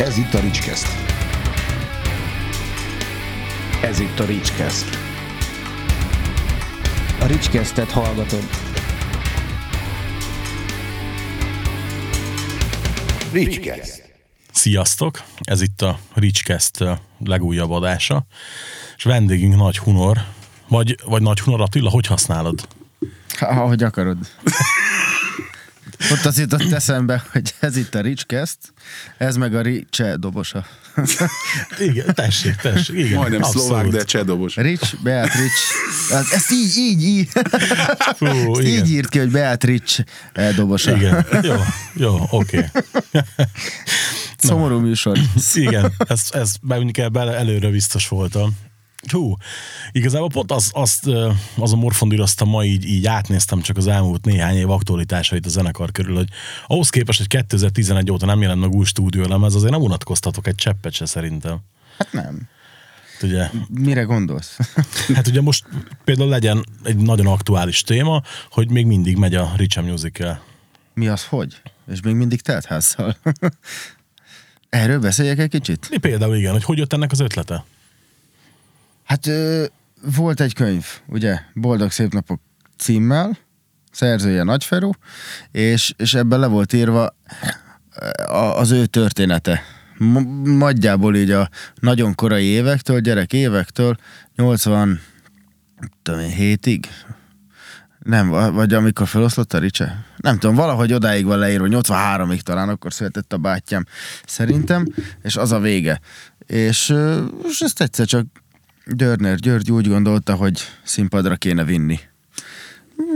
Ez 0.00 0.16
itt 0.18 0.34
a 0.34 0.40
Ricskeszt. 0.40 0.86
Ez 3.82 4.00
itt 4.00 4.18
a 4.18 4.24
Ricskeszt. 4.24 4.98
A 7.20 7.26
Ricskesztet 7.26 7.90
hallgatod. 7.90 8.42
Ricskeszt. 13.32 14.12
Sziasztok! 14.52 15.22
Ez 15.40 15.60
itt 15.60 15.82
a 15.82 15.98
Ricskeszt 16.14 16.84
legújabb 17.24 17.70
adása, 17.70 18.26
és 18.96 19.04
vendégünk 19.04 19.56
Nagy 19.56 19.78
Hunor, 19.78 20.18
vagy, 20.68 20.96
vagy 21.04 21.22
Nagy 21.22 21.40
Hunor 21.40 21.60
Attila, 21.60 21.90
hogy 21.90 22.06
használod? 22.06 22.68
Ahogy 23.40 23.82
akarod. 23.82 24.18
Ott 26.12 26.24
az 26.24 26.38
jutott 26.38 26.72
eszembe, 26.72 27.24
hogy 27.32 27.54
ez 27.60 27.76
itt 27.76 27.94
a 27.94 28.00
Ricskeszt, 28.00 28.58
ez 29.18 29.36
meg 29.36 29.54
a 29.54 29.60
Ricse 29.60 30.16
dobosa. 30.16 30.66
Igen, 31.78 32.14
tessék, 32.14 32.54
tessék, 32.54 32.96
igen. 32.96 33.18
Majdnem 33.18 33.42
abszolút. 33.42 33.66
szlovák, 33.66 33.86
de 33.88 34.04
csedobos. 34.04 34.56
Rics, 34.56 34.96
Beatrice. 35.02 35.54
Ez- 36.10 36.32
Ezt 36.32 36.50
így, 36.52 36.76
így, 36.76 37.02
így. 37.02 37.28
Fú, 38.16 38.26
Ezt 38.26 38.60
igen. 38.60 38.84
így 38.84 38.90
írt 38.90 39.08
ki, 39.08 39.18
hogy 39.18 39.30
Beatrice 39.30 40.04
eh, 40.32 40.54
dobosa. 40.54 40.96
Igen, 40.96 41.26
jó, 41.42 41.54
jó, 41.94 42.26
oké. 42.30 42.70
Szomorú 44.36 44.78
műsor. 44.78 45.18
Igen, 45.54 45.92
ez, 45.98 46.22
ez 46.30 46.54
mondjuk 46.60 46.98
ebben 46.98 47.28
előre 47.28 47.68
biztos 47.68 48.08
voltam. 48.08 48.56
Hú, 49.08 49.36
igazából 49.92 50.28
pont 50.28 50.52
az, 50.52 50.70
azt, 50.74 51.06
az 51.56 51.72
a 51.72 51.76
morfondíroztam 51.76 52.48
ma 52.48 52.64
így, 52.64 52.84
így 52.84 53.06
átnéztem 53.06 53.60
csak 53.60 53.76
az 53.76 53.86
elmúlt 53.86 54.24
néhány 54.24 54.56
év 54.56 54.70
aktualitásait 54.70 55.46
a 55.46 55.48
zenekar 55.48 55.92
körül, 55.92 56.16
hogy 56.16 56.28
ahhoz 56.66 56.90
képest, 56.90 57.18
hogy 57.18 57.26
2011 57.26 58.10
óta 58.10 58.26
nem 58.26 58.40
jelent 58.40 58.60
meg 58.60 58.70
új 58.70 58.84
stúdiólemez, 58.84 59.54
azért 59.54 59.72
nem 59.72 59.82
unatkoztatok 59.82 60.46
egy 60.46 60.54
cseppet 60.54 60.92
se 60.92 61.06
szerintem. 61.06 61.58
Hát 61.98 62.12
nem. 62.12 62.48
Ugye, 63.22 63.50
Mire 63.68 64.02
gondolsz? 64.02 64.58
hát 65.14 65.26
ugye 65.26 65.40
most 65.40 65.64
például 66.04 66.28
legyen 66.28 66.64
egy 66.84 66.96
nagyon 66.96 67.26
aktuális 67.26 67.82
téma, 67.82 68.22
hogy 68.50 68.70
még 68.70 68.86
mindig 68.86 69.16
megy 69.16 69.34
a 69.34 69.52
Richard 69.56 69.86
Musical. 69.86 70.42
Mi 70.94 71.08
az, 71.08 71.24
hogy? 71.24 71.62
És 71.92 72.00
még 72.00 72.14
mindig 72.14 72.40
teltházzal. 72.40 73.16
Erről 74.68 74.98
beszéljek 74.98 75.38
egy 75.38 75.50
kicsit? 75.50 75.86
Mi 75.90 75.98
például 75.98 76.36
igen, 76.36 76.52
hogy 76.52 76.64
hogy 76.64 76.78
jött 76.78 76.92
ennek 76.92 77.12
az 77.12 77.20
ötlete? 77.20 77.64
Hát 79.10 79.26
ö, 79.26 79.64
volt 80.16 80.40
egy 80.40 80.54
könyv, 80.54 80.86
ugye, 81.06 81.38
Boldog 81.54 81.90
Szép 81.90 82.12
Napok 82.12 82.40
címmel, 82.78 83.38
szerzője 83.92 84.42
Nagyferú, 84.42 84.90
és, 85.50 85.94
és 85.96 86.14
ebben 86.14 86.40
le 86.40 86.46
volt 86.46 86.72
írva 86.72 87.16
az 88.54 88.70
ő 88.70 88.86
története. 88.86 89.62
Nagyjából 90.44 91.16
így 91.16 91.30
a 91.30 91.48
nagyon 91.80 92.14
korai 92.14 92.44
évektől, 92.44 93.00
gyerek 93.00 93.32
évektől, 93.32 93.96
80 94.36 95.00
tudom 96.02 96.20
én, 96.20 96.80
nem, 97.98 98.28
va- 98.28 98.52
vagy 98.52 98.74
amikor 98.74 99.08
feloszlott 99.08 99.52
a 99.52 99.58
Ricse? 99.58 100.04
Nem 100.16 100.38
tudom, 100.38 100.54
valahogy 100.54 100.92
odáig 100.92 101.24
van 101.24 101.38
leírva, 101.38 101.66
83-ig 101.70 102.40
talán, 102.40 102.68
akkor 102.68 102.92
született 102.92 103.32
a 103.32 103.38
bátyám 103.38 103.86
szerintem, 104.26 104.86
és 105.22 105.36
az 105.36 105.52
a 105.52 105.58
vége. 105.58 106.00
És, 106.46 106.94
és 107.48 107.60
ezt 107.60 107.80
egyszer 107.80 108.06
csak 108.06 108.26
Dörner 108.94 109.36
György 109.36 109.72
úgy 109.72 109.88
gondolta, 109.88 110.34
hogy 110.34 110.60
színpadra 110.82 111.36
kéne 111.36 111.64
vinni. 111.64 112.00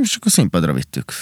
És 0.02 0.16
akkor 0.16 0.32
színpadra 0.32 0.72
vittük. 0.72 1.12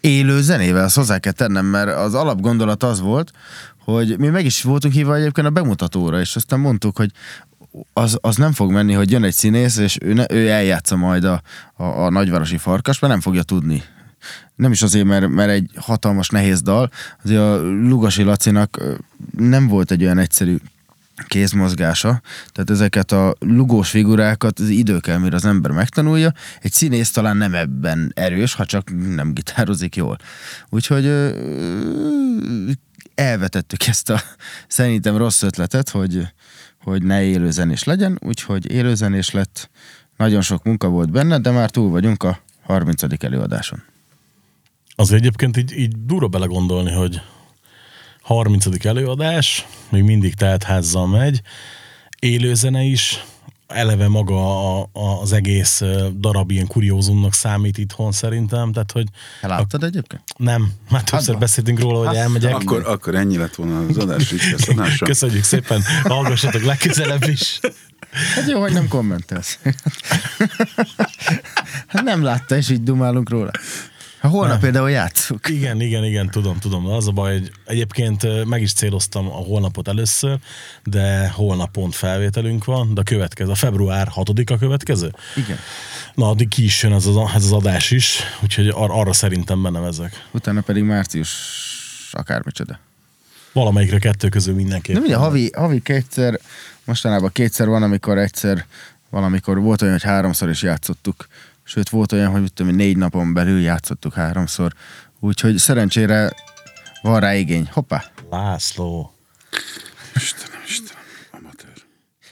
Élő 0.00 0.40
zenével, 0.42 0.84
azt 0.84 0.96
hozzá 0.96 1.18
kell 1.18 1.32
tennem, 1.32 1.66
mert 1.66 1.96
az 1.96 2.14
alapgondolat 2.14 2.82
az 2.82 3.00
volt, 3.00 3.32
hogy 3.78 4.18
mi 4.18 4.28
meg 4.28 4.44
is 4.44 4.62
voltunk 4.62 4.94
hívva 4.94 5.16
egyébként 5.16 5.46
a 5.46 5.50
bemutatóra, 5.50 6.20
és 6.20 6.36
aztán 6.36 6.60
mondtuk, 6.60 6.96
hogy 6.96 7.10
az, 7.92 8.18
az 8.20 8.36
nem 8.36 8.52
fog 8.52 8.70
menni, 8.70 8.92
hogy 8.92 9.10
jön 9.10 9.24
egy 9.24 9.32
színész, 9.32 9.76
és 9.76 9.98
ő, 10.00 10.12
ne, 10.12 10.24
ő 10.30 10.48
eljátsza 10.48 10.96
majd 10.96 11.24
a, 11.24 11.42
a, 11.74 11.84
a 11.84 12.10
nagyvárosi 12.10 12.56
farkas, 12.56 12.98
mert 12.98 13.12
nem 13.12 13.22
fogja 13.22 13.42
tudni. 13.42 13.82
Nem 14.54 14.72
is 14.72 14.82
azért, 14.82 15.04
mert, 15.04 15.28
mert 15.28 15.50
egy 15.50 15.70
hatalmas 15.76 16.28
nehéz 16.28 16.62
dal, 16.62 16.90
azért 17.24 17.40
a 17.40 17.62
Lugasi 17.62 18.22
Lacinak 18.22 18.80
nem 19.36 19.68
volt 19.68 19.90
egy 19.90 20.02
olyan 20.02 20.18
egyszerű 20.18 20.56
kézmozgása, 21.26 22.20
tehát 22.52 22.70
ezeket 22.70 23.12
a 23.12 23.34
lugós 23.38 23.90
figurákat 23.90 24.58
az 24.58 24.68
idő 24.68 24.98
kell, 24.98 25.18
mire 25.18 25.36
az 25.36 25.44
ember 25.44 25.70
megtanulja. 25.70 26.32
Egy 26.60 26.72
színész 26.72 27.10
talán 27.10 27.36
nem 27.36 27.54
ebben 27.54 28.12
erős, 28.14 28.54
ha 28.54 28.64
csak 28.64 29.14
nem 29.14 29.32
gitározik 29.32 29.96
jól. 29.96 30.18
Úgyhogy 30.68 31.06
elvetettük 33.14 33.86
ezt 33.86 34.10
a 34.10 34.20
szerintem 34.68 35.16
rossz 35.16 35.42
ötletet, 35.42 35.88
hogy, 35.88 36.26
hogy 36.82 37.02
ne 37.02 37.22
élőzenés 37.22 37.84
legyen, 37.84 38.18
úgyhogy 38.20 38.70
élőzenés 38.70 39.30
lett, 39.30 39.70
nagyon 40.16 40.40
sok 40.40 40.64
munka 40.64 40.88
volt 40.88 41.10
benne, 41.10 41.38
de 41.38 41.50
már 41.50 41.70
túl 41.70 41.90
vagyunk 41.90 42.22
a 42.22 42.38
30. 42.62 43.02
előadáson. 43.18 43.82
Az 44.96 45.12
egyébként 45.12 45.56
így, 45.56 45.72
így 45.78 46.04
durva 46.04 46.28
belegondolni, 46.28 46.92
hogy 46.92 47.20
30. 48.24 48.86
előadás, 48.86 49.66
még 49.88 50.02
mindig 50.02 50.34
teltházzal 50.34 51.06
megy, 51.06 51.40
élőzene 52.18 52.82
is, 52.82 53.24
eleve 53.66 54.08
maga 54.08 54.78
a, 54.78 54.88
a, 54.92 55.20
az 55.20 55.32
egész 55.32 55.82
darab 56.18 56.50
ilyen 56.50 56.66
kuriózumnak 56.66 57.34
számít 57.34 57.78
itthon 57.78 58.12
szerintem, 58.12 58.72
tehát 58.72 58.92
hogy 58.92 59.06
láttad 59.40 59.84
egyébként? 59.84 60.22
nem, 60.36 60.72
már 60.90 61.02
többször 61.02 61.30
van. 61.30 61.38
beszéltünk 61.38 61.80
róla, 61.80 62.06
hogy 62.06 62.16
elmegyek. 62.16 62.54
Akkor, 62.54 62.82
akkor 62.86 63.14
ennyi 63.14 63.36
lett 63.36 63.54
volna 63.54 63.86
az 63.88 63.98
adás 63.98 64.30
Ricskeszt 64.30 64.68
adása. 64.68 65.04
Köszönjük 65.06 65.44
szépen, 65.44 65.82
hallgassatok 66.02 66.62
legközelebb 66.62 67.28
is. 67.28 67.60
Hát 68.34 68.50
jó, 68.50 68.60
hogy 68.60 68.72
nem 68.72 68.88
kommentelsz. 68.88 69.58
hát 71.86 72.02
nem 72.02 72.22
látta, 72.22 72.56
és 72.56 72.70
így 72.70 72.82
dumálunk 72.82 73.30
róla. 73.30 73.50
Ha 74.24 74.30
holnap 74.30 74.50
Nem. 74.50 74.60
például 74.60 74.90
játszunk. 74.90 75.48
Igen, 75.48 75.80
igen, 75.80 76.04
igen, 76.04 76.30
tudom, 76.30 76.58
tudom. 76.58 76.86
Az 76.86 77.08
a 77.08 77.10
baj, 77.10 77.32
hogy 77.32 77.50
egyébként 77.64 78.44
meg 78.44 78.62
is 78.62 78.72
céloztam 78.72 79.26
a 79.26 79.34
holnapot 79.34 79.88
először, 79.88 80.38
de 80.84 81.28
holnap 81.28 81.70
pont 81.70 81.94
felvételünk 81.94 82.64
van, 82.64 82.94
de 82.94 83.00
a 83.00 83.04
következő, 83.04 83.50
a 83.50 83.54
február 83.54 84.08
6 84.08 84.28
a 84.28 84.58
következő. 84.58 85.14
Igen. 85.36 85.58
Na, 86.14 86.28
addig 86.28 86.48
ki 86.48 86.64
is 86.64 86.82
jön 86.82 86.92
ez 86.92 87.06
az, 87.06 87.16
ez 87.34 87.44
az 87.44 87.52
adás 87.52 87.90
is, 87.90 88.20
úgyhogy 88.42 88.68
ar- 88.68 88.90
arra 88.90 89.12
szerintem 89.12 89.62
benne 89.62 89.86
ezek. 89.86 90.26
Utána 90.30 90.60
pedig 90.60 90.82
március 90.82 91.30
akármicsoda. 92.12 92.78
Valamelyikre 93.52 93.98
kettő 93.98 94.28
közül 94.28 94.54
mindenképp. 94.54 94.94
De 94.94 95.00
ugye 95.00 95.16
havi, 95.16 95.50
havi 95.56 95.80
kétszer, 95.80 96.40
mostanában 96.84 97.30
kétszer 97.32 97.68
van, 97.68 97.82
amikor 97.82 98.18
egyszer, 98.18 98.66
valamikor 99.10 99.60
volt 99.60 99.82
olyan, 99.82 99.94
hogy 99.94 100.02
háromszor 100.02 100.50
is 100.50 100.62
játszottuk. 100.62 101.28
Sőt, 101.74 101.88
volt 101.88 102.12
olyan, 102.12 102.30
hogy 102.30 102.52
tudom, 102.52 102.74
négy 102.74 102.96
napon 102.96 103.32
belül 103.32 103.60
játszottuk 103.60 104.14
háromszor. 104.14 104.72
Úgyhogy 105.20 105.56
szerencsére 105.56 106.32
van 107.02 107.20
rá 107.20 107.34
igény. 107.34 107.68
Hoppá! 107.72 108.04
László. 108.30 109.14
Istenem, 110.14 110.60
Istenem, 110.66 111.02
amatőr. 111.30 111.72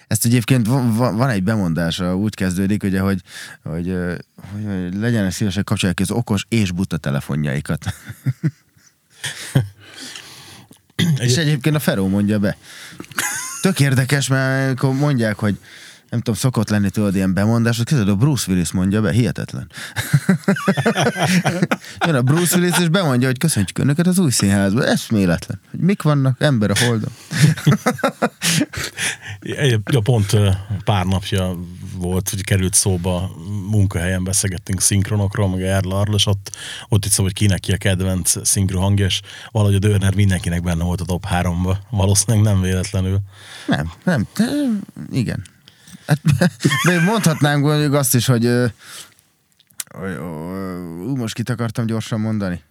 Ezt 0.06 0.24
egyébként 0.24 0.66
van, 0.66 0.96
van, 0.96 1.16
van 1.16 1.28
egy 1.28 1.42
bemondása, 1.42 2.16
úgy 2.16 2.34
kezdődik, 2.34 2.82
ugye, 2.82 3.00
hogy, 3.00 3.20
hogy, 3.62 3.94
hogy, 4.52 4.64
hogy 4.64 4.94
legyenek 4.94 5.32
szívesek 5.32 5.64
kapcsolják 5.64 6.00
az 6.00 6.10
okos 6.10 6.44
és 6.48 6.70
buta 6.70 6.96
telefonjaikat. 6.96 7.84
és 11.26 11.36
egyébként 11.36 11.76
a 11.76 11.80
Feró 11.80 12.08
mondja 12.08 12.38
be. 12.38 12.56
Tök 13.60 13.80
érdekes, 13.80 14.28
mert 14.28 14.82
mondják, 14.82 15.38
hogy 15.38 15.58
nem 16.12 16.20
tudom, 16.20 16.40
szokott 16.40 16.68
lenni 16.68 16.90
tudod 16.90 17.14
ilyen 17.14 17.34
bemondás, 17.34 17.76
hogy 17.76 17.86
kezdőd 17.86 18.08
a 18.08 18.16
Bruce 18.16 18.50
Willis 18.50 18.72
mondja 18.72 19.00
be, 19.00 19.12
hihetetlen. 19.12 19.70
Jön 22.06 22.14
a 22.14 22.22
Bruce 22.22 22.56
Willis, 22.56 22.78
és 22.78 22.88
bemondja, 22.88 23.26
hogy 23.26 23.38
köszöntjük 23.38 23.78
önöket 23.78 24.06
az 24.06 24.18
új 24.18 24.30
színházba. 24.30 24.86
Eszméletlen. 24.86 25.60
Hogy 25.70 25.80
mik 25.80 26.02
vannak, 26.02 26.40
ember 26.40 26.70
a 26.70 26.74
holdon. 26.86 27.10
Ja, 29.90 30.00
pont 30.02 30.36
pár 30.84 31.04
napja 31.04 31.56
volt, 31.94 32.28
hogy 32.28 32.44
került 32.44 32.74
szóba, 32.74 33.30
munkahelyen 33.70 34.24
beszélgettünk 34.24 34.80
szinkronokról, 34.80 35.48
meg 35.48 35.62
Erla 35.62 36.00
Arla, 36.00 36.14
és 36.14 36.26
ott, 36.26 36.50
ott 36.88 37.04
itt 37.04 37.10
szó, 37.10 37.22
hogy 37.22 37.32
kinek 37.32 37.60
ki 37.60 37.72
a 37.72 37.76
kedvenc 37.76 38.46
szinkro 38.46 38.80
hangja, 38.80 39.04
és 39.04 39.20
valahogy 39.50 39.74
a 39.74 39.78
Dörner 39.78 40.14
mindenkinek 40.14 40.62
benne 40.62 40.84
volt 40.84 41.00
a 41.00 41.04
top 41.04 41.26
3-ba. 41.30 41.76
Valószínűleg 41.90 42.44
nem 42.44 42.60
véletlenül. 42.60 43.18
Nem, 43.66 43.92
nem, 44.04 44.26
de, 44.36 44.44
igen. 45.10 45.51
Hát, 46.12 46.50
de 46.88 47.00
mondhatnánk 47.00 47.64
mondjuk 47.64 47.94
azt 47.94 48.14
is, 48.14 48.26
hogy, 48.26 48.44
ö, 48.44 48.66
ö, 49.94 50.76
most 51.16 51.34
kit 51.34 51.50
akartam 51.50 51.86
gyorsan 51.86 52.20
mondani. 52.20 52.62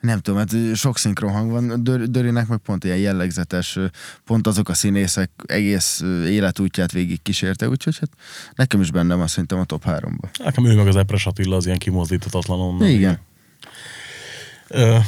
Nem 0.00 0.20
tudom, 0.20 0.38
hát 0.40 0.52
ö, 0.52 0.74
sok 0.74 0.98
szinkron 0.98 1.32
hang 1.32 1.50
van, 1.50 1.84
Dör, 1.84 2.10
Dörinek 2.10 2.46
meg 2.46 2.58
pont 2.58 2.84
ilyen 2.84 2.96
jellegzetes, 2.96 3.78
pont 4.24 4.46
azok 4.46 4.68
a 4.68 4.74
színészek 4.74 5.30
egész 5.46 6.00
életútját 6.26 6.92
végig 6.92 7.22
kísérte, 7.22 7.68
úgyhogy 7.68 7.98
hát 7.98 8.10
nekem 8.54 8.80
is 8.80 8.90
bennem 8.90 9.18
van 9.18 9.26
szerintem 9.26 9.58
a 9.58 9.64
top 9.64 9.82
3-ba. 9.86 10.28
Nekem 10.44 10.66
ő 10.66 10.74
meg 10.74 10.86
az 10.86 10.96
Epres 10.96 11.26
Attila 11.26 11.56
az 11.56 11.66
ilyen 11.66 11.78
kimozdíthatatlan 11.78 12.60
onnan. 12.60 12.88
Igen. 12.88 13.18
Ö, 14.68 14.98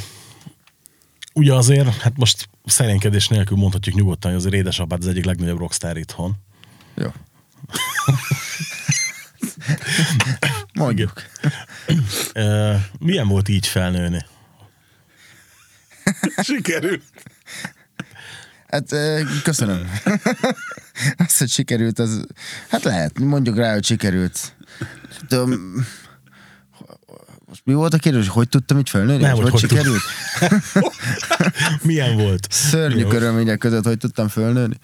ugye 1.33 1.53
azért, 1.53 1.95
hát 1.95 2.17
most 2.17 2.49
szerénykedés 2.65 3.27
nélkül 3.27 3.57
mondhatjuk 3.57 3.95
nyugodtan, 3.95 4.31
hogy 4.31 4.39
azért 4.39 4.53
édesapád 4.53 4.99
az 5.01 5.07
egyik 5.07 5.25
legnagyobb 5.25 5.57
rockstar 5.57 5.97
itthon. 5.97 6.35
Jó. 6.97 7.13
Mondjuk. 10.73 11.11
Milyen 12.99 13.27
volt 13.27 13.47
így 13.47 13.67
felnőni? 13.67 14.25
Sikerült. 16.43 17.03
Hát 18.67 18.95
köszönöm. 19.43 19.91
Azt, 21.17 21.37
hogy 21.37 21.49
sikerült, 21.49 21.99
az... 21.99 22.25
Hát 22.69 22.83
lehet, 22.83 23.19
mondjuk 23.19 23.57
rá, 23.57 23.73
hogy 23.73 23.85
sikerült. 23.85 24.55
Tudom, 25.27 25.49
most 27.45 27.61
mi 27.63 27.73
volt 27.73 27.93
a 27.93 27.97
kérdés, 27.97 28.25
hogy 28.25 28.33
hogy 28.33 28.49
tudtam 28.49 28.77
így 28.77 28.89
felnőni? 28.89 29.21
Nem, 29.21 29.35
hogy, 29.35 29.49
hogy 29.49 29.59
sikerült? 29.59 30.01
Milyen 31.81 32.17
volt? 32.17 32.47
Szörnyű 32.49 33.03
körülmények 33.03 33.57
között, 33.57 33.85
hogy 33.85 33.97
tudtam 33.97 34.27
fölnőni. 34.27 34.79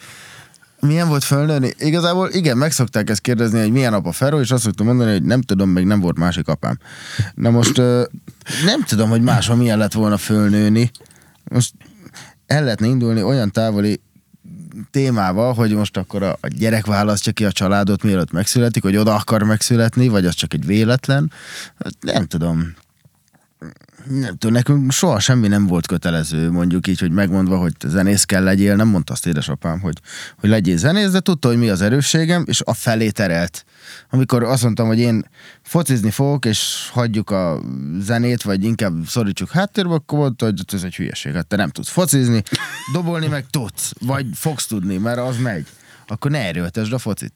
Milyen 0.87 1.07
volt 1.07 1.23
fölnőni? 1.23 1.73
Igazából 1.77 2.29
igen, 2.29 2.57
meg 2.57 2.71
szokták 2.71 3.09
ezt 3.09 3.21
kérdezni, 3.21 3.59
hogy 3.59 3.71
milyen 3.71 3.93
apa 3.93 4.11
Feró, 4.11 4.39
és 4.39 4.51
azt 4.51 4.63
szoktam 4.63 4.85
mondani, 4.85 5.11
hogy 5.11 5.23
nem 5.23 5.41
tudom, 5.41 5.69
még 5.69 5.85
nem 5.85 5.99
volt 5.99 6.17
másik 6.17 6.47
apám. 6.47 6.79
Na 7.35 7.49
most 7.49 7.77
nem 8.65 8.83
tudom, 8.85 9.09
hogy 9.09 9.21
máshol 9.21 9.55
milyen 9.55 9.77
lett 9.77 9.93
volna 9.93 10.17
fölnőni. 10.17 10.91
Most 11.43 11.73
el 12.45 12.63
lehetne 12.63 12.87
indulni 12.87 13.23
olyan 13.23 13.51
távoli 13.51 14.01
témával, 14.91 15.53
hogy 15.53 15.73
most 15.75 15.97
akkor 15.97 16.23
a, 16.23 16.37
a 16.41 16.47
gyerek 16.47 16.85
választja 16.85 17.31
ki 17.31 17.45
a 17.45 17.51
családot, 17.51 18.03
mielőtt 18.03 18.31
megszületik, 18.31 18.83
hogy 18.83 18.97
oda 18.97 19.15
akar 19.15 19.43
megszületni, 19.43 20.07
vagy 20.07 20.25
az 20.25 20.33
csak 20.33 20.53
egy 20.53 20.65
véletlen. 20.65 21.31
Hát 21.83 21.93
Nem 21.99 22.25
tudom 22.25 22.73
nem 24.09 24.37
tudom, 24.37 24.55
nekünk 24.55 24.91
soha 24.91 25.19
semmi 25.19 25.47
nem 25.47 25.67
volt 25.67 25.87
kötelező, 25.87 26.51
mondjuk 26.51 26.87
így, 26.87 26.99
hogy 26.99 27.11
megmondva, 27.11 27.57
hogy 27.57 27.73
zenész 27.85 28.23
kell 28.23 28.43
legyél, 28.43 28.75
nem 28.75 28.87
mondta 28.87 29.13
azt 29.13 29.27
édesapám, 29.27 29.79
hogy, 29.79 29.97
hogy 30.39 30.49
legyél 30.49 30.77
zenész, 30.77 31.11
de 31.11 31.19
tudta, 31.19 31.47
hogy 31.47 31.57
mi 31.57 31.69
az 31.69 31.81
erősségem, 31.81 32.43
és 32.47 32.61
a 32.65 32.73
felé 32.73 33.09
terelt. 33.09 33.65
Amikor 34.09 34.43
azt 34.43 34.63
mondtam, 34.63 34.87
hogy 34.87 34.99
én 34.99 35.25
focizni 35.61 36.09
fogok, 36.09 36.45
és 36.45 36.89
hagyjuk 36.91 37.29
a 37.29 37.61
zenét, 37.99 38.41
vagy 38.41 38.63
inkább 38.63 38.93
szorítsuk 39.07 39.51
háttérbe, 39.51 39.93
akkor 39.93 40.19
mondta, 40.19 40.45
hogy 40.45 40.61
ez 40.73 40.83
egy 40.83 40.95
hülyeség, 40.95 41.33
hát 41.33 41.47
te 41.47 41.55
nem 41.55 41.69
tudsz 41.69 41.89
focizni, 41.89 42.43
dobolni 42.93 43.27
meg 43.27 43.45
tudsz, 43.49 43.93
vagy 43.99 44.25
fogsz 44.33 44.65
tudni, 44.65 44.97
mert 44.97 45.19
az 45.19 45.37
megy. 45.37 45.67
Akkor 46.07 46.31
ne 46.31 46.39
erőltesd 46.39 46.93
a 46.93 46.97
focit. 46.97 47.33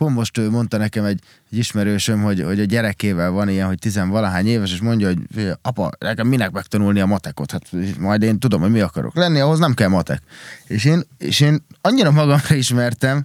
Pont 0.00 0.14
most 0.14 0.38
ő 0.38 0.50
mondta 0.50 0.76
nekem 0.76 1.04
egy, 1.04 1.20
egy 1.50 1.58
ismerősöm, 1.58 2.22
hogy, 2.22 2.42
hogy 2.42 2.60
a 2.60 2.64
gyerekével 2.64 3.30
van 3.30 3.48
ilyen, 3.48 3.66
hogy 3.66 3.78
tizenvalahány 3.78 4.46
éves, 4.46 4.72
és 4.72 4.80
mondja, 4.80 5.06
hogy 5.06 5.18
"Figyelj, 5.34 5.52
apa, 5.62 5.90
nekem 5.98 6.26
minek 6.26 6.50
megtanulni 6.50 7.00
a 7.00 7.06
matekot? 7.06 7.50
Hát 7.50 7.62
majd 7.98 8.22
én 8.22 8.38
tudom, 8.38 8.60
hogy 8.60 8.70
mi 8.70 8.80
akarok 8.80 9.14
lenni, 9.14 9.40
ahhoz 9.40 9.58
nem 9.58 9.74
kell 9.74 9.88
matek. 9.88 10.22
És 10.66 10.84
én, 10.84 11.02
és 11.18 11.40
én 11.40 11.64
annyira 11.80 12.10
magamra 12.10 12.54
ismertem, 12.54 13.24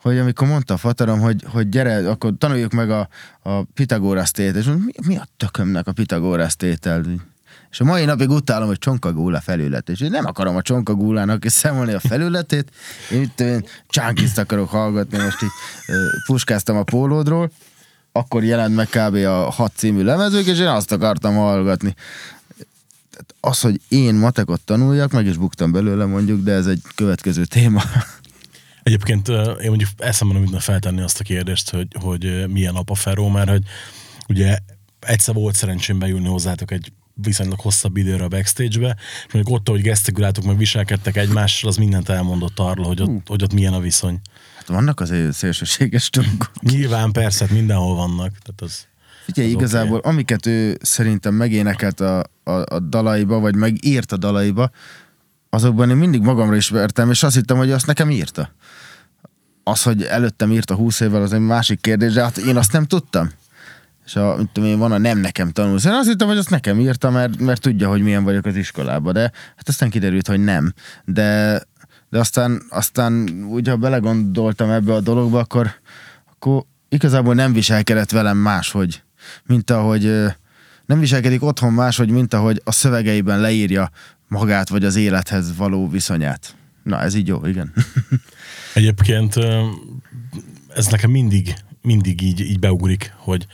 hogy 0.00 0.18
amikor 0.18 0.48
mondta 0.48 0.74
a 0.74 0.76
fatarom, 0.76 1.20
hogy, 1.20 1.44
hogy 1.46 1.68
gyere, 1.68 2.10
akkor 2.10 2.32
tanuljuk 2.38 2.72
meg 2.72 2.90
a, 2.90 3.08
a 3.42 3.62
Pitagórasz 3.62 4.30
tételt, 4.30 4.56
és 4.56 4.64
mondom, 4.64 4.84
mi, 4.84 4.92
mi 5.06 5.16
a 5.16 5.26
tökömnek 5.36 5.86
a 5.86 5.92
Pitagórasz 5.92 6.56
tétel? 6.56 7.02
És 7.72 7.80
a 7.80 7.84
mai 7.84 8.04
napig 8.04 8.30
utálom, 8.30 8.66
hogy 8.66 8.78
csonkagúla 8.78 9.40
felület. 9.40 9.88
És 9.88 10.00
én 10.00 10.10
nem 10.10 10.26
akarom 10.26 10.56
a 10.56 10.62
csonkagúlának 10.62 11.44
számolni 11.46 11.92
a 11.92 12.00
felületét. 12.00 12.70
Én 13.10 13.22
itt 13.22 13.44
csánkiszt 13.88 14.38
akarok 14.38 14.68
hallgatni, 14.68 15.18
most 15.18 15.42
így 15.42 15.50
puskáztam 16.26 16.76
a 16.76 16.82
pólódról. 16.82 17.50
Akkor 18.12 18.44
jelent 18.44 18.74
meg 18.74 18.88
kb. 18.88 19.14
a 19.14 19.50
hat 19.50 19.72
című 19.76 20.02
lemezők, 20.02 20.46
és 20.46 20.58
én 20.58 20.66
azt 20.66 20.92
akartam 20.92 21.34
hallgatni. 21.34 21.94
Tehát 23.10 23.34
az, 23.40 23.60
hogy 23.60 23.80
én 23.88 24.14
matekot 24.14 24.60
tanuljak, 24.60 25.12
meg 25.12 25.26
is 25.26 25.36
buktam 25.36 25.72
belőle 25.72 26.04
mondjuk, 26.04 26.42
de 26.42 26.52
ez 26.52 26.66
egy 26.66 26.82
következő 26.94 27.44
téma. 27.44 27.82
Egyébként 28.82 29.28
én 29.28 29.68
mondjuk 29.68 29.90
eszembe 29.96 30.34
nem 30.34 30.42
jutna 30.42 30.60
feltenni 30.60 31.00
azt 31.00 31.20
a 31.20 31.24
kérdést, 31.24 31.70
hogy, 31.70 31.86
hogy 32.00 32.48
milyen 32.48 32.74
apa 32.74 32.94
Feró, 32.94 33.28
mert 33.28 33.48
hogy 33.48 33.62
ugye 34.28 34.58
egyszer 35.00 35.34
volt 35.34 35.54
szerencsém 35.54 35.98
bejönni 35.98 36.28
hozzátok 36.28 36.70
egy 36.70 36.92
viszonylag 37.14 37.60
hosszabb 37.60 37.96
időre 37.96 38.24
a 38.24 38.28
backstage-be, 38.28 38.96
és 39.26 39.32
mondjuk 39.32 39.56
ott, 39.56 39.68
hogy 39.68 39.80
gesztikuláltok, 39.80 40.44
meg 40.44 40.56
viselkedtek 40.56 41.16
egymással, 41.16 41.70
az 41.70 41.76
mindent 41.76 42.08
elmondott 42.08 42.58
arról, 42.58 42.86
hogy 42.86 43.02
ott, 43.02 43.28
hogy 43.28 43.42
ott 43.42 43.52
milyen 43.52 43.72
a 43.72 43.80
viszony. 43.80 44.20
Hát 44.56 44.66
vannak 44.66 45.00
azért 45.00 45.32
szélsőséges 45.32 46.10
dolgok. 46.10 46.50
Nyilván 46.60 47.12
persze, 47.12 47.44
hát 47.44 47.54
mindenhol 47.54 47.94
vannak. 47.94 48.30
Tehát 48.38 48.60
az, 48.60 48.86
Figyelj, 49.24 49.48
Az 49.48 49.54
igazából 49.54 49.98
oké. 49.98 50.08
amiket 50.08 50.46
ő 50.46 50.78
szerintem 50.80 51.34
megénekelt 51.34 52.00
a, 52.00 52.24
a, 52.44 52.50
a 52.50 52.78
dalaiba, 52.80 53.38
vagy 53.38 53.54
megírt 53.54 54.12
a 54.12 54.16
dalaiba, 54.16 54.70
azokban 55.50 55.90
én 55.90 55.96
mindig 55.96 56.20
magamra 56.20 56.56
ismertem, 56.56 57.10
és 57.10 57.22
azt 57.22 57.34
hittem, 57.34 57.56
hogy 57.56 57.70
azt 57.70 57.86
nekem 57.86 58.10
írta. 58.10 58.54
Az, 59.64 59.82
hogy 59.82 60.02
előttem 60.02 60.52
írta 60.52 60.74
20 60.74 61.00
évvel, 61.00 61.22
az 61.22 61.32
egy 61.32 61.40
másik 61.40 61.80
kérdés, 61.80 62.12
de 62.12 62.22
hát 62.22 62.36
én 62.36 62.56
azt 62.56 62.72
nem 62.72 62.84
tudtam. 62.84 63.30
És 64.04 64.16
a, 64.16 64.36
mit 64.36 64.48
tudom 64.52 64.70
én, 64.70 64.78
van 64.78 64.92
a 64.92 64.98
nem 64.98 65.18
nekem 65.18 65.50
tanulsz. 65.50 65.84
Én 65.84 65.92
azt 65.92 66.08
hittem, 66.08 66.28
hogy 66.28 66.36
azt 66.36 66.50
nekem 66.50 66.80
írta, 66.80 67.10
mert, 67.10 67.38
mert 67.38 67.60
tudja, 67.60 67.88
hogy 67.88 68.02
milyen 68.02 68.24
vagyok 68.24 68.44
az 68.44 68.56
iskolában, 68.56 69.12
de 69.12 69.20
hát 69.56 69.68
aztán 69.68 69.90
kiderült, 69.90 70.26
hogy 70.26 70.44
nem. 70.44 70.72
De, 71.04 71.62
de 72.10 72.18
aztán, 72.18 72.62
aztán 72.68 73.44
úgy, 73.48 73.68
ha 73.68 73.76
belegondoltam 73.76 74.70
ebbe 74.70 74.94
a 74.94 75.00
dologba, 75.00 75.38
akkor, 75.38 75.70
akkor 76.30 76.64
igazából 76.88 77.34
nem 77.34 77.52
viselkedett 77.52 78.10
velem 78.10 78.36
máshogy, 78.36 79.02
mint 79.46 79.70
ahogy 79.70 80.02
nem 80.86 81.00
viselkedik 81.00 81.42
otthon 81.42 81.72
máshogy, 81.72 82.10
mint 82.10 82.34
ahogy 82.34 82.60
a 82.64 82.72
szövegeiben 82.72 83.40
leírja 83.40 83.90
magát, 84.28 84.68
vagy 84.68 84.84
az 84.84 84.96
élethez 84.96 85.56
való 85.56 85.88
viszonyát. 85.88 86.56
Na, 86.82 87.00
ez 87.00 87.14
így 87.14 87.26
jó, 87.26 87.46
igen. 87.46 87.72
Egyébként 88.74 89.36
ez 90.74 90.86
nekem 90.86 91.10
mindig, 91.10 91.54
mindig 91.82 92.22
így, 92.22 92.40
így 92.40 92.58
beugrik, 92.58 93.12
hogy 93.16 93.46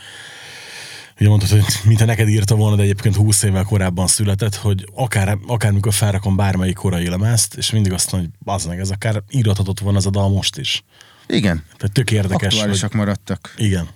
ugye 1.19 1.29
mondtad, 1.29 1.51
hogy 1.51 1.65
mintha 1.85 2.05
neked 2.05 2.29
írta 2.29 2.55
volna, 2.55 2.77
de 2.77 2.83
egyébként 2.83 3.17
20 3.17 3.43
évvel 3.43 3.65
korábban 3.65 4.07
született, 4.07 4.55
hogy 4.55 4.89
akár, 4.95 5.39
akár 5.47 5.73
mikor 5.73 5.93
felrakom 5.93 6.37
bármelyik 6.37 6.75
korai 6.75 7.09
lemezt, 7.09 7.55
és 7.55 7.71
mindig 7.71 7.93
azt 7.93 8.13
mondom, 8.13 8.33
hogy 8.45 8.55
az 8.55 8.65
meg, 8.65 8.81
ez 8.81 8.91
akár 8.91 9.23
írhathatott 9.31 9.79
volna 9.79 9.99
ez 9.99 10.07
a 10.07 10.11
dal 10.11 10.29
most 10.29 10.59
is. 10.59 10.85
Igen, 11.27 11.65
Tehát 11.77 11.93
tök 11.93 12.11
érdekes. 12.11 12.41
Hogy, 12.41 12.59
aktuálisak 12.59 12.93
maradtak. 12.93 13.55
igen. 13.57 13.89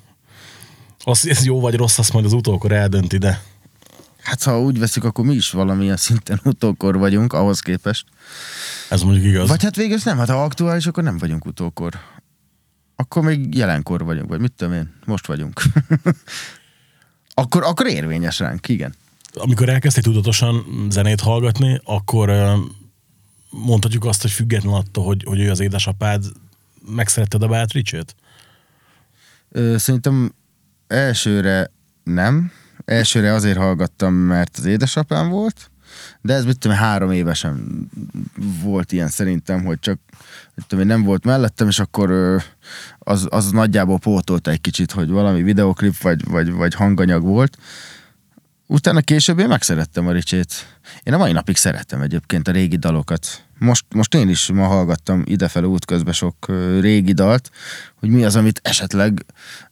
Az, 1.05 1.29
ez 1.29 1.45
jó 1.45 1.61
vagy 1.61 1.75
rossz, 1.75 1.99
azt 1.99 2.13
majd 2.13 2.25
az 2.25 2.33
utókor 2.33 2.73
eldönti, 2.73 3.19
de 3.19 3.43
Hát 4.23 4.43
ha 4.43 4.61
úgy 4.61 4.79
veszik, 4.79 5.05
akkor 5.05 5.25
mi 5.25 5.35
is 5.35 5.51
valamilyen 5.51 5.97
szinten 5.97 6.41
utókor 6.53 6.99
vagyunk 6.99 7.33
ahhoz 7.33 7.61
képest. 7.61 8.07
ez 8.89 9.03
mondjuk 9.03 9.25
igaz. 9.25 9.49
Vagy 9.49 9.63
hát 9.63 9.77
végül 9.77 9.99
nem, 10.05 10.19
hát 10.19 10.29
ha 10.29 10.45
aktuális, 10.45 10.87
akkor 10.87 11.03
nem 11.03 11.19
vagyunk 11.19 11.47
utókor. 11.47 11.93
Akkor 12.97 13.23
még 13.23 13.55
jelenkor 13.55 14.05
vagyunk, 14.05 14.29
vagy 14.29 14.41
mit 14.41 14.53
tudom 14.53 14.75
én, 14.75 14.93
most 15.05 15.27
vagyunk. 15.27 15.63
akkor, 17.35 17.63
akkor 17.63 17.87
érvényes 17.87 18.39
ránk, 18.39 18.69
igen. 18.69 18.95
amikor 19.35 19.69
elkezdtél 19.69 20.03
tudatosan 20.03 20.65
zenét 20.91 21.21
hallgatni, 21.21 21.81
akkor 21.85 22.33
mondhatjuk 23.51 24.05
azt, 24.05 24.23
hogy 24.23 24.31
független 24.31 24.75
attól, 24.75 25.05
hogy, 25.05 25.23
hogy 25.25 25.41
ő 25.41 25.51
az 25.51 25.61
édesapád, 25.61 26.25
megszeretted 26.87 27.43
a 27.43 27.49
Beatrice-t? 27.49 28.15
Szerintem 29.77 30.35
elsőre 30.87 31.71
nem. 32.05 32.53
Elsőre 32.85 33.33
azért 33.33 33.57
hallgattam, 33.57 34.15
mert 34.15 34.57
az 34.59 34.65
édesapám 34.65 35.29
volt, 35.29 35.71
de 36.21 36.35
ez 36.35 36.45
mit 36.45 36.59
tudom, 36.59 36.77
három 36.77 37.11
évesen 37.11 37.89
volt 38.63 38.93
ilyen 38.93 39.09
szerintem, 39.09 39.65
hogy 39.65 39.79
csak 39.79 39.99
mit 40.55 40.67
tudom, 40.67 40.87
nem 40.87 41.03
volt 41.03 41.25
mellettem, 41.25 41.69
és 41.69 41.79
akkor 41.79 42.11
az, 43.05 43.27
az 43.31 43.51
nagyjából 43.51 43.99
pótolta 43.99 44.51
egy 44.51 44.61
kicsit, 44.61 44.93
hogy 44.93 45.09
valami 45.09 45.43
videoklip 45.43 45.97
vagy, 45.97 46.25
vagy, 46.25 46.53
vagy 46.53 46.75
hanganyag 46.75 47.23
volt. 47.23 47.59
Utána 48.67 49.01
később 49.01 49.39
én 49.39 49.49
megszerettem 49.49 50.07
a 50.07 50.13
Ricsét. 50.13 50.79
Én 51.03 51.15
a 51.15 51.19
mai 51.19 51.33
napig 51.33 51.57
szeretem 51.57 52.01
egyébként 52.01 52.49
a 52.49 52.53
régi 52.53 52.77
dalokat. 52.77 53.45
Most, 53.59 53.85
most 53.95 54.15
én 54.15 54.29
is 54.29 54.51
ma 54.51 54.67
hallgattam 54.67 55.23
idefele 55.27 55.67
útközben 55.67 56.13
sok 56.13 56.47
régi 56.81 57.13
dalt, 57.13 57.51
hogy 57.95 58.09
mi 58.09 58.25
az, 58.25 58.37
amit 58.37 58.61
esetleg 58.63 59.25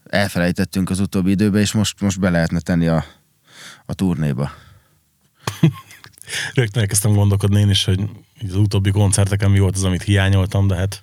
elfelejtettünk 0.04 0.90
az 0.90 1.00
utóbbi 1.00 1.30
időben, 1.30 1.60
és 1.60 1.72
most, 1.72 2.00
most 2.00 2.20
be 2.20 2.30
lehetne 2.30 2.60
tenni 2.60 2.86
a, 2.86 3.04
a 3.86 3.94
turnéba. 3.94 4.50
Rögtön 6.54 6.82
elkezdtem 6.82 7.12
gondolkodni 7.12 7.60
én 7.60 7.70
is, 7.70 7.84
hogy 7.84 8.00
az 8.48 8.54
utóbbi 8.54 8.90
koncerteken 8.90 9.50
mi 9.50 9.58
volt 9.58 9.76
az, 9.76 9.84
amit 9.84 10.02
hiányoltam, 10.02 10.66
de 10.66 10.74
hát 10.74 11.02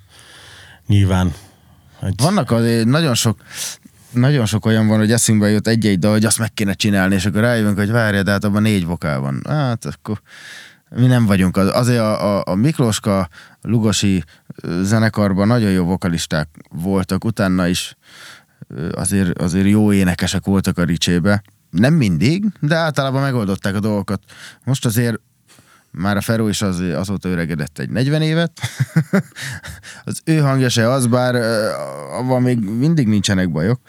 nyilván 0.88 1.34
egy, 2.02 2.14
Vannak 2.22 2.52
azért 2.52 2.86
nagyon 2.86 3.14
sok, 3.16 3.40
nagyon 4.12 4.46
sok 4.46 4.66
olyan 4.66 4.88
van, 4.88 4.98
hogy 4.98 5.12
eszünkbe 5.12 5.50
jut 5.50 5.68
egy-egy 5.68 6.00
dal, 6.00 6.12
hogy 6.12 6.26
azt 6.26 6.40
meg 6.40 6.54
kéne 6.54 6.74
csinálni, 6.74 7.16
és 7.16 7.26
akkor 7.26 7.42
rájövünk, 7.42 7.78
hogy 7.78 7.92
várja, 7.92 8.24
de 8.24 8.32
hát 8.32 8.44
abban 8.44 8.62
négy 8.62 8.86
vokál 8.86 9.20
van. 9.20 9.42
Hát 9.48 9.86
akkor 9.86 10.22
mi 10.90 11.06
nem 11.06 11.26
vagyunk. 11.26 11.58
Az- 11.58 11.76
Azért 11.76 12.00
a, 12.00 12.38
a, 12.38 12.44
a 12.46 12.56
Miklóska 12.56 13.30
Lugosi 13.62 14.24
zenekarban 14.82 15.48
nagyon 15.48 15.72
jó 15.72 15.84
vokalisták 15.86 16.50
voltak, 16.70 17.26
utána 17.26 17.68
is 17.68 17.96
azért, 18.92 19.42
azért 19.42 19.68
jó 19.68 19.94
énekesek 19.94 20.46
voltak 20.46 20.78
a 20.78 20.84
Ricsébe. 20.84 21.42
Nem 21.70 21.94
mindig, 21.94 22.46
de 22.60 22.76
általában 22.76 23.22
megoldották 23.22 23.76
a 23.76 23.80
dolgokat. 23.80 24.22
Most 24.64 24.86
azért 24.86 25.20
már 25.98 26.18
a 26.18 26.22
Feró 26.22 26.48
is 26.48 26.62
az, 26.62 26.80
azóta 26.80 27.30
öregedett 27.30 27.80
egy 27.80 27.90
40 27.90 28.22
évet. 28.22 28.60
az 30.04 30.22
ő 30.24 30.38
hangja 30.38 30.70
se 30.70 30.92
az, 30.92 31.08
bár 31.08 31.36
avval 32.12 32.40
még 32.40 32.60
mindig 32.60 33.08
nincsenek 33.08 33.52
bajok. 33.52 33.80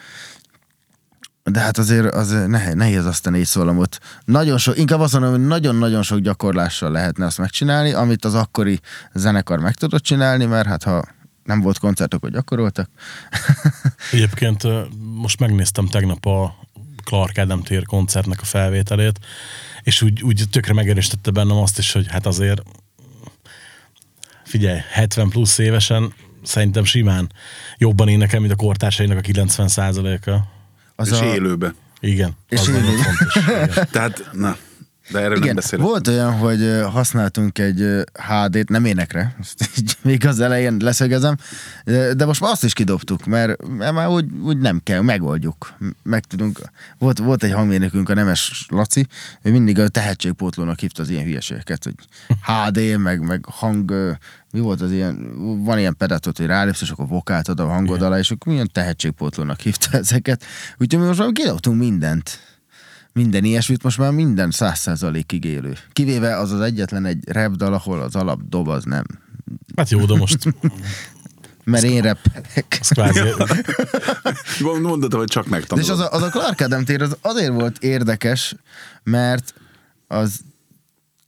De 1.42 1.60
hát 1.60 1.78
azért 1.78 2.14
az 2.14 2.30
nehéz, 2.46 2.74
nehéz 2.74 3.04
azt 3.04 3.26
a 3.26 3.30
négy 3.30 3.44
szólamot. 3.44 3.98
Nagyon 4.24 4.58
sok, 4.58 4.78
inkább 4.78 5.00
azt 5.00 5.12
mondom, 5.12 5.30
hogy 5.30 5.46
nagyon-nagyon 5.46 6.02
sok 6.02 6.18
gyakorlással 6.18 6.90
lehetne 6.90 7.24
azt 7.26 7.38
megcsinálni, 7.38 7.92
amit 7.92 8.24
az 8.24 8.34
akkori 8.34 8.80
zenekar 9.14 9.58
meg 9.58 9.74
tudott 9.74 10.02
csinálni, 10.02 10.44
mert 10.44 10.66
hát 10.66 10.82
ha 10.82 11.04
nem 11.44 11.60
volt 11.60 11.78
koncertok, 11.78 12.20
hogy 12.20 12.32
gyakoroltak. 12.32 12.90
Egyébként 14.12 14.62
most 15.14 15.40
megnéztem 15.40 15.86
tegnap 15.86 16.26
a 16.26 16.54
Clark 17.04 17.36
Adam 17.36 17.62
tér 17.62 17.84
koncertnek 17.84 18.40
a 18.40 18.44
felvételét, 18.44 19.18
és 19.82 20.02
úgy, 20.02 20.22
úgy 20.22 20.44
tökre 20.50 20.72
megerősítette 20.72 21.30
bennem 21.30 21.56
azt 21.56 21.78
is, 21.78 21.92
hogy 21.92 22.06
hát 22.08 22.26
azért 22.26 22.62
figyelj, 24.44 24.78
70 24.90 25.28
plusz 25.28 25.58
évesen 25.58 26.12
szerintem 26.42 26.84
simán 26.84 27.32
jobban 27.78 28.08
énekel, 28.08 28.40
mint 28.40 28.52
a 28.52 28.56
kortársainak 28.56 29.18
a 29.18 29.20
90 29.20 29.68
a 30.26 30.48
Az 30.96 31.12
és 31.12 31.20
a, 31.20 31.24
élőbe. 31.24 31.74
Igen, 32.00 32.36
És 32.48 32.60
az 32.60 32.66
nagyon 32.66 32.96
fontos. 32.96 33.36
Igen. 33.36 33.88
Tehát, 33.92 34.28
na, 34.32 34.56
de 35.10 35.18
erről 35.18 35.32
nem 35.34 35.42
igen, 35.42 35.54
beszélek. 35.54 35.86
volt 35.86 36.08
olyan, 36.08 36.32
hogy 36.32 36.80
használtunk 36.92 37.58
egy 37.58 38.04
HD-t, 38.12 38.68
nem 38.68 38.84
énekre, 38.84 39.34
ezt 39.40 39.70
így 39.78 39.96
még 40.02 40.26
az 40.26 40.40
elején 40.40 40.76
leszögezem, 40.80 41.36
de 42.16 42.24
most 42.24 42.40
már 42.40 42.50
azt 42.50 42.64
is 42.64 42.72
kidobtuk, 42.72 43.24
mert, 43.24 43.66
már 43.92 44.08
úgy, 44.08 44.24
úgy 44.42 44.58
nem 44.58 44.80
kell, 44.82 45.00
megoldjuk. 45.00 45.72
Meg 46.02 46.24
tudunk. 46.24 46.60
Volt, 46.98 47.18
volt 47.18 47.42
egy 47.42 47.52
hangmérnökünk, 47.52 48.08
a 48.08 48.14
Nemes 48.14 48.66
Laci, 48.68 49.06
ő 49.42 49.50
mindig 49.50 49.78
a 49.78 49.88
tehetségpótlónak 49.88 50.78
hívta 50.78 51.02
az 51.02 51.10
ilyen 51.10 51.24
hülyeségeket, 51.24 51.84
hogy 51.84 51.94
HD, 52.42 52.98
meg, 52.98 53.20
meg 53.20 53.44
hang, 53.50 54.16
mi 54.52 54.60
volt 54.60 54.80
az 54.80 54.92
ilyen, 54.92 55.32
van 55.64 55.78
ilyen 55.78 55.96
pedatot, 55.96 56.36
hogy 56.36 56.46
rálépsz, 56.46 56.80
és 56.80 56.90
akkor 56.90 57.08
vokált 57.08 57.48
ad 57.48 57.60
a 57.60 57.66
hangod 57.66 58.02
alá, 58.02 58.18
és 58.18 58.30
akkor 58.30 58.52
milyen 58.52 58.70
tehetségpótlónak 58.72 59.60
hívta 59.60 59.96
ezeket. 59.98 60.44
Úgyhogy 60.78 61.00
mi 61.00 61.06
most 61.06 61.18
már 61.18 61.32
kidobtunk 61.32 61.78
mindent 61.78 62.47
minden 63.18 63.44
ilyesmit, 63.44 63.82
most 63.82 63.98
már 63.98 64.10
minden 64.10 64.50
száz 64.50 64.78
százalékig 64.78 65.44
élő. 65.44 65.76
Kivéve 65.92 66.36
az 66.36 66.52
az 66.52 66.60
egyetlen 66.60 67.04
egy 67.04 67.28
rap 67.28 67.54
dal, 67.54 67.74
ahol 67.74 68.00
az 68.00 68.14
alap 68.14 68.40
dob 68.48 68.68
az 68.68 68.84
nem. 68.84 69.04
Hát 69.76 69.90
jó, 69.90 70.04
de 70.04 70.16
most 70.16 70.38
Mert 71.64 71.84
én 71.84 72.02
rappelek. 72.02 72.78
az 72.80 72.88
kvázi, 72.88 73.20
Mondod, 74.82 75.12
hogy 75.12 75.28
csak 75.28 75.44
De 75.44 75.50
megtanulod. 75.50 75.86
és 75.88 75.92
az 75.92 76.00
a, 76.00 76.12
az 76.12 76.22
a 76.22 76.28
Clark 76.28 76.60
Adam 76.60 76.84
tér 76.84 77.02
az 77.02 77.16
azért 77.20 77.52
volt 77.52 77.78
érdekes, 77.78 78.54
mert 79.02 79.54
az 80.06 80.40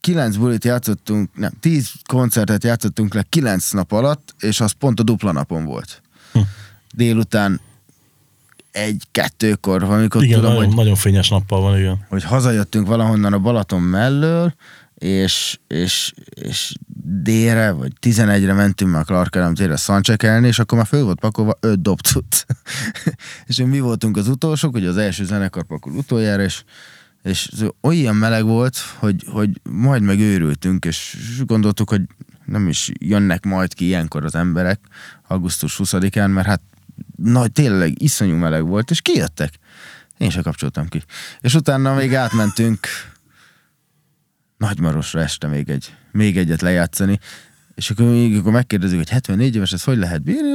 kilenc 0.01 0.37
bulit 0.37 0.65
játszottunk, 0.65 1.31
nem, 1.35 1.53
tíz 1.61 1.93
koncertet 2.07 2.65
játszottunk 2.65 3.15
le 3.15 3.25
kilenc 3.29 3.71
nap 3.71 3.93
alatt, 3.93 4.35
és 4.39 4.61
az 4.61 4.73
pont 4.73 5.01
a 5.01 5.03
dupla 5.03 5.33
napon 5.33 5.65
volt. 5.65 6.03
Délután 6.95 7.61
egy-kettőkor, 8.73 9.83
amikor 9.83 10.23
igen, 10.23 10.39
tudom, 10.39 10.53
nagyon, 10.53 10.67
hogy 10.67 10.77
nagyon 10.77 10.95
fényes 10.95 11.29
nappal 11.29 11.61
van, 11.61 11.79
igen. 11.79 12.07
hogy 12.09 12.25
hazajöttünk 12.25 12.87
valahonnan 12.87 13.33
a 13.33 13.39
Balaton 13.39 13.83
mellől, 13.83 14.55
és, 14.95 15.59
és, 15.67 16.13
és 16.35 16.75
délre, 17.23 17.71
vagy 17.71 17.93
11-re 18.01 18.53
mentünk 18.53 18.93
már 18.93 19.05
Clark 19.05 19.35
Adam 19.35 19.55
térre 19.55 19.77
szantsekelni, 19.77 20.47
és 20.47 20.59
akkor 20.59 20.79
már 20.79 20.87
föl 20.87 21.05
volt 21.05 21.21
pakolva 21.21 21.57
öt 21.61 21.83
dobcut. 21.83 22.47
és 23.47 23.57
mi 23.57 23.81
voltunk 23.81 24.17
az 24.17 24.29
utolsók, 24.29 24.75
ugye 24.75 24.89
az 24.89 24.97
első 24.97 25.25
zenekar 25.25 25.65
pakol 25.65 25.93
utoljára, 25.93 26.43
és, 26.43 26.63
és 27.23 27.51
olyan 27.81 28.17
meleg 28.17 28.45
volt, 28.45 28.77
hogy, 28.99 29.25
hogy 29.27 29.61
majd 29.71 30.03
meg 30.03 30.21
őrültünk, 30.21 30.85
és 30.85 31.17
gondoltuk, 31.47 31.91
hogy 31.91 32.03
nem 32.45 32.69
is 32.69 32.91
jönnek 32.99 33.45
majd 33.45 33.75
ki 33.75 33.85
ilyenkor 33.85 34.25
az 34.25 34.35
emberek 34.35 34.81
augusztus 35.29 35.81
20-án, 35.83 36.33
mert 36.33 36.47
hát 36.47 36.61
nagy, 37.17 37.53
tényleg 37.53 38.03
iszonyú 38.03 38.35
meleg 38.35 38.67
volt, 38.67 38.91
és 38.91 39.01
kijöttek. 39.01 39.53
Én 40.19 40.31
se 40.31 40.43
kapcsoltam 40.43 40.89
ki. 40.89 41.03
És 41.41 41.55
utána 41.55 41.95
még 41.95 42.15
átmentünk 42.15 42.79
Nagymarosra 44.57 45.21
este 45.21 45.47
még, 45.47 45.69
egy, 45.69 45.95
még 46.13 46.39
egyet 46.39 46.61
lejátszani, 46.61 47.19
és 47.75 47.91
akkor 47.91 48.07
még 48.07 48.39
akkor 48.39 48.53
megkérdezik, 48.53 48.97
hogy 48.97 49.09
74 49.09 49.57
éves, 49.57 49.73
ez 49.73 49.85
hogy 49.85 49.97
lehet 49.97 50.23
bírni? 50.23 50.55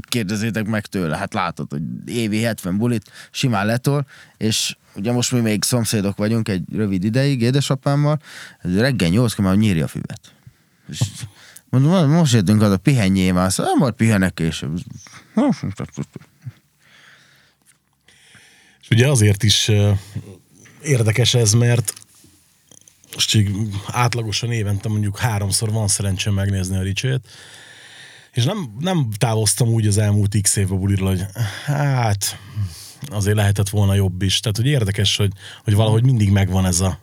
Kérdezzétek 0.00 0.66
meg 0.66 0.86
tőle, 0.86 1.16
hát 1.16 1.34
látod, 1.34 1.70
hogy 1.70 1.82
évi 2.04 2.42
70 2.42 2.78
bulit 2.78 3.10
simán 3.30 3.66
letol, 3.66 4.06
és 4.36 4.76
ugye 4.94 5.12
most 5.12 5.32
mi 5.32 5.40
még 5.40 5.62
szomszédok 5.62 6.16
vagyunk 6.16 6.48
egy 6.48 6.62
rövid 6.72 7.04
ideig 7.04 7.42
édesapámmal, 7.42 8.20
reggel 8.58 9.08
8 9.08 9.36
már 9.36 9.56
nyírja 9.56 9.84
a 9.84 9.88
füvet. 9.88 10.20
És 10.88 11.00
mondom, 11.82 12.10
most 12.10 12.32
jöttünk 12.32 12.62
oda, 12.62 12.76
pihenjél 12.76 13.32
már, 13.32 13.52
szóval 13.52 13.74
majd 13.74 13.94
pihenek 13.94 14.34
később. 14.34 14.80
És 18.80 18.90
ugye 18.90 19.08
azért 19.08 19.42
is 19.42 19.70
érdekes 20.82 21.34
ez, 21.34 21.52
mert 21.52 21.92
most 23.14 23.34
így 23.34 23.50
átlagosan 23.86 24.52
évente 24.52 24.88
mondjuk 24.88 25.18
háromszor 25.18 25.70
van 25.70 25.88
szerencsém 25.88 26.34
megnézni 26.34 26.76
a 26.76 26.82
Ricsét, 26.82 27.20
és 28.32 28.44
nem, 28.44 28.76
nem 28.78 29.08
távoztam 29.16 29.68
úgy 29.68 29.86
az 29.86 29.98
elmúlt 29.98 30.36
x 30.40 30.56
évben 30.56 30.78
buliról, 30.78 31.08
hogy 31.08 31.24
hát 31.64 32.38
azért 33.10 33.36
lehetett 33.36 33.68
volna 33.68 33.94
jobb 33.94 34.22
is. 34.22 34.40
Tehát, 34.40 34.56
hogy 34.56 34.66
érdekes, 34.66 35.16
hogy, 35.16 35.32
hogy 35.64 35.74
valahogy 35.74 36.04
mindig 36.04 36.30
megvan 36.30 36.66
ez 36.66 36.80
a 36.80 36.98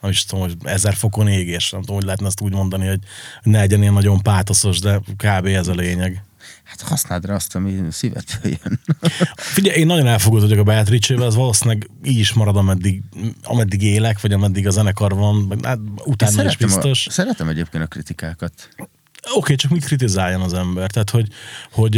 nem 0.00 0.10
is 0.10 0.24
tudom, 0.24 0.44
hogy 0.44 0.56
ezer 0.62 0.94
fokon 0.94 1.28
égés, 1.28 1.70
nem 1.70 1.80
tudom, 1.80 1.96
hogy 1.96 2.04
lehetne 2.04 2.26
ezt 2.26 2.40
úgy 2.40 2.52
mondani, 2.52 2.86
hogy 2.86 3.00
ne 3.42 3.58
legyen 3.58 3.80
ilyen 3.80 3.92
nagyon 3.92 4.22
pátoszos, 4.22 4.78
de 4.78 5.00
kb. 5.16 5.46
ez 5.46 5.68
a 5.68 5.74
lényeg. 5.74 6.22
Hát 6.64 6.80
használd 6.80 7.24
rá 7.24 7.34
azt, 7.34 7.54
ami 7.54 7.74
szívedből 7.90 8.52
jön. 8.62 8.80
Figyelj, 9.36 9.78
én 9.78 9.86
nagyon 9.86 10.06
elfogott 10.06 10.40
vagyok 10.40 10.58
a 10.58 10.62
Beatrice-vel, 10.62 11.26
ez 11.26 11.34
valószínűleg 11.34 11.90
így 12.04 12.18
is 12.18 12.32
marad, 12.32 12.56
ameddig, 12.56 13.02
ameddig 13.42 13.82
élek, 13.82 14.20
vagy 14.20 14.32
ameddig 14.32 14.66
a 14.66 14.70
zenekar 14.70 15.14
van, 15.14 15.58
hát 15.62 15.78
utána 16.04 16.30
is 16.30 16.36
szeretem, 16.36 16.68
biztos. 16.68 17.06
A, 17.06 17.10
szeretem 17.10 17.48
egyébként 17.48 17.84
a 17.84 17.86
kritikákat. 17.86 18.52
Oké, 18.76 18.88
okay, 19.34 19.54
csak 19.54 19.70
mit 19.70 19.84
kritizáljon 19.84 20.40
az 20.40 20.52
ember? 20.54 20.90
Tehát, 20.90 21.10
hogy, 21.10 21.28
hogy 21.70 21.96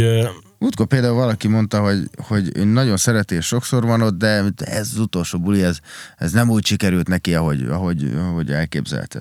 Múltkor 0.61 0.85
például 0.85 1.13
valaki 1.13 1.47
mondta, 1.47 1.81
hogy, 1.81 2.09
hogy 2.17 2.51
ő 2.53 2.63
nagyon 2.63 2.97
szereti, 2.97 3.35
és 3.35 3.45
sokszor 3.45 3.85
van 3.85 4.01
ott, 4.01 4.17
de 4.17 4.43
ez 4.57 4.89
az 4.93 4.97
utolsó 4.99 5.39
buli, 5.39 5.63
ez, 5.63 5.79
ez 6.17 6.31
nem 6.31 6.49
úgy 6.49 6.65
sikerült 6.65 7.07
neki, 7.07 7.35
ahogy, 7.35 7.63
ahogy, 7.63 8.11
ahogy 8.17 8.51
elképzelte. 8.51 9.19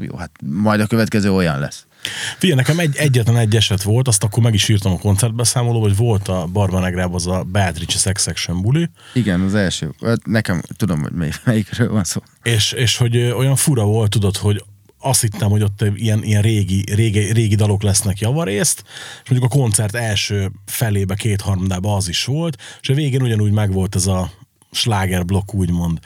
Jó, 0.00 0.16
hát 0.16 0.30
majd 0.44 0.80
a 0.80 0.86
következő 0.86 1.32
olyan 1.32 1.58
lesz. 1.58 1.86
figyelj, 2.38 2.58
nekem 2.58 2.78
egy, 2.78 2.96
egyetlen 2.96 3.36
egy 3.36 3.56
eset 3.56 3.82
volt, 3.82 4.08
azt 4.08 4.24
akkor 4.24 4.42
meg 4.42 4.54
is 4.54 4.68
írtam 4.68 4.92
a 4.92 4.98
koncertbeszámolóba, 4.98 5.86
hogy 5.86 5.96
volt 5.96 6.28
a 6.28 6.46
Barbanegrában 6.52 7.14
az 7.14 7.26
a 7.26 7.42
Beatrice 7.42 7.98
Sex 7.98 8.22
Section 8.22 8.62
buli, 8.62 8.90
Igen, 9.14 9.40
az 9.40 9.54
első. 9.54 9.94
Hát 10.04 10.26
Nekem 10.26 10.62
tudom, 10.76 11.00
hogy 11.00 11.12
mely, 11.12 11.32
melyikről 11.44 11.90
van 11.90 12.04
szó. 12.04 12.20
és, 12.42 12.72
és 12.72 12.96
hogy 12.96 13.16
olyan 13.16 13.56
fura 13.56 13.84
volt, 13.84 14.10
tudod, 14.10 14.36
hogy 14.36 14.64
azt 15.02 15.20
hittem, 15.20 15.50
hogy 15.50 15.62
ott 15.62 15.84
ilyen, 15.94 16.22
ilyen 16.22 16.42
régi, 16.42 16.84
régi, 16.94 17.32
régi 17.32 17.54
dalok 17.54 17.82
lesznek 17.82 18.18
javarészt, 18.18 18.82
és 19.22 19.30
mondjuk 19.30 19.52
a 19.52 19.56
koncert 19.56 19.94
első 19.94 20.52
felébe, 20.66 21.14
kétharmadába 21.14 21.96
az 21.96 22.08
is 22.08 22.24
volt, 22.24 22.62
és 22.80 22.88
a 22.88 22.94
végén 22.94 23.22
ugyanúgy 23.22 23.52
megvolt 23.52 23.94
ez 23.94 24.06
a 24.06 24.30
slágerblokk, 24.70 25.54
úgymond. 25.54 25.98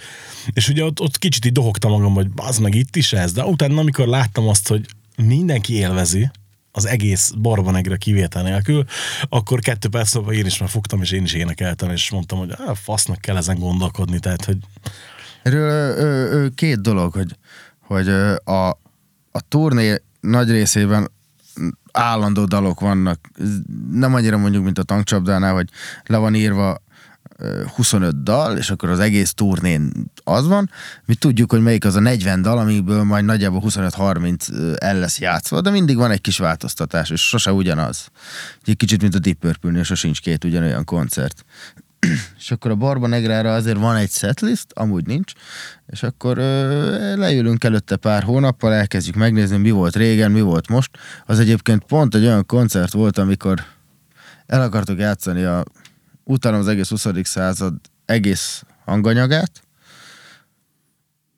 És 0.53 0.69
ugye 0.69 0.85
ott, 0.85 1.01
ott 1.01 1.19
kicsit 1.19 1.45
így 1.45 1.53
dohogtam 1.53 1.91
magam, 1.91 2.15
hogy 2.15 2.29
az 2.37 2.59
meg 2.59 2.75
itt 2.75 2.97
is 2.97 3.13
ez, 3.13 3.33
de 3.33 3.45
utána, 3.45 3.81
amikor 3.81 4.07
láttam 4.07 4.49
azt, 4.49 4.69
hogy 4.69 4.87
mindenki 5.17 5.75
élvezi, 5.75 6.31
az 6.73 6.87
egész 6.87 7.31
Barbanegre 7.31 7.97
kivétel 7.97 8.43
nélkül, 8.43 8.85
akkor 9.29 9.61
kettő 9.61 9.89
perc 9.89 10.15
múlva 10.15 10.33
én 10.33 10.47
is 10.47 10.59
már 10.59 10.69
fogtam, 10.69 11.03
és 11.03 11.11
én 11.11 11.23
is 11.23 11.33
énekeltem, 11.33 11.91
és 11.91 12.11
mondtam, 12.11 12.39
hogy 12.39 12.53
á, 12.67 12.75
fasznak 12.75 13.21
kell 13.21 13.37
ezen 13.37 13.59
gondolkodni, 13.59 14.19
tehát, 14.19 14.45
hogy 14.45 14.57
Erről 15.43 15.97
ö, 15.99 16.31
ö, 16.31 16.49
két 16.55 16.81
dolog, 16.81 17.13
hogy, 17.13 17.37
hogy 17.81 18.09
a, 18.45 18.79
a 19.37 19.41
turné 19.49 20.03
nagy 20.21 20.51
részében 20.51 21.11
állandó 21.93 22.45
dalok 22.45 22.81
vannak. 22.81 23.21
Nem 23.91 24.15
annyira 24.15 24.37
mondjuk, 24.37 24.65
mint 24.65 24.79
a 24.79 24.83
tankcsapdánál, 24.83 25.55
hogy 25.55 25.69
le 26.05 26.17
van 26.17 26.35
írva 26.35 26.83
ö, 27.37 27.65
25 27.75 28.23
dal, 28.23 28.57
és 28.57 28.71
akkor 28.71 28.89
az 28.89 28.99
egész 28.99 29.33
turnén 29.35 29.93
az 30.25 30.47
van. 30.47 30.71
Mi 31.05 31.15
tudjuk, 31.15 31.51
hogy 31.51 31.63
melyik 31.63 31.85
az 31.85 31.95
a 31.95 32.01
40 32.01 32.43
dal, 32.43 32.59
amikből 32.59 33.03
majd 33.03 33.25
nagyjából 33.25 33.63
25-30 33.65 34.53
ö, 34.53 34.73
el 34.79 34.99
lesz 34.99 35.19
játszva, 35.19 35.61
de 35.61 35.71
mindig 35.71 35.97
van 35.97 36.11
egy 36.11 36.21
kis 36.21 36.39
változtatás, 36.39 37.11
és 37.11 37.29
sose 37.29 37.53
ugyanaz. 37.53 38.11
Egy 38.65 38.77
kicsit, 38.77 39.01
mint 39.03 39.15
a 39.15 39.19
Deep 39.19 39.39
Purple-nél, 39.39 39.83
sosincs 39.83 40.21
két 40.21 40.45
ugyanolyan 40.45 40.85
koncert 40.85 41.45
és 42.39 42.51
akkor 42.51 42.71
a 42.71 42.75
Barba 42.75 43.07
Negrára 43.07 43.55
azért 43.55 43.79
van 43.79 43.97
egy 43.97 44.11
setlist, 44.11 44.67
amúgy 44.73 45.07
nincs, 45.07 45.33
és 45.87 46.03
akkor 46.03 46.39
ö, 46.39 47.17
leülünk 47.17 47.65
előtte 47.65 47.97
pár 47.97 48.23
hónappal, 48.23 48.73
elkezdjük 48.73 49.15
megnézni, 49.15 49.57
mi 49.57 49.71
volt 49.71 49.97
régen, 49.97 50.31
mi 50.31 50.41
volt 50.41 50.69
most. 50.69 50.91
Az 51.27 51.39
egyébként 51.39 51.85
pont 51.85 52.15
egy 52.15 52.25
olyan 52.25 52.47
koncert 52.47 52.93
volt, 52.93 53.19
amikor 53.19 53.65
el 54.47 54.63
akartok 54.63 54.99
játszani 54.99 55.43
a 55.43 55.65
utána 56.25 56.57
az 56.57 56.69
egész 56.69 56.89
20. 56.89 57.07
század 57.23 57.75
egész 58.05 58.63
hanganyagát, 58.85 59.51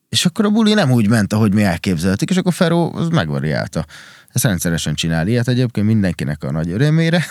És 0.09 0.27
akkor 0.27 0.45
a 0.45 0.51
buli 0.51 0.75
nem 0.75 0.91
úgy 0.91 1.09
ment, 1.09 1.33
ahogy 1.33 1.55
mi 1.55 1.63
elképzeltük, 1.63 2.31
és 2.31 2.37
akkor 2.37 2.53
Feró 2.53 2.95
az 2.95 3.09
megvariálta. 3.09 3.85
Ezt 4.33 4.45
rendszeresen 4.45 4.95
csinál 4.95 5.29
ilyet 5.29 5.49
egyébként 5.49 5.87
mindenkinek 5.87 6.45
a 6.45 6.51
nagy 6.51 6.71
örömére. 6.71 7.25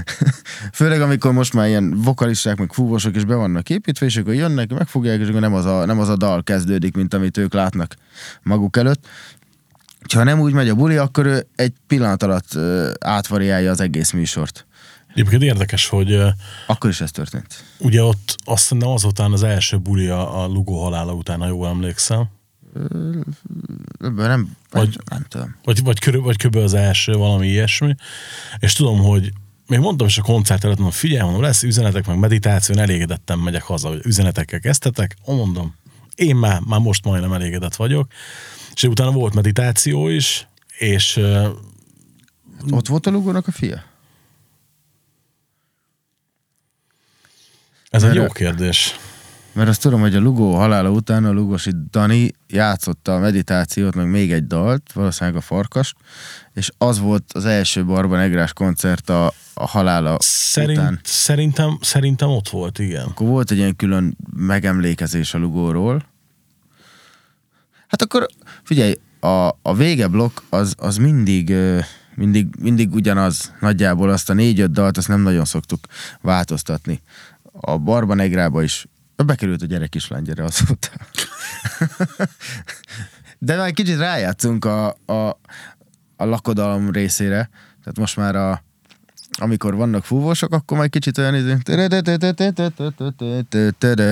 Főleg 0.72 1.00
amikor 1.00 1.32
most 1.32 1.52
már 1.52 1.68
ilyen 1.68 2.02
vokalisták, 2.02 2.56
meg 2.56 2.72
fúvósok 2.72 3.16
is 3.16 3.24
be 3.24 3.34
vannak 3.34 3.70
építve, 3.70 4.06
és 4.06 4.16
akkor 4.16 4.34
jönnek, 4.34 4.72
megfogják, 4.72 5.20
és 5.20 5.28
akkor 5.28 5.40
nem 5.40 5.54
az 5.54 5.64
a, 5.64 5.84
nem 5.84 5.98
az 5.98 6.08
a 6.08 6.16
dal 6.16 6.42
kezdődik, 6.42 6.94
mint 6.94 7.14
amit 7.14 7.36
ők 7.36 7.52
látnak 7.52 7.96
maguk 8.42 8.76
előtt. 8.76 9.06
Ha 10.14 10.24
nem 10.24 10.40
úgy 10.40 10.52
megy 10.52 10.68
a 10.68 10.74
buli, 10.74 10.96
akkor 10.96 11.26
ő 11.26 11.46
egy 11.56 11.72
pillanat 11.86 12.22
alatt 12.22 12.58
átvariálja 13.00 13.70
az 13.70 13.80
egész 13.80 14.10
műsort. 14.10 14.66
Egyébként 15.12 15.42
érdekes, 15.42 15.88
hogy 15.88 16.18
Akkor 16.66 16.90
is 16.90 17.00
ez 17.00 17.10
történt. 17.10 17.64
ugye 17.78 18.02
ott 18.02 18.36
azt 18.44 18.68
hiszem 18.68 18.88
azután 18.88 19.32
az 19.32 19.42
első 19.42 19.78
buli 19.78 20.08
a, 20.08 20.42
a 20.42 20.46
Lugó 20.46 20.82
halála 20.82 21.12
után, 21.12 21.38
ha 21.40 21.46
jól 21.46 21.68
emlékszem. 21.68 22.28
Nem, 23.98 24.10
Vagy- 24.18 24.56
vagy, 24.70 24.98
nem 25.10 25.24
tudom. 25.28 25.56
vagy, 25.64 25.82
vagy, 25.82 25.98
körül, 25.98 26.22
vagy 26.22 26.36
kb. 26.36 26.56
az 26.56 26.74
első, 26.74 27.12
valami 27.12 27.46
ilyesmi. 27.48 27.94
És 28.58 28.72
tudom, 28.72 28.98
hogy 28.98 29.32
még 29.66 29.78
mondtam 29.78 30.06
is 30.06 30.18
a 30.18 30.22
koncert 30.22 30.64
előtt, 30.64 30.76
mondom, 30.78 30.96
figyelj, 30.98 31.22
mondom, 31.22 31.42
lesz 31.42 31.62
üzenetek, 31.62 32.06
meg 32.06 32.18
meditáció, 32.18 32.76
elégedettem 32.76 33.38
megyek 33.40 33.62
haza, 33.62 33.88
hogy 33.88 34.00
üzenetekkel 34.04 34.60
kezdtetek. 34.60 35.16
Mondom, 35.26 35.74
én 36.14 36.36
már, 36.36 36.60
már 36.60 36.80
most 36.80 37.04
majdnem 37.04 37.32
elégedett 37.32 37.76
vagyok. 37.76 38.12
És 38.74 38.82
utána 38.82 39.10
volt 39.10 39.34
meditáció 39.34 40.08
is, 40.08 40.46
és 40.78 41.16
ö, 41.16 41.48
Ott 42.70 42.86
volt 42.86 43.06
a 43.06 43.10
Lugónak 43.10 43.46
a 43.46 43.52
fia? 43.52 43.82
ez 47.90 48.02
egy 48.02 48.14
Mert- 48.14 48.26
jó 48.26 48.32
kérdés. 48.32 48.98
Mert 49.52 49.68
azt 49.68 49.80
tudom, 49.80 50.00
hogy 50.00 50.14
a 50.14 50.20
Lugó 50.20 50.54
halála 50.54 50.90
után 50.90 51.24
a 51.24 51.32
Lugosi 51.32 51.70
Dani 51.90 52.34
játszotta 52.48 53.14
a 53.14 53.18
meditációt, 53.18 53.94
meg 53.94 54.10
még 54.10 54.32
egy 54.32 54.46
dalt, 54.46 54.92
valószínűleg 54.92 55.38
a 55.38 55.42
Farkast, 55.42 55.96
és 56.54 56.70
az 56.78 56.98
volt 56.98 57.32
az 57.32 57.44
első 57.44 57.84
Barban 57.84 58.18
Egrás 58.18 58.52
koncert 58.52 59.10
a, 59.10 59.32
a 59.54 59.66
halála 59.66 60.16
Szerint, 60.20 60.78
után. 60.78 61.00
szerintem, 61.02 61.78
szerintem 61.80 62.28
ott 62.28 62.48
volt, 62.48 62.78
igen. 62.78 63.06
Akkor 63.06 63.26
volt 63.26 63.50
egy 63.50 63.56
ilyen 63.56 63.76
külön 63.76 64.16
megemlékezés 64.36 65.34
a 65.34 65.38
Lugóról. 65.38 66.04
Hát 67.86 68.02
akkor 68.02 68.26
figyelj, 68.62 68.94
a, 69.20 69.48
a 69.62 69.74
vége 69.76 70.08
blokk 70.08 70.40
az, 70.48 70.74
az 70.78 70.96
mindig, 70.96 71.54
mindig, 72.14 72.46
mindig 72.58 72.94
ugyanaz. 72.94 73.52
Nagyjából 73.60 74.10
azt 74.10 74.30
a 74.30 74.34
négy-öt 74.34 74.70
dalt 74.70 74.96
azt 74.96 75.08
nem 75.08 75.20
nagyon 75.20 75.44
szoktuk 75.44 75.86
változtatni. 76.20 77.02
A 77.52 77.78
Barba 77.78 78.14
Negrába 78.14 78.62
is 78.62 78.86
bekerült 79.24 79.62
a 79.62 79.66
gyerek 79.66 79.88
kislány 79.88 80.30
azóta. 80.36 80.88
De 83.38 83.56
már 83.56 83.72
kicsit 83.72 83.98
rájátszunk 83.98 84.64
a, 84.64 84.86
a, 85.06 85.38
a 86.16 86.24
lakodalom 86.24 86.90
részére. 86.90 87.50
Tehát 87.80 87.98
most 87.98 88.16
már 88.16 88.36
a, 88.36 88.62
amikor 89.38 89.74
vannak 89.74 90.04
fúvósok, 90.04 90.52
akkor 90.52 90.76
majd 90.76 90.90
kicsit 90.90 91.18
olyan 91.18 91.34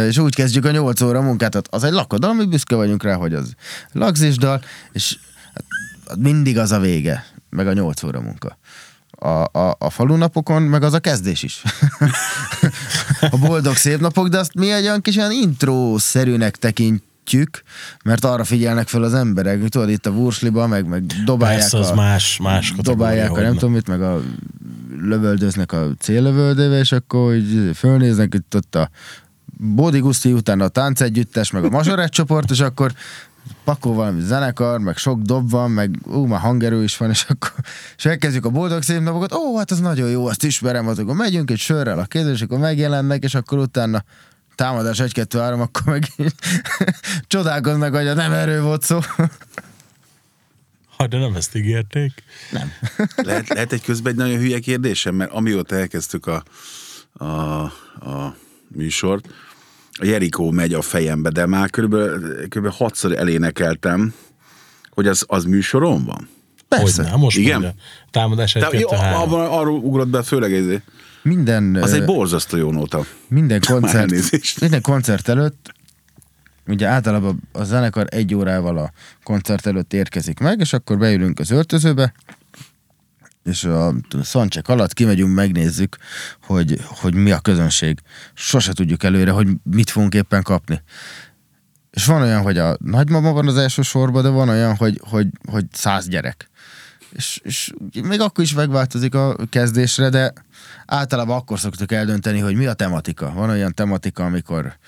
és 0.07 0.19
úgy 0.19 0.35
kezdjük 0.35 0.65
a 0.65 0.71
8 0.71 1.01
óra 1.01 1.21
munkát. 1.21 1.51
Tehát 1.51 1.69
az 1.71 1.85
egy 1.85 1.93
lakodalom, 1.93 2.37
mi 2.37 2.47
büszke 2.47 2.75
vagyunk 2.75 3.03
rá, 3.03 3.15
hogy 3.15 3.35
az 3.35 3.55
lagzisdal, 3.93 4.63
és 4.93 5.19
hát 6.07 6.19
mindig 6.19 6.59
az 6.59 6.73
a 6.73 6.81
vége, 6.81 7.25
meg 7.51 7.67
a 7.67 7.73
8 7.73 8.03
óra 8.03 8.21
munka. 8.21 8.58
A, 9.21 9.59
a, 9.59 9.77
a 9.79 9.91
falunapokon, 9.91 10.63
meg 10.63 10.83
az 10.83 10.93
a 10.93 10.99
kezdés 10.99 11.43
is. 11.43 11.63
a 13.31 13.37
boldog 13.39 13.77
szép 13.77 14.01
napok, 14.01 14.29
de 14.29 14.39
azt 14.39 14.55
mi 14.55 14.73
egy 14.73 14.85
olyan 14.85 15.01
kis 15.01 15.17
olyan 15.17 15.33
intro-szerűnek 15.33 16.57
tekintjük, 16.57 17.63
mert 18.05 18.25
arra 18.25 18.45
figyelnek 18.45 18.89
fel 18.89 19.03
az 19.03 19.15
emberek, 19.15 19.61
hogy 19.61 19.69
tudod, 19.69 19.91
itt 19.91 20.07
a 20.07 20.11
Wursliba, 20.11 20.67
meg, 20.67 20.87
meg 20.87 21.07
dobálják 21.25 21.61
Persze, 21.61 21.79
az 21.79 21.91
a, 21.91 21.95
más, 21.95 22.39
más 22.43 22.73
dobálják 22.77 23.31
a 23.31 23.41
nem 23.41 23.53
ne. 23.53 23.59
tudom 23.59 23.73
mit, 23.73 23.89
meg 23.89 24.03
a 24.03 24.21
lövöldöznek 25.01 25.73
a 25.73 25.89
céllövöldével, 25.99 26.79
és 26.79 26.93
akkor 26.93 27.33
hogy 27.33 27.71
fölnéznek 27.75 28.35
itt 28.35 28.57
ott 28.57 28.75
a 28.75 28.91
Bódi 29.61 29.99
Guszti 29.99 30.33
után 30.33 30.61
a 30.61 30.69
táncegyüttes, 30.69 31.51
meg 31.51 31.65
a 31.65 31.69
mazsorett 31.69 32.11
csoport, 32.11 32.51
és 32.51 32.61
akkor 32.61 32.93
pakol 33.65 33.95
valami 33.95 34.21
zenekar, 34.21 34.79
meg 34.81 34.97
sok 34.97 35.21
dob 35.21 35.51
van, 35.51 35.71
meg 35.71 35.99
ú, 36.05 36.25
már 36.25 36.41
hangerő 36.41 36.83
is 36.83 36.97
van, 36.97 37.11
és 37.11 37.25
akkor 37.29 37.53
és 37.97 38.05
elkezdjük 38.05 38.45
a 38.45 38.51
boldog 38.51 38.83
szép 38.83 39.01
napokat, 39.01 39.33
ó, 39.33 39.57
hát 39.57 39.71
az 39.71 39.81
nagyon 39.81 40.11
jó, 40.11 40.27
azt 40.27 40.45
ismerem, 40.45 40.89
az 40.89 40.99
akkor 40.99 41.15
megyünk 41.15 41.51
egy 41.51 41.59
sörrel 41.59 41.99
a 41.99 42.05
kézzel, 42.05 42.33
és 42.33 42.43
akkor 42.43 42.59
megjelennek, 42.59 43.23
és 43.23 43.35
akkor 43.35 43.59
utána 43.59 44.05
támadás 44.55 45.01
1 45.01 45.13
2 45.13 45.39
3 45.39 45.61
akkor 45.61 45.83
meg 45.85 46.13
csodálkoznak, 47.27 47.95
hogy 47.95 48.15
nem 48.15 48.33
erről 48.33 48.63
volt 48.63 48.83
szó. 48.83 48.99
Ha, 50.97 51.07
de 51.07 51.19
nem 51.19 51.35
ezt 51.35 51.57
ígérték. 51.57 52.13
Lehet, 53.17 53.49
lehet 53.49 53.73
egy 53.73 53.83
közben 53.83 54.13
egy 54.13 54.19
nagyon 54.19 54.39
hülye 54.39 54.59
kérdésem, 54.59 55.15
mert 55.15 55.31
amióta 55.31 55.77
elkezdtük 55.77 56.27
a, 56.27 56.43
a, 57.13 57.25
a 58.11 58.37
műsort, 58.69 59.29
a 59.29 59.48
Jerikó 60.03 60.51
megy 60.51 60.75
a 60.75 60.83
fejembe, 60.83 61.31
de 61.31 61.47
már 61.47 61.71
körülbelül, 61.71 62.21
körülbelül 62.21 62.71
hatszor 62.71 63.13
elénekeltem, 63.13 64.15
hogy 64.91 65.07
az, 65.07 65.25
az 65.27 65.45
műsoron 65.45 66.05
van. 66.05 66.29
Persze. 66.69 67.03
Hogy 67.03 67.11
nem, 67.11 67.21
most 67.21 67.37
Igen? 67.37 67.61
mondja. 67.61 67.83
Támadás 68.11 68.55
egy, 68.55 68.63
kettő, 68.63 68.85
abban 68.85 69.47
arról 69.47 69.79
ugrott 69.79 70.09
be 70.09 70.23
főleg 70.23 70.55
ez. 70.55 70.81
Minden, 71.23 71.75
Az 71.75 71.93
egy 71.93 72.05
borzasztó 72.05 72.57
jó 72.57 72.71
nóta. 72.71 73.05
minden 73.29 73.61
koncert, 73.71 74.13
minden 74.61 74.81
koncert 74.81 75.29
előtt 75.29 75.73
ugye 76.69 76.87
általában 76.87 77.41
a 77.53 77.65
zenekar 77.65 78.07
egy 78.11 78.35
órával 78.35 78.79
a 78.79 78.93
koncert 79.23 79.67
előtt 79.67 79.93
érkezik 79.93 80.39
meg, 80.39 80.61
és 80.61 80.73
akkor 80.73 80.99
beülünk 80.99 81.39
az 81.39 81.51
öltözőbe, 81.51 82.13
és 83.49 83.65
a 83.65 83.95
szancsek 84.23 84.69
alatt 84.69 84.93
kimegyünk, 84.93 85.35
megnézzük, 85.35 85.97
hogy, 86.43 86.81
hogy 86.87 87.15
mi 87.15 87.31
a 87.31 87.41
közönség. 87.41 87.99
Sose 88.35 88.73
tudjuk 88.73 89.03
előre, 89.03 89.31
hogy 89.31 89.49
mit 89.63 89.91
fogunk 89.91 90.15
éppen 90.15 90.43
kapni. 90.43 90.83
És 91.91 92.05
van 92.05 92.23
olyan, 92.23 92.43
hogy 92.43 92.59
a 92.59 92.77
nagymama 92.81 93.33
van 93.33 93.49
az 93.49 93.57
első 93.57 93.83
sorban, 93.83 94.23
de 94.23 94.29
van 94.29 94.49
olyan, 94.49 94.77
hogy, 94.77 95.01
hogy, 95.05 95.27
hogy 95.51 95.65
száz 95.73 96.09
gyerek. 96.09 96.51
És, 97.13 97.41
és 97.43 97.73
még 98.03 98.21
akkor 98.21 98.45
is 98.45 98.55
megváltozik 98.55 99.15
a 99.15 99.37
kezdésre, 99.51 100.09
de 100.09 100.33
általában 100.87 101.37
akkor 101.37 101.59
szoktuk 101.59 101.93
eldönteni, 101.93 102.39
hogy 102.39 102.55
mi 102.55 102.67
a 102.67 102.73
tematika. 102.73 103.33
Van 103.33 103.51
olyan 103.51 103.75
tematika, 103.75 104.25
amikor 104.25 104.79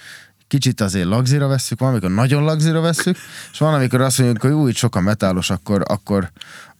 kicsit 0.48 0.80
azért 0.80 1.06
lagzira 1.06 1.46
vesszük, 1.46 1.78
van, 1.78 1.88
amikor 1.90 2.10
nagyon 2.10 2.42
lagzira 2.42 2.80
vesszük, 2.80 3.16
és 3.52 3.58
van, 3.58 3.74
amikor 3.74 4.00
azt 4.00 4.18
mondjuk, 4.18 4.42
hogy 4.42 4.52
úgy 4.52 4.76
sok 4.76 4.96
a 4.96 5.00
metálos, 5.00 5.50
akkor, 5.50 5.82
akkor, 5.86 6.30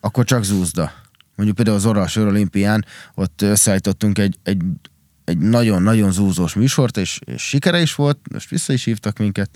akkor 0.01 0.25
csak 0.25 0.45
zúzda. 0.45 0.93
Mondjuk 1.41 1.59
például 1.59 1.85
az 1.85 1.87
Oral 1.91 2.07
Sör 2.07 2.27
Olimpián, 2.27 2.85
ott 3.15 3.43
összeállítottunk 3.43 4.19
egy, 4.19 4.39
egy, 4.43 4.63
egy 5.25 5.39
nagyon-nagyon 5.39 6.13
zúzós 6.13 6.55
műsort, 6.55 6.97
és, 6.97 7.19
és 7.25 7.43
sikere 7.43 7.81
is 7.81 7.95
volt, 7.95 8.19
most 8.33 8.49
vissza 8.49 8.73
is 8.73 8.85
hívtak 8.85 9.19
minket. 9.19 9.51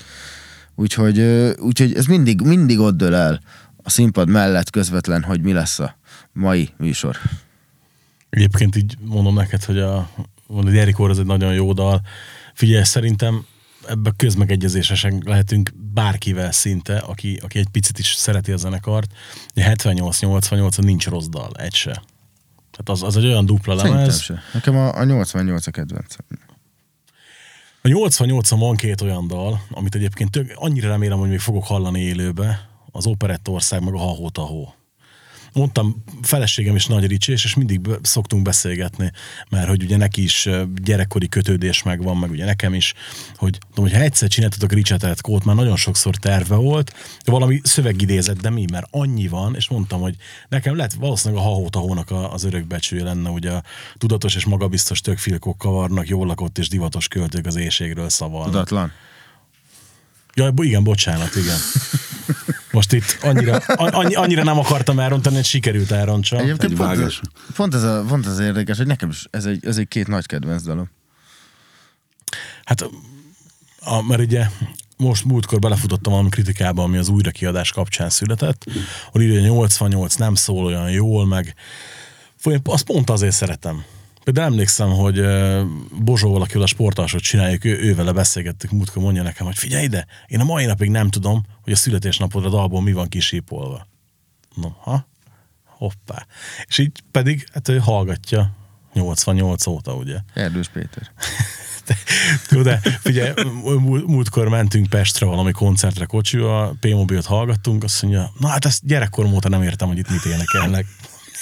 Úgyhogy, 0.74 1.20
úgyhogy 1.58 1.94
ez 1.94 2.06
mindig, 2.06 2.40
mindig 2.40 2.78
ott 2.78 2.96
dől 2.96 3.14
el 3.14 3.40
a 3.82 3.90
színpad 3.90 4.28
mellett 4.28 4.70
közvetlen, 4.70 5.22
hogy 5.22 5.40
mi 5.40 5.52
lesz 5.52 5.78
a 5.78 5.98
mai 6.32 6.70
műsor. 6.78 7.16
Egyébként 8.30 8.76
így 8.76 8.96
mondom 9.00 9.34
neked, 9.34 9.64
hogy 9.64 9.78
a, 9.78 10.10
mondod, 10.46 10.72
a 10.72 10.76
Jerikó 10.76 11.04
az 11.04 11.18
egy 11.18 11.26
nagyon 11.26 11.54
jó 11.54 11.72
dal. 11.72 12.00
Figyelj, 12.54 12.84
szerintem 12.84 13.44
ebbe 13.88 14.12
közmegegyezésesen 14.16 15.22
lehetünk 15.24 15.70
bárkivel 15.76 16.52
szinte, 16.52 16.98
aki, 16.98 17.38
aki 17.42 17.58
egy 17.58 17.68
picit 17.68 17.98
is 17.98 18.14
szereti 18.14 18.52
a 18.52 18.56
zenekart. 18.56 19.12
78-88 19.54 20.82
nincs 20.82 21.06
rossz 21.06 21.26
dal, 21.26 21.50
egy 21.56 21.74
se. 21.74 22.02
Tehát 22.70 22.88
az, 22.88 23.02
az 23.02 23.16
egy 23.16 23.26
olyan 23.26 23.46
dupla 23.46 23.76
Szerintem 23.76 24.00
lemez. 24.00 24.20
se. 24.20 24.42
Nekem 24.52 24.76
a, 24.76 24.96
a 24.96 25.04
88 25.04 25.66
a 25.66 25.70
kedvencem. 25.70 26.24
A 27.82 27.88
88-on 27.88 28.56
van 28.58 28.76
két 28.76 29.00
olyan 29.00 29.26
dal, 29.26 29.60
amit 29.70 29.94
egyébként 29.94 30.30
tök, 30.30 30.52
annyira 30.54 30.88
remélem, 30.88 31.18
hogy 31.18 31.28
még 31.28 31.38
fogok 31.38 31.64
hallani 31.64 32.00
élőbe, 32.00 32.68
az 32.90 33.06
Operettország 33.06 33.84
meg 33.84 33.94
a 33.94 33.98
Hahó 33.98 34.28
Tahó. 34.28 34.74
Mondtam, 35.54 36.04
feleségem 36.22 36.74
is 36.76 36.86
nagy 36.86 37.06
ricsés, 37.06 37.44
és 37.44 37.54
mindig 37.54 37.80
szoktunk 38.02 38.42
beszélgetni, 38.42 39.12
mert 39.48 39.68
hogy 39.68 39.82
ugye 39.82 39.96
neki 39.96 40.22
is 40.22 40.48
gyerekkori 40.84 41.28
kötődés 41.28 41.82
megvan, 41.82 42.16
meg 42.16 42.30
ugye 42.30 42.44
nekem 42.44 42.74
is, 42.74 42.94
hogy 43.36 43.58
tudom, 43.68 43.84
hogy 43.84 43.94
ha 43.94 44.02
egyszer 44.02 44.28
csináltatok 44.28 44.72
Ricsetet 44.72 45.20
kót, 45.20 45.44
már 45.44 45.56
nagyon 45.56 45.76
sokszor 45.76 46.16
terve 46.16 46.54
volt, 46.54 46.94
valami 47.24 47.60
szövegidézet, 47.62 48.40
de 48.40 48.50
mi, 48.50 48.64
mert 48.72 48.86
annyi 48.90 49.28
van, 49.28 49.54
és 49.54 49.68
mondtam, 49.68 50.00
hogy 50.00 50.16
nekem 50.48 50.76
lehet 50.76 50.94
valószínűleg 50.94 51.44
a 51.44 51.46
Hahó 51.46 51.68
Tahónak 51.68 52.10
a- 52.10 52.32
az 52.32 52.44
örökbecsője 52.44 53.04
lenne, 53.04 53.30
ugye 53.30 53.50
a 53.50 53.62
tudatos 53.98 54.34
és 54.34 54.44
magabiztos 54.44 55.00
tökfilkok 55.00 55.58
kavarnak, 55.58 56.08
jól 56.08 56.26
lakott 56.26 56.58
és 56.58 56.68
divatos 56.68 57.08
költők 57.08 57.46
az 57.46 57.56
éjségről 57.56 58.08
szavalnak. 58.08 58.50
Tudatlan. 58.50 58.92
Ja, 60.34 60.52
igen, 60.56 60.84
bocsánat, 60.84 61.34
igen. 61.34 61.58
Most 62.74 62.92
itt 62.92 63.18
annyira, 63.22 63.56
annyi, 63.76 64.14
annyira 64.14 64.42
nem 64.42 64.58
akartam 64.58 64.98
elrontani, 64.98 65.34
hogy 65.34 65.44
sikerült 65.44 65.90
elrontsam. 65.90 66.38
Egyébként 66.38 66.70
Egy 66.70 66.76
pont, 66.76 66.96
vágás. 66.96 67.20
pont, 67.54 67.74
ez 67.74 67.82
a, 67.82 68.04
pont 68.08 68.26
ez 68.26 68.38
érdekes, 68.38 68.76
hogy 68.76 68.86
nekem 68.86 69.08
is 69.08 69.26
ez 69.30 69.44
egy, 69.44 69.66
ez 69.66 69.76
egy 69.76 69.88
két 69.88 70.06
nagy 70.06 70.26
kedvenc 70.26 70.62
dalom. 70.62 70.90
Hát, 72.64 72.88
a, 73.80 74.02
mert 74.02 74.20
ugye 74.20 74.46
most 74.96 75.24
múltkor 75.24 75.58
belefutottam 75.58 76.12
valami 76.12 76.30
kritikába, 76.30 76.82
ami 76.82 76.96
az 76.96 77.08
újrakiadás 77.08 77.72
kapcsán 77.72 78.10
született, 78.10 78.64
hogy 79.10 79.22
írja, 79.22 79.40
hogy 79.40 79.48
88 79.48 80.14
nem 80.14 80.34
szól 80.34 80.64
olyan 80.64 80.90
jól, 80.90 81.26
meg 81.26 81.54
azt 82.64 82.84
pont 82.84 83.10
azért 83.10 83.34
szeretem. 83.34 83.84
Például 84.24 84.46
emlékszem, 84.46 84.88
hogy 84.88 85.18
ö, 85.18 85.62
Bozsó 86.00 86.32
valakivel 86.32 86.62
a 86.62 86.66
sportalsot 86.66 87.20
csináljuk, 87.20 87.64
ő, 87.64 87.78
ővele 87.78 88.12
beszélgettük, 88.12 88.70
múltkor 88.70 89.02
mondja 89.02 89.22
nekem, 89.22 89.46
hogy 89.46 89.58
figyelj 89.58 89.84
ide, 89.84 90.06
én 90.26 90.40
a 90.40 90.44
mai 90.44 90.64
napig 90.64 90.90
nem 90.90 91.08
tudom, 91.08 91.42
hogy 91.62 91.72
a 91.72 91.76
születésnapodra 91.76 92.48
dalból 92.48 92.82
mi 92.82 92.92
van 92.92 93.08
kisípolva. 93.08 93.86
No, 94.54 94.68
ha? 94.80 95.06
Hoppá. 95.64 96.26
És 96.66 96.78
így 96.78 97.02
pedig, 97.10 97.48
hát 97.52 97.68
ő 97.68 97.78
hallgatja 97.78 98.56
88 98.92 99.66
óta, 99.66 99.94
ugye? 99.94 100.18
Erdős 100.34 100.68
Péter. 100.68 101.10
Jó, 102.50 102.62
de 102.62 102.80
figyelj, 103.00 103.32
múlt- 103.62 104.06
múltkor 104.06 104.48
mentünk 104.48 104.88
Pestre 104.88 105.26
valami 105.26 105.52
koncertre 105.52 106.04
kocsival, 106.04 106.76
P-mobilt 106.80 107.26
hallgattunk, 107.26 107.84
azt 107.84 108.02
mondja, 108.02 108.32
na 108.38 108.48
hát 108.48 108.64
ezt 108.64 108.86
gyerekkorom 108.86 109.32
óta 109.34 109.48
nem 109.48 109.62
értem, 109.62 109.88
hogy 109.88 109.98
itt 109.98 110.10
mit 110.10 110.24
énekelnek. 110.24 110.86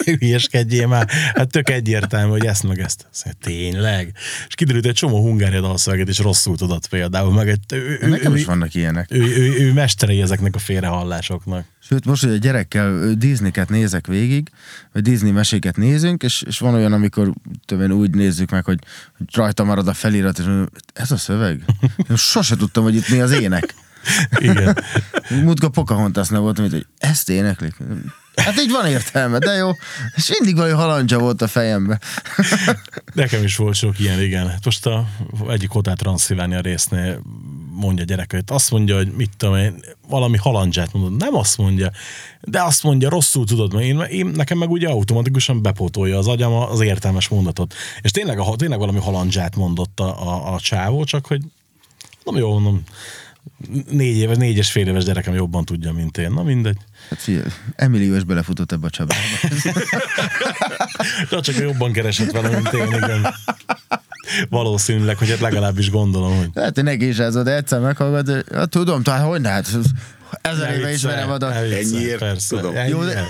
Hülyeskedjél 0.04 0.86
már. 0.86 1.08
Hát 1.34 1.50
tök 1.50 1.70
egyértelmű, 1.70 2.30
hogy 2.30 2.46
ezt 2.46 2.62
meg 2.62 2.78
ezt. 2.78 3.06
Mondja, 3.24 3.40
tényleg? 3.42 4.12
És 4.48 4.54
kiderült, 4.54 4.86
egy 4.86 4.94
csomó 4.94 5.20
hungária 5.20 5.60
dalszöveget 5.60 6.08
is 6.08 6.18
rosszul 6.18 6.56
tudott 6.56 6.86
például, 6.88 7.32
meg 7.32 7.48
egy, 7.48 7.60
ő, 7.72 7.98
ő, 8.00 8.08
Nekem 8.08 8.32
ő, 8.32 8.36
is 8.36 8.44
vannak 8.44 8.74
ilyenek. 8.74 9.08
ő, 9.10 9.20
ő, 9.20 9.60
ő 9.60 9.72
mesterei 9.72 10.20
ezeknek 10.20 10.54
a 10.54 10.58
félrehallásoknak. 10.58 11.64
Sőt, 11.80 12.04
most, 12.04 12.22
hogy 12.24 12.32
a 12.32 12.36
gyerekkel 12.36 13.14
Disney-ket 13.14 13.68
nézek 13.68 14.06
végig, 14.06 14.48
vagy 14.92 15.02
Disney 15.02 15.30
meséket 15.30 15.76
nézünk, 15.76 16.22
és, 16.22 16.42
és 16.46 16.58
van 16.58 16.74
olyan, 16.74 16.92
amikor 16.92 17.32
többen 17.64 17.92
úgy 17.92 18.14
nézzük 18.14 18.50
meg, 18.50 18.64
hogy, 18.64 18.78
hogy 19.16 19.26
rajta 19.34 19.64
marad 19.64 19.88
a 19.88 19.94
felirat, 19.94 20.38
és 20.38 20.44
mondom, 20.44 20.68
ez 20.92 21.10
a 21.10 21.16
szöveg? 21.16 21.64
Én 22.10 22.16
sose 22.16 22.56
tudtam, 22.56 22.82
hogy 22.82 22.94
itt 22.94 23.08
mi 23.08 23.20
az 23.20 23.30
ének. 23.30 23.74
Igen. 24.38 24.76
Múltkor 25.42 25.70
Pocahontasnál 25.70 26.40
voltam, 26.40 26.70
hogy 26.70 26.86
ezt 26.98 27.28
éneklik. 27.28 27.76
Hát 28.34 28.60
így 28.60 28.70
van 28.70 28.86
értelme, 28.86 29.38
de 29.38 29.52
jó. 29.52 29.70
És 30.16 30.28
mindig 30.38 30.56
valami 30.56 30.74
halandzsa 30.74 31.18
volt 31.18 31.42
a 31.42 31.48
fejemben. 31.48 32.00
Nekem 33.14 33.42
is 33.42 33.56
volt 33.56 33.74
sok 33.74 33.98
ilyen, 33.98 34.20
igen. 34.20 34.52
Most 34.64 34.86
a 34.86 35.08
egyik 35.48 35.70
Hotel 35.70 35.96
Transzilvánia 35.96 36.60
résznél 36.60 37.22
mondja 37.72 38.02
a 38.02 38.06
gyerek, 38.06 38.32
hogy 38.32 38.42
azt 38.46 38.70
mondja, 38.70 38.96
hogy 38.96 39.12
mit 39.12 39.30
tudom 39.36 39.56
én, 39.56 39.80
valami 40.08 40.36
halandzsát 40.36 40.92
mondod. 40.92 41.16
Nem 41.16 41.34
azt 41.34 41.58
mondja, 41.58 41.90
de 42.40 42.62
azt 42.62 42.82
mondja, 42.82 43.08
rosszul 43.08 43.46
tudod, 43.46 43.72
mert 43.72 43.86
én, 43.86 44.00
én, 44.00 44.26
nekem 44.26 44.58
meg 44.58 44.70
ugye 44.70 44.88
automatikusan 44.88 45.62
bepótolja 45.62 46.18
az 46.18 46.28
agyam 46.28 46.52
az 46.52 46.80
értelmes 46.80 47.28
mondatot. 47.28 47.74
És 48.00 48.10
tényleg, 48.10 48.38
a, 48.38 48.56
tényleg 48.56 48.78
valami 48.78 48.98
halandzsát 48.98 49.56
mondott 49.56 50.00
a, 50.00 50.28
a, 50.28 50.54
a 50.54 50.60
csávó, 50.60 51.04
csak 51.04 51.26
hogy 51.26 51.42
nem 52.24 52.36
jó, 52.36 52.52
mondom, 52.52 52.82
négy 53.90 54.16
éves, 54.16 54.36
négy 54.36 54.56
és 54.56 54.70
fél 54.70 54.86
éves 54.88 55.04
gyerekem 55.04 55.34
jobban 55.34 55.64
tudja, 55.64 55.92
mint 55.92 56.18
én. 56.18 56.30
Na 56.32 56.42
mindegy. 56.42 56.76
Hát 57.10 57.18
figyelj, 57.18 57.44
Emilio 57.76 58.14
is 58.14 58.24
belefutott 58.24 58.72
ebbe 58.72 58.86
a 58.86 58.90
csapdába. 58.90 59.22
Csak 61.40 61.56
jobban 61.56 61.92
keresett 61.92 62.30
vele, 62.30 62.48
mint 62.48 62.72
én, 62.72 62.86
igen. 62.86 63.26
Valószínűleg, 64.48 65.18
hogy 65.18 65.28
hát 65.30 65.40
legalábbis 65.40 65.90
gondolom, 65.90 66.36
hogy 66.36 66.50
Hát, 66.54 66.78
ez 67.18 67.34
de 67.42 67.54
egyszer 67.54 67.80
meghallgat, 67.80 68.28
hogy, 68.28 68.44
hát, 68.54 68.68
tudom, 68.70 69.02
tehát 69.02 69.26
hogy 69.26 69.40
ne, 69.40 69.48
hát 69.48 69.68
ezer 70.40 70.78
éve 70.78 70.92
ismerem 70.92 71.28
viccelj, 71.68 71.96
Ennyiért 71.96 72.18
persze. 72.18 72.56
tudom. 72.56 72.76
Ennyi- 72.76 72.90
Jó, 72.90 73.04
de- 73.04 73.24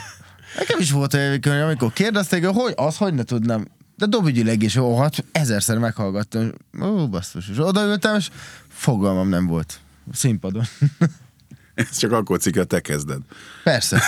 Nekem 0.59 0.81
is 0.81 0.91
volt 0.91 1.15
olyan, 1.47 1.63
amikor- 1.63 1.93
kérdezték, 1.93 2.45
hogy 2.47 2.55
hogy, 2.57 2.73
az 2.77 2.97
hogy 2.97 3.15
ne 3.15 3.23
tudnám. 3.23 3.67
De 3.97 4.07
dobügyileg 4.07 4.63
is, 4.63 4.77
ó, 4.77 4.99
hát 5.01 5.25
ezerszer 5.33 5.79
meghallgattam. 5.79 6.53
Ó, 6.83 7.09
basszus. 7.09 7.49
És 7.49 7.59
odaültem, 7.59 8.17
és 8.17 8.29
fogalmam 8.69 9.29
nem 9.29 9.47
volt. 9.47 9.81
Színpadon. 10.13 10.65
Ez 11.75 11.97
csak 11.97 12.13
akkor 12.13 12.39
cikk, 12.39 12.57
a 12.57 12.65
te 12.65 12.81
kezded. 12.81 13.23
Persze. 13.65 14.03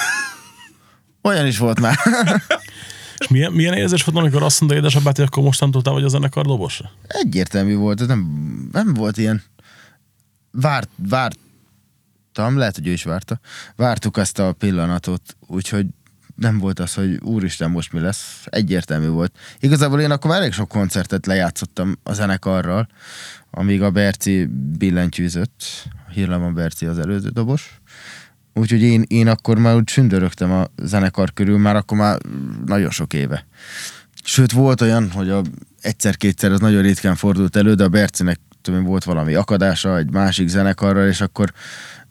Olyan 1.22 1.46
is 1.46 1.58
volt 1.58 1.80
már. 1.80 1.98
És 3.18 3.28
milyen, 3.28 3.52
milyen 3.52 3.74
érzés 3.74 4.04
volt, 4.04 4.18
amikor 4.18 4.42
azt 4.42 4.60
mondta 4.60 4.78
édesapát, 4.78 5.16
hogy 5.16 5.24
akkor 5.24 5.42
mostantól 5.42 5.82
te 5.82 5.90
vagy 5.90 6.04
a 6.04 6.08
zenekar 6.08 6.46
dobosa? 6.46 6.90
Egyértelmű 7.06 7.74
volt, 7.74 8.06
nem, 8.06 8.68
nem 8.72 8.94
volt 8.94 9.16
ilyen. 9.16 9.42
Várt, 10.50 10.88
vártam, 10.96 12.58
lehet, 12.58 12.74
hogy 12.74 12.86
ő 12.86 12.92
is 12.92 13.04
várta. 13.04 13.40
Vártuk 13.76 14.16
ezt 14.16 14.38
a 14.38 14.52
pillanatot, 14.52 15.36
úgyhogy 15.46 15.86
nem 16.34 16.58
volt 16.58 16.80
az, 16.80 16.94
hogy 16.94 17.20
úristen, 17.22 17.70
most 17.70 17.92
mi 17.92 18.00
lesz. 18.00 18.44
Egyértelmű 18.44 19.06
volt. 19.06 19.36
Igazából 19.60 20.00
én 20.00 20.10
akkor 20.10 20.30
már 20.30 20.40
elég 20.40 20.52
sok 20.52 20.68
koncertet 20.68 21.26
lejátszottam 21.26 21.96
a 22.02 22.12
zenekarral, 22.12 22.88
amíg 23.50 23.82
a 23.82 23.90
Berci 23.90 24.48
billentyűzött. 24.78 25.62
Hírlem 26.12 26.42
a 26.42 26.50
Berci 26.50 26.86
az 26.86 26.98
előző 26.98 27.28
dobos. 27.28 27.80
Úgyhogy 28.54 28.82
én, 28.82 29.04
én 29.08 29.28
akkor 29.28 29.58
már 29.58 29.74
úgy 29.74 29.88
sündörögtem 29.88 30.52
a 30.52 30.66
zenekar 30.82 31.32
körül, 31.32 31.58
már 31.58 31.76
akkor 31.76 31.98
már 31.98 32.18
nagyon 32.66 32.90
sok 32.90 33.12
éve. 33.12 33.46
Sőt, 34.24 34.52
volt 34.52 34.80
olyan, 34.80 35.10
hogy 35.10 35.30
a 35.30 35.42
egyszer-kétszer 35.80 36.52
az 36.52 36.60
nagyon 36.60 36.82
ritkán 36.82 37.14
fordult 37.14 37.56
elő, 37.56 37.74
de 37.74 37.84
a 37.84 37.88
Bercinek 37.88 38.40
tudom, 38.64 38.84
volt 38.84 39.04
valami 39.04 39.34
akadása 39.34 39.96
egy 39.98 40.10
másik 40.10 40.48
zenekarral, 40.48 41.08
és 41.08 41.20
akkor 41.20 41.52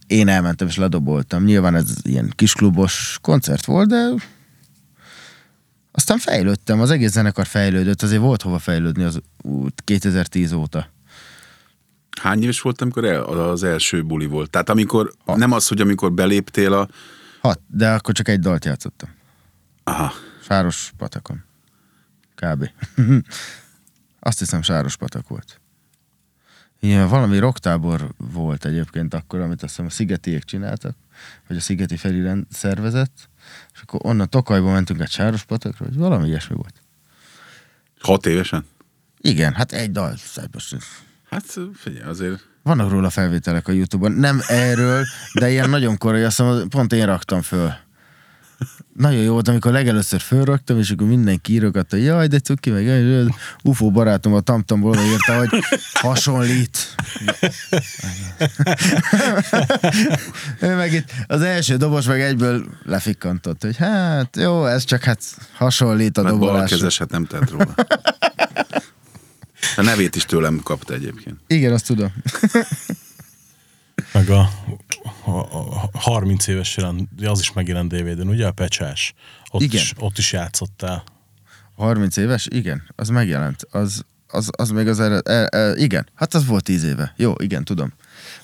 én 0.07 0.27
elmentem 0.27 0.67
és 0.67 0.77
ledoboltam. 0.77 1.43
Nyilván 1.43 1.75
ez 1.75 1.95
ilyen 2.01 2.33
kisklubos 2.35 3.17
koncert 3.21 3.65
volt, 3.65 3.87
de 3.87 4.09
aztán 5.91 6.17
fejlődtem, 6.17 6.79
az 6.81 6.91
egész 6.91 7.11
zenekar 7.11 7.45
fejlődött, 7.45 8.01
azért 8.01 8.21
volt 8.21 8.41
hova 8.41 8.59
fejlődni 8.59 9.03
az 9.03 9.19
út 9.43 9.81
2010 9.83 10.51
óta. 10.51 10.87
Hány 12.21 12.43
éves 12.43 12.61
volt, 12.61 12.81
amikor 12.81 13.05
el, 13.05 13.23
az 13.23 13.63
első 13.63 14.03
buli 14.03 14.25
volt? 14.25 14.49
Tehát 14.49 14.69
amikor, 14.69 15.13
nem 15.25 15.51
az, 15.51 15.67
hogy 15.67 15.81
amikor 15.81 16.13
beléptél 16.13 16.73
a... 16.73 16.87
Hat, 17.41 17.59
de 17.67 17.93
akkor 17.93 18.13
csak 18.13 18.27
egy 18.27 18.39
dalt 18.39 18.65
játszottam. 18.65 19.09
Aha, 19.83 20.11
Sáros 20.41 20.91
patakon. 20.97 21.43
Kb. 22.35 22.69
Azt 24.19 24.39
hiszem 24.39 24.61
Sáros 24.61 24.95
patak 24.95 25.27
volt. 25.27 25.61
Igen, 26.83 27.07
valami 27.07 27.37
rocktábor 27.37 28.09
volt 28.17 28.65
egyébként 28.65 29.13
akkor, 29.13 29.39
amit 29.39 29.63
azt 29.63 29.71
hiszem 29.71 29.85
a 29.85 29.89
Szigetiek 29.89 30.43
csináltak, 30.43 30.95
vagy 31.47 31.57
a 31.57 31.59
Szigeti 31.59 31.97
Felirend 31.97 32.45
szervezett, 32.49 33.29
és 33.73 33.81
akkor 33.81 33.99
onnan 34.03 34.29
Tokajba 34.29 34.71
mentünk 34.71 34.99
egy 34.99 35.09
Sáros 35.09 35.43
patakra, 35.43 35.85
vagy 35.85 35.95
valami 35.95 36.27
ilyesmi 36.27 36.55
volt. 36.55 36.81
hat 37.99 38.25
évesen? 38.25 38.65
Igen, 39.21 39.53
hát 39.53 39.71
egy 39.71 39.91
dal. 39.91 40.17
Hát 41.29 41.57
figyelj, 41.73 42.05
azért... 42.05 42.47
Vannak 42.63 42.89
róla 42.89 43.09
felvételek 43.09 43.67
a 43.67 43.71
Youtube-on. 43.71 44.11
Nem 44.11 44.41
erről, 44.47 45.03
de 45.33 45.49
ilyen 45.49 45.69
nagyon 45.69 45.97
korai, 45.97 46.23
azt 46.23 46.37
hiszem, 46.37 46.67
pont 46.69 46.93
én 46.93 47.05
raktam 47.05 47.41
föl. 47.41 47.73
Nagyon 48.97 49.21
jó 49.21 49.31
volt, 49.33 49.47
amikor 49.47 49.71
legelőször 49.71 50.19
fölraktam, 50.19 50.79
és 50.79 50.89
akkor 50.91 51.07
mindenki 51.07 51.53
írogatta, 51.53 51.95
jaj, 51.97 52.27
de 52.27 52.39
cuki, 52.39 52.69
meg 52.69 52.83
jaj, 52.85 53.25
UFO 53.63 53.91
barátom 53.91 54.33
a 54.33 54.39
tamtamból 54.39 54.97
írta, 54.97 55.37
hogy 55.37 55.49
hasonlít. 55.93 56.95
ő 60.59 60.75
meg 60.75 60.93
itt 60.93 61.11
az 61.27 61.41
első 61.41 61.77
dobos 61.77 62.05
meg 62.05 62.21
egyből 62.21 62.65
lefikkantott, 62.83 63.61
hogy 63.61 63.77
hát 63.77 64.37
jó, 64.37 64.65
ez 64.65 64.83
csak 64.83 65.03
hát 65.03 65.21
hasonlít 65.53 66.17
a 66.17 66.21
Mert 66.21 66.33
dobolásra. 66.33 66.59
balkezes, 66.67 66.97
hát 66.97 67.09
nem 67.11 67.25
tett 67.25 67.49
róla. 67.49 67.75
A 69.75 69.81
nevét 69.81 70.15
is 70.15 70.25
tőlem 70.25 70.59
kapta 70.63 70.93
egyébként. 70.93 71.35
Igen, 71.47 71.73
azt 71.73 71.85
tudom. 71.85 72.13
Meg 74.13 74.29
a, 74.29 74.49
a, 75.25 75.31
a 75.91 75.99
30 75.99 76.47
éves 76.47 76.77
jelent, 76.77 77.09
az 77.23 77.39
is 77.39 77.53
megjelent 77.53 77.93
DVD-n, 77.93 78.27
ugye 78.27 78.47
a 78.47 78.51
Pecsás? 78.51 79.13
Ott, 79.51 79.61
Igen. 79.61 79.81
Is, 79.81 79.93
ott 79.99 80.17
is 80.17 80.31
játszottál. 80.31 81.03
30 81.75 82.17
éves? 82.17 82.47
Igen, 82.49 82.83
az 82.95 83.09
megjelent. 83.09 83.67
Az, 83.71 84.05
az, 84.27 84.49
az 84.55 84.69
még 84.69 84.87
az 84.87 84.99
ered, 84.99 85.27
e, 85.27 85.47
e, 85.57 85.75
igen, 85.75 86.07
hát 86.15 86.33
az 86.33 86.45
volt 86.45 86.63
10 86.63 86.83
éve. 86.83 87.13
Jó, 87.17 87.33
igen, 87.37 87.63
tudom. 87.63 87.93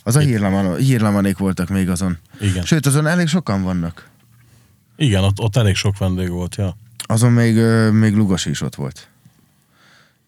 Az 0.03 0.15
a 0.15 0.19
hírlaman, 0.19 0.75
hírlamanék 0.75 1.37
voltak 1.37 1.69
még 1.69 1.89
azon. 1.89 2.17
Igen. 2.39 2.63
Sőt, 2.63 2.85
azon 2.85 3.07
elég 3.07 3.27
sokan 3.27 3.63
vannak. 3.63 4.09
Igen, 4.95 5.23
ott, 5.23 5.39
ott 5.39 5.55
elég 5.55 5.75
sok 5.75 5.97
vendég 5.97 6.29
volt, 6.29 6.55
ja. 6.55 6.77
Azon 7.05 7.31
még, 7.31 7.55
még 7.91 8.15
Lugos 8.15 8.45
is 8.45 8.61
ott 8.61 8.75
volt. 8.75 9.09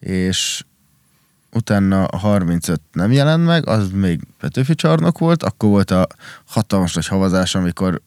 És 0.00 0.64
utána 1.52 2.04
a 2.04 2.16
35 2.16 2.80
nem 2.92 3.12
jelent 3.12 3.44
meg, 3.44 3.68
az 3.68 3.90
még 3.90 4.20
Petőfi 4.40 4.74
csarnok 4.74 5.18
volt, 5.18 5.42
akkor 5.42 5.68
volt 5.68 5.90
a 5.90 6.06
hatalmas 6.44 6.94
nagy 6.94 7.06
havazás, 7.06 7.54
amikor 7.54 8.02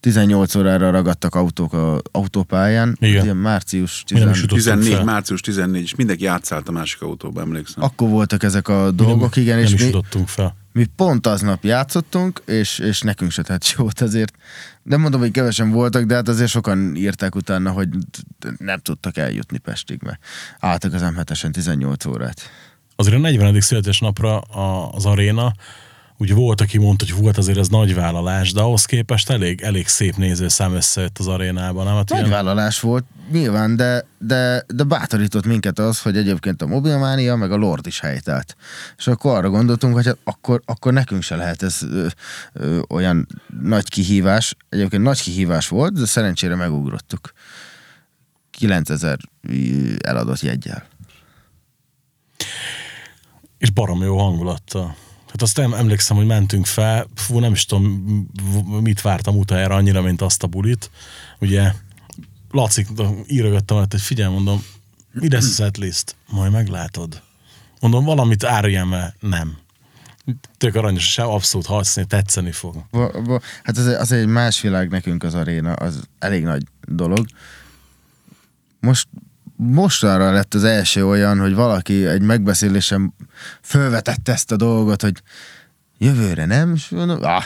18 0.00 0.54
órára 0.54 0.90
ragadtak 0.90 1.34
autók 1.34 1.72
a 1.72 2.00
autópályán. 2.10 2.96
Igen. 3.00 3.24
Ilyen 3.24 3.36
március 3.36 4.04
Mi 4.12 4.18
nem 4.18 4.28
10, 4.28 4.36
is 4.36 4.42
jutottunk 4.42 4.62
14, 4.62 4.92
fel. 4.92 5.04
március 5.04 5.40
14, 5.40 5.82
és 5.82 5.94
mindenki 5.94 6.26
átszállt 6.26 6.68
a 6.68 6.72
másik 6.72 7.02
autóba, 7.02 7.40
emlékszem. 7.40 7.82
Akkor 7.82 8.08
voltak 8.08 8.42
ezek 8.42 8.68
a 8.68 8.84
Mi 8.84 8.94
dolgok, 8.94 9.34
nem, 9.34 9.44
igen, 9.44 9.56
nem 9.56 9.64
és 9.64 9.72
is 9.72 9.84
mi, 9.84 10.02
fel. 10.26 10.56
mi 10.72 10.84
pont 10.96 11.26
aznap 11.26 11.64
játszottunk, 11.64 12.42
és, 12.46 12.78
és 12.78 13.00
nekünk 13.00 13.30
se 13.30 13.42
tett 13.42 13.74
jót 13.76 14.00
azért. 14.00 14.32
Nem 14.82 15.00
mondom, 15.00 15.20
hogy 15.20 15.30
kevesen 15.30 15.70
voltak, 15.70 16.04
de 16.04 16.14
hát 16.14 16.28
azért 16.28 16.50
sokan 16.50 16.96
írták 16.96 17.34
utána, 17.34 17.70
hogy 17.70 17.88
nem 18.58 18.78
tudtak 18.78 19.16
eljutni 19.16 19.58
Pestig, 19.58 20.02
mert 20.02 20.18
álltak 20.58 20.92
az 20.92 21.02
M7-esen 21.04 21.50
18 21.50 22.04
órát. 22.04 22.40
Azért 23.02 23.16
a 23.16 23.20
40. 23.20 23.60
születésnapra 23.60 24.38
az 24.38 25.06
aréna 25.06 25.52
úgy 26.16 26.34
volt, 26.34 26.60
aki 26.60 26.78
mondta, 26.78 27.04
hogy 27.04 27.22
volt 27.22 27.38
azért 27.38 27.58
ez 27.58 27.68
nagy 27.68 27.94
vállalás, 27.94 28.52
de 28.52 28.60
ahhoz 28.60 28.84
képest 28.84 29.30
elég, 29.30 29.60
elég 29.60 29.88
szép 29.88 30.16
nézőszám 30.16 30.74
összejött 30.74 31.18
az 31.18 31.26
arénában. 31.26 31.84
Nem? 31.84 31.94
Hát 31.94 32.08
Nagy 32.08 32.18
ilyen- 32.18 32.30
vállalás 32.30 32.80
volt, 32.80 33.04
nyilván, 33.30 33.76
de, 33.76 34.06
de, 34.18 34.64
de 34.74 34.82
bátorított 34.82 35.46
minket 35.46 35.78
az, 35.78 36.02
hogy 36.02 36.16
egyébként 36.16 36.62
a 36.62 36.66
mobilmánia, 36.66 37.36
meg 37.36 37.52
a 37.52 37.56
Lord 37.56 37.86
is 37.86 38.00
helytált. 38.00 38.56
És 38.96 39.06
akkor 39.06 39.36
arra 39.36 39.48
gondoltunk, 39.50 39.94
hogy 39.94 40.06
hát 40.06 40.18
akkor, 40.24 40.62
akkor 40.64 40.92
nekünk 40.92 41.22
se 41.22 41.36
lehet 41.36 41.62
ez 41.62 41.78
ö, 41.82 42.06
ö, 42.52 42.80
olyan 42.88 43.26
nagy 43.62 43.88
kihívás. 43.88 44.56
Egyébként 44.68 45.02
nagy 45.02 45.22
kihívás 45.22 45.68
volt, 45.68 45.92
de 45.92 46.06
szerencsére 46.06 46.54
megugrottuk. 46.54 47.32
9000 48.50 49.18
eladott 50.02 50.40
jegyel. 50.40 50.90
És 53.62 53.70
barom 53.70 54.02
jó 54.02 54.18
hangulattal. 54.18 54.96
Hát 55.26 55.42
azt 55.42 55.58
em- 55.58 55.74
emlékszem, 55.74 56.16
hogy 56.16 56.26
mentünk 56.26 56.66
fel, 56.66 57.06
fú, 57.14 57.38
nem 57.38 57.52
is 57.52 57.64
tudom, 57.64 57.84
mit 58.80 59.00
vártam 59.00 59.36
utájára 59.36 59.74
annyira, 59.74 60.02
mint 60.02 60.22
azt 60.22 60.42
a 60.42 60.46
bulit. 60.46 60.90
Ugye 61.38 61.72
Laci 62.50 62.86
írogattam, 63.26 63.78
hogy 63.78 64.00
figyelj, 64.00 64.32
mondom, 64.32 64.64
mi 65.12 65.28
lesz 65.30 65.58
a 65.58 65.62
setlist? 65.62 66.16
Majd 66.28 66.52
meglátod. 66.52 67.22
Mondom, 67.80 68.04
valamit 68.04 68.44
áruljem 68.44 68.92
el. 68.92 69.14
Nem. 69.20 69.58
Tök 70.58 70.74
aranyos, 70.74 71.12
se 71.12 71.22
abszolút 71.22 71.66
használni, 71.66 72.10
tetszeni 72.10 72.52
fog. 72.52 72.84
Hát 73.62 73.76
az, 73.78 73.86
az 73.86 74.12
egy 74.12 74.26
más 74.26 74.60
világ 74.60 74.90
nekünk 74.90 75.22
az 75.22 75.34
aréna, 75.34 75.72
az 75.72 76.08
elég 76.18 76.44
nagy 76.44 76.62
dolog. 76.88 77.26
Most 78.80 79.08
mostanra 79.70 80.32
lett 80.32 80.54
az 80.54 80.64
első 80.64 81.06
olyan, 81.06 81.40
hogy 81.40 81.54
valaki 81.54 82.06
egy 82.06 82.22
megbeszélésen 82.22 83.14
felvetette 83.60 84.32
ezt 84.32 84.52
a 84.52 84.56
dolgot, 84.56 85.02
hogy 85.02 85.22
jövőre 85.98 86.44
nem, 86.44 86.74
és 86.74 86.88
mondom, 86.88 87.18
ah, 87.22 87.44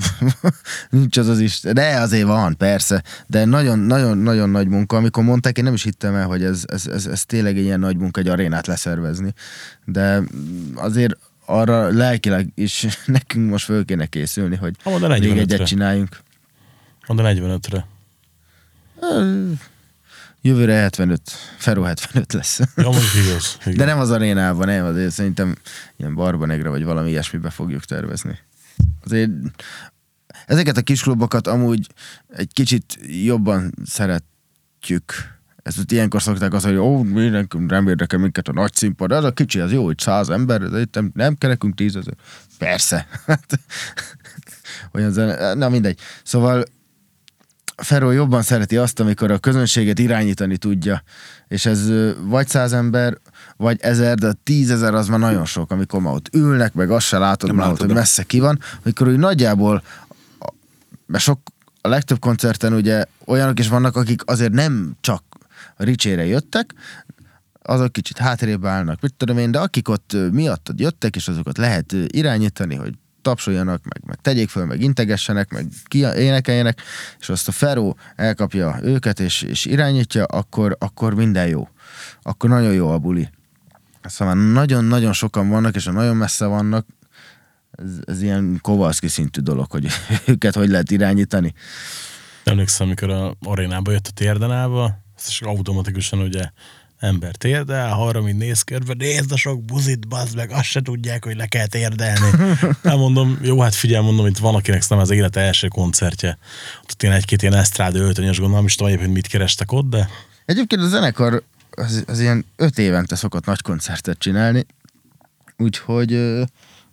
nincs 0.90 1.16
az 1.16 1.28
az 1.28 1.40
is, 1.40 1.60
de 1.60 1.96
azért 1.96 2.26
van, 2.26 2.56
persze, 2.56 3.02
de 3.26 3.44
nagyon-nagyon-nagyon 3.44 4.50
nagy 4.50 4.68
munka, 4.68 4.96
amikor 4.96 5.24
mondták, 5.24 5.58
én 5.58 5.64
nem 5.64 5.74
is 5.74 5.82
hittem 5.82 6.14
el, 6.14 6.26
hogy 6.26 6.44
ez, 6.44 6.64
ez, 6.66 6.86
ez, 6.86 7.06
ez 7.06 7.24
tényleg 7.24 7.56
ilyen 7.56 7.80
nagy 7.80 7.96
munka, 7.96 8.20
egy 8.20 8.28
arénát 8.28 8.66
leszervezni, 8.66 9.34
de 9.84 10.22
azért 10.74 11.16
arra 11.46 11.88
lelkileg 11.88 12.52
is 12.54 12.86
nekünk 13.06 13.50
most 13.50 13.64
föl 13.64 13.84
kéne 13.84 14.06
készülni, 14.06 14.56
hogy 14.56 14.76
még 14.84 15.30
45-re. 15.30 15.40
egyet 15.40 15.66
csináljunk. 15.66 16.18
Mondom 17.06 17.26
45-re. 17.28 17.86
Jövőre 20.44 20.74
75, 20.74 21.20
Feró 21.58 21.82
75 21.82 22.32
lesz. 22.32 22.58
Ja, 22.58 22.66
mondjuk 22.82 23.14
igaz. 23.26 23.56
igaz. 23.60 23.74
De 23.74 23.84
nem 23.84 23.98
az 23.98 24.10
arénában, 24.10 24.66
nem, 24.66 24.84
azért 24.84 25.12
szerintem 25.12 25.54
ilyen 25.96 26.14
Barbanegre 26.14 26.68
vagy 26.68 26.84
valami 26.84 27.10
ilyesmibe 27.10 27.50
fogjuk 27.50 27.84
tervezni. 27.84 28.38
Azért 29.04 29.30
ezeket 30.46 30.76
a 30.76 30.82
kis 30.82 31.02
klubokat 31.02 31.46
amúgy 31.46 31.86
egy 32.28 32.52
kicsit 32.52 32.98
jobban 33.24 33.72
szeretjük. 33.84 35.12
Ezt 35.62 35.78
ott 35.78 35.92
ilyenkor 35.92 36.22
szokták 36.22 36.54
azt, 36.54 36.64
hogy 36.64 36.76
ó, 36.76 37.02
mi 37.02 37.28
nekünk 37.28 37.70
nem 37.70 37.88
érdekel 37.88 38.18
minket 38.18 38.48
a 38.48 38.52
nagy 38.52 38.74
színpad, 38.74 39.08
de 39.08 39.16
az 39.16 39.24
a 39.24 39.32
kicsi, 39.32 39.60
az 39.60 39.72
jó, 39.72 39.84
hogy 39.84 39.98
száz 39.98 40.28
ember, 40.28 40.60
de 40.60 40.80
itt 40.80 40.94
nem, 40.94 41.10
nem 41.14 41.36
kell 41.36 41.50
nekünk 41.50 41.74
tízezer. 41.74 42.14
Persze. 42.58 43.06
Olyan 44.94 45.10
zene, 45.10 45.54
na 45.54 45.68
mindegy. 45.68 45.98
Szóval 46.24 46.64
Ferro 47.76 48.10
jobban 48.10 48.42
szereti 48.42 48.76
azt, 48.76 49.00
amikor 49.00 49.30
a 49.30 49.38
közönséget 49.38 49.98
irányítani 49.98 50.56
tudja, 50.56 51.02
és 51.48 51.66
ez 51.66 51.90
vagy 52.24 52.48
száz 52.48 52.72
ember, 52.72 53.18
vagy 53.56 53.78
ezer, 53.80 54.18
de 54.18 54.32
tízezer 54.42 54.94
az 54.94 55.08
már 55.08 55.18
nagyon 55.18 55.44
sok, 55.44 55.70
amikor 55.70 56.00
már 56.00 56.14
ott 56.14 56.34
ülnek, 56.34 56.74
meg 56.74 56.90
azt 56.90 57.06
se 57.06 57.18
látod 57.18 57.48
Nem 57.48 57.58
már 57.58 57.66
ott, 57.66 57.72
látod, 57.72 57.86
hogy 57.86 57.94
de- 57.94 58.00
messze 58.00 58.22
ki 58.22 58.40
van, 58.40 58.58
amikor 58.84 59.08
úgy 59.08 59.18
nagyjából, 59.18 59.82
mert 61.06 61.24
sok, 61.24 61.40
a 61.80 61.88
legtöbb 61.88 62.18
koncerten 62.18 62.72
ugye 62.72 63.04
olyanok 63.26 63.58
is 63.58 63.68
vannak, 63.68 63.96
akik 63.96 64.22
azért 64.24 64.52
nem 64.52 64.96
csak 65.00 65.22
Ricsére 65.76 66.24
jöttek, 66.26 66.74
azok 67.62 67.92
kicsit 67.92 68.18
hátrébb 68.18 68.64
állnak, 68.64 69.00
mit 69.00 69.14
tudom 69.14 69.38
én, 69.38 69.50
de 69.50 69.58
akik 69.58 69.88
ott 69.88 70.16
miattad 70.32 70.80
jöttek, 70.80 71.16
és 71.16 71.28
azokat 71.28 71.58
lehet 71.58 71.94
irányítani, 72.06 72.74
hogy 72.74 72.94
tapsoljanak, 73.22 73.84
meg, 73.84 74.02
meg 74.06 74.18
tegyék 74.22 74.48
föl, 74.48 74.64
meg 74.64 74.80
integessenek, 74.80 75.50
meg 75.50 75.66
ki, 75.84 75.98
énekeljenek, 75.98 76.80
és 77.20 77.28
azt 77.28 77.48
a 77.48 77.52
Feró 77.52 77.96
elkapja 78.16 78.78
őket, 78.82 79.20
és, 79.20 79.42
és 79.42 79.64
irányítja, 79.64 80.24
akkor, 80.24 80.76
akkor 80.78 81.14
minden 81.14 81.46
jó. 81.46 81.68
Akkor 82.22 82.50
nagyon 82.50 82.72
jó 82.72 82.90
a 82.90 82.98
buli. 82.98 83.28
Szóval 84.02 84.34
nagyon-nagyon 84.34 85.12
sokan 85.12 85.48
vannak, 85.48 85.74
és 85.74 85.84
ha 85.84 85.92
nagyon 85.92 86.16
messze 86.16 86.46
vannak, 86.46 86.86
ez, 87.70 87.90
ez 88.04 88.22
ilyen 88.22 88.58
Kovalszki 88.60 89.08
szintű 89.08 89.40
dolog, 89.40 89.70
hogy 89.70 89.86
őket 90.26 90.54
hogy 90.54 90.68
lehet 90.68 90.90
irányítani. 90.90 91.54
Emlékszem, 92.44 92.86
amikor 92.86 93.10
a 93.10 93.34
arénába 93.40 93.90
jött 93.90 94.06
a 94.06 94.10
térdenába, 94.14 94.98
és 95.28 95.40
automatikusan 95.40 96.18
ugye 96.18 96.50
ember 97.02 97.36
térdel, 97.36 97.92
arra, 97.92 98.22
mint 98.22 98.38
néz 98.38 98.62
körbe, 98.62 98.94
nézd 98.98 99.32
a 99.32 99.36
sok 99.36 99.64
buzit, 99.64 100.08
bazd 100.08 100.36
meg, 100.36 100.50
azt 100.50 100.64
se 100.64 100.82
tudják, 100.82 101.24
hogy 101.24 101.36
le 101.36 101.46
kell 101.46 101.66
térdelni. 101.66 102.56
Nem 102.82 102.98
mondom, 103.04 103.38
jó, 103.42 103.60
hát 103.60 103.74
figyelj, 103.74 104.04
mondom, 104.04 104.26
itt 104.26 104.38
van, 104.38 104.54
akinek 104.54 104.88
nem 104.88 104.98
az 104.98 105.10
élete 105.10 105.40
első 105.40 105.68
koncertje. 105.68 106.38
Ott 106.82 107.02
ilyen 107.02 107.14
egy-két 107.14 107.42
ilyen 107.42 107.54
esztrád 107.54 107.94
öltönyös, 107.94 108.38
gondolom, 108.38 108.64
is 108.64 108.74
tudom 108.74 108.92
egyébként 108.92 109.14
mit 109.14 109.26
kerestek 109.26 109.72
ott, 109.72 109.88
de 109.88 110.08
Egyébként 110.44 110.82
a 110.82 110.88
zenekar 110.88 111.42
az, 111.70 112.04
az 112.06 112.20
ilyen 112.20 112.44
öt 112.56 112.78
évente 112.78 113.16
szokott 113.16 113.44
nagy 113.44 113.62
koncertet 113.62 114.18
csinálni, 114.18 114.66
úgyhogy 115.56 116.40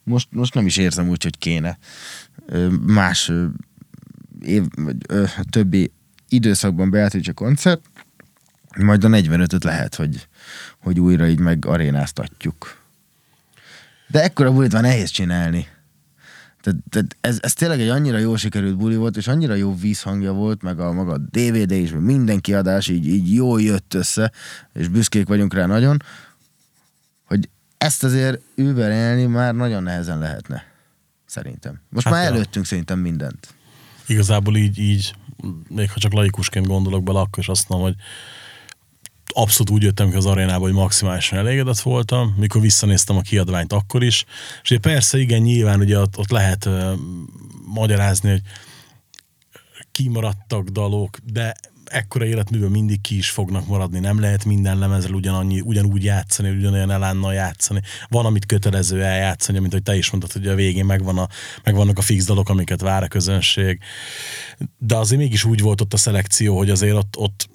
most, 0.04 0.28
most 0.32 0.54
nem 0.54 0.66
is 0.66 0.78
érzem 0.78 1.10
úgy, 1.10 1.24
hogy 1.24 1.38
kéne 1.38 1.78
más 2.86 3.32
év, 4.42 4.64
vagy 4.76 4.96
ö, 5.08 5.24
többi 5.50 5.92
időszakban 6.30 6.90
Beatrice 6.90 7.32
koncert, 7.32 7.82
majd 8.78 9.04
a 9.04 9.08
45-öt 9.08 9.64
lehet, 9.64 9.96
hogy, 9.96 10.28
hogy 10.82 11.00
újra 11.00 11.28
így 11.28 11.40
meg 11.40 11.66
arénáztatjuk. 11.66 12.78
De 14.08 14.24
ekkora 14.24 14.52
bulit 14.52 14.74
már 14.74 14.82
nehéz 14.82 15.10
csinálni. 15.10 15.68
Tehát, 16.62 16.80
tehát 16.90 17.16
ez, 17.22 17.38
ez 17.42 17.54
tényleg 17.54 17.82
egy 17.82 17.90
annyira 17.90 18.18
jó 18.18 18.36
sikerült 18.36 18.78
buli 18.78 18.96
volt, 18.96 19.18
és 19.18 19.28
annyira 19.28 19.54
jó 19.54 19.76
vízhangja 19.76 20.32
volt, 20.32 20.62
meg 20.62 20.80
a 20.80 20.92
maga 20.92 21.14
a 21.14 21.18
DVD 21.18 21.72
is, 21.72 21.92
meg 21.92 22.02
minden 22.02 22.40
kiadás 22.40 22.88
így, 22.88 23.08
így 23.08 23.34
jól 23.34 23.62
jött 23.62 23.94
össze, 23.94 24.32
és 24.74 24.88
büszkék 24.88 25.28
vagyunk 25.28 25.54
rá 25.54 25.66
nagyon, 25.66 26.04
hogy 27.26 27.50
ezt 27.78 28.04
azért 28.04 28.42
überelni 28.56 29.26
már 29.26 29.56
nagyon 29.56 29.84
nehezen 29.84 30.20
lehetne. 30.20 30.64
Szerintem. 31.26 31.82
Most 31.90 32.06
Hát 32.06 32.14
már 32.14 32.24
ja. 32.24 32.30
előttünk 32.36 32.66
szerintem 32.66 33.00
mindent. 33.00 33.48
igazából 34.08 34.58
így, 34.58 34.78
így, 34.78 35.14
még 35.68 35.92
ha 35.92 36.00
csak 36.00 36.14
laikusként 36.14 36.68
gondolok 36.68 37.04
bele, 37.04 37.20
akkor 37.20 37.40
is 37.40 37.48
azt 37.48 37.70
mondom, 37.70 37.88
hogy 37.88 37.98
abszolút 39.34 39.72
úgy 39.72 39.84
jöttem 39.84 40.10
ki 40.10 40.16
az 40.16 40.26
arénába, 40.26 40.64
hogy 40.64 40.74
maximálisan 40.74 41.38
elégedett 41.38 41.80
voltam, 41.80 42.36
mikor 42.38 42.62
visszanéztem 42.62 43.18
a 43.18 43.22
kiadványt 43.22 43.74
akkor 43.74 44.04
is. 44.04 44.26
És 44.64 44.72
ugye 44.72 44.80
persze, 44.80 45.20
igen, 45.20 45.42
nyilván 45.42 45.80
ugye 45.80 46.00
ott, 46.00 46.18
ott 46.18 46.30
lehet 46.30 46.66
uh, 46.66 46.92
magyarázni, 47.66 48.30
hogy 48.30 48.42
kimaradtak 49.92 50.68
dalok, 50.68 51.18
de 51.24 51.56
ekkora 51.90 52.26
életműből 52.26 52.70
mindig 52.70 53.02
ki 53.02 53.18
is 53.18 53.30
fognak 53.30 53.68
maradni. 53.68 54.00
Nem 54.00 54.20
lehet 54.20 54.46
minden 54.46 54.78
lemezrel 54.78 55.14
ugyanannyi, 55.14 55.62
ugyanúgy 55.62 56.04
játszani, 56.04 56.50
ugyanolyan 56.50 56.92
elánnal 56.92 57.34
játszani. 57.34 57.82
Van, 58.08 58.26
amit 58.26 58.46
kötelező 58.46 59.04
eljátszani, 59.04 59.60
mint 59.60 59.72
hogy 59.72 59.84
te 59.84 59.96
is 59.96 60.10
mondtad, 60.10 60.32
hogy 60.32 60.48
a 60.48 60.56
végén 60.56 60.86
megvan 60.86 61.18
a, 61.18 61.28
megvannak 61.64 61.98
a 61.98 62.02
fix 62.02 62.26
dalok, 62.26 62.50
amiket 62.50 62.82
vár 62.82 63.04
a 63.04 63.08
közönség. 63.08 63.80
De 64.78 64.96
azért 64.96 65.22
mégis 65.22 65.44
úgy 65.44 65.62
volt 65.62 65.82
ott 65.82 65.94
a 65.94 65.98
szelekció, 65.98 66.58
hogy 66.58 66.70
azért 66.70 66.96
ott, 66.96 67.18
ott 67.18 67.50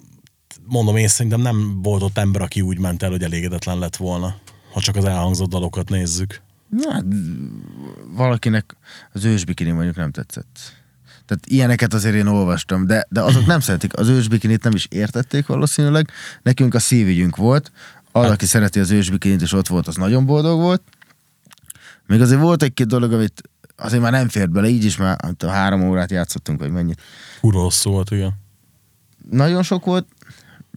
mondom 0.67 0.95
én 0.95 1.07
szerintem 1.07 1.41
nem 1.41 1.81
volt 1.81 2.01
ott 2.01 2.17
ember, 2.17 2.41
aki 2.41 2.61
úgy 2.61 2.79
ment 2.79 3.03
el, 3.03 3.09
hogy 3.09 3.23
elégedetlen 3.23 3.79
lett 3.79 3.95
volna, 3.95 4.35
ha 4.73 4.81
csak 4.81 4.95
az 4.95 5.05
elhangzott 5.05 5.49
dalokat 5.49 5.89
nézzük. 5.89 6.41
Na, 6.69 6.91
hát, 6.91 7.05
valakinek 8.15 8.75
az 9.13 9.23
ősbikini 9.23 9.71
mondjuk 9.71 9.95
nem 9.95 10.11
tetszett. 10.11 10.83
Tehát 11.25 11.45
ilyeneket 11.45 11.93
azért 11.93 12.15
én 12.15 12.27
olvastam, 12.27 12.85
de, 12.85 13.07
de 13.09 13.21
azok 13.21 13.45
nem 13.45 13.59
szeretik. 13.59 13.97
Az 13.97 14.07
ősbikinit 14.07 14.63
nem 14.63 14.73
is 14.73 14.87
értették 14.89 15.45
valószínűleg. 15.45 16.09
Nekünk 16.41 16.73
a 16.73 16.79
szívügyünk 16.79 17.35
volt. 17.35 17.71
Az, 18.11 18.29
aki 18.29 18.45
szereti 18.45 18.79
az 18.79 18.91
ősbikinit 18.91 19.41
és 19.41 19.53
ott 19.53 19.67
volt, 19.67 19.87
az 19.87 19.95
nagyon 19.95 20.25
boldog 20.25 20.59
volt. 20.59 20.81
Még 22.07 22.21
azért 22.21 22.41
volt 22.41 22.63
egy-két 22.63 22.87
dolog, 22.87 23.13
amit 23.13 23.41
azért 23.75 24.01
már 24.01 24.11
nem 24.11 24.29
fért 24.29 24.51
bele, 24.51 24.67
így 24.67 24.83
is 24.83 24.97
már 24.97 25.17
hát 25.23 25.43
három 25.43 25.89
órát 25.89 26.11
játszottunk, 26.11 26.59
vagy 26.59 26.71
mennyit. 26.71 27.01
Kurva 27.41 27.61
hosszú 27.61 27.91
volt, 27.91 28.11
igen. 28.11 28.33
Nagyon 29.29 29.63
sok 29.63 29.85
volt, 29.85 30.07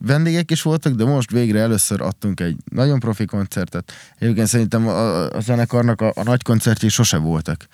vendégek 0.01 0.51
is 0.51 0.63
voltak, 0.63 0.93
de 0.93 1.05
most 1.05 1.31
végre 1.31 1.61
először 1.61 2.01
adtunk 2.01 2.41
egy 2.41 2.57
nagyon 2.71 2.99
profi 2.99 3.25
koncertet. 3.25 3.93
Egyébként 4.19 4.47
szerintem 4.47 4.89
a, 4.89 5.31
a 5.31 5.41
zenekarnak 5.41 6.01
a, 6.01 6.13
a 6.15 6.23
nagy 6.23 6.43
koncertjei 6.43 6.91
sose 6.91 7.17
voltak 7.17 7.69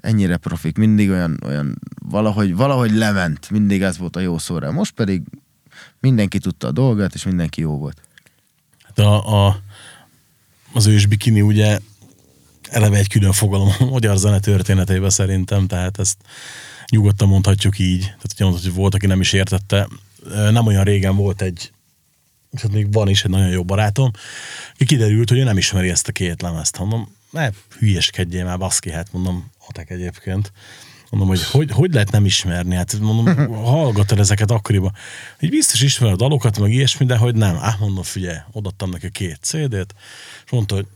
ennyire 0.00 0.36
profik. 0.36 0.76
Mindig 0.76 1.10
olyan, 1.10 1.40
olyan 1.44 1.78
valahogy, 2.08 2.54
valahogy 2.54 2.92
lement, 2.92 3.50
mindig 3.50 3.82
ez 3.82 3.98
volt 3.98 4.16
a 4.16 4.20
jó 4.20 4.38
szóra. 4.38 4.72
Most 4.72 4.92
pedig 4.92 5.22
mindenki 6.00 6.38
tudta 6.38 6.66
a 6.66 6.72
dolgát, 6.72 7.14
és 7.14 7.24
mindenki 7.24 7.60
jó 7.60 7.78
volt. 7.78 8.00
Hát 8.82 8.98
a, 8.98 9.46
a, 9.46 9.60
az 10.72 10.86
ős 10.86 11.06
bikini 11.06 11.40
ugye 11.40 11.78
eleve 12.70 12.96
egy 12.96 13.08
külön 13.08 13.32
fogalom 13.32 13.68
a 13.78 13.84
magyar 13.84 14.16
zene 14.16 14.40
történetében 14.40 15.10
szerintem, 15.10 15.66
tehát 15.66 15.98
ezt 15.98 16.16
nyugodtan 16.90 17.28
mondhatjuk 17.28 17.78
így. 17.78 18.00
Tehát 18.00 18.32
ugye 18.34 18.44
mondhatjuk, 18.44 18.72
hogy 18.72 18.82
volt, 18.82 18.94
aki 18.94 19.06
nem 19.06 19.20
is 19.20 19.32
értette. 19.32 19.88
Nem 20.50 20.66
olyan 20.66 20.84
régen 20.84 21.16
volt 21.16 21.42
egy, 21.42 21.72
és 22.50 22.64
ott 22.64 22.72
még 22.72 22.92
van 22.92 23.08
is 23.08 23.24
egy 23.24 23.30
nagyon 23.30 23.48
jó 23.48 23.64
barátom, 23.64 24.10
aki 24.74 24.84
kiderült, 24.84 25.28
hogy 25.28 25.38
ő 25.38 25.42
nem 25.44 25.58
ismeri 25.58 25.88
ezt 25.88 26.08
a 26.08 26.12
két 26.12 26.42
lemezt. 26.42 26.78
Mondom, 26.78 27.14
ne 27.30 27.50
hülyeskedjél 27.78 28.44
már, 28.44 28.58
baszki, 28.58 28.90
hát 28.90 29.12
mondom, 29.12 29.50
atek 29.68 29.90
egyébként. 29.90 30.52
Mondom, 31.10 31.28
hogy, 31.28 31.42
hogy 31.50 31.70
hogy 31.70 31.92
lehet 31.92 32.10
nem 32.10 32.24
ismerni? 32.24 32.74
Hát 32.74 32.98
mondom, 33.00 33.48
hallgatod 33.64 34.18
ezeket 34.18 34.50
akkoriban. 34.50 34.92
Hogy 35.38 35.50
biztos 35.50 35.82
ismered 35.82 36.14
a 36.14 36.16
dalokat, 36.16 36.58
meg 36.58 36.72
ilyesmi, 36.72 37.06
de 37.06 37.16
hogy 37.16 37.34
nem. 37.34 37.56
Á, 37.60 37.76
mondom, 37.80 38.02
figyelj, 38.02 38.36
odaadtam 38.52 38.90
neki 38.90 39.10
két 39.10 39.38
CD-t, 39.40 39.94
és 40.44 40.50
mondta, 40.50 40.74
hogy 40.74 40.86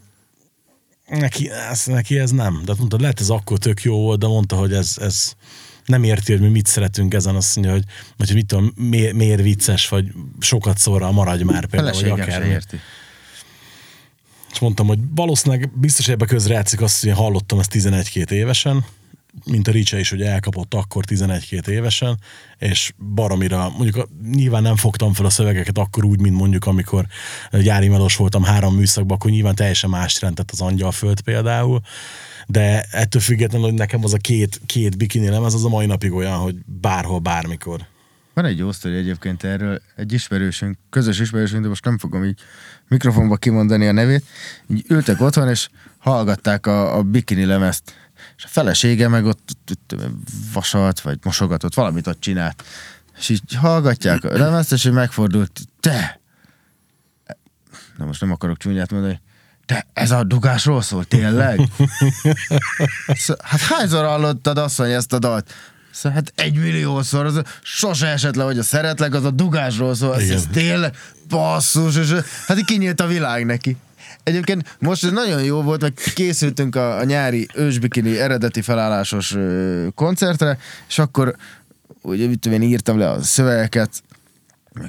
neki 1.07 1.51
ez, 1.51 1.85
neki 1.85 2.19
ez 2.19 2.31
nem. 2.31 2.62
De 2.64 2.75
mondta, 2.79 3.01
lehet 3.01 3.21
ez 3.21 3.31
akkor 3.31 3.59
tök 3.59 3.83
jó 3.83 3.97
volt, 3.97 4.19
de 4.19 4.27
mondta, 4.27 4.57
hogy 4.57 4.73
ez, 4.73 4.97
ez 5.01 5.33
nem 5.85 6.03
érti, 6.03 6.33
hogy 6.33 6.40
mi 6.40 6.49
mit 6.49 6.66
szeretünk 6.66 7.14
ezen, 7.14 7.35
azt 7.35 7.57
mondja, 7.57 7.75
hogy, 7.75 7.85
hogy 8.16 8.35
mit 8.35 8.47
tudom, 8.47 8.73
miért, 8.77 9.14
miért 9.14 9.43
vicces, 9.43 9.88
vagy 9.88 10.12
sokat 10.40 10.79
szóra 10.79 11.12
maradj 11.12 11.43
már 11.43 11.66
például, 11.66 11.93
Feleségem 11.93 12.21
akár. 12.21 12.47
érti. 12.47 12.81
És 14.53 14.59
mondtam, 14.59 14.87
hogy 14.87 14.99
valószínűleg 15.14 15.71
biztos 15.79 16.09
ebbe 16.09 16.27
közre 16.27 16.55
játszik 16.55 16.81
azt, 16.81 17.01
hogy 17.01 17.09
én 17.09 17.14
hallottam 17.14 17.59
ezt 17.59 17.73
11-2 17.75 18.31
évesen, 18.31 18.85
mint 19.45 19.69
a 19.69 19.71
Ricse 19.71 19.99
is, 19.99 20.11
hogy 20.11 20.23
elkapott 20.23 20.75
akkor 20.75 21.05
11-2 21.09 21.66
évesen, 21.66 22.19
és 22.59 22.93
baromira, 23.14 23.73
mondjuk 23.79 24.09
nyilván 24.33 24.62
nem 24.62 24.77
fogtam 24.77 25.12
fel 25.12 25.27
a 25.27 25.31
szövegeket 25.31 25.79
akkor 25.79 26.05
úgy, 26.05 26.21
mint 26.21 26.37
mondjuk 26.37 26.66
amikor 26.66 27.07
gyári 27.53 27.88
melós 27.88 28.16
voltam 28.16 28.43
három 28.43 28.75
műszakban, 28.75 29.16
akkor 29.16 29.31
nyilván 29.31 29.55
teljesen 29.55 29.90
más 29.90 30.21
rendett 30.21 30.51
az 30.51 30.61
Angyalföld 30.61 31.21
például, 31.21 31.81
de 32.51 32.83
ettől 32.91 33.23
függetlenül, 33.23 33.67
hogy 33.67 33.79
nekem 33.79 34.05
az 34.05 34.13
a 34.13 34.17
két, 34.17 34.61
két 34.67 34.97
bikini 34.97 35.29
lemez, 35.29 35.55
az 35.55 35.65
a 35.65 35.69
mai 35.69 35.87
napig 35.87 36.13
olyan, 36.13 36.39
hogy 36.39 36.57
bárhol, 36.67 37.19
bármikor. 37.19 37.81
Van 38.35 38.45
egy 38.45 38.59
jó 38.59 38.73
sztori 38.73 38.97
egyébként 38.97 39.45
erről, 39.45 39.83
egy 39.97 40.13
ismerősünk, 40.13 40.79
közös 40.91 41.21
ismerősünk, 41.21 41.63
de 41.63 41.69
most 41.69 41.85
nem 41.85 41.99
fogom 41.99 42.25
így 42.25 42.41
mikrofonba 42.89 43.37
kimondani 43.37 43.87
a 43.87 43.93
nevét. 43.93 44.25
Így 44.69 44.85
ültek 44.89 45.21
otthon, 45.21 45.49
és 45.49 45.69
hallgatták 45.99 46.67
a, 46.67 46.97
a 46.97 47.03
bikini 47.03 47.45
lemezt. 47.45 47.95
És 48.37 48.45
a 48.45 48.49
felesége 48.49 49.09
meg 49.09 49.25
ott, 49.25 49.57
ott, 49.71 49.97
vasalt, 50.53 51.01
vagy 51.01 51.19
mosogatott, 51.23 51.75
valamit 51.75 52.07
ott 52.07 52.21
csinált. 52.21 52.65
És 53.19 53.29
így 53.29 53.55
hallgatják 53.55 54.25
a 54.25 54.39
lemezt, 54.39 54.73
és 54.73 54.85
így 54.85 54.93
megfordult, 54.93 55.61
te! 55.81 56.21
Na 57.97 58.05
most 58.05 58.21
nem 58.21 58.31
akarok 58.31 58.57
csúnyát 58.57 58.91
mondani, 58.91 59.21
te, 59.71 59.87
ez 59.93 60.11
a 60.11 60.25
dugásról 60.25 60.83
szól, 60.83 61.05
tényleg? 61.05 61.61
Hát 63.43 63.61
hányszor 63.61 64.05
hallottad 64.05 64.59
asszony 64.59 64.91
ezt 64.91 65.13
a 65.13 65.19
dalt? 65.19 65.53
Szóval, 65.91 66.13
hát 66.13 66.33
egy 66.35 66.59
milliószor, 66.59 67.27
az 67.27 67.43
sose 67.63 68.07
esett 68.07 68.35
le, 68.35 68.45
hogy 68.45 68.59
a 68.59 68.63
szeretlek, 68.63 69.15
az 69.15 69.25
a 69.25 69.31
dugásról 69.31 69.95
szól, 69.95 70.15
ez, 70.15 70.31
ez 70.31 70.47
tényleg 70.53 70.97
basszus, 71.29 71.97
és 71.97 72.15
hát 72.47 72.65
kinyílt 72.65 73.01
a 73.01 73.07
világ 73.07 73.47
neki. 73.47 73.77
Egyébként 74.23 74.77
most 74.79 75.05
ez 75.05 75.11
nagyon 75.11 75.43
jó 75.43 75.63
volt, 75.63 75.81
meg 75.81 75.93
készültünk 76.15 76.77
a, 76.77 76.99
a 76.99 77.05
nyári 77.05 77.49
ősbikini 77.55 78.19
eredeti 78.19 78.63
felállásos 78.63 79.35
ö, 79.35 79.87
koncertre, 79.95 80.59
és 80.89 80.99
akkor 80.99 81.37
ugye 82.03 82.27
mit 82.27 82.39
tudom 82.39 82.63
én, 82.63 82.69
írtam 82.69 82.99
le 82.99 83.11
a 83.11 83.23
szövegeket, 83.23 83.91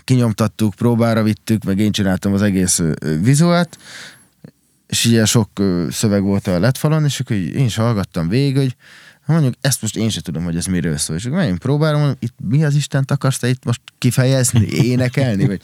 kinyomtattuk, 0.03 0.73
próbára 0.73 1.23
vittük, 1.23 1.63
meg 1.63 1.79
én 1.79 1.91
csináltam 1.91 2.33
az 2.33 2.41
egész 2.41 2.81
vizuált, 3.21 3.77
és 4.91 5.05
ilyen 5.05 5.25
sok 5.25 5.49
szöveg 5.91 6.23
volt 6.23 6.47
a 6.47 6.59
letfalon, 6.59 7.05
és 7.05 7.19
akkor 7.19 7.35
én 7.35 7.65
is 7.65 7.75
hallgattam 7.75 8.27
végig, 8.27 8.55
hogy 8.55 8.75
mondjuk 9.25 9.53
ezt 9.61 9.81
most 9.81 9.97
én 9.97 10.09
sem 10.09 10.21
tudom, 10.21 10.43
hogy 10.43 10.55
ez 10.55 10.65
miről 10.65 10.97
szól. 10.97 11.15
És 11.15 11.25
akkor 11.25 11.37
menjünk 11.37 11.59
próbálom, 11.59 11.99
mondom, 11.99 12.17
itt 12.19 12.33
mi 12.49 12.63
az 12.63 12.75
Isten 12.75 13.03
akarsz 13.07 13.39
te 13.39 13.47
itt 13.47 13.63
most 13.63 13.81
kifejezni, 13.97 14.67
énekelni? 14.67 15.45
Vagy 15.45 15.61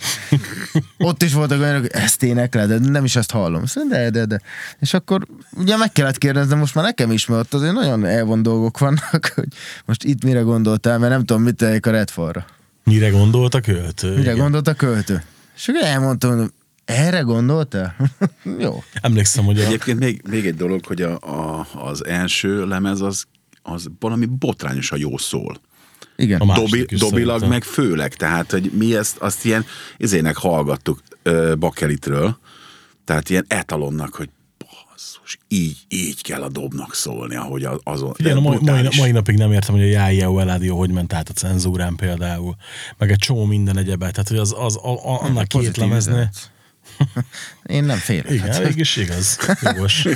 ott 1.10 1.24
is 1.24 1.34
voltak 1.34 1.60
olyanok, 1.60 1.82
hogy 1.82 1.92
ezt 1.94 2.24
énekel, 2.24 2.68
de 2.68 2.78
nem 2.80 3.04
is 3.04 3.16
ezt 3.16 3.32
hallom. 3.32 3.66
Szóval 3.66 3.90
de, 3.90 4.10
de, 4.10 4.26
de. 4.26 4.42
És 4.80 4.94
akkor 4.94 5.28
ugye 5.58 5.78
meg 5.78 5.92
kellett 5.92 6.18
kérdeznem, 6.18 6.58
most 6.58 6.76
már 6.76 6.84
nekem 6.84 7.12
is, 7.12 7.26
mert 7.26 7.42
ott 7.42 7.54
azért 7.54 7.74
nagyon 7.74 8.06
elvon 8.06 8.42
dolgok 8.42 8.80
vannak, 8.80 9.32
hogy 9.36 9.48
most 9.86 10.04
itt 10.04 10.24
mire 10.24 10.40
gondoltál, 10.40 10.98
mert 10.98 11.12
nem 11.12 11.26
tudom, 11.26 11.44
mit 11.44 11.56
tegyek 11.56 11.86
a 11.86 11.92
redfalra. 11.92 12.46
Mire 12.84 13.10
gondolt 13.10 13.54
a 13.54 13.62
költő? 13.62 14.10
Mire 14.10 14.22
Igen. 14.22 14.38
gondolt 14.38 14.68
a 14.68 14.74
költő? 14.74 15.24
És 15.56 15.68
akkor 15.68 15.84
elmondtam, 15.84 16.52
erre 16.88 17.20
gondoltál? 17.20 17.96
Jó. 18.60 18.84
Emlékszem, 19.02 19.46
hogy 19.46 19.60
a, 19.60 19.66
Egyébként 19.66 20.00
még, 20.00 20.22
még 20.30 20.46
egy 20.46 20.56
dolog, 20.56 20.86
hogy 20.86 21.02
a, 21.02 21.20
a, 21.20 21.68
az 21.74 22.06
első 22.06 22.66
lemez 22.66 23.02
az, 23.02 23.26
az 23.62 23.88
valami 24.00 24.26
botrányosan 24.26 25.00
jó 25.00 25.18
szól. 25.18 25.62
Igen. 26.16 26.42
A 26.42 26.54
Dobi, 26.56 26.86
dobilag 26.86 27.10
szerintem. 27.10 27.50
meg 27.50 27.64
főleg, 27.64 28.14
tehát, 28.16 28.52
hogy 28.52 28.72
mi 28.78 28.96
ezt 28.96 29.18
azt 29.18 29.46
ilyen 29.46 29.66
izének 29.98 30.38
hallgattuk 30.38 31.02
ö, 31.24 31.54
Bakelitről, 31.60 32.38
tehát 33.06 33.30
ilyen 33.30 33.46
etalonnak, 33.48 34.16
hogy 34.16 34.30
basszus, 34.58 35.38
így, 35.48 35.78
így 35.88 36.22
kell 36.22 36.42
a 36.42 36.50
dobnak 36.50 36.94
szólni, 36.94 37.36
ahogy 37.36 37.64
az, 37.64 37.80
azon. 37.84 38.14
Igen, 38.18 38.38
a 38.38 38.40
mai, 38.40 38.58
mai, 38.62 38.88
mai, 38.98 39.12
napig 39.12 39.38
nem 39.38 39.52
értem, 39.52 39.76
hogy 39.76 39.84
a 39.84 39.88
Jájjeo 39.88 40.40
Eladio 40.40 40.78
hogy 40.78 40.92
ment 40.92 41.14
át 41.14 41.30
a 41.30 41.34
cenzúrán 41.34 41.96
például, 41.96 42.56
meg 42.98 43.12
egy 43.12 43.18
csomó 43.18 43.46
minden 43.46 43.78
egyebet, 43.78 44.12
tehát 44.12 44.28
hogy 44.28 44.38
az, 44.38 44.56
az 44.58 44.76
a, 44.76 44.94
a, 44.94 45.22
annak 45.22 45.48
két 45.48 45.78
lemezni. 45.78 46.12
üzenet. 46.12 46.52
Én 47.66 47.84
nem 47.84 47.98
félek. 47.98 48.30
Igen, 48.30 48.62
végig 48.62 48.78
is 48.78 48.96
igaz. 48.96 49.38
Jogos. 49.62 50.06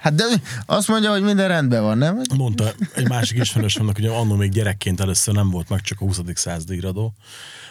Hát 0.00 0.14
de 0.14 0.24
azt 0.66 0.88
mondja, 0.88 1.10
hogy 1.10 1.22
minden 1.22 1.48
rendben 1.48 1.82
van, 1.82 1.98
nem? 1.98 2.20
Mondta 2.36 2.72
egy 2.94 3.08
másik 3.08 3.38
ismerősömnek, 3.38 3.94
hogy 3.96 4.06
annó 4.06 4.34
még 4.34 4.50
gyerekként 4.50 5.00
először 5.00 5.34
nem 5.34 5.50
volt 5.50 5.68
meg 5.68 5.80
csak 5.80 6.00
a 6.00 6.04
20. 6.04 6.20
századi 6.34 6.76
iradó. 6.76 7.14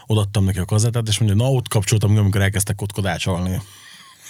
Odaadtam 0.08 0.46
neki 0.46 0.60
a 0.60 0.66
kazettát, 0.66 1.08
és 1.08 1.20
mondja, 1.20 1.38
na 1.38 1.52
ott 1.52 1.68
kapcsoltam, 1.68 2.18
amikor 2.18 2.42
elkezdtek 2.42 2.76
kotkodácsolni. 2.76 3.62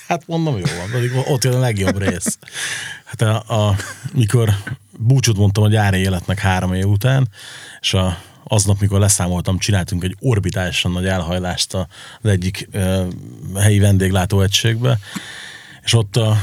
Hát 0.07 0.27
mondom, 0.27 0.57
jó 0.57 0.65
van, 0.77 0.89
pedig 0.91 1.11
ott 1.27 1.43
jön 1.43 1.53
a 1.53 1.59
legjobb 1.59 1.97
rész. 1.97 2.37
Hát 3.05 3.21
a, 3.21 3.67
a, 3.67 3.75
mikor 4.13 4.49
búcsút 4.97 5.37
mondtam 5.37 5.63
a 5.63 5.67
gyári 5.67 5.97
életnek 5.97 6.39
három 6.39 6.73
év 6.73 6.85
után, 6.85 7.29
és 7.81 7.93
a, 7.93 8.17
aznap, 8.43 8.79
mikor 8.79 8.99
leszámoltam, 8.99 9.57
csináltunk 9.57 10.03
egy 10.03 10.15
orbitálisan 10.19 10.91
nagy 10.91 11.05
elhajlást 11.05 11.73
az 11.73 11.85
egyik 12.21 12.67
ö, 12.71 13.07
helyi 13.55 13.79
vendéglátóegységbe, 13.79 14.99
és 15.83 15.93
ott 15.93 16.15
a, 16.15 16.37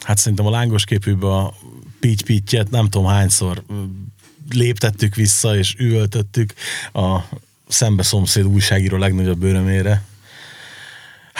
hát 0.00 0.18
szerintem 0.18 0.46
a 0.46 0.50
lángos 0.50 0.84
képűbe 0.84 1.36
a 1.36 1.54
pitty 2.00 2.56
nem 2.70 2.88
tudom 2.88 3.06
hányszor 3.06 3.62
léptettük 4.50 5.14
vissza, 5.14 5.56
és 5.56 5.74
üvöltöttük 5.78 6.54
a 6.92 7.18
szembe 7.68 8.02
szomszéd 8.02 8.44
újságíró 8.44 8.96
legnagyobb 8.96 9.42
örömére. 9.42 10.02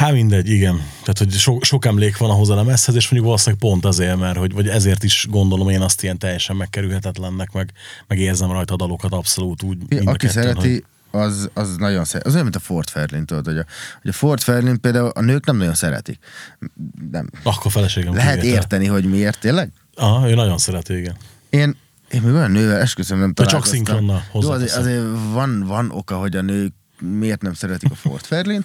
Hát 0.00 0.12
mindegy, 0.12 0.48
igen. 0.48 0.74
Tehát, 0.74 1.18
hogy 1.18 1.32
so, 1.32 1.58
sok 1.60 1.84
emlék 1.84 2.16
van 2.16 2.30
ahhoz 2.30 2.48
a 2.48 2.54
lemezhez, 2.54 2.94
és 2.94 3.02
mondjuk 3.02 3.24
valószínűleg 3.24 3.60
pont 3.60 3.84
azért, 3.84 4.18
mert 4.18 4.36
hogy, 4.36 4.52
vagy 4.52 4.68
ezért 4.68 5.04
is 5.04 5.26
gondolom 5.30 5.68
én 5.68 5.80
azt 5.80 6.02
ilyen 6.02 6.18
teljesen 6.18 6.56
megkerülhetetlennek, 6.56 7.52
meg, 7.52 7.72
meg 8.06 8.18
érzem 8.18 8.50
rajta 8.50 8.72
a 8.72 8.76
dalokat 8.76 9.12
abszolút 9.12 9.62
úgy. 9.62 9.76
mind 9.88 10.08
Aki 10.08 10.26
kettőn, 10.26 10.42
szereti, 10.42 10.84
az, 11.10 11.50
az 11.54 11.76
nagyon 11.76 12.04
szeret. 12.04 12.26
Az 12.26 12.32
olyan, 12.32 12.44
mint 12.44 12.56
a 12.56 12.60
Ford 12.60 12.88
Fairlane, 12.88 13.24
tudod, 13.24 13.44
hogy 13.44 13.58
a, 13.58 13.64
hogy 14.02 14.10
a 14.10 14.14
Ford 14.14 14.40
Fairlane 14.40 14.76
például 14.76 15.08
a 15.08 15.20
nők 15.20 15.46
nem 15.46 15.56
nagyon 15.56 15.74
szeretik. 15.74 16.18
Nem. 17.10 17.30
Hogy, 17.42 17.52
akkor 17.56 17.70
feleségem 17.70 18.14
Lehet 18.14 18.34
kivétel. 18.34 18.56
érteni, 18.56 18.86
hogy 18.86 19.04
miért, 19.04 19.40
tényleg? 19.40 19.72
Aha, 19.94 20.30
ő 20.30 20.34
nagyon 20.34 20.58
szereti, 20.58 20.96
igen. 20.96 21.16
Én, 21.50 21.76
én 22.10 22.22
még 22.22 22.34
olyan 22.34 22.50
nővel 22.50 22.80
esküszöm 22.80 23.18
nem 23.18 23.34
csak 23.34 23.46
találkoztam. 23.46 23.84
szinkronnal 23.84 24.24
Jó, 24.32 24.50
azért, 24.50 24.76
azért 24.76 25.02
van, 25.32 25.64
van 25.66 25.90
oka, 25.90 26.16
hogy 26.16 26.36
a 26.36 26.42
nők 26.42 26.72
miért 27.00 27.42
nem 27.42 27.54
szeretik 27.54 27.90
a 27.90 27.94
Ford 27.94 28.24
Fairlane, 28.24 28.64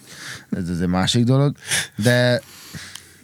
ez 0.50 0.68
az 0.68 0.80
egy 0.80 0.88
másik 0.88 1.24
dolog, 1.24 1.56
de 1.96 2.42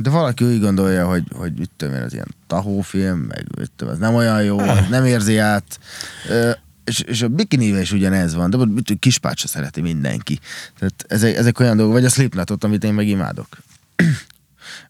de 0.02 0.10
valaki 0.10 0.44
úgy 0.44 0.60
gondolja, 0.60 1.06
hogy, 1.06 1.22
hogy 1.32 1.52
mit 1.58 1.70
tudom 1.76 1.94
én, 1.94 2.02
az 2.02 2.12
ilyen 2.12 2.34
tahófilm, 2.46 3.18
meg 3.18 3.46
mit 3.56 3.70
tudom, 3.76 3.92
ez 3.92 3.98
nem 3.98 4.14
olyan 4.14 4.42
jó, 4.42 4.60
nem 4.90 5.04
érzi 5.04 5.38
át. 5.38 5.78
És, 6.84 7.00
és 7.00 7.22
a 7.22 7.28
bikinivel 7.28 7.80
is 7.80 7.92
ugyanez 7.92 8.34
van, 8.34 8.50
de 8.50 8.94
kispát 8.98 9.36
se 9.36 9.46
szereti 9.46 9.80
mindenki. 9.80 10.38
Tehát 10.78 11.04
ezek, 11.08 11.36
ezek 11.36 11.60
olyan 11.60 11.76
dolgok, 11.76 11.94
vagy 11.94 12.04
a 12.04 12.08
Slipknotot, 12.08 12.64
amit 12.64 12.84
én 12.84 12.94
meg 12.94 13.08
imádok. 13.08 13.46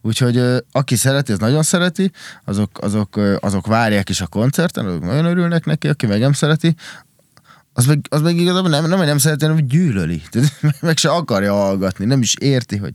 Úgyhogy 0.01 0.41
aki 0.71 0.95
szereti, 0.95 1.31
az 1.31 1.39
nagyon 1.39 1.63
szereti, 1.63 2.11
azok, 2.45 2.81
azok, 2.81 3.19
azok 3.39 3.67
várják 3.67 4.09
is 4.09 4.21
a 4.21 4.27
koncerten, 4.27 4.85
azok 4.85 5.03
nagyon 5.03 5.25
örülnek 5.25 5.65
neki, 5.65 5.87
aki 5.87 6.05
meg 6.05 6.19
nem 6.19 6.33
szereti, 6.33 6.75
az 7.73 7.85
meg, 7.85 7.99
az 8.09 8.21
meg 8.21 8.37
igazából 8.37 8.69
nem, 8.69 8.87
nem, 8.87 8.99
nem 8.99 9.17
szereti, 9.17 9.45
hanem 9.45 9.59
hogy 9.59 9.67
gyűlöli. 9.67 10.21
Tehát 10.29 10.61
meg 10.81 10.97
se 10.97 11.09
akarja 11.09 11.53
hallgatni, 11.53 12.05
nem 12.05 12.21
is 12.21 12.35
érti, 12.39 12.77
hogy 12.77 12.93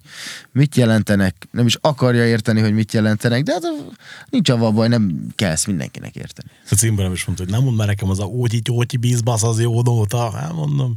mit 0.52 0.76
jelentenek, 0.76 1.48
nem 1.50 1.66
is 1.66 1.76
akarja 1.80 2.26
érteni, 2.26 2.60
hogy 2.60 2.74
mit 2.74 2.92
jelentenek, 2.92 3.42
de 3.42 3.52
hát 3.52 3.62
nincs 4.30 4.48
avval 4.48 4.70
baj, 4.70 4.88
nem 4.88 5.26
kell 5.34 5.50
ezt 5.50 5.66
mindenkinek 5.66 6.16
érteni. 6.16 6.48
A 6.70 6.74
címben 6.74 7.12
is 7.12 7.24
mondta, 7.24 7.44
hogy 7.44 7.52
nem 7.52 7.62
mondd 7.62 7.76
már 7.76 7.86
nekem 7.86 8.10
az 8.10 8.20
a 8.20 8.24
ógyi 8.24 8.60
tyógyi 8.60 8.96
bízbasz 8.96 9.42
az 9.42 9.60
jó 9.60 9.82
nóta. 9.82 10.30
Hát 10.30 10.52
mondom. 10.52 10.94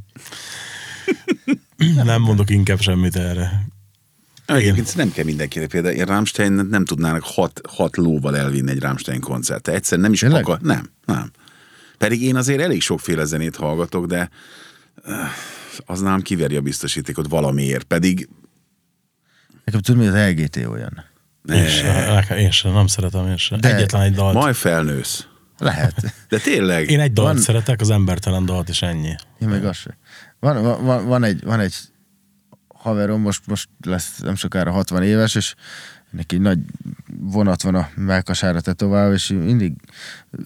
nem 2.04 2.22
mondok 2.22 2.50
inkább 2.50 2.82
semmit 2.82 3.16
erre. 3.16 3.66
Egyébként 4.46 4.96
nem 4.96 5.12
kell 5.12 5.26
mindenkinek 5.26 5.70
például, 5.70 5.96
én 5.96 6.06
Rammstein 6.06 6.52
nem 6.52 6.86
tudnának 6.86 7.24
hat, 7.24 7.62
hat 7.70 7.98
lóval 7.98 8.38
elvinni 8.38 8.72
egy 8.72 8.80
Rammstein 8.80 9.20
koncertre. 9.20 9.74
Egyszer 9.74 10.00
nem 10.00 10.14
is 10.14 10.20
Tényleg? 10.20 10.42
akar. 10.42 10.60
Nem, 10.62 10.90
nem. 11.06 11.32
Pedig 12.02 12.22
én 12.24 12.36
azért 12.36 12.62
elég 12.62 12.82
sokféle 12.82 13.26
zenét 13.26 13.56
hallgatok, 13.56 14.06
de 14.06 14.30
öh, 15.04 15.16
az 15.86 16.00
nem 16.00 16.22
kiveri 16.22 16.56
a 16.56 16.62
biztosítékot 16.62 17.28
valamiért. 17.28 17.84
Pedig 17.84 18.30
Nekem 19.66 19.82
tudom, 19.82 20.02
hogy 20.02 20.10
az 20.20 20.30
LGT 20.30 20.56
olyan. 20.56 21.04
Én 21.50 21.68
sem, 21.68 22.38
én 22.38 22.52
sem, 22.52 22.74
nem 22.74 22.88
szeretem 22.88 23.28
én 23.28 23.38
sem. 23.38 23.60
De- 23.60 23.76
Egyetlen 23.76 24.02
egy 24.02 24.14
dalt. 24.14 24.34
majd 24.34 24.56
felnősz. 24.56 25.28
Lehet. 25.58 26.14
De 26.30 26.38
tényleg. 26.38 26.90
Én 26.90 27.00
egy 27.00 27.14
dalt 27.14 27.28
Van- 27.34 27.42
szeretek, 27.42 27.82
az 27.82 27.90
embertelen 27.90 28.46
dalt, 28.46 28.70
és 28.70 28.82
ennyi. 28.82 29.16
Én 29.40 29.48
meg 29.48 29.66
azt 29.66 29.80
sem. 29.80 29.94
Van, 30.40 30.62
van- 30.64 30.84
van, 30.86 31.06
van, 31.08 31.24
egy, 31.24 31.44
van 31.44 31.60
egy 31.60 31.76
haverom, 32.68 33.22
most, 33.22 33.48
most 33.48 33.70
lesz 33.86 34.18
nem 34.18 34.36
sokára 34.36 34.72
60 34.72 35.04
éves, 35.04 35.36
és 35.36 35.54
neki 36.12 36.38
nagy 36.38 36.60
vonat 37.20 37.62
van 37.62 37.76
a 37.76 37.90
melkasára 37.96 38.62
tetoválva, 38.62 39.14
és 39.14 39.28
mindig 39.28 39.74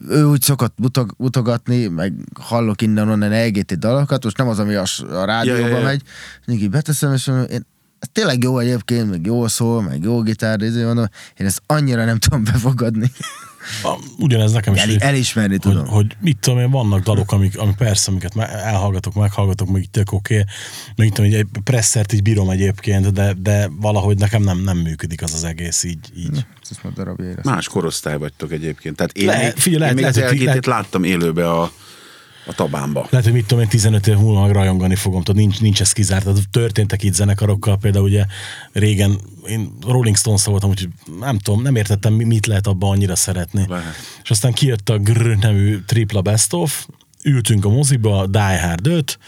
ő 0.10 0.24
úgy 0.24 0.42
szokott 0.42 0.80
mutog, 0.80 1.14
mutogatni, 1.18 1.88
meg 1.88 2.14
hallok 2.40 2.82
innen 2.82 3.10
onnan 3.10 3.46
LGT 3.46 3.78
dalokat, 3.80 4.24
most 4.24 4.38
nem 4.38 4.48
az, 4.48 4.60
ami 4.60 4.74
a, 4.74 4.84
a 5.12 5.26
rádióban 5.26 5.62
Ja, 5.62 5.68
ja, 5.68 5.78
ja. 5.78 5.84
megy, 5.84 6.02
mindig 6.46 6.70
beteszem, 6.70 7.14
és 7.14 7.26
mondom, 7.26 7.48
én, 7.50 7.66
ez 8.00 8.08
tényleg 8.12 8.44
jó 8.44 8.60
egyébként, 8.60 9.10
meg 9.10 9.26
jó 9.26 9.48
szól, 9.48 9.82
meg 9.82 10.04
jó 10.04 10.22
gitár, 10.22 10.58
de 10.58 10.86
mondom, 10.86 11.06
én 11.38 11.46
ezt 11.46 11.62
annyira 11.66 12.06
nem 12.06 12.18
tudom 12.18 12.44
befogadni. 12.44 13.12
A- 13.84 14.00
Ugyanez 14.18 14.52
nekem 14.52 14.74
is. 14.74 14.82
El, 14.82 14.90
így- 14.90 15.02
elismerni 15.02 15.58
hogy, 15.62 15.72
tudom. 15.72 15.88
hogy 15.88 16.16
mit 16.20 16.38
tudom 16.38 16.60
én, 16.60 16.72
vannak 16.72 17.04
dalok, 17.04 17.32
amik, 17.32 17.58
amik 17.58 17.76
persze, 17.76 18.12
amiket 18.12 18.38
elhallgatok, 18.38 19.14
meghallgatok, 19.14 19.70
meg 19.70 19.82
így 19.82 19.90
tök 19.90 20.12
oké, 20.12 20.34
okay. 20.40 20.46
meg 20.96 21.08
itt 21.08 21.14
tudom, 21.14 21.30
hogy 21.32 21.40
egy 21.40 21.48
presszert 21.64 22.14
így 22.14 22.22
bírom 22.22 22.50
egyébként, 22.50 23.14
de, 23.14 23.34
de 23.34 23.70
valahogy 23.80 24.18
nekem 24.18 24.44
nem, 24.44 24.58
nem 24.64 24.78
működik 24.78 25.22
az 25.22 25.34
az 25.34 25.44
egész 25.44 25.84
így. 25.84 26.10
így. 26.18 26.46
Más 27.44 27.68
korosztály 27.68 28.18
vagytok 28.18 28.52
egyébként. 28.52 28.96
Tehát 28.96 29.18
én, 29.18 29.26
még, 29.26 29.54
figyelj, 29.56 29.74
én 29.74 29.80
lehet- 29.80 29.96
még 29.96 30.04
lehet, 30.04 30.16
az 30.16 30.54
hogy 30.54 30.66
láttam 30.66 31.04
élőbe 31.04 31.52
a, 31.52 31.72
a 32.46 32.54
tabámba. 32.54 33.08
Lehet, 33.10 33.26
hogy 33.26 33.36
mit 33.36 33.46
tudom 33.46 33.64
én, 33.64 33.70
15 33.70 34.08
év 34.08 34.18
múlva 34.18 34.52
rajongani 34.52 34.96
fogom, 34.96 35.24
tehát 35.24 35.42
nincs, 35.42 35.62
nincs 35.62 35.82
ez 35.82 35.92
kizárt. 35.92 36.24
Tehát 36.24 36.50
történtek 36.50 37.04
itt 37.04 37.14
zenekarokkal, 37.14 37.78
például 37.78 38.06
ugye 38.06 38.26
régen 38.72 39.20
én 39.48 39.78
Rolling 39.88 40.18
Stones 40.18 40.44
voltam, 40.46 40.70
úgyhogy 40.70 40.90
nem 41.20 41.38
tudom, 41.38 41.62
nem 41.62 41.76
értettem, 41.76 42.14
mi- 42.14 42.24
mit 42.24 42.46
lehet 42.46 42.68
abban 42.68 42.90
annyira 42.92 43.16
szeretni. 43.16 43.66
Lehet. 43.68 43.96
És 44.24 44.30
aztán 44.30 44.54
kijött 44.54 44.90
a 44.90 44.98
Grr 44.98 45.38
nevű 45.38 45.80
tripla 45.86 46.22
best 46.22 46.54
of, 46.54 46.88
ültünk 47.24 47.66
a 47.66 47.70
moziba, 47.70 48.28
Die 48.28 48.62
Hard 48.62 48.88
5, 48.88 49.20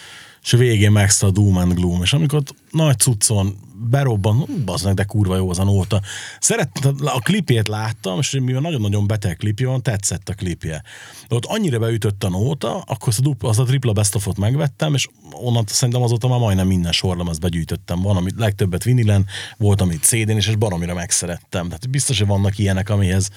és 0.43 0.53
a 0.53 0.57
végén 0.57 0.91
megszta 0.91 1.27
a 1.27 1.31
Doom 1.31 1.57
and 1.57 1.73
Gloom, 1.73 2.01
és 2.01 2.13
amikor 2.13 2.41
nagy 2.71 2.97
cuccon 2.97 3.57
berobban, 3.79 4.45
bazd 4.65 4.85
meg, 4.85 4.93
de 4.93 5.03
kurva 5.03 5.35
jó 5.35 5.49
az 5.49 5.59
a 5.59 5.63
nóta. 5.63 6.01
Szerettem, 6.39 6.95
a 7.03 7.19
klipjét 7.19 7.67
láttam, 7.67 8.19
és 8.19 8.37
mivel 8.41 8.61
nagyon-nagyon 8.61 9.07
beteg 9.07 9.35
klipje 9.35 9.67
van, 9.67 9.81
tetszett 9.81 10.29
a 10.29 10.33
klipje. 10.33 10.83
De 11.27 11.35
ott 11.35 11.45
annyira 11.45 11.79
beütött 11.79 12.23
a 12.23 12.29
nóta, 12.29 12.77
akkor 12.79 13.07
azt 13.07 13.19
a, 13.19 13.21
dupla, 13.21 13.49
azt 13.49 13.59
a 13.59 13.63
tripla 13.63 13.91
best 13.91 14.15
of-ot 14.15 14.37
megvettem, 14.37 14.93
és 14.93 15.07
onnan 15.31 15.63
szerintem 15.67 16.03
azóta 16.03 16.27
már 16.27 16.39
majdnem 16.39 16.67
minden 16.67 16.91
sorlemezt 16.91 17.39
begyűjtöttem. 17.39 18.01
Van, 18.01 18.17
amit 18.17 18.35
legtöbbet 18.37 18.83
vinilen, 18.83 19.25
volt, 19.57 19.81
amit 19.81 20.03
CD-n, 20.03 20.29
és, 20.29 20.47
és 20.47 20.55
baromira 20.55 20.93
megszerettem. 20.93 21.65
Tehát 21.65 21.89
biztos, 21.89 22.17
hogy 22.17 22.27
vannak 22.27 22.57
ilyenek, 22.57 22.89
amihez 22.89 23.29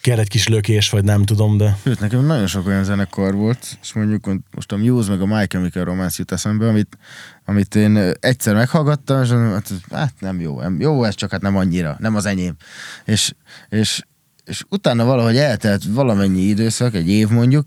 kell 0.00 0.18
egy 0.18 0.28
kis 0.28 0.48
lökés, 0.48 0.90
vagy 0.90 1.04
nem 1.04 1.24
tudom, 1.24 1.56
de 1.56 1.76
Sőt, 1.82 2.00
nekem 2.00 2.26
nagyon 2.26 2.46
sok 2.46 2.66
olyan 2.66 2.84
zenekar 2.84 3.34
volt, 3.34 3.78
és 3.82 3.92
mondjuk 3.92 4.40
most 4.54 4.72
a 4.72 4.76
Muse 4.76 5.10
meg 5.10 5.20
a 5.20 5.26
My 5.26 5.46
Chemical 5.46 5.84
Romance 5.84 6.16
jut 6.18 6.32
eszembe, 6.32 6.68
amit, 6.68 6.98
amit 7.44 7.74
én 7.74 7.96
egyszer 8.20 8.54
meghallgattam, 8.54 9.22
és 9.22 9.28
hát, 9.28 9.72
hát 9.90 10.14
nem 10.18 10.40
jó, 10.40 10.60
nem, 10.60 10.80
jó 10.80 11.04
ez, 11.04 11.14
csak 11.14 11.30
hát 11.30 11.42
nem 11.42 11.56
annyira, 11.56 11.96
nem 11.98 12.14
az 12.14 12.26
enyém. 12.26 12.56
És, 13.04 13.32
és, 13.68 14.02
és 14.44 14.64
utána 14.68 15.04
valahogy 15.04 15.36
eltelt 15.36 15.84
valamennyi 15.84 16.40
időszak, 16.40 16.94
egy 16.94 17.08
év 17.08 17.28
mondjuk, 17.28 17.66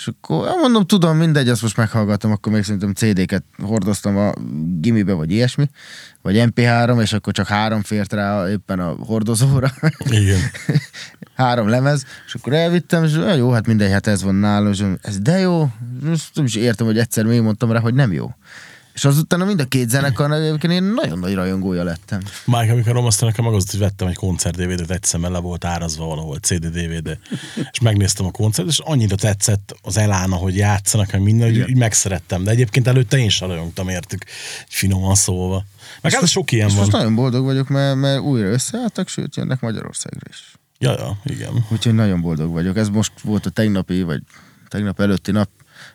és 0.00 0.06
akkor 0.06 0.48
mondom, 0.60 0.86
tudom, 0.86 1.16
mindegy, 1.16 1.48
azt 1.48 1.62
most 1.62 1.76
meghallgatom, 1.76 2.30
akkor 2.30 2.52
még 2.52 2.62
szerintem 2.62 2.92
CD-ket 2.92 3.44
hordoztam 3.62 4.16
a 4.16 4.32
gimibe, 4.80 5.12
vagy 5.12 5.30
ilyesmi, 5.30 5.66
vagy 6.22 6.42
MP3, 6.46 7.00
és 7.02 7.12
akkor 7.12 7.32
csak 7.32 7.46
három 7.46 7.82
fért 7.82 8.12
rá 8.12 8.48
éppen 8.48 8.80
a 8.80 8.96
hordozóra. 9.04 9.72
igen. 10.10 10.40
három 11.40 11.68
lemez, 11.68 12.04
és 12.26 12.34
akkor 12.34 12.52
elvittem, 12.52 13.04
és 13.04 13.12
"Ja, 13.12 13.34
jó, 13.34 13.50
hát 13.50 13.66
mindegy, 13.66 13.90
hát 13.90 14.06
ez 14.06 14.22
van 14.22 14.34
nálam, 14.34 14.72
és 14.72 14.84
ez 15.02 15.18
de 15.18 15.38
jó, 15.38 15.68
és 16.12 16.22
nem 16.34 16.44
is 16.44 16.54
értem, 16.54 16.86
hogy 16.86 16.98
egyszer 16.98 17.24
még 17.24 17.40
mondtam 17.40 17.72
rá, 17.72 17.80
hogy 17.80 17.94
nem 17.94 18.12
jó. 18.12 18.30
És 18.94 19.04
azután 19.04 19.40
mind 19.40 19.60
a 19.60 19.64
két 19.64 19.88
zenekar 19.90 20.32
egyébként 20.32 20.72
én 20.72 20.82
nagyon 20.82 21.18
nagy 21.18 21.34
rajongója 21.34 21.82
lettem. 21.84 22.20
Mike, 22.44 22.72
amikor 22.72 22.92
romasztam 22.92 23.28
nekem 23.28 23.44
meg 23.44 23.54
az, 23.54 23.70
hogy 23.70 23.78
vettem 23.78 24.08
egy 24.08 24.14
koncert 24.16 24.56
DVD-t, 24.56 24.90
egyszer, 24.90 25.20
le 25.20 25.38
volt 25.38 25.64
árazva 25.64 26.04
valahol, 26.04 26.36
CD 26.36 26.66
DVD, 26.66 27.18
és 27.70 27.80
megnéztem 27.80 28.26
a 28.26 28.30
koncert, 28.30 28.68
és 28.68 28.78
annyira 28.78 29.16
tetszett 29.16 29.74
az 29.82 29.96
elána, 29.96 30.36
hogy 30.36 30.56
játszanak, 30.56 31.12
meg 31.12 31.22
minden, 31.22 31.48
hogy 31.48 31.68
így 31.68 31.76
megszerettem. 31.76 32.44
De 32.44 32.50
egyébként 32.50 32.86
előtte 32.86 33.18
én 33.18 33.28
sem 33.28 33.48
rajongtam 33.48 33.88
értük, 33.88 34.24
finoman 34.68 35.14
szólva. 35.14 35.64
Meg 36.00 36.12
hát 36.12 36.26
sok 36.28 36.52
ilyen 36.52 36.68
van. 36.68 36.76
most 36.76 36.92
nagyon 36.92 37.14
boldog 37.14 37.44
vagyok, 37.44 37.68
mert, 37.68 37.96
mert 37.96 38.20
újra 38.20 38.48
összeálltak, 38.48 39.08
sőt, 39.08 39.36
jönnek 39.36 39.60
Magyarországra 39.60 40.26
is. 40.28 40.59
Ja, 40.82 40.92
ja, 40.98 41.18
igen. 41.24 41.64
Úgyhogy 41.70 41.94
nagyon 41.94 42.20
boldog 42.20 42.52
vagyok. 42.52 42.76
Ez 42.76 42.88
most 42.88 43.20
volt 43.20 43.46
a 43.46 43.50
tegnapi, 43.50 44.02
vagy 44.02 44.22
tegnap 44.68 45.00
előtti 45.00 45.30
nap 45.30 45.48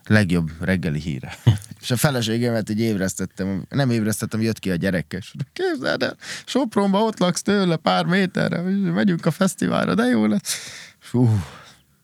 legjobb 0.03 0.51
reggeli 0.59 0.99
híre. 0.99 1.37
És 1.81 1.91
a 1.91 1.97
feleségemet 1.97 2.69
így 2.69 2.79
ébresztettem, 2.79 3.65
nem 3.69 3.89
ébresztettem, 3.89 4.41
jött 4.41 4.59
ki 4.59 4.71
a 4.71 4.75
gyerekes. 4.75 5.33
Képzeld 5.53 6.03
el, 6.03 6.15
Sopronba 6.45 6.99
ott 6.99 7.19
laksz 7.19 7.41
tőle 7.41 7.75
pár 7.75 8.05
méterre, 8.05 8.61
megyünk 8.91 9.25
a 9.25 9.31
fesztiválra, 9.31 9.95
de 9.95 10.03
jó 10.03 10.25
lesz. 10.25 10.57
Fú, 10.99 11.39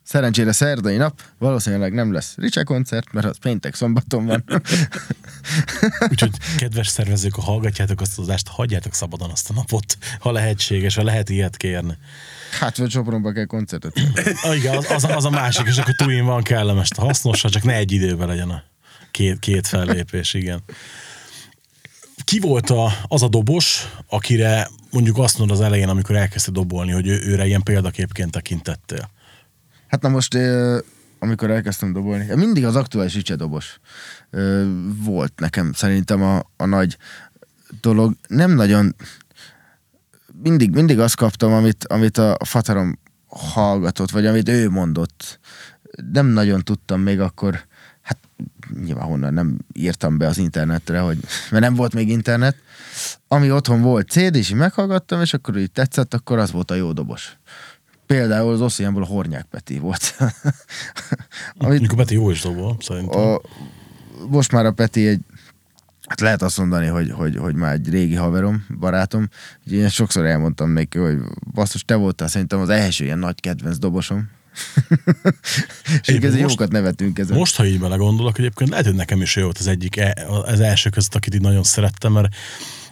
szerencsére 0.04 0.52
szerdai 0.52 0.98
nap, 0.98 1.22
valószínűleg 1.38 1.94
nem 1.94 2.14
lesz 2.14 2.36
Ricse 2.38 2.64
koncert, 2.64 3.12
mert 3.12 3.26
az 3.26 3.38
péntek 3.38 3.76
szombaton 3.76 4.26
van. 4.26 4.44
Úgyhogy 6.12 6.32
kedves 6.58 6.88
szervezők, 6.88 7.36
ha 7.36 7.42
hallgatjátok 7.42 8.02
azt 8.02 8.18
az 8.18 8.26
adást, 8.26 8.48
hagyjátok 8.48 8.94
szabadon 8.94 9.30
azt 9.30 9.50
a 9.50 9.54
napot, 9.54 9.98
ha 10.20 10.32
lehetséges, 10.32 10.96
ha 10.96 11.04
lehet 11.04 11.30
ilyet 11.30 11.58
kérni. 11.58 11.98
Hát, 12.60 12.78
vagy 12.78 12.92
Sopronba 12.92 13.32
kell 13.32 13.46
koncertet. 13.46 13.94
Ah, 14.44 14.56
igen, 14.56 14.78
az, 14.78 14.92
az, 14.92 15.04
az, 15.04 15.26
a 15.26 15.30
másik, 15.30 15.68
és 15.68 15.78
akkor 15.78 15.94
túlin 15.94 16.26
van 16.26 16.44
kellemes, 16.44 16.90
hasznos, 16.98 17.42
csak 17.42 17.64
ne 17.64 17.74
egy 17.74 17.92
időben 17.92 18.28
legyen 18.28 18.50
a 18.50 18.64
két, 19.12 19.40
két 19.40 19.68
fellépés, 19.68 20.34
igen. 20.34 20.64
Ki 22.24 22.40
volt 22.40 22.70
a, 22.70 22.92
az 23.08 23.24
a 23.24 23.28
dobos, 23.28 23.88
akire 24.08 24.68
mondjuk 24.92 25.18
azt 25.18 25.38
mondod 25.38 25.58
az 25.58 25.64
elején, 25.64 25.90
amikor 25.90 26.16
elkezdte 26.16 26.52
dobolni, 26.52 26.92
hogy 26.92 27.08
ő, 27.08 27.22
őre 27.26 27.46
ilyen 27.46 27.64
példaképként 27.64 28.32
tekintettél? 28.32 29.10
Hát 29.88 30.02
na 30.02 30.10
most, 30.10 30.38
amikor 31.20 31.50
elkezdtem 31.52 31.94
dobolni, 31.94 32.36
mindig 32.36 32.66
az 32.66 32.76
aktuális 32.76 33.14
Ricse 33.14 33.36
dobos 33.36 33.80
volt 35.04 35.40
nekem 35.40 35.74
szerintem 35.74 36.22
a, 36.24 36.52
a 36.58 36.66
nagy 36.66 36.98
dolog. 37.82 38.16
Nem 38.28 38.52
nagyon, 38.52 38.96
mindig, 40.42 40.74
mindig 40.74 41.00
azt 41.00 41.16
kaptam, 41.16 41.54
amit, 41.54 41.86
amit 41.88 42.18
a 42.18 42.38
fatarom 42.46 43.00
hallgatott, 43.28 44.12
vagy 44.12 44.26
amit 44.26 44.50
ő 44.50 44.70
mondott. 44.70 45.40
Nem 46.12 46.26
nagyon 46.26 46.62
tudtam 46.64 47.02
még 47.02 47.20
akkor, 47.20 47.66
hát 48.02 48.18
nyilván 48.84 49.06
honnan 49.06 49.34
nem 49.34 49.58
írtam 49.74 50.18
be 50.18 50.28
az 50.28 50.38
internetre, 50.38 51.00
hogy, 51.00 51.18
mert 51.52 51.64
nem 51.64 51.76
volt 51.76 51.94
még 51.94 52.10
internet. 52.10 52.56
Ami 53.28 53.52
otthon 53.52 53.82
volt 53.82 54.10
CD, 54.10 54.36
és 54.36 54.50
meghallgattam, 54.50 55.22
és 55.22 55.34
akkor 55.34 55.58
így 55.58 55.72
tetszett, 55.72 56.14
akkor 56.14 56.38
az 56.38 56.52
volt 56.52 56.72
a 56.72 56.76
jó 56.76 56.92
dobos. 56.92 57.38
Például 58.06 58.54
az 58.54 58.62
Oszénból 58.62 59.04
a 59.04 59.06
Hornyák 59.06 59.46
Peti 59.46 59.80
volt. 59.80 60.16
Amit 61.58 61.82
Mikor 61.82 61.98
Peti 61.98 62.14
jó 62.14 62.30
is 62.30 62.42
dobol, 62.42 62.78
szerintem. 62.80 63.20
a, 63.20 63.42
most 64.30 64.52
már 64.52 64.66
a 64.66 64.72
Peti 64.72 65.08
egy, 65.08 65.22
hát 66.12 66.20
lehet 66.22 66.42
azt 66.42 66.58
mondani, 66.58 66.88
hogy, 66.88 67.12
hogy, 67.12 67.38
hogy 67.38 67.56
már 67.56 67.74
egy 67.74 67.90
régi 67.90 68.16
haverom, 68.16 68.66
barátom. 68.80 69.30
Ugye 69.66 69.78
én 69.78 69.90
sokszor 69.90 70.26
elmondtam 70.26 70.72
neki, 70.72 70.98
hogy 70.98 71.18
basszus, 71.54 71.84
te 71.84 71.96
voltál 71.96 72.28
szerintem 72.28 72.60
az 72.60 72.70
első 72.70 73.04
ilyen 73.04 73.20
nagy 73.20 73.40
kedvenc 73.40 73.78
dobosom. 73.78 74.30
És 76.06 76.20
most- 76.22 76.40
jókat 76.40 76.72
nevetünk 76.72 77.20
ezen. 77.20 77.38
Most, 77.38 77.56
ha 77.56 77.66
így 77.66 77.80
belegondolok, 77.80 78.38
egyébként 78.38 78.70
lehet, 78.70 78.86
hogy 78.86 78.96
nekem 78.96 79.22
is 79.22 79.36
ő 79.36 79.44
volt 79.44 79.58
az 79.58 79.68
egyik, 79.68 79.98
e- 79.98 80.28
az 80.46 80.60
első 80.60 80.90
között, 80.90 81.16
akit 81.16 81.36
így 81.36 81.42
nagyon 81.42 81.64
szerettem, 81.64 82.12
mert 82.12 82.36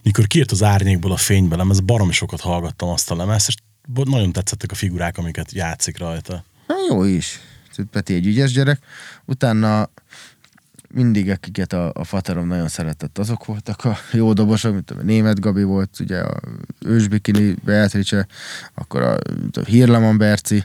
mikor 0.03 0.28
kijött 0.28 0.51
az 0.51 0.63
árnyékból 0.63 1.11
a 1.11 1.17
fénybe 1.17 1.55
lemez, 1.55 1.80
baromi 1.80 2.13
sokat 2.13 2.39
hallgattam 2.39 2.89
azt 2.89 3.11
a 3.11 3.15
lemezt, 3.15 3.47
és 3.47 3.55
nagyon 4.03 4.32
tetszettek 4.32 4.72
a 4.72 4.76
figurák, 4.76 5.17
amiket 5.17 5.51
játszik 5.51 5.97
rajta. 5.97 6.43
Na, 6.67 6.76
jó 6.89 7.03
is. 7.03 7.39
Peti 7.91 8.13
egy 8.13 8.26
ügyes 8.26 8.51
gyerek. 8.51 8.80
Utána 9.26 9.89
mindig, 10.93 11.29
akiket 11.29 11.73
a, 11.73 11.91
a 11.93 12.03
faterom 12.03 12.47
nagyon 12.47 12.67
szeretett, 12.67 13.17
azok 13.17 13.45
voltak 13.45 13.85
a 13.85 13.97
jó 14.11 14.33
dobosok, 14.33 14.73
mint 14.73 14.91
a 14.91 15.03
német 15.03 15.39
Gabi 15.39 15.63
volt, 15.63 15.99
ugye 15.99 16.19
a 16.19 16.39
ősbikini 16.85 17.55
Beatrice, 17.63 18.27
akkor 18.73 19.01
a, 19.01 19.17
a 19.53 19.65
Hírleman 19.65 20.17
Berci, 20.17 20.63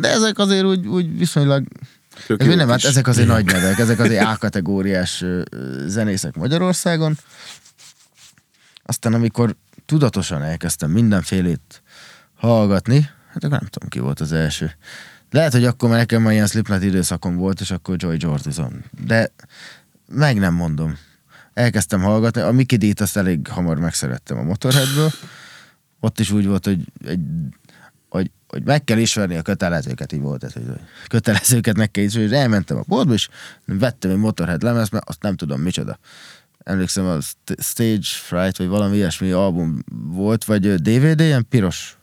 de 0.00 0.08
ezek 0.08 0.38
azért 0.38 0.64
úgy, 0.64 0.86
úgy 0.86 1.18
viszonylag 1.18 1.64
Tök 2.26 2.42
ez 2.42 2.54
nem, 2.54 2.68
hát 2.68 2.84
ezek 2.84 3.06
azért 3.06 3.28
nagy 3.28 3.44
nevek, 3.44 3.78
ezek 3.78 3.98
azért 3.98 4.24
A-kategóriás 4.24 5.24
zenészek 5.86 6.34
Magyarországon. 6.34 7.18
Aztán 8.82 9.14
amikor 9.14 9.56
tudatosan 9.86 10.42
elkezdtem 10.42 10.90
mindenfélét 10.90 11.82
hallgatni, 12.34 13.10
hát 13.26 13.44
akkor 13.44 13.50
nem 13.50 13.68
tudom 13.70 13.88
ki 13.88 13.98
volt 13.98 14.20
az 14.20 14.32
első. 14.32 14.76
Lehet, 15.30 15.52
hogy 15.52 15.64
akkor 15.64 15.88
már 15.88 15.98
nekem 15.98 16.22
már 16.22 16.32
ilyen 16.32 16.46
Slipknot 16.46 16.82
időszakom 16.82 17.36
volt, 17.36 17.60
és 17.60 17.70
akkor 17.70 17.96
Joy 17.98 18.16
Jordison. 18.20 18.84
De 19.06 19.32
meg 20.08 20.38
nem 20.38 20.54
mondom. 20.54 20.98
Elkezdtem 21.54 22.00
hallgatni, 22.00 22.40
a 22.40 22.52
Mickey 22.52 22.78
D-t 22.78 23.00
azt 23.00 23.16
elég 23.16 23.48
hamar 23.48 23.78
megszerettem 23.78 24.38
a 24.38 24.42
Motorheadből. 24.42 25.10
Ott 26.00 26.20
is 26.20 26.30
úgy 26.30 26.46
volt, 26.46 26.64
hogy, 26.64 26.80
egy, 27.06 27.20
hogy, 28.08 28.30
hogy 28.48 28.62
meg 28.62 28.84
kell 28.84 28.98
ismerni 28.98 29.36
a 29.36 29.42
kötelezőket, 29.42 30.12
így 30.12 30.20
volt 30.20 30.44
ez, 30.44 30.52
hogy 30.52 30.64
kötelezőket 31.08 31.76
meg 31.76 31.90
kell 31.90 32.04
ismerni, 32.04 32.28
és 32.28 32.36
elmentem 32.36 32.76
a 32.76 32.84
boltba, 32.86 33.12
és 33.12 33.28
vettem 33.64 34.10
egy 34.10 34.16
Motorhead 34.16 34.62
lemez, 34.62 34.88
mert 34.88 35.08
azt 35.08 35.22
nem 35.22 35.36
tudom 35.36 35.60
micsoda. 35.60 35.98
Emlékszem, 36.58 37.06
a 37.06 37.20
St- 37.20 37.62
Stage 37.62 38.00
Fright, 38.02 38.56
vagy 38.56 38.66
valami 38.66 38.96
ilyesmi 38.96 39.30
album 39.30 39.84
volt, 40.08 40.44
vagy 40.44 40.74
DVD, 40.74 41.20
ilyen 41.20 41.46
piros, 41.48 41.98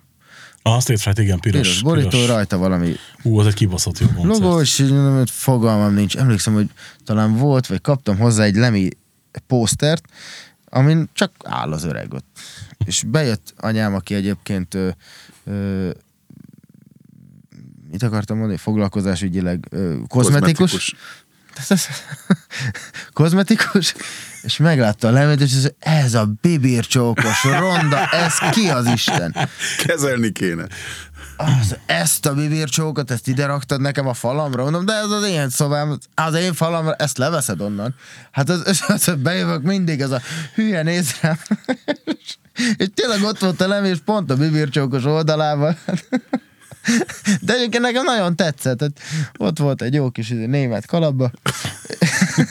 A 0.65 0.79
State 0.79 0.99
Fright, 0.99 1.19
igen, 1.19 1.39
piros. 1.39 1.61
piros 1.61 1.81
borító, 1.81 2.25
rajta 2.25 2.57
valami 2.57 2.95
Hú, 3.21 3.39
az 3.39 3.47
egy 3.47 3.53
kibaszott 3.53 3.99
jó 3.99 4.07
koncert. 4.07 4.39
Logó, 4.39 4.61
és 4.61 4.83
fogalmam 5.25 5.93
nincs. 5.93 6.17
Emlékszem, 6.17 6.53
hogy 6.53 6.69
talán 7.05 7.35
volt, 7.35 7.67
vagy 7.67 7.81
kaptam 7.81 8.17
hozzá 8.17 8.43
egy 8.43 8.55
Lemi 8.55 8.89
pósztert, 9.47 10.05
amin 10.65 11.09
csak 11.13 11.31
áll 11.43 11.71
az 11.71 11.83
öreg 11.83 12.13
ott. 12.13 12.25
És 12.85 13.03
bejött 13.07 13.53
anyám, 13.57 13.93
aki 13.93 14.13
egyébként 14.13 14.73
ö, 14.73 14.89
ö, 15.43 15.89
mit 17.91 18.03
akartam 18.03 18.37
mondani, 18.37 18.57
foglalkozásügyileg 18.57 19.67
ö, 19.69 19.95
kozmetikus. 20.07 20.57
kozmetikus, 20.57 20.95
és 24.43 24.57
meglátta 24.57 25.07
a 25.07 25.11
lemét, 25.11 25.41
és 25.41 25.53
ez, 25.53 25.69
ez 25.79 26.13
a 26.13 26.33
bibircsókos 26.41 27.43
ronda, 27.43 28.05
ez 28.05 28.37
ki 28.51 28.69
az 28.69 28.85
Isten? 28.85 29.35
Kezelni 29.85 30.31
kéne. 30.31 30.67
az, 31.37 31.77
ezt 31.85 32.25
a 32.25 32.33
bibircsókot, 32.33 33.11
ezt 33.11 33.27
ide 33.27 33.45
raktad 33.45 33.81
nekem 33.81 34.07
a 34.07 34.13
falamra, 34.13 34.63
mondom, 34.63 34.85
de 34.85 34.93
ez 34.93 35.09
az 35.09 35.25
én 35.25 35.49
szobám, 35.49 35.97
az 36.15 36.33
én 36.33 36.53
falamra, 36.53 36.93
ezt 36.93 37.17
leveszed 37.17 37.61
onnan. 37.61 37.95
Hát 38.31 38.49
az, 38.49 38.61
az, 38.65 38.83
az 38.87 39.15
bejövök 39.17 39.61
mindig, 39.61 40.01
ez 40.01 40.11
a 40.11 40.21
hülye 40.55 40.83
néz 40.83 41.15
rám. 41.21 41.37
és 42.77 42.87
tényleg 42.93 43.21
ott 43.21 43.39
volt 43.39 43.61
a 43.61 43.67
lem, 43.67 43.85
és 43.85 43.97
pont 44.05 44.31
a 44.31 44.35
bibircsókos 44.35 45.05
oldalával. 45.05 45.77
De 47.41 47.53
egyébként 47.53 47.83
nekem 47.83 48.03
nagyon 48.03 48.35
tetszett. 48.35 48.77
Tehát 48.77 48.99
ott 49.37 49.57
volt 49.57 49.81
egy 49.81 49.93
jó 49.93 50.09
kis 50.09 50.29
izé, 50.29 50.45
német 50.45 50.85
kalapba. 50.85 51.31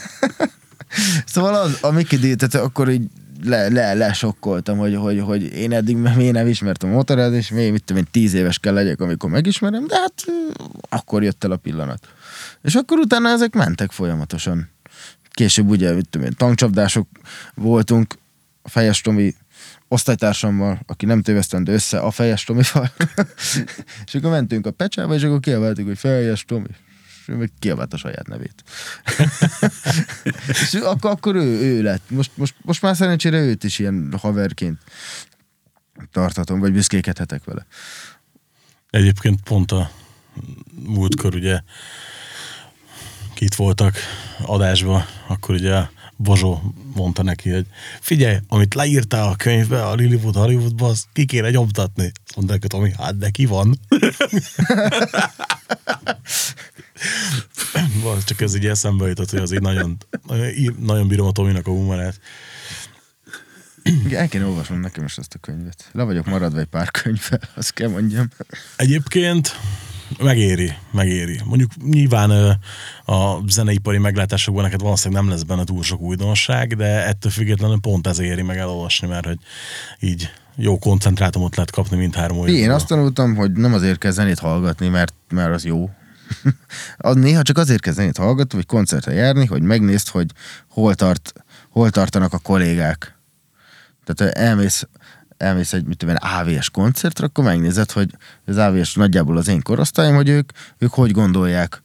szóval 1.25 1.55
az, 1.55 1.77
a 1.81 1.91
Mickey 1.91 2.19
D, 2.19 2.37
tehát 2.37 2.65
akkor 2.67 2.89
így 2.89 3.09
le, 3.43 3.69
le, 3.69 3.93
lesokkoltam, 3.93 4.77
hogy, 4.77 4.95
hogy, 4.95 5.19
hogy 5.19 5.43
én 5.43 5.71
eddig 5.71 5.97
még 5.97 6.31
nem 6.31 6.47
ismertem 6.47 6.89
a 6.89 6.93
motorát, 6.93 7.33
és 7.33 7.49
még 7.49 7.71
mit 7.71 7.83
tudom 7.83 8.03
én, 8.03 8.09
tíz 8.11 8.33
éves 8.33 8.59
kell 8.59 8.73
legyek, 8.73 9.01
amikor 9.01 9.29
megismerem, 9.29 9.87
de 9.87 9.95
hát 9.95 10.25
akkor 10.89 11.23
jött 11.23 11.43
el 11.43 11.51
a 11.51 11.55
pillanat. 11.55 12.07
És 12.61 12.75
akkor 12.75 12.97
utána 12.97 13.29
ezek 13.29 13.53
mentek 13.53 13.91
folyamatosan. 13.91 14.69
Később 15.31 15.69
ugye, 15.69 15.93
mit 15.93 16.09
tudom 16.09 16.27
én, 16.27 16.33
tankcsapdások 16.37 17.07
voltunk, 17.55 18.17
a 18.61 18.69
Fejes 18.69 19.01
Tomi 19.01 19.35
osztálytársammal, 19.93 20.79
aki 20.85 21.05
nem 21.05 21.21
tévesztendő 21.21 21.73
össze 21.73 21.99
a 21.99 22.11
Fejes 22.11 22.43
Tomival. 22.43 22.91
és 24.05 24.15
akkor 24.15 24.29
mentünk 24.29 24.65
a 24.65 24.71
pecsába, 24.71 25.13
és 25.13 25.23
akkor 25.23 25.39
kiabáltuk, 25.39 25.85
hogy 25.85 25.97
Fejes 25.97 26.45
Tomi. 26.45 26.67
És 27.19 27.33
meg 27.37 27.51
kiabált 27.59 27.93
a 27.93 27.97
saját 27.97 28.27
nevét. 28.27 28.63
és 30.61 30.73
akkor, 30.73 31.11
akkor 31.11 31.35
ő, 31.35 31.61
ő 31.61 31.81
lett. 31.81 32.09
Most, 32.09 32.31
most, 32.35 32.55
most 32.61 32.81
már 32.81 32.95
szerencsére 32.95 33.39
őt 33.39 33.63
is 33.63 33.79
ilyen 33.79 34.13
haverként 34.21 34.79
tartatom, 36.11 36.59
vagy 36.59 36.73
büszkékedhetek 36.73 37.43
vele. 37.43 37.65
Egyébként 38.89 39.41
pont 39.43 39.71
a 39.71 39.91
múltkor 40.85 41.35
ugye 41.35 41.59
kit 43.33 43.55
voltak 43.55 43.95
adásba, 44.41 45.05
akkor 45.27 45.55
ugye 45.55 45.85
Bozsó 46.23 46.73
mondta 46.95 47.23
neki, 47.23 47.49
hogy 47.49 47.65
figyelj, 47.99 48.37
amit 48.47 48.73
leírtál 48.73 49.27
a 49.27 49.35
könyvbe, 49.35 49.85
a 49.85 49.95
Lilywood 49.95 50.35
Hollywoodba, 50.35 50.87
az 50.87 51.05
ki 51.13 51.25
kéne 51.25 51.49
nyomtatni. 51.49 52.11
Azt 52.25 52.35
mondták, 52.35 52.59
hogy 52.59 52.69
Tomi, 52.69 52.91
hát 52.97 53.17
de 53.17 53.29
ki 53.29 53.45
van? 53.45 53.79
Van, 58.03 58.17
Csak 58.25 58.41
ez 58.41 58.55
így 58.55 58.65
eszembe 58.65 59.07
jutott, 59.07 59.29
hogy 59.29 59.39
az 59.39 59.51
így 59.51 59.61
nagyon, 59.61 59.97
nagyon 60.79 61.07
bírom 61.07 61.27
a 61.27 61.31
Tominak 61.31 61.67
a 61.67 61.71
humorát. 61.71 62.19
Igen, 63.83 64.21
El 64.21 64.27
kéne 64.27 64.45
olvasnom 64.45 64.79
nekem 64.79 65.03
is 65.03 65.17
ezt 65.17 65.33
a 65.33 65.39
könyvet. 65.39 65.89
Le 65.91 66.03
vagyok 66.03 66.25
maradva 66.25 66.59
egy 66.59 66.65
pár 66.65 66.91
könyvvel, 66.91 67.39
azt 67.55 67.73
kell 67.73 67.89
mondjam. 67.89 68.29
Egyébként 68.75 69.59
megéri, 70.21 70.73
megéri. 70.91 71.39
Mondjuk 71.45 71.71
nyilván 71.83 72.59
a 73.05 73.37
zeneipari 73.47 73.97
meglátásokban 73.97 74.63
neked 74.63 74.81
valószínűleg 74.81 75.23
nem 75.23 75.31
lesz 75.31 75.43
benne 75.43 75.63
túl 75.63 75.83
sok 75.83 76.01
újdonság, 76.01 76.75
de 76.75 77.07
ettől 77.07 77.31
függetlenül 77.31 77.79
pont 77.79 78.07
ez 78.07 78.19
éri 78.19 78.41
meg 78.41 78.57
elolvasni, 78.57 79.07
mert 79.07 79.25
hogy 79.25 79.37
így 79.99 80.29
jó 80.55 80.79
koncentrátumot 80.79 81.55
lehet 81.55 81.71
kapni 81.71 81.97
mindhárom 81.97 82.37
Én 82.37 82.43
oldalról. 82.43 82.73
azt 82.73 82.87
tanultam, 82.87 83.35
hogy 83.35 83.51
nem 83.51 83.73
azért 83.73 83.97
kell 83.97 84.11
zenét 84.11 84.39
hallgatni, 84.39 84.87
mert, 84.87 85.13
mert 85.29 85.53
az 85.53 85.65
jó. 85.65 85.89
az 86.97 87.15
néha 87.15 87.41
csak 87.41 87.57
azért 87.57 87.81
kell 87.81 87.93
zenét 87.93 88.17
hallgatni, 88.17 88.57
vagy 88.57 88.65
koncertre 88.65 89.13
járni, 89.13 89.45
hogy 89.45 89.61
megnézd, 89.61 90.07
hogy 90.07 90.31
hol, 90.67 90.95
tart, 90.95 91.33
hol 91.69 91.89
tartanak 91.89 92.33
a 92.33 92.37
kollégák. 92.37 93.17
Tehát 94.05 94.35
elmész, 94.35 94.87
elmész 95.43 95.73
egy 95.73 95.85
mit 95.85 95.97
tudom, 95.97 96.15
én, 96.15 96.29
AVS 96.29 96.69
koncertre, 96.69 97.25
akkor 97.25 97.43
megnézed, 97.43 97.91
hogy 97.91 98.09
az 98.45 98.57
AVS 98.57 98.95
nagyjából 98.95 99.37
az 99.37 99.47
én 99.47 99.61
korosztályom, 99.61 100.15
hogy 100.15 100.29
ők, 100.29 100.51
ők 100.77 100.93
hogy 100.93 101.11
gondolják, 101.11 101.83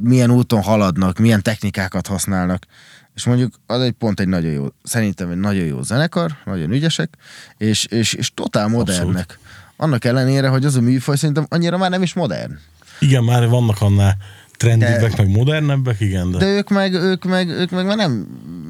milyen 0.00 0.30
úton 0.30 0.62
haladnak, 0.62 1.18
milyen 1.18 1.42
technikákat 1.42 2.06
használnak. 2.06 2.66
És 3.14 3.24
mondjuk 3.24 3.54
az 3.66 3.80
egy 3.80 3.92
pont 3.92 4.20
egy 4.20 4.28
nagyon 4.28 4.50
jó, 4.50 4.66
szerintem 4.82 5.30
egy 5.30 5.38
nagyon 5.38 5.64
jó 5.64 5.82
zenekar, 5.82 6.32
nagyon 6.44 6.72
ügyesek, 6.72 7.16
és, 7.56 7.84
és, 7.84 8.12
és 8.12 8.30
totál 8.34 8.68
modernek. 8.68 9.38
Annak 9.76 10.04
ellenére, 10.04 10.48
hogy 10.48 10.64
az 10.64 10.76
a 10.76 10.80
műfaj 10.80 11.16
szerintem 11.16 11.46
annyira 11.48 11.76
már 11.76 11.90
nem 11.90 12.02
is 12.02 12.14
modern. 12.14 12.58
Igen, 12.98 13.24
már 13.24 13.48
vannak 13.48 13.80
annál 13.80 14.16
trendibbek, 14.56 15.14
De- 15.14 15.22
meg 15.22 15.28
modernebbek, 15.28 16.00
igen, 16.00 16.30
de, 16.30 16.38
De 16.38 16.46
ők 16.46 16.68
meg, 16.68 16.94
ők 16.94 17.24
meg, 17.24 17.48
ők 17.48 17.70
meg 17.70 17.86
már 17.86 17.96
nem 17.96 18.26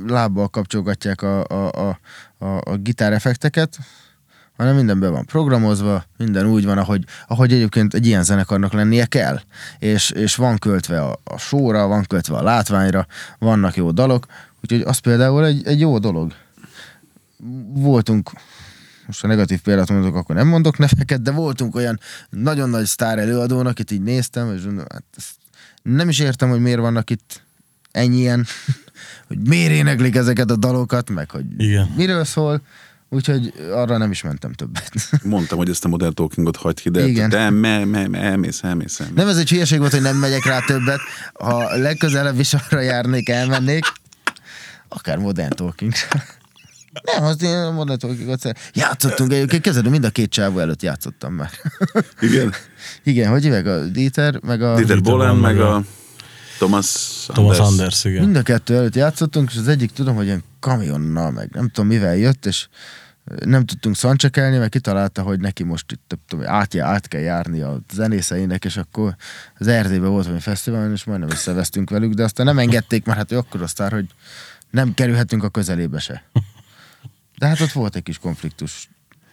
lábbal 0.06 0.48
kapcsolgatják 0.48 1.22
a, 1.22 1.44
a, 1.44 1.88
a, 1.88 1.98
a, 2.44 2.60
a 2.64 2.76
gitáreffekteket, 2.76 3.78
hanem 4.56 4.74
minden 4.74 5.00
be 5.00 5.08
van 5.08 5.26
programozva, 5.26 6.04
minden 6.16 6.46
úgy 6.46 6.64
van, 6.64 6.78
ahogy, 6.78 7.04
ahogy 7.26 7.52
egyébként 7.52 7.94
egy 7.94 8.06
ilyen 8.06 8.24
zenekarnak 8.24 8.72
lennie 8.72 9.06
kell. 9.06 9.40
És, 9.78 10.10
és 10.10 10.34
van 10.34 10.58
költve 10.58 11.00
a, 11.00 11.20
a 11.24 11.38
sóra, 11.38 11.86
van 11.86 12.04
költve 12.04 12.36
a 12.36 12.42
látványra, 12.42 13.06
vannak 13.38 13.76
jó 13.76 13.90
dalok, 13.90 14.26
úgyhogy 14.62 14.80
az 14.80 14.98
például 14.98 15.44
egy, 15.44 15.66
egy 15.66 15.80
jó 15.80 15.98
dolog. 15.98 16.32
Voltunk, 17.72 18.30
most 19.06 19.24
a 19.24 19.26
negatív 19.26 19.60
példát 19.60 19.90
mondok, 19.90 20.16
akkor 20.16 20.34
nem 20.34 20.48
mondok 20.48 20.78
neveket, 20.78 21.22
de 21.22 21.30
voltunk 21.30 21.74
olyan 21.74 22.00
nagyon 22.30 22.70
nagy 22.70 22.84
sztár 22.84 23.18
előadónak, 23.18 23.72
akit 23.72 23.90
így 23.90 24.02
néztem, 24.02 24.54
és 24.54 24.62
hát 24.92 25.04
nem 25.82 26.08
is 26.08 26.18
értem, 26.18 26.48
hogy 26.48 26.60
miért 26.60 26.80
vannak 26.80 27.10
itt 27.10 27.42
ennyien, 27.90 28.46
hogy 29.28 29.38
miért 29.38 29.72
éneklik 29.72 30.14
ezeket 30.14 30.50
a 30.50 30.56
dalokat, 30.56 31.10
meg 31.10 31.30
hogy 31.30 31.44
Igen. 31.56 31.92
miről 31.96 32.24
szól, 32.24 32.62
úgyhogy 33.14 33.52
arra 33.72 33.96
nem 33.96 34.10
is 34.10 34.22
mentem 34.22 34.52
többet. 34.52 34.92
Mondtam, 35.22 35.58
hogy 35.58 35.68
ezt 35.68 35.84
a 35.84 35.88
modern 35.88 36.14
talkingot 36.14 36.56
hagyd 36.56 36.80
ki, 36.80 36.90
de 36.90 37.06
Igen. 37.06 37.30
te 37.30 37.50
me, 37.50 37.84
me, 37.84 38.08
me, 38.08 38.18
elmész, 38.18 38.62
elmész, 38.62 39.00
elmész. 39.00 39.16
Nem 39.16 39.28
ez 39.28 39.36
egy 39.36 39.50
hülyeség 39.50 39.78
volt, 39.78 39.92
hogy 39.92 40.00
nem 40.00 40.16
megyek 40.16 40.44
rá 40.44 40.60
többet. 40.60 41.00
Ha 41.34 41.76
legközelebb 41.76 42.38
is 42.38 42.54
arra 42.54 42.80
járnék, 42.80 43.28
elmennék, 43.28 43.84
akár 44.88 45.18
modern 45.18 45.54
talking. 45.54 45.92
Nem, 47.12 47.24
az 47.24 47.42
én 47.42 47.72
modern 47.72 47.98
talkingot 47.98 48.52
Játszottunk 48.72 49.32
egyébként, 49.32 49.62
kezdődő 49.62 49.90
mind 49.90 50.04
a 50.04 50.10
két 50.10 50.30
csávó 50.30 50.58
előtt 50.58 50.82
játszottam 50.82 51.34
már. 51.34 51.50
Igen. 52.20 52.52
Igen, 53.02 53.30
hogy 53.30 53.42
hívják 53.42 53.66
a 53.66 53.84
Dieter, 53.84 54.40
meg 54.42 54.62
a... 54.62 54.74
Dieter 54.74 55.00
Bolen, 55.00 55.18
Bolen, 55.18 55.36
meg 55.36 55.56
meg 55.56 55.64
a 55.64 55.82
Thomas 56.58 57.24
Thomas 57.26 57.58
Anders. 57.58 57.78
Anders, 57.78 58.04
igen. 58.04 58.24
Mind 58.24 58.36
a 58.36 58.42
kettő 58.42 58.76
előtt 58.76 58.94
játszottunk, 58.94 59.50
és 59.50 59.56
az 59.56 59.68
egyik 59.68 59.92
tudom, 59.92 60.14
hogy 60.14 60.24
ilyen 60.24 60.44
kamionnal, 60.60 61.30
meg 61.30 61.50
nem 61.52 61.68
tudom 61.68 61.90
mivel 61.90 62.16
jött, 62.16 62.46
és 62.46 62.68
nem 63.44 63.64
tudtunk 63.64 63.96
szancsekelni, 63.96 64.56
mert 64.56 64.70
kitalálta, 64.70 65.22
hogy 65.22 65.40
neki 65.40 65.62
most 65.62 65.92
itt 65.92 66.18
tudom, 66.26 66.46
át, 66.46 66.76
át 66.76 67.08
kell 67.08 67.20
járni 67.20 67.60
a 67.60 67.80
zenészeinek, 67.92 68.64
és 68.64 68.76
akkor 68.76 69.16
az 69.58 69.66
Erdélyben 69.66 70.10
volt 70.10 70.24
valami 70.24 70.42
fesztiválon, 70.42 70.92
és 70.92 71.04
majdnem 71.04 71.30
összevesztünk 71.30 71.90
velük, 71.90 72.12
de 72.12 72.22
aztán 72.22 72.46
nem 72.46 72.58
engedték, 72.58 73.04
mert 73.04 73.18
hát 73.18 73.32
ő 73.32 73.38
akkor 73.38 73.62
a 73.62 73.66
sztár, 73.66 73.92
hogy 73.92 74.06
nem 74.70 74.94
kerülhetünk 74.94 75.42
a 75.42 75.48
közelébe 75.48 75.98
se. 75.98 76.22
De 77.38 77.46
hát 77.46 77.60
ott 77.60 77.72
volt 77.72 77.96
egy 77.96 78.02
kis 78.02 78.18
konfliktus, 78.18 78.88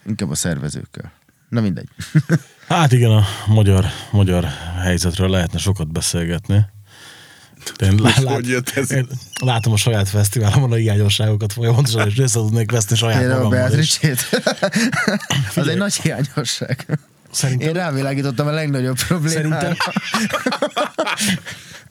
inkább 0.06 0.30
a 0.30 0.34
szervezőkkel. 0.34 1.12
Na 1.48 1.60
mindegy. 1.60 1.88
Hát 2.68 2.92
igen, 2.92 3.10
a 3.10 3.24
magyar, 3.46 3.84
magyar 4.12 4.44
helyzetről 4.82 5.28
lehetne 5.28 5.58
sokat 5.58 5.92
beszélgetni. 5.92 6.66
Én 7.78 7.94
lát- 8.02 8.14
hogy 8.24 8.48
jött 8.48 8.68
ez? 8.68 8.90
én 8.92 9.06
látom 9.40 9.72
a 9.72 9.76
saját 9.76 10.08
fesztiválomon 10.08 10.72
a 10.72 10.74
hiányosságokat 10.74 11.52
folyamatosan, 11.52 12.08
és 12.08 12.18
össze 12.18 12.38
tudnék 12.38 12.70
veszni 12.70 12.96
saját 12.96 13.22
Én 13.22 13.30
a 13.30 13.34
magammal. 13.42 13.78
is. 13.78 13.98
Beatrice-ét. 13.98 14.42
Az 15.56 15.68
egy 15.68 15.76
nagy 15.76 15.94
hiányosság. 15.94 16.98
Szerintem- 17.30 17.68
Én 17.68 17.74
rávilágítottam 17.74 18.46
a 18.46 18.50
legnagyobb 18.50 18.96
problémára. 19.06 19.48
Szerintem, 19.48 19.74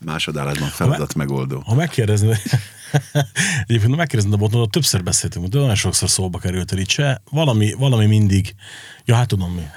Másodállásban 0.06 0.70
feladat 0.70 1.14
megoldó. 1.16 1.60
ha 1.66 1.74
megkérdeznéd, 1.76 2.42
egyébként 3.66 3.92
ha 3.92 3.96
megkérdeznéd 3.96 4.34
a 4.34 4.38
botonot, 4.38 4.72
többször 4.72 5.04
beszéltünk, 5.04 5.48
de 5.48 5.58
olyan 5.60 5.76
sokszor 5.76 6.10
szóba 6.10 6.40
került 6.40 6.72
a 6.72 6.76
Ricse, 6.76 7.22
valami, 7.30 7.74
valami 7.78 8.06
mindig, 8.06 8.56
ja 9.06 9.16
hát 9.16 9.28
tudom 9.28 9.52
mi, 9.54 9.68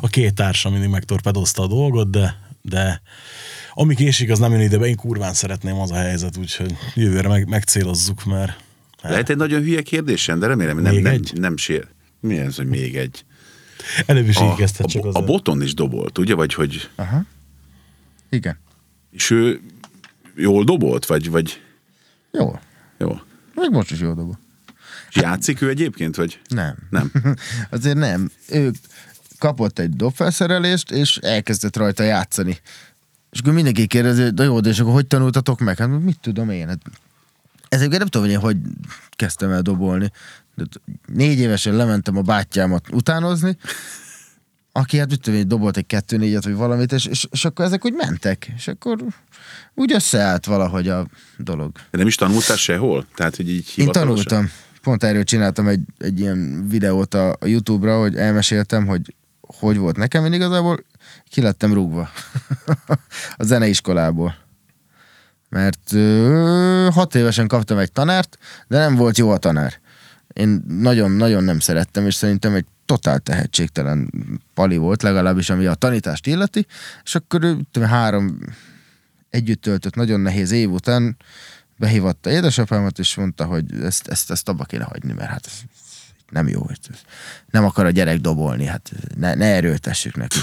a 0.00 0.08
két 0.08 0.34
társa 0.34 0.70
mindig 0.70 0.88
megtorpedozta 0.88 1.62
a 1.62 1.66
dolgot, 1.66 2.10
de, 2.10 2.36
de 2.62 3.02
ami 3.80 3.94
késik, 3.94 4.30
az 4.30 4.38
nem 4.38 4.52
jön 4.52 4.60
ide 4.60 4.78
be, 4.78 4.86
én 4.86 4.96
kurván 4.96 5.34
szeretném 5.34 5.78
az 5.78 5.90
a 5.90 5.94
helyzet, 5.94 6.36
úgyhogy 6.36 6.76
jövőre 6.94 7.28
meg, 7.28 7.48
megcélozzuk, 7.48 8.24
mert 8.24 8.60
Lehet 9.02 9.28
egy 9.28 9.36
nagyon 9.36 9.62
hülye 9.62 9.82
kérdésem, 9.82 10.38
de 10.38 10.46
remélem, 10.46 10.78
nem, 10.78 10.94
Még 10.94 11.02
nem, 11.02 11.12
egy? 11.12 11.32
nem 11.34 11.56
sér. 11.56 11.86
Mi 12.20 12.38
ez, 12.38 12.56
hogy 12.56 12.66
még 12.66 12.96
egy? 12.96 13.24
előbb 14.06 14.28
is 14.28 14.36
A, 14.36 14.44
így 14.44 14.54
kezdted 14.54 14.86
csak 14.86 15.04
a, 15.04 15.10
a 15.12 15.24
boton 15.24 15.62
is 15.62 15.74
dobolt, 15.74 16.18
ugye? 16.18 16.34
Vagy 16.34 16.54
hogy... 16.54 16.90
Aha. 16.94 17.22
Igen. 18.30 18.58
És 19.10 19.30
ő 19.30 19.60
jól 20.36 20.64
dobolt? 20.64 21.06
Vagy, 21.06 21.30
vagy 21.30 21.60
Jó. 22.32 22.58
jó. 22.98 23.20
Még 23.54 23.70
most 23.70 23.90
is 23.90 24.00
jó 24.00 24.14
dobol. 24.14 24.38
És 25.08 25.16
játszik 25.16 25.60
ő 25.60 25.68
egyébként, 25.68 26.16
vagy? 26.16 26.40
Nem. 26.48 26.76
Nem. 26.90 27.12
Azért 27.70 27.96
nem. 27.96 28.30
Ő 28.48 28.70
kapott 29.38 29.78
egy 29.78 29.90
dobfelszerelést, 29.90 30.90
és 30.90 31.16
elkezdett 31.16 31.76
rajta 31.76 32.02
játszani. 32.02 32.58
És 33.30 33.38
akkor 33.38 33.52
mindenki 33.52 33.86
kérdezi, 33.86 34.22
hogy 34.22 34.38
jó, 34.38 34.60
de 34.60 34.68
és 34.68 34.80
akkor 34.80 34.92
hogy 34.92 35.06
tanultatok 35.06 35.60
meg? 35.60 35.78
Hát 35.78 36.00
mit 36.00 36.18
tudom 36.20 36.50
én? 36.50 36.68
Hát, 36.68 36.78
ezeket 37.68 37.98
nem 37.98 38.08
tudom, 38.08 38.26
hogy 38.26 38.36
én 38.36 38.40
hogy 38.42 38.56
kezdtem 39.10 39.50
el 39.50 39.62
dobolni. 39.62 40.10
De 40.54 40.64
négy 41.06 41.38
évesen 41.38 41.74
lementem 41.74 42.16
a 42.16 42.22
bátyámat 42.22 42.92
utánozni, 42.92 43.56
aki 44.72 44.98
hát 44.98 45.10
mit 45.10 45.20
tudom 45.20 45.38
én, 45.38 45.48
dobolt 45.48 45.76
egy 45.76 45.86
kettő 45.86 46.16
négyet, 46.16 46.44
vagy 46.44 46.54
valamit, 46.54 46.92
és, 46.92 47.06
és, 47.06 47.26
és 47.30 47.44
akkor 47.44 47.64
ezek 47.64 47.84
úgy 47.84 47.92
mentek. 47.92 48.52
És 48.56 48.68
akkor 48.68 48.98
úgy 49.74 49.92
összeállt 49.92 50.46
valahogy 50.46 50.88
a 50.88 51.06
dolog. 51.36 51.72
De 51.90 51.98
nem 51.98 52.06
is 52.06 52.14
tanultál 52.14 52.56
sehol? 52.56 53.06
Tehát, 53.14 53.36
hogy 53.36 53.50
így 53.50 53.72
Én 53.76 53.92
tanultam. 53.92 54.50
Pont 54.82 55.04
erről 55.04 55.24
csináltam 55.24 55.68
egy, 55.68 55.80
egy 55.98 56.20
ilyen 56.20 56.68
videót 56.68 57.14
a, 57.14 57.30
a 57.30 57.46
Youtube-ra, 57.46 58.00
hogy 58.00 58.16
elmeséltem, 58.16 58.86
hogy 58.86 59.14
hogy 59.40 59.76
volt 59.76 59.96
nekem. 59.96 60.24
Én 60.24 60.32
igazából 60.32 60.84
ki 61.28 61.40
lettem 61.40 61.72
rúgva 61.72 62.10
a 63.36 63.44
zeneiskolából. 63.44 64.36
Mert 65.48 65.92
ö, 65.92 66.88
hat 66.92 67.14
évesen 67.14 67.46
kaptam 67.46 67.78
egy 67.78 67.92
tanárt, 67.92 68.38
de 68.66 68.78
nem 68.78 68.94
volt 68.94 69.18
jó 69.18 69.30
a 69.30 69.38
tanár. 69.38 69.80
Én 70.32 70.64
nagyon-nagyon 70.68 71.44
nem 71.44 71.58
szerettem, 71.58 72.06
és 72.06 72.14
szerintem 72.14 72.54
egy 72.54 72.66
totál 72.84 73.18
tehetségtelen 73.18 74.10
pali 74.54 74.76
volt, 74.76 75.02
legalábbis 75.02 75.50
ami 75.50 75.66
a 75.66 75.74
tanítást 75.74 76.26
illeti, 76.26 76.66
és 77.04 77.14
akkor 77.14 77.44
ő 77.44 77.56
tudom, 77.70 77.88
három 77.88 78.38
együtt 79.30 79.62
töltött 79.62 79.94
nagyon 79.94 80.20
nehéz 80.20 80.50
év 80.50 80.70
után 80.70 81.16
behívatta 81.76 82.30
édesapámat, 82.30 82.98
és 82.98 83.14
mondta, 83.14 83.44
hogy 83.44 83.64
ezt, 83.82 84.08
ezt, 84.08 84.30
ezt 84.30 84.48
abba 84.48 84.64
kéne 84.64 84.84
hagyni, 84.84 85.12
mert 85.12 85.30
hát 85.30 85.46
ez 85.46 85.52
nem 86.30 86.48
jó, 86.48 86.66
nem 87.50 87.64
akar 87.64 87.86
a 87.86 87.90
gyerek 87.90 88.18
dobolni, 88.18 88.64
hát 88.64 88.92
ne, 89.16 89.34
ne 89.34 89.46
erőltessük 89.46 90.16
neki. 90.16 90.38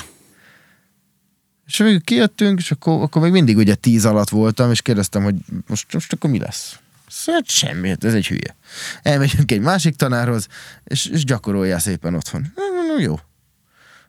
És 1.66 1.78
végül 1.78 2.02
kijöttünk, 2.02 2.60
és 2.60 2.72
akkor, 2.72 3.02
akkor 3.02 3.22
még 3.22 3.32
mindig 3.32 3.58
ugye 3.58 3.76
tíz 3.76 4.06
alatt 4.06 4.30
voltam, 4.30 4.72
és 4.72 4.82
kérdeztem, 4.82 5.24
hogy 5.24 5.36
most, 5.68 5.94
most 5.94 6.14
akkor 6.14 6.30
mi 6.30 6.40
lesz? 6.40 6.80
Szóval 7.08 7.42
semmi, 7.46 7.90
hát 7.90 8.04
ez 8.04 8.14
egy 8.14 8.28
hülye. 8.28 8.56
Elmegyünk 9.02 9.52
egy 9.52 9.62
másik 9.62 9.96
tanárhoz, 9.96 10.48
és, 10.84 11.06
és 11.06 11.24
gyakorolja 11.24 11.80
szépen 11.80 12.16
otthon. 12.16 12.54
No, 12.88 13.00
jó. 13.00 13.14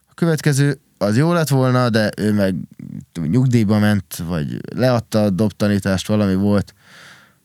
A 0.07 0.15
következő 0.15 0.81
az 0.99 1.17
jó 1.17 1.33
lett 1.33 1.49
volna, 1.49 1.91
de 1.91 2.11
ő 2.17 2.33
meg 2.33 2.55
nyugdíjba 3.29 3.79
ment, 3.79 4.17
vagy 4.17 4.61
leadta 4.75 5.23
a 5.23 5.31
dobtanítást, 5.31 6.07
valami 6.07 6.35
volt. 6.35 6.75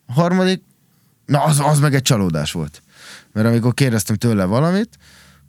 A 0.05 0.14
harmadik, 0.14 0.64
na 1.26 1.43
az, 1.43 1.59
az 1.59 1.80
meg 1.80 1.95
egy 1.95 2.01
csalódás 2.01 2.51
volt. 2.51 2.82
Mert 3.32 3.47
amikor 3.47 3.74
kérdeztem 3.74 4.16
tőle 4.16 4.45
valamit, 4.45 4.97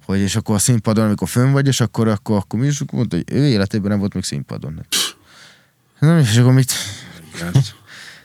hogy 0.04 0.18
és 0.18 0.36
akkor 0.36 0.54
a 0.54 0.58
színpadon, 0.58 1.04
amikor 1.04 1.28
fönn 1.28 1.52
vagy, 1.52 1.66
és 1.66 1.80
akkor, 1.80 2.08
akkor, 2.08 2.36
akkor 2.36 2.60
mi 2.60 2.66
is, 2.66 2.82
mondta, 2.92 3.16
hogy 3.16 3.24
ő 3.32 3.46
életében 3.46 3.90
nem 3.90 3.98
volt 3.98 4.14
még 4.14 4.24
színpadon. 4.24 4.86
Nem, 5.98 6.18
és 6.18 6.36
akkor 6.36 6.52
mit? 6.52 6.72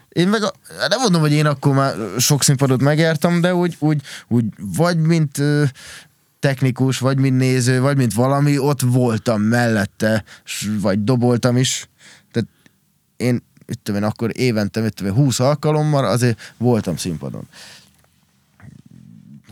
Én 0.09 0.27
meg, 0.27 0.43
a, 0.43 0.53
nem 0.89 0.99
mondom, 0.99 1.21
hogy 1.21 1.31
én 1.31 1.45
akkor 1.45 1.73
már 1.73 1.95
sok 2.17 2.43
színpadot 2.43 2.81
megjártam, 2.81 3.41
de 3.41 3.55
úgy, 3.55 3.75
úgy, 3.79 4.01
úgy 4.27 4.45
vagy 4.57 4.97
mint 4.97 5.41
technikus, 6.39 6.99
vagy 6.99 7.17
mint 7.17 7.37
néző, 7.37 7.81
vagy 7.81 7.97
mint 7.97 8.13
valami, 8.13 8.57
ott 8.57 8.81
voltam 8.81 9.41
mellette, 9.41 10.23
vagy 10.81 11.03
doboltam 11.03 11.57
is. 11.57 11.89
Tehát 12.31 12.49
én, 13.17 13.43
mit 13.65 13.79
tudom 13.83 14.01
én, 14.01 14.07
akkor 14.07 14.31
évente, 14.33 14.81
mit 14.81 14.93
tudom 14.93 15.11
én, 15.11 15.23
20 15.23 15.39
alkalommal 15.39 16.05
azért 16.05 16.53
voltam 16.57 16.97
színpadon. 16.97 17.47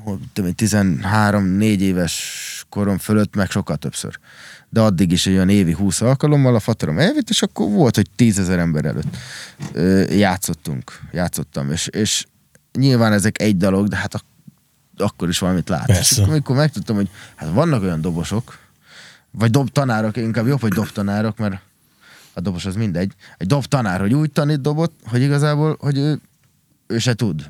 Hol, 0.05 0.19
tudom 0.33 0.49
én, 0.49 0.55
13-4 0.57 1.79
éves 1.79 2.65
korom 2.69 2.97
fölött, 2.97 3.35
meg 3.35 3.49
sokkal 3.49 3.75
többször. 3.75 4.19
De 4.69 4.81
addig 4.81 5.11
is 5.11 5.27
egy 5.27 5.33
olyan 5.33 5.49
évi 5.49 5.71
20 5.71 6.01
alkalommal 6.01 6.55
a 6.55 6.59
fatarom 6.59 6.99
elvitt, 6.99 7.29
és 7.29 7.41
akkor 7.41 7.69
volt, 7.69 7.95
hogy 7.95 8.09
10 8.15 8.39
ezer 8.39 8.59
ember 8.59 8.85
előtt 8.85 9.17
ö, 9.71 10.11
játszottunk, 10.11 10.99
játszottam, 11.11 11.71
és, 11.71 11.87
és 11.87 12.25
nyilván 12.73 13.13
ezek 13.13 13.41
egy 13.41 13.57
dolog, 13.57 13.87
de 13.87 13.95
hát 13.95 14.13
ak- 14.15 14.25
akkor 14.97 15.29
is 15.29 15.39
valamit 15.39 15.69
lát. 15.69 15.85
Persze. 15.85 16.01
És 16.15 16.17
akkor, 16.17 16.31
amikor 16.31 16.55
megtudtam, 16.55 16.95
hogy 16.95 17.09
hát 17.35 17.49
vannak 17.53 17.81
olyan 17.81 18.01
dobosok, 18.01 18.57
vagy 19.31 19.51
dobtanárok, 19.51 20.17
inkább 20.17 20.47
jobb, 20.47 20.61
hogy 20.61 20.73
dobtanárok, 20.73 21.37
mert 21.37 21.61
a 22.33 22.41
dobos 22.41 22.65
az 22.65 22.75
mindegy. 22.75 23.13
Egy 23.37 23.47
dobtanár, 23.47 23.99
hogy 23.99 24.13
úgy 24.13 24.31
tanít 24.31 24.61
dobot, 24.61 24.91
hogy 25.05 25.21
igazából, 25.21 25.77
hogy 25.79 25.97
ő, 25.97 26.19
ő 26.87 26.97
se 26.97 27.13
tud. 27.13 27.47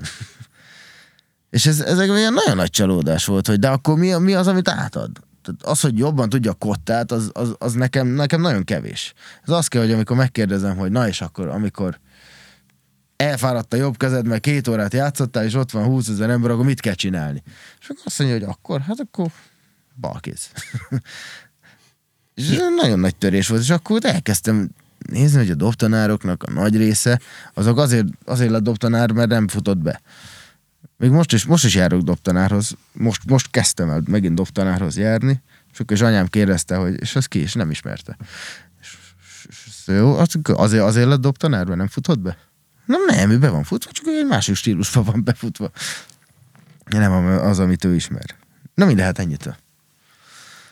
És 1.56 1.66
ez, 1.66 1.80
ez 1.80 2.00
egy 2.00 2.10
olyan 2.10 2.34
nagyon 2.34 2.56
nagy 2.56 2.70
csalódás 2.70 3.26
volt, 3.26 3.48
hogy 3.48 3.60
de 3.60 3.70
akkor 3.70 3.98
mi, 3.98 4.14
mi 4.14 4.34
az, 4.34 4.48
amit 4.48 4.70
átad? 4.70 5.12
Tehát 5.42 5.64
az, 5.64 5.80
hogy 5.80 5.98
jobban 5.98 6.30
tudja 6.30 6.54
kottát, 6.54 7.12
az, 7.12 7.30
az, 7.34 7.56
az 7.58 7.74
nekem, 7.74 8.08
nekem 8.08 8.42
nagyon 8.42 8.64
kevés. 8.64 9.14
Ez 9.44 9.54
az 9.54 9.68
kell, 9.68 9.82
hogy 9.82 9.92
amikor 9.92 10.16
megkérdezem, 10.16 10.78
hogy 10.78 10.92
na 10.92 11.08
és 11.08 11.22
akkor, 11.22 11.48
amikor 11.48 12.00
elfáradt 13.16 13.74
a 13.74 13.78
jobb 13.78 13.98
kezed, 13.98 14.28
mert 14.28 14.42
két 14.42 14.68
órát 14.68 14.94
játszottál, 14.94 15.44
és 15.44 15.54
ott 15.54 15.72
van 15.72 15.84
20 15.84 16.08
ezer 16.08 16.30
ember, 16.30 16.52
akkor 16.52 16.66
mit 16.66 16.80
kell 16.80 16.94
csinálni? 16.94 17.44
És 17.80 17.90
akkor 17.90 18.04
azt 18.06 18.20
mondja, 18.20 18.38
hogy 18.38 18.48
akkor, 18.48 18.82
hát 18.82 19.00
akkor 19.00 19.28
balkéz. 20.02 20.50
és 22.36 22.50
ez 22.50 22.58
nagyon 22.76 23.00
nagy 23.00 23.16
törés 23.16 23.48
volt, 23.48 23.62
és 23.62 23.70
akkor 23.70 24.00
elkezdtem 24.04 24.70
nézni, 25.10 25.38
hogy 25.38 25.52
a 25.52 25.56
dobtanároknak 25.56 26.44
a 26.44 26.52
nagy 26.52 26.78
része, 26.78 27.20
azok 27.54 27.78
azért, 27.78 28.08
azért 28.26 28.52
lett 28.52 28.64
dobtanár, 28.64 29.12
mert 29.12 29.30
nem 29.30 29.48
futott 29.48 29.78
be. 29.78 30.02
Még 30.98 31.10
most 31.10 31.34
is, 31.34 31.46
most 31.46 31.66
is 31.66 31.76
járok 31.76 32.02
dobtanárhoz. 32.02 32.76
Most, 32.92 33.22
most 33.26 33.50
kezdtem 33.52 33.90
el 33.90 34.02
megint 34.08 34.36
dobtanárhoz 34.36 34.98
járni, 34.98 35.42
és 35.74 35.80
akkor 35.80 35.96
is 35.96 36.02
anyám 36.02 36.28
kérdezte, 36.28 36.76
hogy 36.76 37.02
és 37.02 37.16
az 37.16 37.26
ki, 37.26 37.40
és 37.40 37.54
nem 37.54 37.70
ismerte. 37.72 38.18
És, 38.82 38.98
és, 39.50 39.58
és 39.66 39.82
jó, 39.86 40.18
az- 40.18 40.40
azért, 40.54 40.84
azért 40.84 41.08
lett 41.08 41.22
dobtanár, 41.22 41.66
mert 41.66 41.78
nem 41.78 41.88
futott 41.88 42.20
be? 42.20 42.38
Nem, 42.86 43.06
nem, 43.06 43.30
ő 43.30 43.40
be 43.40 43.50
van 43.50 43.64
futva, 43.64 43.92
csak 43.92 44.06
egy 44.08 44.26
másik 44.26 44.56
stílusban 44.56 45.04
van 45.04 45.24
befutva. 45.24 45.72
Nem 46.86 47.12
az, 47.26 47.60
amit 47.60 47.84
ő 47.84 47.96
ismer. 47.96 48.26
Na 48.74 48.86
mi 48.86 48.96
lehet 48.96 49.20
ennyit? 49.20 49.58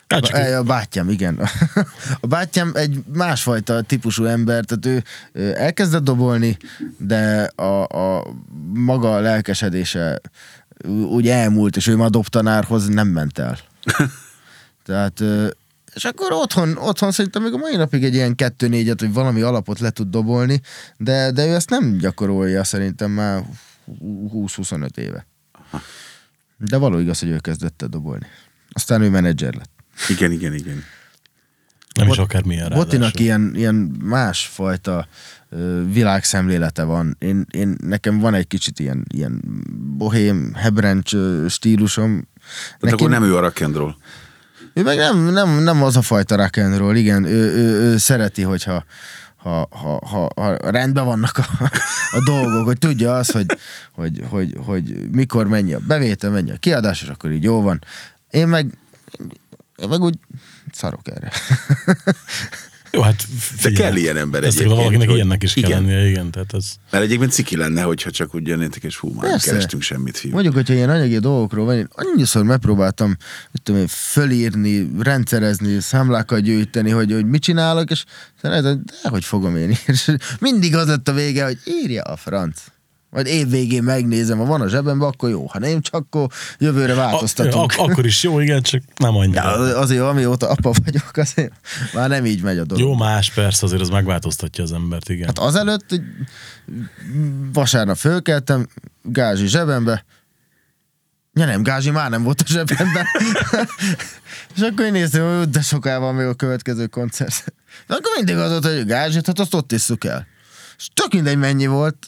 Hát 0.08 0.24
csak 0.24 0.36
A, 0.36 0.58
a 0.58 0.64
bátyám, 0.64 1.10
igen. 1.10 1.40
A 2.22 2.28
bátyám 2.28 2.72
egy 2.74 3.04
másfajta 3.14 3.82
típusú 3.82 4.26
ember, 4.26 4.66
tehát 4.66 4.86
ő, 4.86 5.04
elkezdett 5.54 6.04
dobolni, 6.04 6.58
de 6.98 7.44
a, 7.56 7.84
a 7.84 8.34
maga 8.74 9.20
lelkesedése 9.20 10.22
úgy 10.88 11.28
elmúlt, 11.28 11.76
és 11.76 11.88
ő 11.88 11.96
már 11.96 12.10
dobtanárhoz 12.10 12.88
nem 12.88 13.08
ment 13.08 13.40
el. 13.40 13.58
Tehát, 14.86 15.24
és 15.94 16.06
akkor 16.06 16.32
otthon, 16.32 16.78
otthon 16.78 17.12
szerintem 17.12 17.44
még 17.44 17.54
a 17.54 17.58
mai 17.58 17.76
napig 17.76 18.04
egy 18.04 18.14
ilyen 18.14 18.36
kettő 18.36 18.68
négyet, 18.68 19.00
vagy 19.00 19.14
valami 19.14 19.42
alapot 19.42 19.80
le 19.80 19.90
tud 19.90 20.10
dobolni, 20.10 20.62
de, 20.98 21.32
de 21.32 21.46
ő 21.46 21.54
ezt 21.54 21.70
nem 21.70 21.98
gyakorolja 21.98 22.64
szerintem 22.64 23.12
már 23.12 23.44
20-25 24.02 24.98
éve. 24.98 25.26
De 26.58 26.78
való 26.78 26.98
igaz, 26.98 27.20
hogy 27.20 27.30
ő 27.30 27.38
kezdett 27.38 27.82
el 27.82 27.88
dobolni. 27.88 28.26
Aztán 28.72 29.02
ő 29.02 29.10
menedzser 29.10 29.54
lett. 29.54 29.73
Igen, 30.10 30.32
igen, 30.32 30.54
igen. 30.54 30.84
nem 31.94 32.08
is 32.08 32.16
Bot- 32.16 32.26
akármilyen 32.26 32.70
Botinak 32.70 32.92
ráadásul. 32.92 33.22
ilyen, 33.22 33.52
ilyen 33.56 33.76
másfajta 34.04 35.08
ö, 35.50 35.82
világszemlélete 35.92 36.84
van. 36.84 37.16
Én, 37.20 37.46
én, 37.52 37.76
nekem 37.84 38.20
van 38.20 38.34
egy 38.34 38.48
kicsit 38.48 38.80
ilyen, 38.80 39.06
ilyen 39.14 39.42
bohém, 39.98 40.54
hebrencs 40.54 41.16
stílusom. 41.50 42.28
Tehát 42.80 42.96
akkor 42.96 43.10
nem 43.10 43.24
ő 43.24 43.36
a 43.36 43.40
rock 43.40 43.62
and 43.62 43.76
roll. 43.76 43.96
Ő 44.74 44.84
meg 44.84 44.98
nem, 44.98 45.18
nem, 45.18 45.64
nem 45.64 45.84
az 45.84 45.98
a 45.98 46.02
fajta 46.02 46.36
rock 46.36 46.58
and 46.58 46.78
roll, 46.78 46.96
igen, 46.96 47.24
ő, 47.24 47.54
ő, 47.56 47.82
ő 47.82 47.98
szereti, 47.98 48.42
hogyha 48.42 48.86
ha, 49.36 49.68
ha, 49.72 50.02
ha, 50.06 50.30
ha 50.36 50.70
rendben 50.70 51.06
vannak 51.06 51.38
a, 51.38 51.64
a 52.12 52.24
dolgok, 52.26 52.66
hogy 52.66 52.78
tudja 52.78 53.16
az, 53.16 53.32
hogy, 53.32 53.46
hogy, 53.92 54.24
hogy, 54.30 54.58
hogy 54.66 55.10
mikor 55.12 55.48
mennyi 55.48 55.74
a 55.74 55.80
bevétel, 55.88 56.32
mennyi 56.32 56.52
a 56.52 56.58
kiadás, 56.58 57.02
és 57.02 57.08
akkor 57.08 57.32
így 57.32 57.44
jó 57.44 57.62
van. 57.62 57.84
Én 58.30 58.48
meg, 58.48 58.78
meg 59.88 60.02
úgy 60.02 60.16
szarok 60.72 61.08
erre. 61.08 61.32
Jó, 62.96 63.02
hát 63.02 63.16
De 63.16 63.26
figyelj, 63.40 63.76
kell 63.76 63.96
ilyen 63.96 64.18
ember 64.18 64.44
ezt 64.44 64.56
egyébként. 64.56 64.78
valakinek 64.78 65.08
hogy- 65.08 65.16
ilyennek 65.16 65.44
is 65.44 65.54
kell 65.54 65.64
igen. 65.64 65.84
lennie, 65.84 66.10
igen. 66.10 66.32
Tehát 66.32 66.54
ez, 66.54 66.66
Mert 66.92 67.04
egyébként 67.04 67.32
ciki 67.32 67.58
lenne, 67.58 67.82
hogyha 67.82 68.12
csak 68.12 68.36
úgy 68.36 68.48
jönnétek, 68.48 68.84
és 68.84 68.98
hú, 68.98 69.08
már 69.08 69.22
nem 69.22 69.32
Persze. 69.32 69.50
kerestünk 69.50 69.82
semmit, 69.82 70.18
fiú. 70.18 70.32
Mondjuk, 70.32 70.54
hogyha 70.54 70.74
ilyen 70.74 70.90
anyagi 70.90 71.20
dolgokról 71.20 71.66
van, 71.66 71.76
én 71.78 71.88
annyiszor 71.92 72.44
megpróbáltam, 72.44 73.16
tudom 73.64 73.82
én, 73.82 73.88
fölírni, 73.88 74.90
rendszerezni, 75.00 75.80
számlákat 75.80 76.40
gyűjteni, 76.40 76.90
hogy, 76.90 77.12
hogy 77.12 77.26
mit 77.26 77.42
csinálok, 77.42 77.92
és 77.92 78.04
de 78.42 78.76
hogy 79.04 79.26
fogom 79.26 79.56
én 79.56 79.78
és 79.86 80.12
mindig 80.40 80.76
az 80.76 80.88
lett 80.88 81.08
a 81.08 81.14
vége, 81.14 81.46
hogy 81.46 81.58
írja 81.66 82.02
a 82.04 82.16
franc. 82.16 82.62
Majd 83.14 83.26
év 83.28 83.50
végén 83.50 83.84
megnézem, 83.84 84.38
ha 84.38 84.46
van 84.46 84.62
a 84.62 84.68
zsebemben, 84.68 85.08
akkor 85.08 85.30
jó. 85.30 85.46
Ha 85.48 85.60
nem, 85.60 85.82
csak 85.82 85.94
akkor 85.94 86.28
jövőre 86.58 86.94
a, 86.94 86.96
változtatunk. 86.96 87.72
ak- 87.72 87.90
akkor 87.90 88.06
is 88.06 88.24
jó, 88.24 88.40
igen, 88.40 88.62
csak 88.62 88.82
nem 88.96 89.12
De 89.14 89.18
annyira. 89.20 89.42
az- 89.42 89.74
azért, 89.76 90.02
amióta 90.02 90.50
apa 90.50 90.74
vagyok, 90.84 91.12
azért 91.18 91.52
már 91.94 92.10
nem 92.10 92.26
így 92.26 92.42
megy 92.42 92.58
a 92.58 92.64
dolog. 92.64 92.84
Jó, 92.84 92.96
más 92.96 93.32
persze, 93.32 93.66
azért 93.66 93.82
az 93.82 93.90
megváltoztatja 93.90 94.64
az 94.64 94.72
embert, 94.72 95.10
igen. 95.10 95.26
Hát 95.28 95.40
azelőtt 95.40 95.90
hogy 95.90 96.02
vasárnap 97.54 97.98
fölkeltem, 97.98 98.68
gázsi 99.02 99.48
zsebembe, 99.48 100.06
Ja 101.36 101.46
nem, 101.46 101.64
gázsi 101.64 101.90
már 101.90 102.10
nem 102.10 102.24
volt 102.24 102.42
a 102.42 102.46
zsebemben. 102.48 103.06
és 104.56 104.62
akkor 104.62 104.86
én 104.86 104.92
néztem, 104.92 105.38
hogy 105.38 105.50
de 105.50 105.62
soká 105.62 105.98
van 105.98 106.16
még 106.16 106.26
a 106.26 106.34
következő 106.34 106.88
koncert. 106.88 107.54
De 107.88 107.94
akkor 107.94 108.12
mindig 108.16 108.36
az 108.36 108.50
volt, 108.50 108.66
hogy 108.66 108.86
gázsit, 108.86 109.26
hát 109.26 109.40
azt 109.40 109.54
ott 109.54 109.72
isszuk 109.72 110.04
el. 110.04 110.28
És 110.78 110.88
tök 110.94 111.14
mindegy 111.14 111.38
mennyi 111.38 111.68
volt. 111.68 112.08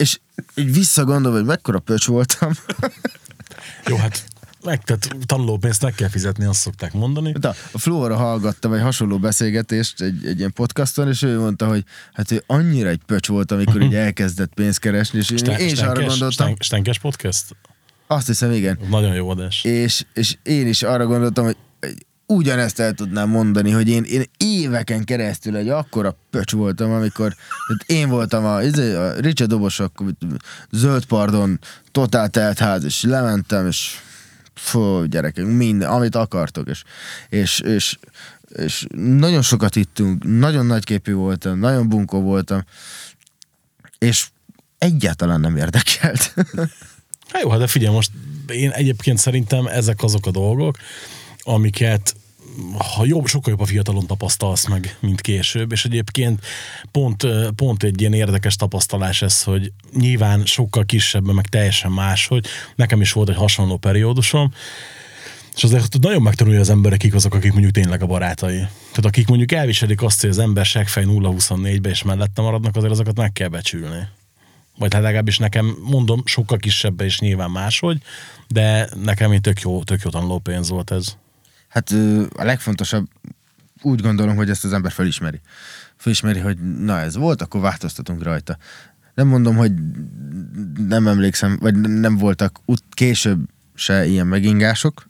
És 0.00 0.18
így 0.54 0.72
visszagondolva, 0.72 1.36
hogy 1.36 1.46
mekkora 1.46 1.78
pöcs 1.78 2.06
voltam. 2.06 2.52
Jó, 3.88 3.96
hát 3.96 4.24
meg, 4.64 4.82
tehát 4.82 5.16
tanulópénzt 5.26 5.82
meg 5.82 5.94
kell 5.94 6.08
fizetni, 6.08 6.44
azt 6.44 6.60
szokták 6.60 6.92
mondani. 6.92 7.32
De 7.32 7.48
a 7.72 7.78
Flóra 7.78 8.16
hallgattam 8.16 8.72
egy 8.72 8.80
hasonló 8.80 9.18
beszélgetést 9.18 10.00
egy, 10.00 10.26
egy 10.26 10.38
ilyen 10.38 10.52
podcaston, 10.52 11.08
és 11.08 11.22
ő 11.22 11.38
mondta, 11.38 11.66
hogy 11.66 11.84
hát 12.12 12.30
ő 12.30 12.42
annyira 12.46 12.88
egy 12.88 13.00
pöcs 13.06 13.28
volt, 13.28 13.52
amikor 13.52 13.82
így 13.82 13.94
elkezdett 14.06 14.54
pénzt 14.54 14.78
keresni, 14.78 15.18
és 15.18 15.26
Sten- 15.26 15.58
én 15.58 15.68
is 15.68 15.80
arra 15.80 16.04
gondoltam. 16.04 16.30
Sten- 16.30 16.56
Stenkes 16.60 16.98
podcast? 16.98 17.56
Azt 18.06 18.26
hiszem, 18.26 18.52
igen. 18.52 18.78
Nagyon 18.88 19.14
jó 19.14 19.28
adás. 19.28 19.64
És, 19.64 20.04
és 20.14 20.36
én 20.42 20.66
is 20.66 20.82
arra 20.82 21.06
gondoltam, 21.06 21.44
hogy 21.44 21.56
ugyanezt 22.30 22.80
el 22.80 22.92
tudnám 22.92 23.28
mondani, 23.28 23.70
hogy 23.70 23.88
én, 23.88 24.02
én 24.02 24.24
éveken 24.36 25.04
keresztül 25.04 25.56
egy 25.56 25.68
akkora 25.68 26.16
pöcs 26.30 26.52
voltam, 26.52 26.92
amikor 26.92 27.34
én 27.86 28.08
voltam 28.08 28.44
a, 28.44 28.62
izé, 28.62 28.94
a 28.94 29.12
Richard 29.20 29.50
Dobosok, 29.50 30.04
zöld 30.70 31.04
pardon, 31.04 31.58
totál 31.90 32.28
telt 32.28 32.58
ház, 32.58 32.84
és 32.84 33.02
lementem, 33.02 33.66
és 33.66 33.96
fú, 34.54 35.04
gyerekek, 35.04 35.44
minden, 35.44 35.88
amit 35.88 36.14
akartok, 36.14 36.68
és, 36.68 36.82
és, 37.28 37.60
és, 37.60 37.98
és 38.56 38.86
nagyon 38.96 39.42
sokat 39.42 39.76
ittunk, 39.76 40.24
nagyon 40.24 40.66
nagyképű 40.66 41.12
voltam, 41.12 41.58
nagyon 41.58 41.88
bunkó 41.88 42.20
voltam, 42.20 42.64
és 43.98 44.26
egyáltalán 44.78 45.40
nem 45.40 45.56
érdekelt. 45.56 46.34
Hát 47.28 47.42
jó, 47.42 47.56
de 47.56 47.66
figyelj, 47.66 47.94
most 47.94 48.10
én 48.48 48.70
egyébként 48.70 49.18
szerintem 49.18 49.66
ezek 49.66 50.02
azok 50.02 50.26
a 50.26 50.30
dolgok, 50.30 50.76
amiket 51.42 52.14
ha 52.94 53.04
jobb, 53.04 53.26
sokkal 53.26 53.50
jobb 53.50 53.60
a 53.60 53.64
fiatalon 53.64 54.06
tapasztalsz 54.06 54.68
meg, 54.68 54.96
mint 55.00 55.20
később, 55.20 55.72
és 55.72 55.84
egyébként 55.84 56.44
pont, 56.90 57.26
pont 57.54 57.82
egy 57.82 58.00
ilyen 58.00 58.12
érdekes 58.12 58.56
tapasztalás 58.56 59.22
ez, 59.22 59.42
hogy 59.42 59.72
nyilván 59.94 60.44
sokkal 60.44 60.84
kisebb, 60.84 61.32
meg 61.32 61.46
teljesen 61.46 61.92
más, 61.92 62.26
hogy 62.26 62.46
nekem 62.74 63.00
is 63.00 63.12
volt 63.12 63.28
egy 63.28 63.36
hasonló 63.36 63.76
periódusom, 63.76 64.52
és 65.56 65.64
azért 65.64 65.98
nagyon 66.00 66.22
megtanulja 66.22 66.60
az 66.60 66.70
emberek, 66.70 66.98
kik 66.98 67.14
azok, 67.14 67.34
akik 67.34 67.52
mondjuk 67.52 67.72
tényleg 67.72 68.02
a 68.02 68.06
barátai. 68.06 68.56
Tehát 68.56 69.04
akik 69.04 69.26
mondjuk 69.26 69.52
elviselik 69.52 70.02
azt, 70.02 70.20
hogy 70.20 70.30
az 70.30 70.38
ember 70.38 70.64
segfej 70.64 71.04
0-24-be 71.06 71.88
és 71.88 72.02
mellette 72.02 72.42
maradnak, 72.42 72.76
azért 72.76 72.92
azokat 72.92 73.16
meg 73.16 73.32
kell 73.32 73.48
becsülni. 73.48 74.08
Vagy 74.78 74.94
hát 74.94 75.02
legalábbis 75.02 75.38
nekem, 75.38 75.76
mondom, 75.82 76.22
sokkal 76.24 76.58
kisebbe 76.58 77.04
is 77.04 77.20
nyilván 77.20 77.50
máshogy, 77.50 77.98
de 78.48 78.88
nekem 79.02 79.30
egy 79.30 79.40
tök 79.40 79.60
jó, 79.60 79.82
tök 79.82 80.00
jó 80.02 80.10
tanulópénz 80.10 80.68
volt 80.68 80.90
ez. 80.90 81.16
Hát 81.70 81.90
a 82.36 82.44
legfontosabb, 82.44 83.08
úgy 83.82 84.00
gondolom, 84.00 84.36
hogy 84.36 84.50
ezt 84.50 84.64
az 84.64 84.72
ember 84.72 84.92
felismeri. 84.92 85.40
Felismeri, 85.96 86.38
hogy 86.38 86.58
na 86.78 86.98
ez 87.00 87.16
volt, 87.16 87.42
akkor 87.42 87.60
változtatunk 87.60 88.22
rajta. 88.22 88.56
Nem 89.14 89.28
mondom, 89.28 89.56
hogy 89.56 89.72
nem 90.88 91.06
emlékszem, 91.06 91.58
vagy 91.60 91.74
nem 91.80 92.16
voltak 92.16 92.60
ut- 92.64 92.84
később 92.90 93.48
se 93.74 94.06
ilyen 94.06 94.26
megingások. 94.26 95.09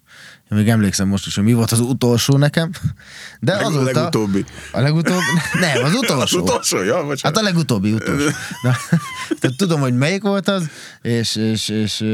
Én 0.52 0.58
még 0.58 0.68
emlékszem 0.68 1.08
most 1.08 1.26
is, 1.26 1.34
hogy 1.34 1.44
mi 1.44 1.52
volt 1.52 1.70
az 1.70 1.80
utolsó 1.80 2.36
nekem. 2.36 2.70
De 3.40 3.52
Leg- 3.54 3.64
azóta... 3.64 3.84
legutóbbi. 3.92 4.44
A 4.72 4.80
legutóbbi? 4.80 5.22
Nem, 5.60 5.84
az 5.84 5.90
Az 5.90 5.94
utolsó. 5.94 6.40
utolsó, 6.40 6.82
ja, 6.82 6.94
Hát 6.96 7.04
bocsánat. 7.04 7.38
a 7.38 7.42
legutóbbi 7.42 7.92
utolsó. 7.92 8.24
Na, 8.62 8.76
tehát 9.40 9.56
tudom, 9.56 9.80
hogy 9.80 9.94
melyik 9.96 10.22
volt 10.22 10.48
az, 10.48 10.68
és, 11.02 11.36
és, 11.36 11.68
és 11.68 12.04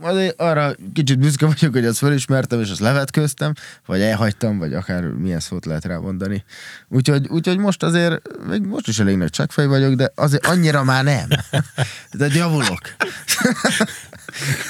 azért 0.00 0.40
arra 0.40 0.72
kicsit 0.92 1.18
büszke 1.18 1.46
vagyok, 1.46 1.72
hogy 1.72 1.86
azt 1.86 1.98
felismertem, 1.98 2.60
és 2.60 2.70
azt 2.70 2.80
levetköztem, 2.80 3.52
vagy 3.86 4.00
elhagytam, 4.00 4.58
vagy 4.58 4.74
akár 4.74 5.02
milyen 5.02 5.40
szót 5.40 5.64
lehet 5.66 5.84
rá 5.84 5.96
mondani. 5.96 6.44
Úgyhogy, 6.88 7.26
úgyhogy 7.28 7.58
most 7.58 7.82
azért, 7.82 8.20
még 8.48 8.62
most 8.62 8.88
is 8.88 8.98
elég 8.98 9.16
nagy 9.16 9.30
csekfej 9.30 9.66
vagyok, 9.66 9.94
de 9.94 10.12
azért 10.14 10.46
annyira 10.46 10.84
már 10.84 11.04
nem. 11.04 11.28
De 12.12 12.26
javulok. 12.32 12.80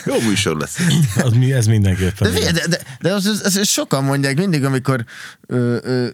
Jó 0.05 0.21
műsor 0.21 0.57
lesz. 0.57 0.79
Az, 1.23 1.33
mi- 1.33 1.53
ez 1.53 1.67
mindenképpen. 1.67 2.33
De, 2.33 2.53
de, 2.53 2.67
de, 2.67 2.79
de 3.01 3.15
azt, 3.15 3.27
azt, 3.27 3.45
azt 3.45 3.65
sokan 3.65 4.05
mondják 4.05 4.37
mindig, 4.37 4.65
amikor 4.65 5.05
ö, 5.47 5.77
ö, 5.83 6.09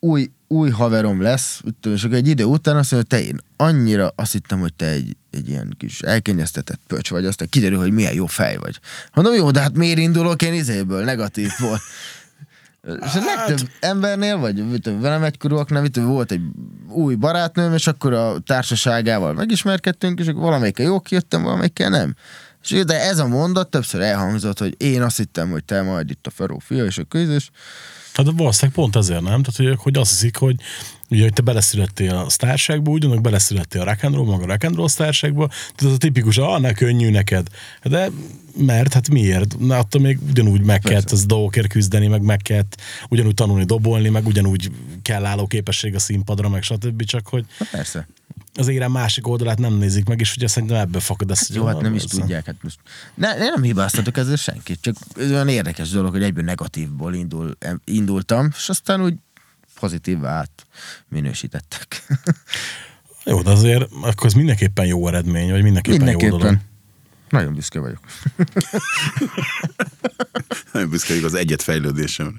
új, 0.00 0.30
új 0.48 0.70
haverom 0.70 1.22
lesz, 1.22 1.60
és 1.94 2.04
akkor 2.04 2.16
egy 2.16 2.28
idő 2.28 2.44
után 2.44 2.76
azt 2.76 2.92
mondja, 2.92 3.08
hogy 3.18 3.20
te 3.20 3.28
én 3.28 3.40
annyira 3.56 4.12
azt 4.16 4.32
hittem, 4.32 4.58
hogy 4.60 4.74
te 4.74 4.86
egy, 4.86 5.16
egy 5.30 5.48
ilyen 5.48 5.74
kis 5.78 6.00
elkényeztetett 6.00 6.80
pöcs 6.86 7.10
vagy, 7.10 7.24
aztán 7.24 7.48
kiderül, 7.48 7.78
hogy 7.78 7.92
milyen 7.92 8.14
jó 8.14 8.26
fej 8.26 8.56
vagy. 8.56 8.78
Mondom, 9.14 9.34
jó, 9.34 9.50
de 9.50 9.60
hát 9.60 9.76
miért 9.76 9.98
indulok 9.98 10.42
én 10.42 10.52
izéből, 10.52 11.04
negatívból? 11.04 11.80
És 12.86 13.14
a 13.14 13.20
legtöbb 13.24 13.68
embernél, 13.80 14.38
vagy 14.38 14.70
mit 14.70 14.90
velem 15.00 15.22
egykorúaknál, 15.22 15.82
mit 15.82 15.92
tudom, 15.92 16.08
volt 16.08 16.32
egy 16.32 16.40
új 16.88 17.14
barátnőm, 17.14 17.72
és 17.72 17.86
akkor 17.86 18.12
a 18.12 18.38
társaságával 18.38 19.32
megismerkedtünk, 19.32 20.20
és 20.20 20.26
akkor 20.26 20.42
valamelyikkel 20.42 20.86
jó 20.86 21.00
kijöttem, 21.00 21.42
valamelyikkel 21.42 21.88
nem. 21.88 22.14
És 22.62 22.84
de 22.84 23.00
ez 23.00 23.18
a 23.18 23.26
mondat 23.26 23.70
többször 23.70 24.00
elhangzott, 24.00 24.58
hogy 24.58 24.74
én 24.82 25.02
azt 25.02 25.16
hittem, 25.16 25.50
hogy 25.50 25.64
te 25.64 25.82
majd 25.82 26.10
itt 26.10 26.26
a 26.26 26.30
Feró 26.30 26.58
fia, 26.58 26.84
és 26.84 26.98
a 26.98 27.04
közös. 27.04 27.50
Hát 28.12 28.26
valószínűleg 28.36 28.76
pont 28.76 28.96
ezért 28.96 29.22
nem. 29.22 29.42
Tehát, 29.42 29.56
hogy, 29.56 29.76
hogy 29.78 29.96
azt 29.96 30.10
hiszik, 30.10 30.36
hogy, 30.36 30.56
ugye, 31.10 31.22
hogy 31.22 31.32
te 31.32 31.42
beleszülettél 31.42 32.14
a 32.14 32.28
sztárságba, 32.28 32.90
ugyanúgy 32.90 33.20
beleszülettél 33.20 33.80
a 33.80 33.84
rock 33.84 34.02
and 34.02 34.14
roll, 34.14 34.24
maga 34.24 34.42
a 34.42 34.46
rock 34.46 34.64
and 34.64 34.76
roll 34.76 34.88
sztárságba. 34.88 35.46
Tehát 35.46 35.82
ez 35.82 35.92
a 35.92 35.96
tipikus, 35.96 36.38
ah, 36.38 36.60
ne 36.60 36.72
könnyű 36.72 37.10
neked. 37.10 37.46
De 37.82 38.10
mert, 38.56 38.92
hát 38.92 39.08
miért? 39.08 39.58
Na, 39.58 39.78
attól 39.78 40.00
még 40.00 40.18
ugyanúgy 40.30 40.60
meg 40.60 40.80
kellett 40.80 41.10
az 41.10 41.26
dolgokért 41.26 41.68
küzdeni, 41.68 42.06
meg 42.06 42.22
meg 42.22 42.40
kellett 42.42 42.80
ugyanúgy 43.08 43.34
tanulni 43.34 43.64
dobolni, 43.64 44.08
meg 44.08 44.26
ugyanúgy 44.26 44.70
kell 45.02 45.24
álló 45.24 45.46
képesség 45.46 45.94
a 45.94 45.98
színpadra, 45.98 46.48
meg 46.48 46.62
stb. 46.62 47.02
Csak 47.02 47.26
hogy 47.26 47.44
persze. 47.70 48.08
az 48.54 48.68
érem 48.68 48.92
másik 48.92 49.28
oldalát 49.28 49.58
nem 49.58 49.74
nézik 49.74 50.06
meg, 50.06 50.20
és 50.20 50.36
ugye 50.36 50.46
szerintem 50.46 50.78
ebből 50.78 51.00
fakad 51.00 51.30
ez. 51.30 51.48
Jó, 51.54 51.64
hát 51.64 51.80
nem 51.80 51.94
is 51.94 52.04
tudják. 52.04 52.46
Hát 52.46 52.56
most 52.62 52.78
ne, 53.14 53.30
én 53.30 53.52
nem 53.54 53.62
hibáztatok 53.62 54.16
ezzel 54.16 54.36
senkit, 54.36 54.80
csak 54.80 54.96
ez 55.16 55.30
olyan 55.30 55.48
érdekes 55.48 55.90
dolog, 55.90 56.12
hogy 56.12 56.22
egyből 56.22 56.44
negatívból 56.44 57.14
indul, 57.14 57.56
indultam, 57.84 58.50
és 58.56 58.68
aztán 58.68 59.02
úgy 59.02 59.14
pozitívvá 59.80 60.30
át 60.38 60.66
minősítettek. 61.08 62.02
Jó, 63.24 63.42
de 63.42 63.50
azért 63.50 63.90
akkor 64.02 64.26
ez 64.26 64.32
mindenképpen 64.32 64.86
jó 64.86 65.08
eredmény, 65.08 65.50
vagy 65.50 65.62
mindenképpen, 65.62 66.08
jó 66.08 66.18
dolog. 66.18 66.32
Mindenképpen. 66.32 66.74
Nagyon 67.28 67.54
büszke 67.54 67.78
vagyok. 67.80 67.98
Nagyon 70.72 70.90
büszke 70.90 71.08
vagyok 71.08 71.24
az 71.24 71.34
egyet 71.34 71.62
fejlődésemre. 71.62 72.36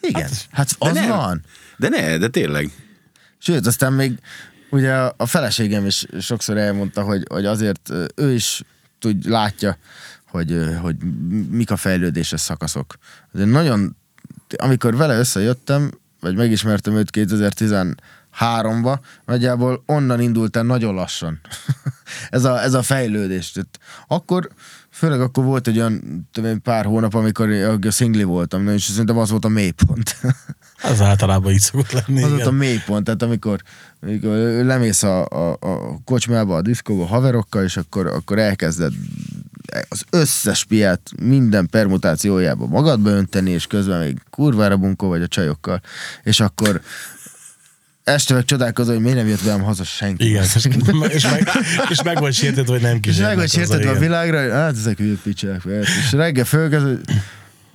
Igen, 0.00 0.30
hát 0.50 0.76
az 0.78 0.94
nem. 0.94 1.08
van. 1.08 1.44
De 1.76 1.88
ne, 1.88 2.18
de 2.18 2.28
tényleg. 2.28 2.70
Sőt, 3.38 3.66
aztán 3.66 3.92
még 3.92 4.18
ugye 4.70 4.94
a- 4.94 5.26
feleségem 5.26 5.86
is 5.86 6.06
sokszor 6.20 6.56
elmondta, 6.56 7.02
hogy, 7.02 7.24
hogy 7.28 7.46
azért 7.46 7.90
ő 8.14 8.32
is 8.34 8.62
tud, 8.98 9.28
látja, 9.28 9.78
hogy, 10.30 10.56
hogy 10.80 10.96
mik 11.50 11.70
a 11.70 11.76
fejlődéses 11.76 12.40
szakaszok. 12.40 12.96
Azért 13.32 13.50
nagyon, 13.50 13.96
amikor 14.56 14.96
vele 14.96 15.18
összejöttem, 15.18 15.90
vagy 16.20 16.36
megismertem 16.36 16.96
őt 16.96 17.10
2013-ba, 17.12 18.98
nagyjából 19.24 19.82
onnan 19.86 20.20
indult 20.20 20.56
el 20.56 20.62
nagyon 20.62 20.94
lassan. 20.94 21.40
ez, 22.30 22.44
a, 22.44 22.62
ez 22.62 22.74
a 22.74 22.82
fejlődés. 22.82 23.50
Tehát 23.50 23.78
akkor, 24.06 24.48
főleg 24.90 25.20
akkor 25.20 25.44
volt 25.44 25.66
egy 25.66 25.78
olyan 25.78 26.28
tudom 26.32 26.62
pár 26.62 26.84
hónap, 26.84 27.14
amikor 27.14 27.50
a 27.86 27.90
szingli 27.90 28.22
voltam, 28.22 28.68
és 28.68 28.82
szerintem 28.82 29.18
az 29.18 29.30
volt 29.30 29.44
a 29.44 29.48
mélypont. 29.48 30.16
Ez 30.82 31.00
általában 31.00 31.52
így 31.52 31.60
szokott 31.60 31.92
lenni. 31.92 32.22
Az 32.22 32.30
volt 32.30 32.46
a 32.46 32.50
mélypont, 32.50 33.04
tehát 33.04 33.22
amikor, 33.22 33.62
amikor 34.02 34.36
lemész 34.64 35.02
a, 35.02 35.26
a, 35.26 35.50
a 35.60 36.00
kocsmába, 36.04 36.56
a 36.56 36.62
diszkóba 36.62 37.06
haverokkal, 37.06 37.64
és 37.64 37.76
akkor, 37.76 38.06
akkor 38.06 38.38
elkezded 38.38 38.92
az 39.88 40.04
összes 40.10 40.64
piát 40.64 41.00
minden 41.22 41.68
permutációjába 41.68 42.66
magadba 42.66 43.10
önteni, 43.10 43.50
és 43.50 43.66
közben 43.66 44.00
még 44.00 44.22
kurvára 44.30 44.76
bunkó 44.76 45.08
vagy 45.08 45.22
a 45.22 45.26
csajokkal, 45.26 45.80
és 46.22 46.40
akkor 46.40 46.80
este 48.04 48.34
meg 48.34 48.44
csodálkozol, 48.44 48.94
hogy 48.94 49.02
miért 49.02 49.18
nem 49.18 49.28
jött 49.28 49.42
velem 49.42 49.62
haza 49.62 49.84
senki. 49.84 50.28
Igen, 50.28 50.42
és, 50.42 50.68
és, 51.08 51.24
meg, 51.24 51.48
és 51.88 52.02
meg 52.02 52.18
vagy 52.18 52.34
sértetve, 52.34 52.72
hogy 52.72 52.82
nem 52.82 52.94
És 52.94 53.00
kísérnek. 53.00 53.28
meg 53.28 53.36
vagy 53.36 53.54
haza, 53.54 53.66
sértetve 53.66 53.96
a 53.96 53.98
világra, 53.98 54.42
hogy 54.42 54.50
hát 54.50 54.76
ezek 54.76 54.98
hülye 54.98 55.16
picsák. 55.22 55.62
És 55.82 56.12
reggel 56.12 56.44
fölkezd, 56.44 56.84
hogy 56.84 57.00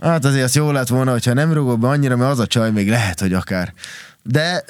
hát 0.02 0.26
azért 0.26 0.44
az 0.44 0.56
jó 0.56 0.72
lett 0.72 0.88
volna, 0.88 1.12
hogyha 1.12 1.34
nem 1.34 1.54
rúgok 1.54 1.80
be 1.80 1.88
annyira, 1.88 2.16
mert 2.16 2.32
az 2.32 2.40
a 2.40 2.48
csaj 2.48 2.72
még 2.72 2.90
lehet, 2.90 3.20
hogy 3.20 3.34
akár. 3.34 3.74
De 4.24 4.64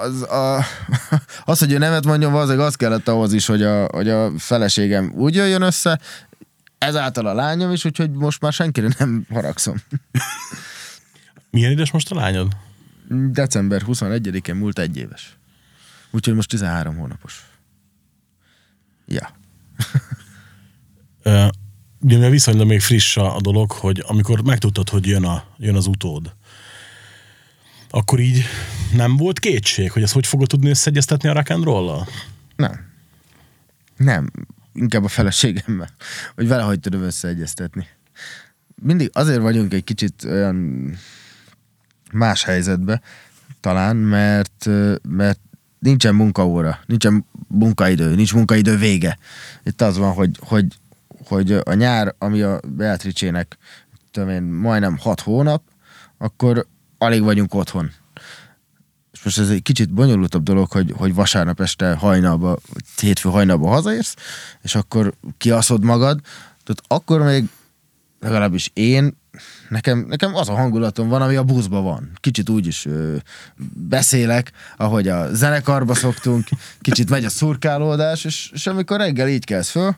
az, 0.00 0.22
a, 0.22 0.64
az, 1.44 1.58
hogy 1.58 1.72
ő 1.72 1.78
nemet 1.78 2.04
mondjon, 2.04 2.32
valószínűleg 2.32 2.66
az 2.66 2.74
kellett 2.74 3.08
ahhoz 3.08 3.32
is, 3.32 3.46
hogy 3.46 3.62
a, 3.62 3.84
hogy 3.84 4.08
a 4.08 4.38
feleségem 4.38 5.12
úgy 5.14 5.34
jöjjön 5.34 5.62
össze, 5.62 6.00
ezáltal 6.78 7.26
a 7.26 7.34
lányom 7.34 7.72
is, 7.72 7.84
úgyhogy 7.84 8.10
most 8.10 8.40
már 8.40 8.52
senkire 8.52 8.88
nem 8.98 9.26
haragszom. 9.30 9.76
Milyen 11.50 11.70
édes 11.70 11.90
most 11.90 12.10
a 12.10 12.14
lányod? 12.14 12.56
December 13.08 13.82
21-én 13.86 14.54
múlt 14.54 14.78
egy 14.78 14.96
éves. 14.96 15.38
Úgyhogy 16.10 16.34
most 16.34 16.48
13 16.48 16.96
hónapos. 16.96 17.44
Ja. 19.06 19.30
Ugye 22.02 22.14
mivel 22.14 22.30
viszonylag 22.30 22.66
még 22.66 22.80
friss 22.80 23.16
a 23.16 23.40
dolog, 23.40 23.72
hogy 23.72 24.04
amikor 24.06 24.42
megtudtad, 24.42 24.88
hogy 24.88 25.06
jön, 25.06 25.24
a, 25.24 25.44
jön 25.56 25.74
az 25.74 25.86
utód, 25.86 26.34
akkor 27.90 28.20
így 28.20 28.44
nem 28.92 29.16
volt 29.16 29.38
kétség, 29.38 29.90
hogy 29.92 30.02
ezt 30.02 30.12
hogy 30.12 30.26
fogod 30.26 30.48
tudni 30.48 30.70
összeegyeztetni 30.70 31.28
a 31.28 31.32
rock 31.32 31.50
and 31.50 31.64
roll 31.64 32.06
Nem. 32.56 32.88
Nem. 33.96 34.30
Inkább 34.72 35.04
a 35.04 35.08
feleségemmel. 35.08 35.90
Hogy 36.34 36.48
vele 36.48 36.62
hogy 36.62 36.80
tudom 36.80 37.02
összeegyeztetni. 37.02 37.86
Mindig 38.82 39.10
azért 39.12 39.40
vagyunk 39.40 39.74
egy 39.74 39.84
kicsit 39.84 40.24
olyan 40.24 40.88
más 42.12 42.44
helyzetbe, 42.44 43.00
talán, 43.60 43.96
mert, 43.96 44.68
mert 45.08 45.40
nincsen 45.78 46.14
munkaóra, 46.14 46.80
nincsen 46.86 47.26
munkaidő, 47.48 48.14
nincs 48.14 48.34
munkaidő 48.34 48.76
vége. 48.76 49.18
Itt 49.62 49.80
az 49.80 49.96
van, 49.96 50.12
hogy, 50.12 50.38
hogy, 50.40 50.66
hogy 51.24 51.52
a 51.52 51.74
nyár, 51.74 52.14
ami 52.18 52.42
a 52.42 52.60
Beatrice-nek 52.68 53.58
majdnem 54.40 54.98
hat 54.98 55.20
hónap, 55.20 55.62
akkor 56.18 56.66
alig 57.02 57.22
vagyunk 57.22 57.54
otthon. 57.54 57.90
És 59.12 59.22
most 59.22 59.38
ez 59.38 59.48
egy 59.48 59.62
kicsit 59.62 59.92
bonyolultabb 59.92 60.42
dolog, 60.42 60.70
hogy, 60.70 60.92
hogy 60.96 61.14
vasárnap 61.14 61.60
este 61.60 61.94
hajnalba, 61.94 62.58
hétfő 63.00 63.28
hajnalba 63.28 63.68
hazaérsz, 63.68 64.14
és 64.62 64.74
akkor 64.74 65.14
kiaszod 65.38 65.84
magad. 65.84 66.20
Tehát 66.64 66.82
akkor 66.86 67.22
még 67.22 67.48
legalábbis 68.20 68.70
én, 68.74 69.18
nekem, 69.68 69.98
nekem 70.08 70.34
az 70.34 70.48
a 70.48 70.54
hangulatom 70.54 71.08
van, 71.08 71.22
ami 71.22 71.36
a 71.36 71.44
buszban 71.44 71.82
van. 71.82 72.10
Kicsit 72.20 72.48
úgy 72.48 72.66
is 72.66 72.86
ö, 72.86 73.16
beszélek, 73.88 74.52
ahogy 74.76 75.08
a 75.08 75.34
zenekarba 75.34 75.94
szoktunk, 75.94 76.48
kicsit 76.80 77.10
megy 77.10 77.24
a 77.24 77.30
szurkálódás, 77.30 78.24
és, 78.24 78.50
és 78.54 78.66
amikor 78.66 78.98
reggel 78.98 79.28
így 79.28 79.44
kelsz 79.44 79.70
föl, 79.70 79.96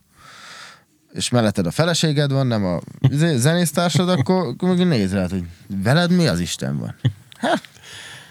és 1.12 1.28
melletted 1.28 1.66
a 1.66 1.70
feleséged 1.70 2.32
van, 2.32 2.46
nem 2.46 2.64
a 2.64 2.80
izé, 3.00 3.36
zenésztársad, 3.36 4.08
akkor, 4.08 4.46
akkor 4.46 4.68
meg 4.68 4.86
néz 4.86 5.12
rád, 5.12 5.30
hogy 5.30 5.44
veled 5.82 6.10
mi 6.10 6.26
az 6.26 6.40
Isten 6.40 6.78
van? 6.78 6.94
Hát, 7.38 7.62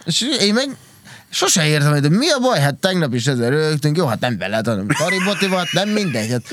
és 0.06 0.22
én 0.40 0.54
meg 0.54 0.70
sose 1.30 1.68
értem, 1.68 1.92
hogy 1.92 2.02
de 2.02 2.10
mi 2.10 2.30
a 2.30 2.40
baj? 2.40 2.60
Hát 2.60 2.76
tegnap 2.76 3.14
is 3.14 3.28
ezzel 3.28 3.50
rögtünk, 3.50 3.98
jó, 3.98 4.06
hát 4.06 4.20
nem 4.20 4.38
veled, 4.38 4.68
hanem 4.68 4.88
Karibotival, 4.88 5.58
hát 5.58 5.72
nem 5.72 5.90
mindegy. 5.90 6.30
Hát. 6.30 6.44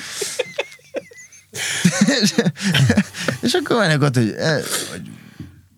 és, 2.22 2.34
és 3.46 3.52
akkor 3.52 3.78
mennek 3.78 4.02
ott, 4.02 4.14
hogy, 4.14 4.34
eh, 4.38 4.62
hogy 4.90 5.10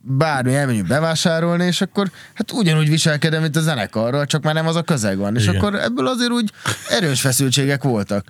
bármi 0.02 0.54
elmenjünk 0.54 0.86
bevásárolni, 0.86 1.64
és 1.64 1.80
akkor 1.80 2.10
hát 2.34 2.52
ugyanúgy 2.52 2.88
viselkedem, 2.88 3.42
mint 3.42 3.56
a 3.56 3.60
zenekarral, 3.60 4.26
csak 4.26 4.42
már 4.42 4.54
nem 4.54 4.66
az 4.66 4.76
a 4.76 4.82
közeg 4.82 5.18
van. 5.18 5.36
És 5.36 5.42
Igen. 5.42 5.56
akkor 5.56 5.74
ebből 5.74 6.06
azért 6.06 6.30
úgy 6.30 6.52
erős 6.88 7.20
feszültségek 7.20 7.82
voltak. 7.82 8.24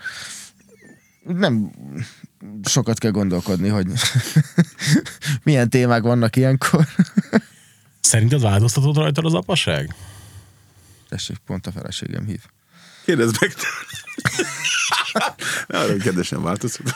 Nem 1.37 1.71
sokat 2.65 2.99
kell 2.99 3.11
gondolkodni, 3.11 3.69
hogy 3.69 3.87
milyen 5.43 5.71
témák 5.71 6.03
vannak 6.03 6.37
ilyenkor. 6.37 6.87
Szerinted 8.01 8.41
változtatott 8.41 8.97
rajtad 8.97 9.25
az 9.25 9.35
apaság? 9.35 9.95
Tessék, 11.09 11.39
pont 11.47 11.67
a 11.67 11.73
feleségem 11.73 12.25
hív. 12.25 12.41
Kérdezd 13.05 13.37
meg. 13.41 13.53
Arra, 15.67 15.91
hogy 15.91 16.03
kedvesen 16.03 16.43
változtat. 16.43 16.95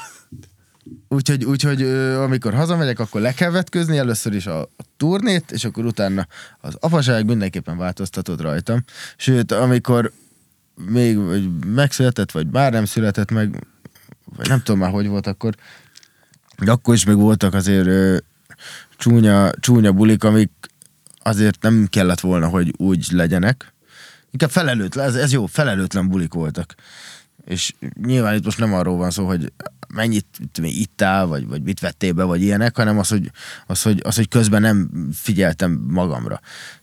Úgyhogy, 1.08 1.44
úgyhogy 1.44 1.82
amikor 2.16 2.54
hazamegyek, 2.54 2.98
akkor 2.98 3.20
le 3.20 3.32
kell 3.32 3.50
vetközni 3.50 3.98
először 3.98 4.34
is 4.34 4.46
a, 4.46 4.60
a 4.60 4.84
turnét, 4.96 5.50
és 5.50 5.64
akkor 5.64 5.84
utána 5.84 6.26
az 6.60 6.76
apaság 6.80 7.26
mindenképpen 7.26 7.76
változtatott 7.76 8.40
rajtam. 8.40 8.84
Sőt, 9.16 9.52
amikor 9.52 10.12
még 10.74 11.18
vagy 11.18 11.66
megszületett, 11.66 12.30
vagy 12.30 12.46
már 12.50 12.72
nem 12.72 12.84
született 12.84 13.30
meg, 13.30 13.66
vagy 14.36 14.48
nem 14.48 14.62
tudom 14.62 14.80
már, 14.80 14.90
hogy 14.90 15.06
volt 15.06 15.26
akkor, 15.26 15.54
de 16.58 16.70
akkor 16.70 16.94
is 16.94 17.04
még 17.04 17.16
voltak 17.16 17.54
azért 17.54 17.86
ö, 17.86 18.16
csúnya, 18.96 19.50
csúnya 19.60 19.92
bulik, 19.92 20.24
amik 20.24 20.50
azért 21.18 21.62
nem 21.62 21.86
kellett 21.90 22.20
volna, 22.20 22.48
hogy 22.48 22.74
úgy 22.76 23.06
legyenek. 23.10 23.74
Inkább 24.30 24.50
felelőtlen, 24.50 25.06
ez, 25.06 25.14
ez 25.14 25.32
jó, 25.32 25.46
felelőtlen 25.46 26.08
bulik 26.08 26.32
voltak. 26.32 26.74
És 27.44 27.74
nyilván 28.02 28.34
itt 28.34 28.44
most 28.44 28.58
nem 28.58 28.74
arról 28.74 28.96
van 28.96 29.10
szó, 29.10 29.26
hogy 29.26 29.52
mennyit 29.88 30.26
ittál, 30.56 31.26
vagy, 31.26 31.46
vagy 31.46 31.62
mit 31.62 31.80
vettél 31.80 32.12
be, 32.12 32.22
vagy 32.22 32.42
ilyenek, 32.42 32.76
hanem 32.76 32.98
az 32.98 33.08
hogy, 33.08 33.30
az, 33.66 33.82
hogy, 33.82 34.00
az, 34.04 34.16
hogy 34.16 34.28
közben 34.28 34.60
nem 34.60 34.90
figyeltem 35.12 35.86
magamra. 35.88 36.40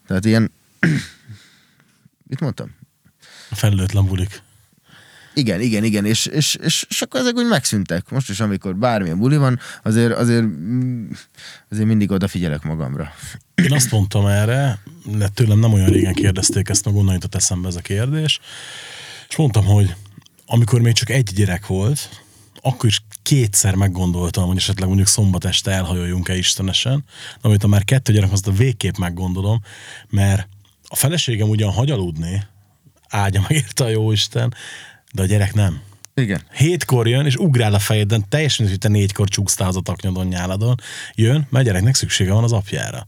Tehát 0.08 0.26
ilyen... 0.26 0.52
mit 2.30 2.40
mondtam? 2.40 2.76
Felelőtlen 3.52 4.06
bulik. 4.06 4.42
Igen, 5.34 5.62
igen, 5.62 5.84
igen, 5.84 6.06
és, 6.06 6.26
és, 6.26 6.56
és, 6.56 6.86
és 6.90 7.02
akkor 7.02 7.20
ezek 7.20 7.36
úgy 7.36 7.48
megszűntek. 7.48 8.10
Most 8.10 8.30
is, 8.30 8.40
amikor 8.40 8.76
bármilyen 8.76 9.18
buli 9.18 9.38
van, 9.38 9.60
azért, 9.84 10.14
azért, 10.14 10.44
mm, 10.44 11.10
azért 11.70 11.88
mindig 11.88 12.12
odafigyelek 12.12 12.64
magamra. 12.64 13.14
Én 13.56 13.74
azt 13.74 13.92
mondtam 13.92 14.26
erre, 14.26 14.80
de 15.06 15.28
tőlem 15.28 15.60
nem 15.60 15.74
olyan 15.74 15.90
régen 15.90 16.14
kérdezték 16.14 16.70
ezt, 16.70 16.86
meg 16.86 16.96
onnan 16.96 17.14
jutott 17.14 17.36
eszembe 17.36 17.68
ez 17.68 17.76
a 17.76 17.82
kérdés, 17.82 18.40
és 19.30 19.36
mondtam, 19.36 19.66
hogy 19.66 19.96
amikor 20.46 20.82
még 20.82 20.94
csak 20.94 21.10
egy 21.10 21.32
gyerek 21.36 21.68
volt, 21.68 22.24
akkor 22.62 22.90
is 22.90 23.04
kétszer 23.22 23.76
meggondoltam, 23.76 24.48
hogy 24.48 24.58
esetleg 24.58 24.88
mondjuk 24.88 25.08
szombat 25.08 25.46
este 25.46 25.72
elhajoljunk-e 25.72 26.36
istenesen, 26.36 27.04
de 27.42 27.48
amit 27.48 27.68
már 27.68 27.84
kettő 27.84 28.14
gyerek, 28.14 28.32
azt 28.32 28.48
a 28.48 28.52
végképp 28.52 28.98
meggondolom, 28.98 29.62
mert 30.10 30.48
a 30.88 30.96
feleségem 30.96 31.50
ugyan 31.50 31.72
hagy 31.72 31.92
aludni, 31.92 32.44
áldja 33.10 33.42
meg 33.42 33.52
érte 33.52 33.84
a 33.84 33.90
jó 33.90 34.12
Isten, 34.12 34.54
de 35.14 35.22
a 35.22 35.26
gyerek 35.26 35.54
nem. 35.54 35.82
Igen. 36.14 36.42
Hétkor 36.54 37.08
jön, 37.08 37.26
és 37.26 37.36
ugrál 37.36 37.74
a 37.74 37.80
fejedben, 37.80 38.26
teljesen, 38.30 38.68
hogy 38.68 38.78
te 38.78 38.88
négykor 38.88 39.28
csúsztál 39.28 39.68
az 39.68 39.76
a 39.76 39.82
taknyodon 39.82 40.28
nyáladon, 40.28 40.76
jön, 41.16 41.48
mert 41.50 41.66
a 41.66 41.68
gyereknek 41.68 41.96
szüksége 41.96 42.34
van 42.34 42.44
az 42.44 42.52
apjára. 42.52 43.06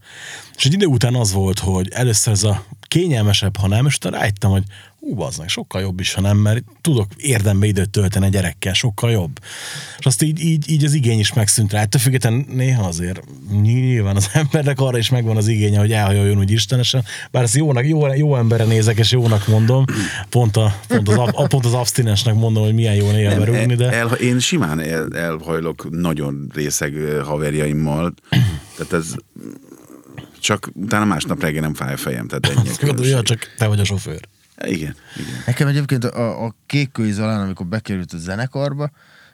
És 0.56 0.64
egy 0.64 0.72
idő 0.72 0.86
után 0.86 1.14
az 1.14 1.32
volt, 1.32 1.58
hogy 1.58 1.88
először 1.92 2.32
ez 2.32 2.42
a 2.42 2.64
kényelmesebb, 2.94 3.56
ha 3.56 3.68
nem, 3.68 3.86
és 3.86 3.96
utána 3.96 4.16
rájöttem, 4.16 4.50
hogy 4.50 4.62
hú, 5.00 5.14
bazdmeg, 5.14 5.48
sokkal 5.48 5.80
jobb 5.80 6.00
is, 6.00 6.14
ha 6.14 6.20
nem, 6.20 6.36
mert 6.36 6.64
tudok 6.80 7.06
érdembe 7.16 7.66
időt 7.66 7.90
tölteni 7.90 8.26
a 8.26 8.28
gyerekkel, 8.28 8.72
sokkal 8.72 9.10
jobb. 9.10 9.38
És 9.98 10.06
azt 10.06 10.22
így, 10.22 10.44
így, 10.44 10.70
így 10.70 10.84
az 10.84 10.92
igény 10.92 11.18
is 11.18 11.32
megszűnt 11.32 11.72
rá. 11.72 11.80
Ettől 11.80 12.00
függetlenül 12.00 12.44
néha 12.48 12.86
azért 12.86 13.20
nyilván 13.62 14.16
az 14.16 14.30
embernek 14.42 14.80
arra 14.80 14.98
is 14.98 15.10
megvan 15.10 15.36
az 15.36 15.48
igénye, 15.48 15.78
hogy 15.78 15.92
elhajoljon 15.92 16.38
úgy 16.38 16.50
istenesen, 16.50 17.04
bár 17.30 17.42
ezt 17.42 17.54
jónak, 17.54 17.88
jó, 17.88 18.14
jó 18.14 18.36
emberre 18.36 18.64
nézek, 18.64 18.98
és 18.98 19.12
jónak 19.12 19.46
mondom, 19.46 19.84
pont, 20.28 20.56
a, 20.56 20.74
pont, 20.88 21.08
az, 21.08 21.16
a, 21.16 21.46
pont 21.46 21.64
az 21.64 21.74
abstinensnek 21.74 22.34
mondom, 22.34 22.62
hogy 22.62 22.74
milyen 22.74 22.94
jó 22.94 23.10
néha 23.10 23.38
berúgni, 23.38 23.74
de... 23.74 23.92
el, 23.92 24.12
én 24.12 24.38
simán 24.38 24.80
el, 24.80 25.08
elhajlok 25.16 25.90
nagyon 25.90 26.50
részeg 26.54 26.94
haverjaimmal, 27.24 28.14
tehát 28.76 28.92
ez 28.92 29.14
csak 30.44 30.70
utána 30.72 31.04
másnap 31.04 31.40
reggel 31.40 31.60
nem 31.60 31.74
fáj 31.74 31.92
a 31.92 31.96
fejem, 31.96 32.28
tehát 32.28 32.46
ennyi 32.46 33.00
a 33.00 33.04
Ja, 33.04 33.22
csak 33.22 33.54
te 33.56 33.66
vagy 33.66 33.80
a 33.80 33.84
sofőr. 33.84 34.28
Igen, 34.64 34.96
igen. 35.16 35.42
Nekem 35.46 35.68
egyébként 35.68 36.04
a, 36.04 36.44
a 36.44 36.54
kékkői 36.66 37.12
Zalán, 37.12 37.40
amikor 37.40 37.66
bekerült 37.66 38.12
a 38.12 38.18
zenekarba, 38.18 38.90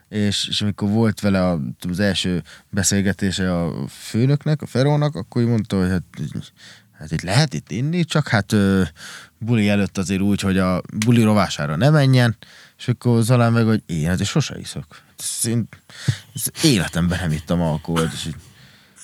és, 0.09 0.47
és 0.47 0.61
amikor 0.61 0.89
volt 0.89 1.19
vele 1.19 1.47
a, 1.47 1.59
az 1.89 1.99
első 1.99 2.43
beszélgetése 2.69 3.61
a 3.61 3.87
főnöknek, 3.87 4.61
a 4.61 4.65
Ferónak, 4.65 5.15
akkor 5.15 5.43
mondta, 5.43 5.79
hogy 5.79 5.89
hát, 5.89 6.03
hát 6.99 7.11
itt 7.11 7.21
lehet 7.21 7.53
itt 7.53 7.71
inni, 7.71 8.03
csak 8.03 8.27
hát 8.27 8.51
ö, 8.51 8.81
buli 9.37 9.69
előtt 9.69 9.97
azért 9.97 10.21
úgy, 10.21 10.41
hogy 10.41 10.57
a 10.57 10.81
buli 11.05 11.23
rovására 11.23 11.75
ne 11.75 11.89
menjen, 11.89 12.37
és 12.77 12.87
akkor 12.87 13.21
Zalán 13.21 13.53
meg, 13.53 13.65
hogy 13.65 13.83
én 13.85 14.07
hát 14.07 14.25
sose 14.25 14.59
iszok. 14.59 15.01
Ez, 15.17 15.47
én, 15.47 15.67
ez 16.35 16.63
életemben 16.63 17.19
nem 17.19 17.31
ittam 17.31 17.61
alkoholt, 17.61 18.13
és 18.13 18.25
így, 18.25 18.35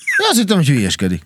én 0.07 0.25
azt 0.29 0.37
hittem, 0.39 0.57
hogy 0.57 0.67
hülyeskedik. 0.67 1.25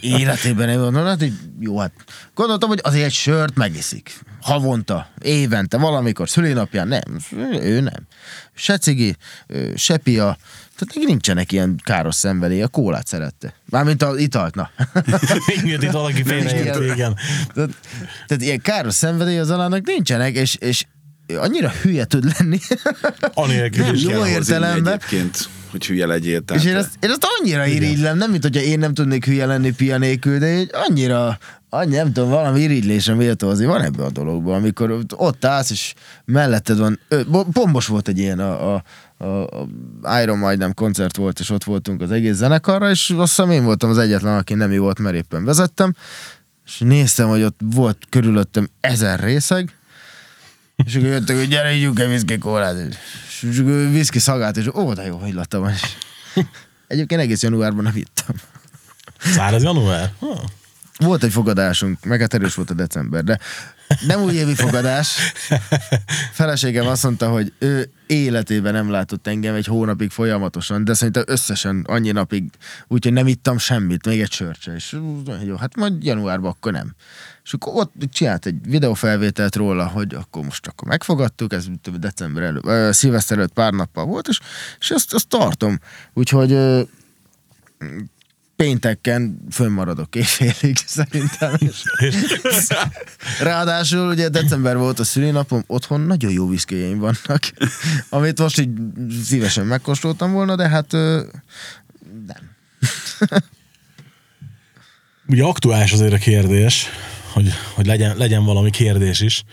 Életében 0.00 0.68
nem 0.68 0.80
mondom, 0.80 1.04
hát 1.04 1.22
így, 1.22 1.34
jó, 1.60 1.78
hát 1.78 1.92
gondoltam, 2.34 2.68
hogy 2.68 2.80
azért 2.82 3.04
egy 3.04 3.12
sört 3.12 3.54
megiszik. 3.54 4.20
Havonta, 4.40 5.08
évente, 5.22 5.76
valamikor, 5.76 6.28
szülinapján, 6.28 6.88
nem, 6.88 7.02
ő 7.52 7.80
nem. 7.80 8.06
Se 8.54 8.78
cigi, 8.78 9.16
se 9.76 9.96
pia, 9.96 10.36
tehát 10.76 10.94
neki 10.94 11.04
nincsenek 11.04 11.52
ilyen 11.52 11.80
káros 11.84 12.14
szenvedély, 12.14 12.62
a 12.62 12.68
kólát 12.68 13.06
szerette. 13.06 13.54
Mármint 13.70 14.02
az 14.02 14.18
italt, 14.18 14.54
na. 14.54 14.70
Igen, 15.62 15.82
itt 15.82 15.90
valaki 15.90 16.22
félreért, 16.22 16.80
igen. 16.80 17.16
tehát, 17.54 17.70
tehát 18.26 18.42
ilyen 18.42 18.60
káros 18.60 18.94
szenvedély 18.94 19.38
az 19.38 19.50
alának 19.50 19.86
nincsenek, 19.86 20.34
és, 20.34 20.54
és 20.54 20.84
annyira 21.36 21.70
hülye 21.82 22.04
tud 22.04 22.32
lenni. 22.38 22.58
Anélkül 23.34 23.94
is 23.94 24.02
Jó 24.02 24.26
értelemben. 24.26 24.92
Egyébként, 24.92 25.48
hogy 25.74 25.86
hülye 25.86 26.06
legyél. 26.06 26.40
Tehát 26.40 26.62
És 26.62 26.68
én 26.68 26.76
ezt, 26.76 26.90
én 27.00 27.10
ezt 27.10 27.26
annyira 27.38 27.66
irigylem, 27.66 28.16
nem 28.16 28.30
mint 28.30 28.42
hogyha 28.42 28.62
én 28.62 28.78
nem 28.78 28.94
tudnék 28.94 29.24
hülye 29.24 29.46
lenni 29.46 29.72
pia 29.72 29.98
nélkül, 29.98 30.38
de 30.38 30.58
így 30.58 30.70
annyira, 30.72 31.38
annyi, 31.68 31.94
nem 31.94 32.12
tudom, 32.12 32.28
valami 32.28 32.60
irigylésre 32.60 33.14
méltó 33.14 33.48
azért 33.48 33.70
van 33.70 33.82
ebben 33.82 34.06
a 34.06 34.10
dologban, 34.10 34.54
amikor 34.54 34.98
ott 35.16 35.44
állsz, 35.44 35.70
és 35.70 35.94
melletted 36.24 36.78
van, 36.78 37.00
ö, 37.08 37.20
bo- 37.30 37.48
bombos 37.48 37.86
volt 37.86 38.08
egy 38.08 38.18
ilyen, 38.18 38.38
a, 38.38 38.74
a, 38.74 38.82
a, 39.24 40.20
Iron 40.22 40.38
majdnem 40.38 40.74
koncert 40.74 41.16
volt, 41.16 41.40
és 41.40 41.50
ott 41.50 41.64
voltunk 41.64 42.00
az 42.00 42.10
egész 42.10 42.34
zenekarra, 42.34 42.90
és 42.90 43.10
azt 43.16 43.36
hiszem 43.36 43.50
én 43.50 43.64
voltam 43.64 43.90
az 43.90 43.98
egyetlen, 43.98 44.36
aki 44.36 44.54
nem 44.54 44.76
volt, 44.76 44.98
mert 44.98 45.16
éppen 45.16 45.44
vezettem, 45.44 45.94
és 46.66 46.78
néztem, 46.78 47.28
hogy 47.28 47.42
ott 47.42 47.60
volt 47.74 47.98
körülöttem 48.08 48.68
ezer 48.80 49.20
részeg, 49.20 49.78
és 50.86 50.94
akkor 50.94 51.08
jöttek, 51.08 51.36
hogy 51.36 51.48
gyere, 51.48 51.72
ígyunk 51.72 51.98
egy 51.98 52.08
viszki 52.08 52.38
kólát. 52.38 52.98
És 53.28 53.58
akkor 53.58 53.90
viszki 53.90 54.18
szagát, 54.18 54.56
és 54.56 54.66
ó, 54.74 54.92
de 54.92 55.02
jó, 55.02 55.16
hogy 55.16 55.34
lattam. 55.34 55.66
Egyébként 56.86 57.20
egész 57.20 57.42
januárban 57.42 57.84
nem 57.84 57.96
ittam. 57.96 58.36
Száraz 59.18 59.62
január? 59.62 60.12
Ha. 60.18 60.44
Volt 60.98 61.22
egy 61.22 61.32
fogadásunk, 61.32 62.04
meg 62.04 62.20
hát 62.20 62.34
erős 62.34 62.54
volt 62.54 62.70
a 62.70 62.74
december, 62.74 63.24
de 63.24 63.38
nem 64.06 64.22
újévi 64.22 64.54
fogadás. 64.54 65.16
Feleségem 66.32 66.86
azt 66.86 67.02
mondta, 67.02 67.28
hogy 67.28 67.52
ő 67.58 67.90
életében 68.06 68.72
nem 68.72 68.90
látott 68.90 69.26
engem 69.26 69.54
egy 69.54 69.66
hónapig 69.66 70.10
folyamatosan, 70.10 70.84
de 70.84 70.94
szerintem 70.94 71.22
összesen 71.26 71.84
annyi 71.88 72.10
napig, 72.10 72.50
úgyhogy 72.88 73.12
nem 73.12 73.26
ittam 73.26 73.58
semmit, 73.58 74.06
még 74.06 74.20
egy 74.20 74.32
sört 74.32 74.60
se. 74.60 74.74
És 74.74 74.96
jó, 75.44 75.56
hát 75.56 75.76
majd 75.76 76.04
januárban 76.04 76.50
akkor 76.50 76.72
nem. 76.72 76.94
És 77.44 77.52
akkor 77.52 77.72
ott 77.74 77.92
csinált 78.12 78.46
egy 78.46 78.56
videófelvételt 78.66 79.56
róla, 79.56 79.86
hogy 79.86 80.14
akkor 80.14 80.44
most 80.44 80.66
akkor 80.66 80.88
megfogadtuk, 80.88 81.52
ez 81.52 81.66
december 81.98 82.42
előtt, 82.42 82.66
ö, 82.66 82.88
szilveszter 82.92 83.38
előtt 83.38 83.52
pár 83.52 83.72
nappal 83.72 84.04
volt, 84.04 84.28
és, 84.28 84.40
és 84.80 84.90
ezt, 84.90 85.14
ezt 85.14 85.28
tartom. 85.28 85.78
Úgyhogy 86.14 86.52
pénteken 88.56 89.38
fönnmaradok 89.50 90.14
éjfélig 90.14 90.76
szerintem. 90.96 91.54
És 91.58 91.82
Ráadásul 93.40 94.08
ugye 94.08 94.28
december 94.28 94.76
volt 94.76 94.98
a 94.98 95.04
szülinapom, 95.04 95.64
otthon 95.66 96.00
nagyon 96.00 96.32
jó 96.32 96.48
viszkéjeim 96.48 96.98
vannak, 96.98 97.52
amit 98.08 98.38
most 98.38 98.60
így 98.60 98.70
szívesen 99.24 99.66
megkóstoltam 99.66 100.32
volna, 100.32 100.56
de 100.56 100.68
hát 100.68 100.92
nem. 100.92 102.52
Ugye 105.26 105.42
aktuális 105.44 105.92
azért 105.92 106.12
a 106.12 106.18
kérdés, 106.18 106.86
hogy, 107.32 107.48
hogy 107.74 107.86
legyen, 107.86 108.16
legyen 108.16 108.44
valami 108.44 108.70
kérdés 108.70 109.20
is, 109.20 109.44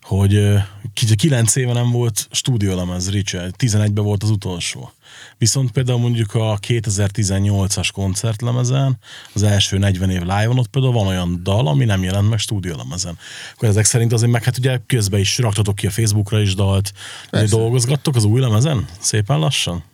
hogy 0.00 0.34
ö, 0.34 0.56
ki- 0.92 1.14
kilenc 1.14 1.56
éve 1.56 1.72
nem 1.72 1.90
volt 1.90 2.28
stúdiólemez 2.30 3.10
Richard, 3.10 3.54
11-ben 3.58 4.04
volt 4.04 4.22
az 4.22 4.30
utolsó. 4.30 4.92
Viszont 5.38 5.70
például 5.70 5.98
mondjuk 5.98 6.34
a 6.34 6.58
2018-as 6.66 7.88
koncertlemezen, 7.92 8.98
az 9.34 9.42
első 9.42 9.78
40 9.78 10.10
év 10.10 10.20
live-on, 10.20 10.58
ott 10.58 10.68
például 10.68 10.92
van 10.92 11.06
olyan 11.06 11.40
dal, 11.42 11.66
ami 11.66 11.84
nem 11.84 12.02
jelent 12.02 12.28
meg 12.28 12.38
stúdiólemezen. 12.38 13.18
Akkor 13.54 13.68
ezek 13.68 13.84
szerint 13.84 14.12
azért 14.12 14.32
meg 14.32 14.44
hát 14.44 14.58
ugye 14.58 14.80
közben 14.86 15.20
is 15.20 15.38
raktatok 15.38 15.74
ki 15.74 15.86
a 15.86 15.90
Facebookra 15.90 16.40
is 16.40 16.54
dalt, 16.54 16.92
Persze. 17.30 17.56
dolgozgattok 17.56 18.16
az 18.16 18.24
új 18.24 18.40
lemezen? 18.40 18.86
Szépen 19.00 19.38
lassan? 19.38 19.84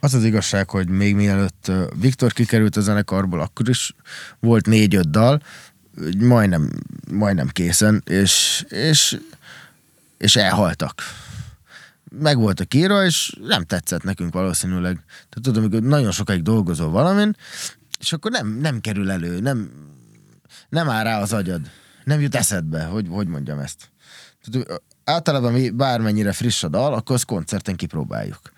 Az 0.00 0.14
az 0.14 0.24
igazság, 0.24 0.70
hogy 0.70 0.88
még 0.88 1.14
mielőtt 1.14 1.70
Viktor 2.00 2.32
kikerült 2.32 2.76
a 2.76 2.80
zenekarból, 2.80 3.40
akkor 3.40 3.68
is 3.68 3.94
volt 4.40 4.66
négy-öt 4.66 5.10
dal, 5.10 5.42
majdnem, 6.18 6.70
majdnem 7.10 7.48
készen, 7.48 8.02
és, 8.06 8.64
és, 8.68 9.18
és 10.18 10.36
elhaltak. 10.36 11.02
Meg 12.18 12.36
voltak 12.36 12.74
írva, 12.74 13.04
és 13.04 13.36
nem 13.40 13.64
tetszett 13.64 14.02
nekünk 14.02 14.32
valószínűleg. 14.32 14.94
Tehát 15.06 15.40
tudom, 15.42 15.62
amikor 15.62 15.80
nagyon 15.80 16.10
sokáig 16.10 16.42
dolgozol 16.42 16.90
valamin, 16.90 17.36
és 18.00 18.12
akkor 18.12 18.30
nem, 18.30 18.48
nem 18.48 18.80
kerül 18.80 19.10
elő, 19.10 19.40
nem, 19.40 19.70
nem 20.68 20.88
áll 20.88 21.04
rá 21.04 21.20
az 21.20 21.32
agyad. 21.32 21.60
Nem 22.04 22.20
jut 22.20 22.34
eszedbe, 22.34 22.84
hogy, 22.84 23.06
hogy 23.10 23.26
mondjam 23.26 23.58
ezt. 23.58 23.90
Tehát, 24.50 24.82
általában 25.04 25.52
mi 25.52 25.70
bármennyire 25.70 26.32
friss 26.32 26.62
a 26.62 26.68
dal, 26.68 26.94
akkor 26.94 27.14
azt 27.14 27.24
koncerten 27.24 27.76
kipróbáljuk 27.76 28.52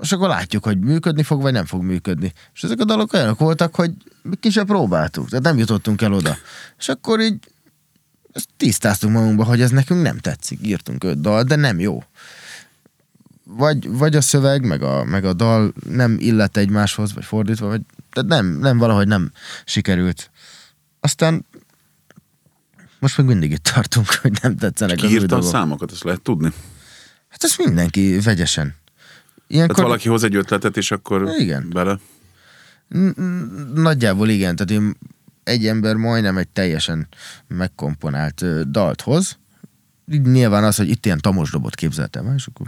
és 0.00 0.12
akkor 0.12 0.28
látjuk, 0.28 0.64
hogy 0.64 0.78
működni 0.78 1.22
fog, 1.22 1.42
vagy 1.42 1.52
nem 1.52 1.64
fog 1.64 1.82
működni. 1.82 2.32
És 2.54 2.62
ezek 2.62 2.80
a 2.80 2.84
dalok 2.84 3.12
olyanok 3.12 3.38
voltak, 3.38 3.74
hogy 3.74 3.92
ki 4.40 4.50
sem 4.50 4.66
próbáltuk, 4.66 5.28
tehát 5.28 5.44
nem 5.44 5.58
jutottunk 5.58 6.02
el 6.02 6.12
oda. 6.12 6.36
És 6.78 6.88
akkor 6.88 7.20
így 7.20 7.38
ezt 8.32 8.48
tisztáztunk 8.56 9.14
magunkba, 9.14 9.44
hogy 9.44 9.60
ez 9.60 9.70
nekünk 9.70 10.02
nem 10.02 10.18
tetszik. 10.18 10.58
Írtunk 10.62 11.04
öt 11.04 11.20
dal, 11.20 11.42
de 11.42 11.56
nem 11.56 11.80
jó. 11.80 12.04
Vagy, 13.44 13.88
vagy 13.88 14.16
a 14.16 14.20
szöveg, 14.20 14.66
meg 14.66 14.82
a, 14.82 15.04
meg 15.04 15.24
a 15.24 15.32
dal 15.32 15.72
nem 15.88 16.16
illet 16.18 16.56
egymáshoz, 16.56 17.14
vagy 17.14 17.24
fordítva, 17.24 17.66
vagy, 17.66 17.80
tehát 18.12 18.30
nem, 18.30 18.58
nem, 18.58 18.78
valahogy 18.78 19.06
nem 19.06 19.32
sikerült. 19.64 20.30
Aztán 21.00 21.46
most 22.98 23.18
még 23.18 23.26
mindig 23.26 23.50
itt 23.50 23.62
tartunk, 23.62 24.06
hogy 24.22 24.32
nem 24.42 24.56
tetszenek 24.56 24.96
az 24.96 25.02
Ki 25.02 25.06
új 25.06 25.12
írta 25.12 25.36
a 25.36 25.42
számokat, 25.42 25.92
ezt 25.92 26.04
lehet 26.04 26.20
tudni. 26.20 26.52
Hát 27.28 27.44
ezt 27.44 27.58
mindenki 27.58 28.18
vegyesen. 28.18 28.74
Ilyenkor... 29.46 29.74
Tehát 29.74 29.90
valaki 29.90 30.08
hoz 30.08 30.24
egy 30.24 30.36
ötletet, 30.36 30.76
és 30.76 30.90
akkor 30.90 31.28
Igen. 31.38 31.68
bele. 31.72 31.98
Nagyjából 33.74 34.28
igen, 34.28 34.56
tehát 34.56 34.82
én 34.82 34.96
egy 35.42 35.66
ember 35.66 35.94
majdnem 35.94 36.36
egy 36.36 36.48
teljesen 36.48 37.08
megkomponált 37.48 38.70
dalt 38.70 39.00
hoz. 39.00 39.38
Nyilván 40.06 40.64
az, 40.64 40.76
hogy 40.76 40.88
itt 40.88 41.06
ilyen 41.06 41.20
tamos 41.20 41.50
dobot 41.50 41.74
képzeltem 41.74 42.26
el, 42.26 42.34
és 42.34 42.46
akkor, 42.46 42.66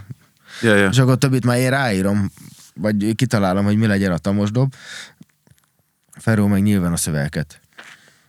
Ja, 0.60 0.74
ja. 0.74 0.88
és 0.88 0.98
akkor 0.98 1.18
többit 1.18 1.44
már 1.44 1.58
én 1.58 1.70
ráírom, 1.70 2.30
vagy 2.74 3.14
kitalálom, 3.14 3.64
hogy 3.64 3.76
mi 3.76 3.86
legyen 3.86 4.12
a 4.12 4.18
tamos 4.18 4.50
dob. 4.50 4.74
Feró 6.10 6.46
meg 6.46 6.62
nyilván 6.62 6.92
a 6.92 6.96
szövegeket. 6.96 7.60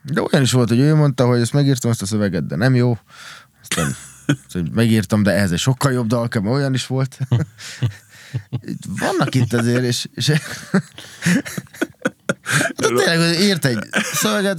De 0.02 0.20
olyan 0.20 0.42
is 0.42 0.52
volt, 0.52 0.68
hogy 0.68 0.78
ő 0.78 0.94
mondta, 0.94 1.26
hogy 1.26 1.40
ezt 1.40 1.52
megírtam 1.52 1.90
ezt 1.90 2.02
a 2.02 2.06
szöveget, 2.06 2.46
de 2.46 2.56
nem 2.56 2.74
jó. 2.74 2.98
Aztán 3.62 3.94
hogy 4.52 4.70
megírtam, 4.70 5.22
de 5.22 5.30
ehhez 5.30 5.52
egy 5.52 5.58
sokkal 5.58 5.92
jobb 5.92 6.06
dal 6.06 6.28
kell, 6.28 6.42
mert 6.42 6.54
olyan 6.54 6.74
is 6.74 6.86
volt. 6.86 7.18
Vannak 9.00 9.34
itt 9.34 9.52
azért, 9.52 9.82
és, 9.82 10.08
és 10.14 10.32
Hát 12.44 12.74
tényleg, 12.76 13.18
hogy 13.18 13.40
írt 13.40 13.64
egy 13.64 13.78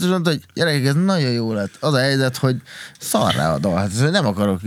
és 0.01 0.07
mondta, 0.07 0.29
hogy 0.29 0.43
gyerekek, 0.53 0.86
ez 0.86 0.95
nagyon 0.95 1.31
jó 1.31 1.53
lett. 1.53 1.77
Az 1.79 1.93
a 1.93 1.97
helyzet, 1.97 2.38
hogy 2.38 2.55
szar 2.99 3.33
rá 3.33 3.53
a 3.53 3.59
dal. 3.59 3.75
Hát 3.75 4.11
nem 4.11 4.25
akarok. 4.25 4.59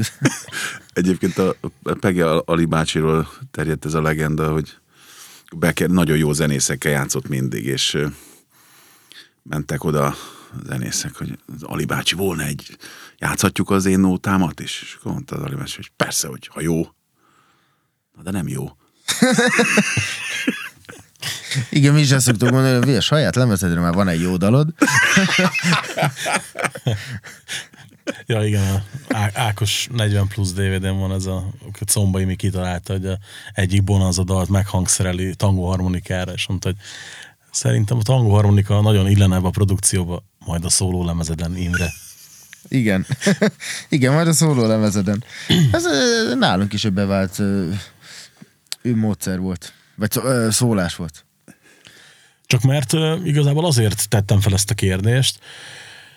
Egyébként 0.92 1.38
a 1.38 1.56
Pege 2.00 2.30
Ali 2.30 2.64
bácsiról 2.64 3.28
terjedt 3.50 3.84
ez 3.84 3.94
a 3.94 4.02
legenda, 4.02 4.52
hogy 4.52 4.76
Becker 5.56 5.88
nagyon 5.88 6.16
jó 6.16 6.32
zenészekkel 6.32 6.92
játszott 6.92 7.28
mindig, 7.28 7.64
és 7.64 7.98
mentek 9.42 9.84
oda 9.84 10.04
a 10.06 10.16
zenészek, 10.66 11.14
hogy 11.14 11.38
az 11.54 11.62
Ali 11.62 11.84
bácsi 11.84 12.14
volna 12.14 12.42
egy, 12.42 12.76
játszhatjuk 13.18 13.70
az 13.70 13.86
én 13.86 14.00
nótámat 14.00 14.60
is? 14.60 14.82
És 14.82 14.96
akkor 14.98 15.12
mondta 15.12 15.36
az 15.36 15.42
Ali 15.42 15.54
bácsi, 15.54 15.76
hogy 15.76 15.90
persze, 15.96 16.28
hogy 16.28 16.46
ha 16.46 16.60
jó. 16.60 16.82
De 18.22 18.30
nem 18.30 18.48
jó. 18.48 18.66
Igen, 21.70 21.94
mi 21.94 22.00
is 22.00 22.10
ezt 22.10 22.26
szoktuk 22.26 22.50
mondani, 22.50 22.84
hogy 22.84 22.94
a 22.94 23.00
saját 23.00 23.36
lemezedre 23.36 23.80
már 23.80 23.94
van 23.94 24.08
egy 24.08 24.20
jó 24.20 24.36
dalod. 24.36 24.68
Ja, 28.26 28.44
igen, 28.44 28.82
a 29.08 29.30
Ákos 29.32 29.88
40 29.92 30.28
plusz 30.28 30.52
DVD-n 30.52 30.98
van 30.98 31.12
ez 31.12 31.26
a, 31.26 31.36
a 31.36 31.84
Combai 31.92 32.24
mi 32.24 32.36
kitalálta, 32.36 32.92
hogy 32.92 33.06
a 33.06 33.18
egyik 33.52 33.84
bonanza 33.84 34.24
dalt 34.24 34.48
meghangszereli 34.48 35.34
tangó 35.34 35.68
harmonikára, 35.68 36.32
és 36.32 36.46
mondta, 36.48 36.68
hogy 36.68 36.76
szerintem 37.50 37.98
a 37.98 38.02
tangó 38.02 38.30
harmonika 38.34 38.80
nagyon 38.80 39.10
illene 39.10 39.36
a 39.36 39.50
produkcióba, 39.50 40.24
majd 40.38 40.64
a 40.64 40.68
szóló 40.68 41.04
lemezeden 41.04 41.56
Imre. 41.56 41.92
Igen. 42.68 43.06
Igen, 43.88 44.12
majd 44.12 44.28
a 44.28 44.32
szóló 44.32 44.66
lemezeden. 44.66 45.24
Ez 45.72 45.84
nálunk 46.38 46.72
is 46.72 46.84
egy 46.84 46.92
bevált 46.92 47.38
ő 48.82 48.96
módszer 48.96 49.38
volt. 49.40 49.72
Vagy 49.98 50.20
szólás 50.50 50.96
volt. 50.96 51.24
Csak 52.46 52.62
mert 52.62 52.92
igazából 53.24 53.66
azért 53.66 54.08
tettem 54.08 54.40
fel 54.40 54.52
ezt 54.52 54.70
a 54.70 54.74
kérdést, 54.74 55.38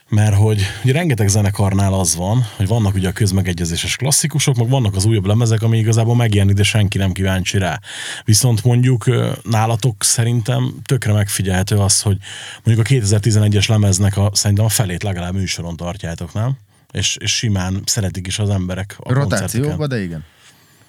mert 0.10 0.36
hogy 0.36 0.62
ugye 0.84 0.94
rengeteg 0.94 1.28
zenekarnál 1.28 1.94
az 1.94 2.16
van, 2.16 2.46
hogy 2.56 2.68
vannak 2.68 2.94
ugye 2.94 3.08
a 3.08 3.12
közmegegyezéses 3.12 3.96
klasszikusok, 3.96 4.56
meg 4.56 4.70
vannak 4.70 4.96
az 4.96 5.06
újabb 5.06 5.26
lemezek, 5.26 5.62
ami 5.62 5.78
igazából 5.78 6.16
megjelenik, 6.16 6.56
de 6.56 6.64
senki 6.64 6.98
nem 6.98 7.12
kíváncsi 7.12 7.58
rá. 7.58 7.80
Viszont 8.24 8.64
mondjuk 8.64 9.06
nálatok 9.44 10.04
szerintem 10.04 10.74
tökre 10.86 11.14
megfigyelhető 11.14 11.78
az, 11.78 12.02
hogy 12.02 12.18
mondjuk 12.64 12.88
a 12.88 12.90
2011-es 12.90 13.70
lemeznek 13.70 14.18
a, 14.18 14.32
szerintem 14.34 14.66
a 14.66 14.70
felét 14.70 15.04
legalább 15.04 15.34
műsoron 15.34 15.76
tartjátok, 15.76 16.34
nem? 16.34 16.58
És, 16.92 17.18
és 17.20 17.36
simán 17.36 17.82
szeretik 17.86 18.28
is 18.28 18.40
az 18.40 18.50
emberek 18.50 18.96
a 19.00 19.14
Rotációba, 19.14 19.88
de 19.88 20.02
igen. 20.02 20.24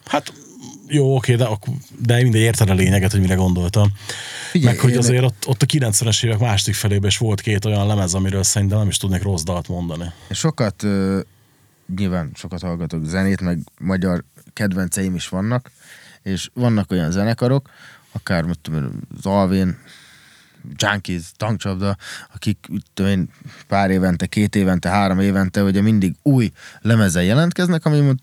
Hát 0.04 0.32
jó, 0.86 1.16
oké, 1.16 1.34
de, 1.34 1.48
de 1.98 2.22
mindegy 2.22 2.40
érted 2.40 2.70
a 2.70 2.74
lényeget, 2.74 3.10
hogy 3.10 3.20
mire 3.20 3.34
gondoltam. 3.34 3.92
Figyelj, 4.50 4.74
Meg 4.74 4.82
hogy 4.82 4.96
azért 4.96 5.24
ott, 5.24 5.44
ott 5.46 5.62
a 5.62 5.66
90-es 5.66 6.24
évek 6.24 6.38
második 6.38 6.74
felében 6.74 7.08
is 7.08 7.18
volt 7.18 7.40
két 7.40 7.64
olyan 7.64 7.86
lemez, 7.86 8.14
amiről 8.14 8.42
szerintem 8.42 8.78
nem 8.78 8.88
is 8.88 8.96
tudnék 8.96 9.22
rossz 9.22 9.42
dalt 9.42 9.68
mondani. 9.68 10.12
Sokat, 10.30 10.86
nyilván 11.96 12.30
sokat 12.34 12.60
hallgatok 12.60 13.04
zenét, 13.04 13.40
meg 13.40 13.58
magyar 13.78 14.24
kedvenceim 14.52 15.14
is 15.14 15.28
vannak, 15.28 15.70
és 16.22 16.50
vannak 16.54 16.90
olyan 16.90 17.10
zenekarok, 17.10 17.70
akár 18.12 18.42
mit 18.42 18.58
tudom, 18.58 19.00
az 19.18 19.26
Alvin, 19.26 19.78
Junkies, 20.76 21.22
tankcsapda, 21.36 21.96
akik 22.34 22.68
tudom 22.94 23.10
én, 23.10 23.28
pár 23.68 23.90
évente, 23.90 24.26
két 24.26 24.56
évente, 24.56 24.88
három 24.88 25.20
évente, 25.20 25.62
ugye 25.62 25.80
mindig 25.80 26.14
új 26.22 26.52
lemezen 26.80 27.24
jelentkeznek, 27.24 27.84
ami 27.84 28.14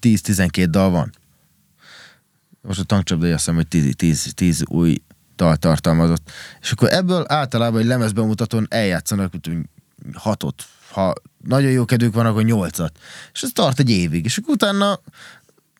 10-12 0.00 0.66
dal 0.70 0.90
van 0.90 1.12
most 2.66 2.80
a 2.80 2.84
tankcsapdai 2.84 3.30
azt 3.30 3.38
hiszem, 3.38 3.54
hogy 3.54 3.68
10, 3.68 3.94
10, 3.96 4.32
10 4.34 4.62
új 4.68 5.02
dal 5.36 5.56
tartalmazott. 5.56 6.30
És 6.60 6.70
akkor 6.70 6.92
ebből 6.92 7.24
általában 7.28 7.80
egy 7.80 7.86
lemezbemutatón 7.86 8.66
eljátszanak 8.70 9.34
hatot, 10.14 10.64
ha 10.90 11.12
nagyon 11.44 11.70
jó 11.70 11.84
kedvük 11.84 12.14
van, 12.14 12.26
akkor 12.26 12.42
nyolcat. 12.42 12.98
És 13.32 13.42
ez 13.42 13.50
tart 13.52 13.78
egy 13.78 13.90
évig. 13.90 14.24
És 14.24 14.38
akkor 14.38 14.54
utána 14.54 15.00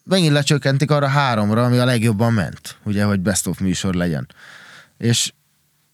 megint 0.05 0.33
lecsökkentik 0.33 0.91
arra 0.91 1.07
háromra, 1.07 1.65
ami 1.65 1.79
a 1.79 1.85
legjobban 1.85 2.33
ment, 2.33 2.79
ugye, 2.83 3.05
hogy 3.05 3.21
best 3.21 3.47
of 3.47 3.59
műsor 3.59 3.95
legyen. 3.95 4.29
És, 4.99 5.33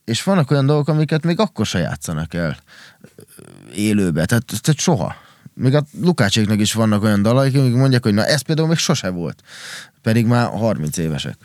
és 0.04 0.22
vannak 0.22 0.50
olyan 0.50 0.66
dolgok, 0.66 0.88
amiket 0.88 1.24
még 1.24 1.38
akkor 1.38 1.66
se 1.66 1.78
játszanak 1.78 2.34
el 2.34 2.58
élőbe, 3.74 4.24
tehát, 4.24 4.44
tehát 4.46 4.80
soha. 4.80 5.14
Még 5.54 5.74
a 5.74 5.84
Lukácséknak 6.00 6.60
is 6.60 6.72
vannak 6.72 7.02
olyan 7.02 7.22
dalaik, 7.22 7.56
amik 7.56 7.74
mondják, 7.74 8.02
hogy 8.02 8.14
na 8.14 8.24
ez 8.24 8.40
például 8.42 8.68
még 8.68 8.76
sose 8.76 9.08
volt. 9.08 9.42
Pedig 10.02 10.26
már 10.26 10.46
30 10.48 10.96
évesek. 10.96 11.36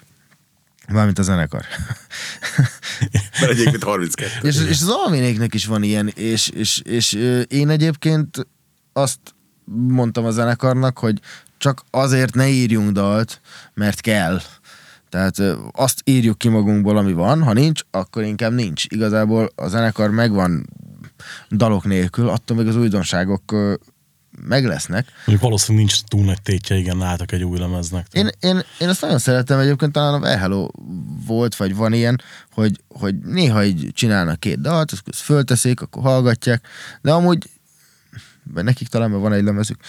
Mármint 0.88 1.20
a 1.20 1.22
zenekar. 1.22 1.62
Mert 3.40 3.52
egyébként 3.52 3.84
32. 3.84 4.30
és, 4.42 4.56
és 4.70 4.82
az 4.82 4.90
Alvinéknek 4.90 5.54
is 5.54 5.66
van 5.66 5.84
ilyen, 5.84 6.08
és, 6.08 6.50
és, 6.50 6.82
és 6.84 7.14
én 7.48 7.70
egyébként 7.70 8.48
azt 8.94 9.20
mondtam 9.88 10.26
a 10.26 10.32
zenekarnak, 10.32 10.98
hogy 10.98 11.20
csak 11.58 11.84
azért 11.92 12.36
ne 12.36 12.48
írjunk 12.48 12.92
dalt, 12.92 13.42
mert 13.74 14.02
kell. 14.02 14.42
Tehát 15.10 15.42
azt 15.72 16.02
írjuk 16.04 16.38
ki 16.38 16.48
magunkból, 16.48 16.98
ami 16.98 17.14
van, 17.14 17.44
ha 17.44 17.54
nincs, 17.54 17.82
akkor 17.92 18.24
inkább 18.24 18.54
nincs. 18.54 18.86
Igazából 18.88 19.52
a 19.56 19.68
zenekar 19.68 20.10
megvan 20.10 20.70
dalok 21.50 21.86
nélkül, 21.86 22.30
attól 22.30 22.58
még 22.58 22.68
az 22.68 22.76
újdonságok 22.76 23.56
meg 24.42 24.66
lesznek. 24.66 25.08
Mondjuk 25.16 25.42
valószínűleg 25.42 25.86
nincs 25.86 26.04
túl 26.04 26.24
nagy 26.24 26.42
tétje, 26.42 26.76
igen, 26.76 26.98
látok 26.98 27.32
egy 27.32 27.44
új 27.44 27.58
lemeznek. 27.58 28.08
Én, 28.12 28.30
én, 28.40 28.62
én 28.80 28.90
azt 28.90 29.02
nagyon 29.02 29.20
szeretem, 29.20 29.60
egyébként 29.60 29.92
talán 29.92 30.24
a 30.24 30.38
Hello 30.38 30.68
volt, 31.26 31.56
vagy 31.56 31.76
van 31.76 31.94
ilyen, 31.94 32.22
hogy, 32.52 32.82
hogy 32.88 33.16
néha 33.18 33.64
így 33.64 33.90
csinálnak 33.94 34.40
két 34.40 34.62
dalt, 34.62 34.92
azt 34.92 35.22
fölteszik, 35.22 35.82
akkor 35.82 36.04
hallgatják, 36.04 36.68
de 37.02 37.12
amúgy 37.12 37.50
nekik 38.54 38.88
talán 38.88 39.12
van 39.12 39.34
egy 39.34 39.44
lemezük. 39.44 39.80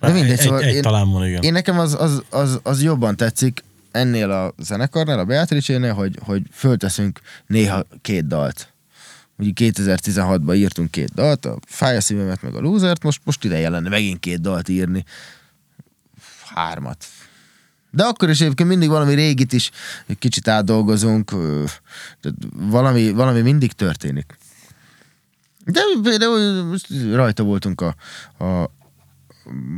De 0.00 0.12
mindegy, 0.12 0.30
egy, 0.30 0.38
szóval 0.38 0.62
egy, 0.62 0.74
én, 0.74 0.82
talán 0.82 1.10
van, 1.10 1.26
igen. 1.26 1.42
Én 1.42 1.52
nekem 1.52 1.78
az, 1.78 1.94
az, 2.00 2.22
az, 2.30 2.60
az 2.62 2.82
jobban 2.82 3.16
tetszik 3.16 3.64
ennél 3.90 4.30
a 4.30 4.54
zenekarnál, 4.58 5.18
a 5.18 5.24
Beatrice-nél, 5.24 5.92
hogy, 5.92 6.18
hogy 6.22 6.42
fölteszünk 6.52 7.20
néha 7.46 7.86
két 8.02 8.26
dalt 8.26 8.72
Ugye 9.38 9.50
2016-ban 9.54 10.54
írtunk 10.56 10.90
két 10.90 11.14
dalt, 11.14 11.44
a 11.46 11.58
Fáj 11.66 11.96
a 11.96 12.00
szívemet 12.00 12.42
meg 12.42 12.54
a 12.54 12.60
Losert, 12.60 13.02
most, 13.02 13.20
most 13.24 13.44
ideje 13.44 13.68
lenne 13.68 13.88
megint 13.88 14.20
két 14.20 14.40
dalt 14.40 14.68
írni. 14.68 15.04
Hármat. 16.44 17.04
De 17.90 18.04
akkor 18.04 18.30
is 18.30 18.40
egyébként 18.40 18.68
mindig 18.68 18.88
valami 18.88 19.14
régit 19.14 19.52
is 19.52 19.70
kicsit 20.18 20.48
átdolgozunk, 20.48 21.30
tehát 22.20 22.36
valami, 22.52 23.10
valami 23.10 23.40
mindig 23.40 23.72
történik. 23.72 24.38
De 25.64 25.80
például 26.02 26.64
most 26.64 26.86
rajta 27.12 27.42
voltunk 27.42 27.80
a, 27.80 27.94
a 28.44 28.70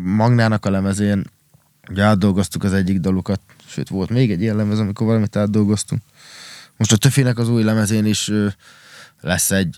Magnának 0.05 0.65
a 0.67 0.71
lemezén, 0.71 1.31
ugye 1.91 2.03
átdolgoztuk 2.03 2.65
az 2.65 2.73
egyik 2.73 2.99
dalukat, 2.99 3.41
sőt 3.67 3.89
volt 3.89 4.11
még 4.11 4.31
egy 4.31 4.41
ilyen 4.41 4.57
lemez, 4.57 4.79
amikor 4.79 5.07
valamit 5.07 5.37
átdolgoztunk. 5.37 6.03
Most 6.77 6.93
a 6.93 6.97
Töfinek 6.97 7.39
az 7.39 7.49
új 7.49 7.63
lemezén 7.63 8.07
is 8.07 8.31
lesz 9.21 9.51
egy 9.51 9.77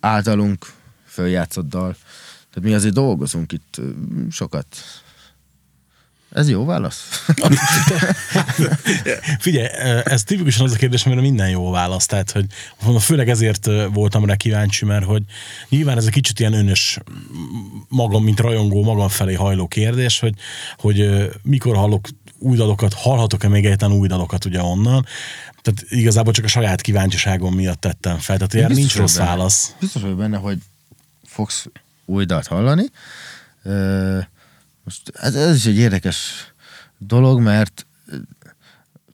általunk 0.00 0.72
följátszott 1.06 1.68
dal. 1.68 1.96
Tehát 2.54 2.68
mi 2.68 2.74
azért 2.74 2.94
dolgozunk 2.94 3.52
itt 3.52 3.80
sokat. 4.30 4.66
Ez 6.32 6.48
jó 6.48 6.64
válasz? 6.64 7.08
Figyelj, 9.38 9.66
ez 10.04 10.24
tipikusan 10.24 10.66
az 10.66 10.72
a 10.72 10.76
kérdés, 10.76 11.06
amire 11.06 11.20
minden 11.20 11.48
jó 11.48 11.70
válasz. 11.70 12.06
Tehát, 12.06 12.30
hogy 12.30 12.46
főleg 13.00 13.28
ezért 13.28 13.68
voltam 13.92 14.24
rá 14.24 14.36
kíváncsi, 14.36 14.84
mert 14.84 15.04
hogy 15.04 15.22
nyilván 15.68 15.96
ez 15.96 16.04
egy 16.04 16.12
kicsit 16.12 16.40
ilyen 16.40 16.52
önös 16.52 16.98
magam, 17.88 18.24
mint 18.24 18.40
rajongó, 18.40 18.82
magam 18.82 19.08
felé 19.08 19.34
hajló 19.34 19.68
kérdés, 19.68 20.18
hogy, 20.18 20.34
hogy 20.76 21.28
mikor 21.42 21.76
hallok 21.76 22.08
új 22.38 22.56
dalokat, 22.56 22.94
hallhatok-e 22.94 23.48
még 23.48 23.66
egyetlen 23.66 23.92
új 23.92 24.08
dalokat 24.08 24.44
ugye 24.44 24.62
onnan. 24.62 25.06
Tehát 25.62 25.84
igazából 25.88 26.32
csak 26.32 26.44
a 26.44 26.48
saját 26.48 26.80
kíváncsiságom 26.80 27.54
miatt 27.54 27.80
tettem 27.80 28.18
fel. 28.18 28.36
Tehát 28.36 28.54
ilyen 28.54 28.72
nincs 28.72 28.96
rossz 28.96 29.16
benne, 29.16 29.28
válasz. 29.28 29.74
Biztos 29.80 30.02
vagyok 30.02 30.16
benne, 30.18 30.36
hogy 30.36 30.58
fogsz 31.24 31.66
új 32.04 32.24
dalt 32.24 32.46
hallani. 32.46 32.84
Most 34.84 35.12
ez, 35.14 35.34
ez 35.34 35.56
is 35.56 35.66
egy 35.66 35.76
érdekes 35.76 36.18
dolog, 36.98 37.40
mert 37.40 37.86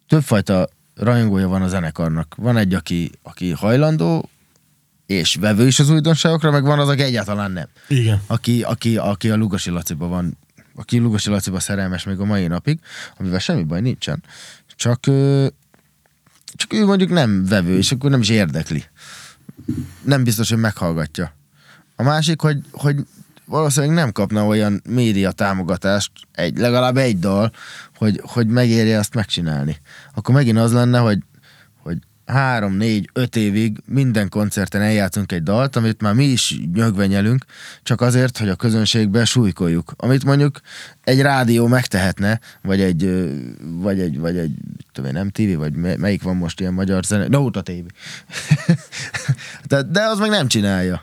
többfajta 0.08 0.68
rajongója 0.94 1.48
van 1.48 1.62
a 1.62 1.68
zenekarnak. 1.68 2.34
Van 2.36 2.56
egy, 2.56 2.74
aki, 2.74 3.10
aki 3.22 3.50
hajlandó, 3.50 4.28
és 5.06 5.34
vevő 5.34 5.66
is 5.66 5.78
az 5.78 5.90
újdonságokra, 5.90 6.50
meg 6.50 6.62
van 6.62 6.78
az, 6.78 6.88
aki 6.88 7.02
egyáltalán 7.02 7.50
nem. 7.50 7.68
Igen. 7.88 8.22
Aki, 8.26 8.62
aki, 8.62 8.96
aki 8.96 9.30
a 9.30 9.36
Lugasi 9.36 9.70
Laciba 9.70 10.06
van, 10.06 10.38
aki 10.76 10.98
Lugasi 10.98 11.30
Laciba 11.30 11.60
szerelmes 11.60 12.04
még 12.04 12.18
a 12.18 12.24
mai 12.24 12.46
napig, 12.46 12.80
amivel 13.18 13.38
semmi 13.38 13.62
baj 13.62 13.80
nincsen. 13.80 14.22
Csak 14.76 15.00
csak 16.56 16.72
ő 16.72 16.84
mondjuk 16.84 17.10
nem 17.10 17.44
vevő, 17.44 17.76
és 17.76 17.92
akkor 17.92 18.10
nem 18.10 18.20
is 18.20 18.28
érdekli. 18.28 18.84
Nem 20.02 20.24
biztos, 20.24 20.50
hogy 20.50 20.58
meghallgatja. 20.58 21.32
A 21.96 22.02
másik, 22.02 22.40
hogy, 22.40 22.58
hogy 22.72 22.96
valószínűleg 23.44 23.94
nem 23.94 24.12
kapna 24.12 24.46
olyan 24.46 24.82
média 24.88 25.30
támogatást, 25.30 26.10
egy, 26.32 26.58
legalább 26.58 26.96
egy 26.96 27.18
dal, 27.18 27.52
hogy, 27.96 28.20
hogy 28.24 28.46
megérje 28.46 28.98
azt 28.98 29.14
megcsinálni. 29.14 29.76
Akkor 30.14 30.34
megint 30.34 30.58
az 30.58 30.72
lenne, 30.72 30.98
hogy 30.98 31.18
három, 32.26 32.76
négy, 32.76 33.10
öt 33.12 33.36
évig 33.36 33.82
minden 33.86 34.28
koncerten 34.28 34.80
eljátszunk 34.80 35.32
egy 35.32 35.42
dalt, 35.42 35.76
amit 35.76 36.00
már 36.00 36.14
mi 36.14 36.24
is 36.24 36.60
nyögvenyelünk, 36.74 37.44
csak 37.82 38.00
azért, 38.00 38.38
hogy 38.38 38.48
a 38.48 38.54
közönségbe 38.54 39.24
súlykoljuk. 39.24 39.92
Amit 39.96 40.24
mondjuk 40.24 40.60
egy 41.04 41.20
rádió 41.20 41.66
megtehetne, 41.66 42.40
vagy 42.62 42.80
egy, 42.80 43.30
vagy 43.60 44.00
egy, 44.00 44.18
vagy 44.18 44.36
egy 44.36 44.52
tudom 44.92 45.10
én, 45.10 45.16
nem 45.16 45.30
TV, 45.30 45.58
vagy 45.58 45.74
melyik 45.98 46.22
van 46.22 46.36
most 46.36 46.60
ilyen 46.60 46.74
magyar 46.74 47.04
zene, 47.04 47.26
Nóta 47.28 47.62
TV. 47.62 47.86
de, 49.68 49.82
de 49.82 50.02
az 50.02 50.18
meg 50.18 50.30
nem 50.30 50.48
csinálja. 50.48 51.02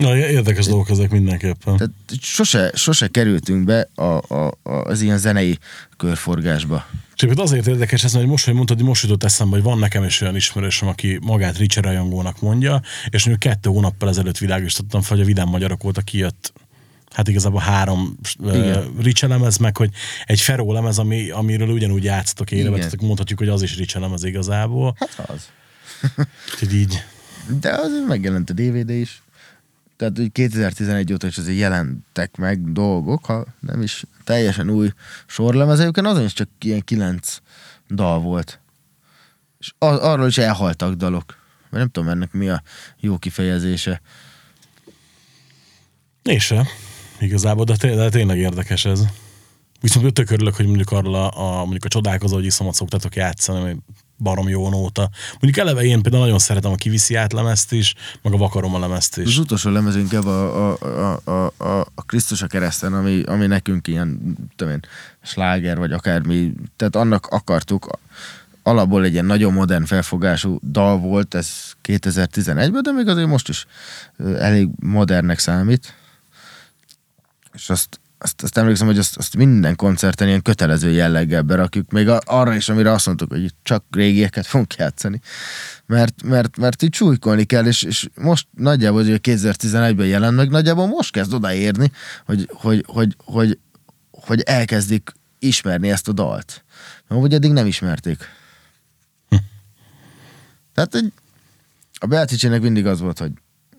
Na, 0.00 0.16
érdekes 0.16 0.66
dolgok 0.66 0.90
ezek 0.90 1.10
mindenképpen. 1.10 1.76
Tehát 1.76 1.92
sose, 2.20 2.72
sose 2.74 3.08
kerültünk 3.08 3.64
be 3.64 3.88
a, 3.94 4.02
a, 4.02 4.54
a, 4.62 4.70
az 4.70 5.00
ilyen 5.00 5.18
zenei 5.18 5.58
körforgásba. 5.96 6.86
Csak 7.14 7.38
azért 7.38 7.66
érdekes 7.66 8.04
ez, 8.04 8.14
hogy 8.14 8.26
most, 8.26 8.44
hogy 8.44 8.54
mondtad, 8.54 8.76
hogy 8.76 8.86
most 8.86 9.02
jutott 9.02 9.24
eszembe, 9.24 9.54
hogy 9.54 9.64
van 9.64 9.78
nekem 9.78 10.04
is 10.04 10.20
olyan 10.20 10.36
ismerősöm, 10.36 10.88
aki 10.88 11.18
magát 11.22 11.58
Richard 11.58 11.86
rajongónak 11.86 12.40
mondja, 12.40 12.82
és 13.08 13.24
mondjuk 13.26 13.52
kettő 13.52 13.70
hónappal 13.70 14.08
ezelőtt 14.08 14.38
világosítottam 14.38 15.00
fel, 15.00 15.16
hogy 15.16 15.24
a 15.24 15.28
Vidám 15.28 15.48
Magyarok 15.48 15.84
óta 15.84 16.00
kijött 16.00 16.52
hát 17.10 17.28
igazából 17.28 17.60
három 17.60 18.16
uh, 18.38 19.12
lemez, 19.20 19.56
meg 19.56 19.76
hogy 19.76 19.90
egy 20.24 20.40
Feró 20.40 20.72
lemez, 20.72 20.98
ami, 20.98 21.30
amiről 21.30 21.68
ugyanúgy 21.68 22.04
játsztok 22.04 22.50
élve, 22.50 22.88
mondhatjuk, 23.00 23.38
hogy 23.38 23.48
az 23.48 23.62
is 23.62 23.76
Ricse 23.76 23.98
lemez 23.98 24.24
igazából. 24.24 24.96
Hát 24.98 25.28
az. 25.28 25.48
Úgyhogy 26.52 26.74
így. 26.74 27.02
De 27.60 27.70
az 27.70 27.90
megjelent 28.08 28.50
a 28.50 28.52
DVD 28.52 28.90
is 28.90 29.22
tehát 30.00 30.16
hogy 30.16 30.32
2011 30.32 31.12
óta 31.12 31.26
is 31.26 31.38
azért 31.38 31.58
jelentek 31.58 32.36
meg 32.36 32.72
dolgok, 32.72 33.24
ha 33.24 33.46
nem 33.60 33.82
is 33.82 34.04
teljesen 34.24 34.70
új 34.70 34.92
sorlemez, 35.26 35.80
egyébként 35.80 36.06
azon 36.06 36.24
is 36.24 36.32
csak 36.32 36.48
ilyen 36.60 36.80
kilenc 36.80 37.36
dal 37.88 38.20
volt. 38.20 38.60
és 39.58 39.72
ar- 39.78 40.02
arról 40.02 40.26
is 40.26 40.38
elhaltak 40.38 40.94
dalok. 40.94 41.36
Vagy 41.70 41.78
nem 41.78 41.88
tudom 41.88 42.08
ennek 42.08 42.32
mi 42.32 42.48
a 42.48 42.62
jó 43.00 43.18
kifejezése. 43.18 44.00
És 46.22 46.44
se. 46.44 46.66
Igazából, 47.18 47.64
de, 47.64 47.76
té- 47.76 47.94
de 47.94 48.08
tényleg 48.08 48.38
érdekes 48.38 48.84
ez. 48.84 49.04
Viszont 49.80 50.12
tök 50.12 50.30
örülök, 50.30 50.54
hogy 50.54 50.66
mondjuk 50.66 50.90
arról 50.90 51.14
a, 51.14 51.38
a, 51.38 51.58
mondjuk 51.58 51.84
a 51.84 51.88
csodálkozó, 51.88 52.34
hogy 52.34 52.44
iszomot 52.44 52.74
szoktatok 52.74 53.16
játszani, 53.16 53.60
hogy 53.60 53.76
barom 54.22 54.48
jó 54.48 54.68
nóta. 54.68 55.10
Mondjuk 55.30 55.56
eleve 55.56 55.82
én 55.82 56.02
például 56.02 56.22
nagyon 56.22 56.38
szeretem 56.38 56.70
a 56.72 56.74
kiviszi 56.74 57.14
átlemezt 57.14 57.72
is, 57.72 57.94
meg 58.22 58.32
a 58.32 58.36
vakarom 58.36 58.74
a 58.74 58.78
lemezt 58.78 59.18
Az 59.18 59.26
is. 59.26 59.38
utolsó 59.38 59.70
lemezünk 59.70 60.12
a, 60.12 60.18
a, 60.26 60.76
a, 60.80 61.20
a, 61.24 61.52
a, 61.56 61.80
a 61.94 62.02
Krisztus 62.06 62.42
a 62.42 62.46
kereszten, 62.46 62.92
ami, 62.94 63.22
ami 63.22 63.46
nekünk 63.46 63.88
ilyen, 63.88 64.36
tudom 64.56 64.72
én, 64.72 64.80
sláger, 65.22 65.78
vagy 65.78 65.92
akármi, 65.92 66.52
tehát 66.76 66.96
annak 66.96 67.26
akartuk, 67.26 67.98
alapból 68.62 69.04
egy 69.04 69.12
ilyen 69.12 69.24
nagyon 69.24 69.52
modern 69.52 69.84
felfogású 69.84 70.58
dal 70.62 70.98
volt, 70.98 71.34
ez 71.34 71.48
2011-ben, 71.88 72.82
de 72.82 72.92
még 72.92 73.08
azért 73.08 73.28
most 73.28 73.48
is 73.48 73.66
elég 74.38 74.68
modernnek 74.80 75.38
számít. 75.38 75.94
És 77.52 77.70
azt, 77.70 78.00
azt, 78.22 78.42
azt 78.42 78.56
emlékszem, 78.56 78.86
hogy 78.86 78.98
azt, 78.98 79.16
azt 79.16 79.36
minden 79.36 79.76
koncerten 79.76 80.28
ilyen 80.28 80.42
kötelező 80.42 80.90
jelleggel 80.90 81.42
berakjuk, 81.42 81.90
még 81.90 82.08
arra 82.08 82.54
is, 82.54 82.68
amire 82.68 82.90
azt 82.92 83.06
mondtuk, 83.06 83.30
hogy 83.30 83.54
csak 83.62 83.84
régieket 83.90 84.46
fogunk 84.46 84.74
játszani. 84.74 85.20
Mert, 85.86 86.22
mert, 86.22 86.56
mert 86.56 86.82
így 86.82 86.94
súlykolni 86.94 87.44
kell, 87.44 87.66
és, 87.66 87.82
és 87.82 88.08
most 88.14 88.46
nagyjából, 88.56 89.04
hogy 89.04 89.20
2011-ben 89.22 90.06
jelent 90.06 90.36
meg, 90.36 90.50
nagyjából 90.50 90.86
most 90.86 91.12
kezd 91.12 91.32
odaérni, 91.32 91.92
hogy, 92.24 92.48
hogy, 92.52 92.84
hogy, 92.86 93.16
hogy, 93.24 93.58
hogy 94.10 94.40
elkezdik 94.40 95.12
ismerni 95.38 95.90
ezt 95.90 96.08
a 96.08 96.12
dalt. 96.12 96.64
Mert 97.08 97.20
úgy 97.20 97.34
eddig 97.34 97.52
nem 97.52 97.66
ismerték. 97.66 98.18
Tehát 100.74 100.94
egy, 100.94 101.12
a 101.98 102.06
Beatrice-nek 102.06 102.60
mindig 102.60 102.86
az 102.86 103.00
volt, 103.00 103.18
hogy 103.18 103.32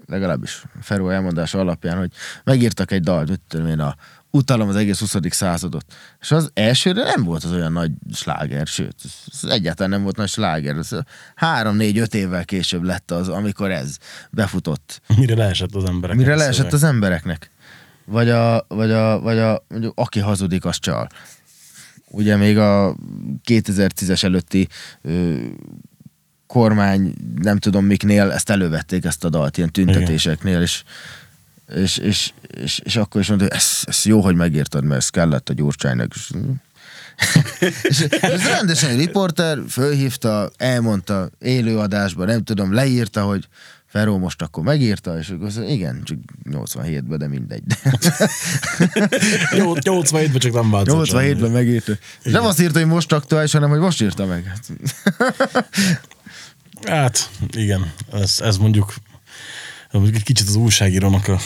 legalábbis 0.05 0.63
Feró 0.81 1.09
elmondása 1.09 1.59
alapján, 1.59 1.97
hogy 1.97 2.11
megírtak 2.43 2.91
egy 2.91 3.01
dalt, 3.01 3.29
mit 3.29 3.41
tudom 3.47 3.67
én, 3.67 3.79
a 3.79 3.95
utalom 4.31 4.69
az 4.69 4.75
egész 4.75 4.99
20. 4.99 5.15
századot. 5.29 5.85
És 6.19 6.31
az 6.31 6.51
elsőre 6.53 7.03
nem 7.03 7.23
volt 7.23 7.43
az 7.43 7.51
olyan 7.51 7.71
nagy 7.71 7.91
sláger, 8.13 8.67
sőt, 8.67 8.95
ez 9.31 9.49
egyáltalán 9.49 9.91
nem 9.91 10.03
volt 10.03 10.15
nagy 10.15 10.29
sláger. 10.29 10.75
Ez 10.77 10.89
három, 11.35 11.75
négy, 11.75 11.97
öt 11.97 12.15
évvel 12.15 12.45
később 12.45 12.83
lett 12.83 13.11
az, 13.11 13.29
amikor 13.29 13.71
ez 13.71 13.97
befutott. 14.29 15.01
Mire 15.17 15.35
leesett 15.35 15.75
az 15.75 15.83
emberek. 15.83 16.15
Mire 16.15 16.35
leesett 16.35 16.73
az 16.73 16.83
embereknek? 16.83 17.51
Vagy 18.05 18.29
a, 18.29 18.65
vagy 18.67 18.91
a, 18.91 19.19
vagy 19.19 19.37
a 19.37 19.65
mondjuk, 19.67 19.93
aki 19.95 20.19
hazudik, 20.19 20.65
az 20.65 20.79
csal. 20.79 21.07
Ugye 22.07 22.35
még 22.35 22.57
a 22.57 22.95
2010-es 23.47 24.23
előtti 24.23 24.67
ö, 25.01 25.35
kormány, 26.47 27.13
nem 27.35 27.57
tudom 27.57 27.85
miknél, 27.85 28.31
ezt 28.31 28.49
elővették 28.49 29.05
ezt 29.05 29.23
a 29.23 29.29
dalt, 29.29 29.57
ilyen 29.57 29.71
tüntetéseknél, 29.71 30.61
és, 30.61 30.83
és, 31.75 31.97
és, 31.97 32.31
és, 32.47 32.79
és, 32.83 32.95
akkor 32.95 33.21
is 33.21 33.27
mondta, 33.27 33.45
hogy 33.45 33.55
ez, 33.55 33.81
ez 33.83 34.05
jó, 34.05 34.21
hogy 34.21 34.35
megírtad, 34.35 34.83
mert 34.83 35.01
ez 35.01 35.09
kellett 35.09 35.49
a 35.49 35.53
Gyurcsánynak. 35.53 36.13
És, 36.13 36.31
és 37.89 37.99
ez 38.21 38.43
rendesen 38.43 38.89
egy 38.89 38.97
riporter 38.97 39.59
fölhívta, 39.69 40.51
elmondta 40.57 41.29
élőadásban, 41.39 42.27
nem 42.27 42.43
tudom, 42.43 42.73
leírta, 42.73 43.23
hogy 43.23 43.47
Feró 43.85 44.17
most 44.17 44.41
akkor 44.41 44.63
megírta, 44.63 45.17
és 45.17 45.29
akkor 45.29 45.45
azt 45.45 45.55
mondja, 45.55 45.75
igen, 45.75 46.01
csak 46.03 46.17
87-ben, 46.51 47.17
de 47.17 47.27
mindegy. 47.27 47.63
87-ben 49.51 50.39
csak 50.39 50.53
nem 50.53 50.71
változott. 50.71 51.07
87-ben 51.09 51.51
megírta. 51.51 51.91
És 52.23 52.31
nem 52.31 52.45
azt 52.45 52.61
írta, 52.61 52.79
hogy 52.79 52.87
most 52.87 53.11
aktuális, 53.11 53.51
hanem 53.51 53.69
hogy 53.69 53.79
most 53.79 54.01
írta 54.01 54.25
meg. 54.25 54.53
Hát, 56.83 57.29
igen, 57.51 57.93
ez, 58.11 58.35
ez 58.39 58.57
mondjuk, 58.57 58.93
kicsit 60.23 60.47
az 60.47 60.55
újságírónak 60.55 61.27
a 61.27 61.39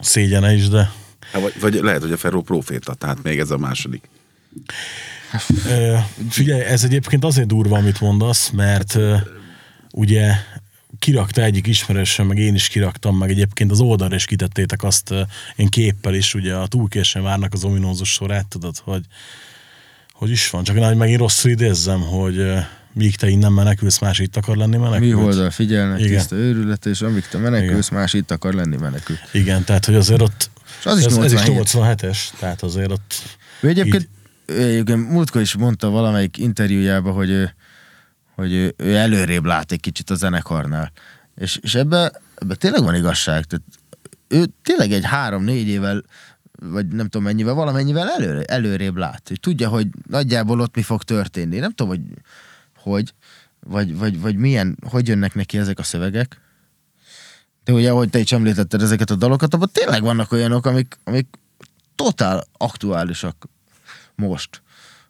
szégyene 0.00 0.54
is, 0.54 0.68
de 0.68 0.90
Hát, 1.32 1.42
vagy, 1.42 1.60
vagy 1.60 1.74
lehet, 1.74 2.02
hogy 2.02 2.12
a 2.12 2.16
Ferro 2.16 2.42
proféta, 2.42 2.94
tehát 2.94 3.22
még 3.22 3.38
ez 3.38 3.50
a 3.50 3.58
második. 3.58 4.08
Figyelj, 6.28 6.62
ez 6.62 6.84
egyébként 6.84 7.24
azért 7.24 7.46
durva, 7.46 7.76
amit 7.76 8.00
mondasz, 8.00 8.50
mert 8.50 8.98
ugye 9.92 10.32
kirakta 10.98 11.42
egyik 11.42 11.66
ismerősöm, 11.66 12.26
meg 12.26 12.38
én 12.38 12.54
is 12.54 12.68
kiraktam, 12.68 13.16
meg 13.16 13.30
egyébként 13.30 13.70
az 13.70 13.80
oldalra 13.80 14.14
is 14.14 14.24
kitettétek 14.24 14.82
azt 14.82 15.14
én 15.56 15.68
képpel 15.68 16.14
is, 16.14 16.34
ugye 16.34 16.54
a 16.54 16.66
túlkésen 16.66 17.22
várnak 17.22 17.52
az 17.52 17.64
ominózus 17.64 18.12
sorát, 18.12 18.46
tudod, 18.46 18.78
hogy 18.78 19.02
hogy 20.12 20.30
is 20.30 20.50
van, 20.50 20.64
csak 20.64 20.78
hogy 20.78 20.96
megint 20.96 21.18
rosszul 21.18 21.50
idézzem, 21.50 22.00
hogy 22.00 22.42
míg 22.96 23.16
te 23.16 23.28
innen 23.28 23.52
menekülsz, 23.52 23.98
más 23.98 24.18
itt 24.18 24.36
akar 24.36 24.56
lenni 24.56 24.76
Mi 24.76 24.82
menekült. 24.82 25.14
oldal 25.14 25.50
figyelnek, 25.50 26.00
Igen. 26.00 26.10
tiszta 26.12 26.36
őrület, 26.36 26.86
és 26.86 27.00
amíg 27.00 27.26
te 27.28 27.38
menekülsz, 27.38 27.88
más 27.88 28.12
itt 28.12 28.30
akar 28.30 28.54
lenni 28.54 28.76
menekül. 28.76 29.16
Igen, 29.32 29.64
tehát 29.64 29.84
hogy 29.84 29.94
azért 29.94 30.20
ott 30.20 30.50
És 30.78 30.86
az 30.86 30.98
is 30.98 31.04
ez, 31.04 31.16
ez 31.16 31.32
is 31.32 31.42
87. 31.42 31.84
87-es, 31.84 32.18
tehát 32.38 32.62
azért 32.62 32.90
ott 32.90 33.14
Ő 33.60 33.68
egyébként, 33.68 34.08
ő 34.46 34.62
egyébként 34.62 35.10
múltkor 35.10 35.40
is 35.40 35.56
mondta 35.56 35.88
valamelyik 35.88 36.38
interjújában, 36.38 37.12
hogy 37.12 37.30
ő, 37.30 37.54
hogy 38.34 38.52
ő, 38.52 38.74
ő 38.76 38.94
előrébb 38.96 39.44
lát 39.44 39.72
egy 39.72 39.80
kicsit 39.80 40.10
a 40.10 40.14
zenekarnál. 40.14 40.92
És, 41.36 41.58
és 41.62 41.74
ebbe, 41.74 42.12
ebbe 42.34 42.54
tényleg 42.54 42.82
van 42.82 42.94
igazság. 42.94 43.44
Tehát 43.44 43.64
ő 44.28 44.44
tényleg 44.62 44.92
egy 44.92 45.04
három-négy 45.04 45.68
évvel 45.68 46.02
vagy 46.60 46.86
nem 46.86 47.08
tudom 47.08 47.26
mennyivel, 47.26 47.54
valamennyivel 47.54 48.08
elő, 48.08 48.40
előrébb 48.40 48.96
lát. 48.96 49.32
Tudja, 49.40 49.68
hogy 49.68 49.86
nagyjából 50.08 50.60
ott 50.60 50.74
mi 50.74 50.82
fog 50.82 51.02
történni. 51.02 51.58
Nem 51.58 51.70
tudom, 51.70 51.88
hogy 51.88 52.00
hogy, 52.90 53.14
vagy, 53.60 53.96
vagy, 53.96 54.20
vagy 54.20 54.36
milyen, 54.36 54.78
hogy 54.90 55.08
jönnek 55.08 55.34
neki 55.34 55.58
ezek 55.58 55.78
a 55.78 55.82
szövegek. 55.82 56.40
De 57.64 57.72
ugye, 57.72 57.90
ahogy 57.90 58.10
te 58.10 58.18
is 58.18 58.32
említetted 58.32 58.82
ezeket 58.82 59.10
a 59.10 59.14
dalokat, 59.14 59.54
abban 59.54 59.70
tényleg 59.72 60.02
vannak 60.02 60.32
olyanok, 60.32 60.66
amik, 60.66 60.98
amik 61.04 61.26
totál 61.94 62.44
aktuálisak 62.56 63.48
most. 64.14 64.62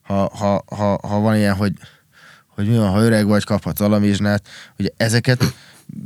Ha, 0.03 0.31
ha, 0.37 0.65
ha, 0.67 0.99
ha 1.03 1.19
van 1.19 1.37
ilyen, 1.37 1.55
hogy, 1.55 1.73
hogy 2.47 2.69
mi 2.69 2.77
van, 2.77 2.91
ha 2.91 3.03
öreg 3.03 3.27
vagy, 3.27 3.45
kaphatsz 3.45 3.81
alamizsnát, 3.81 4.49
ugye 4.79 4.89
ezeket 4.97 5.55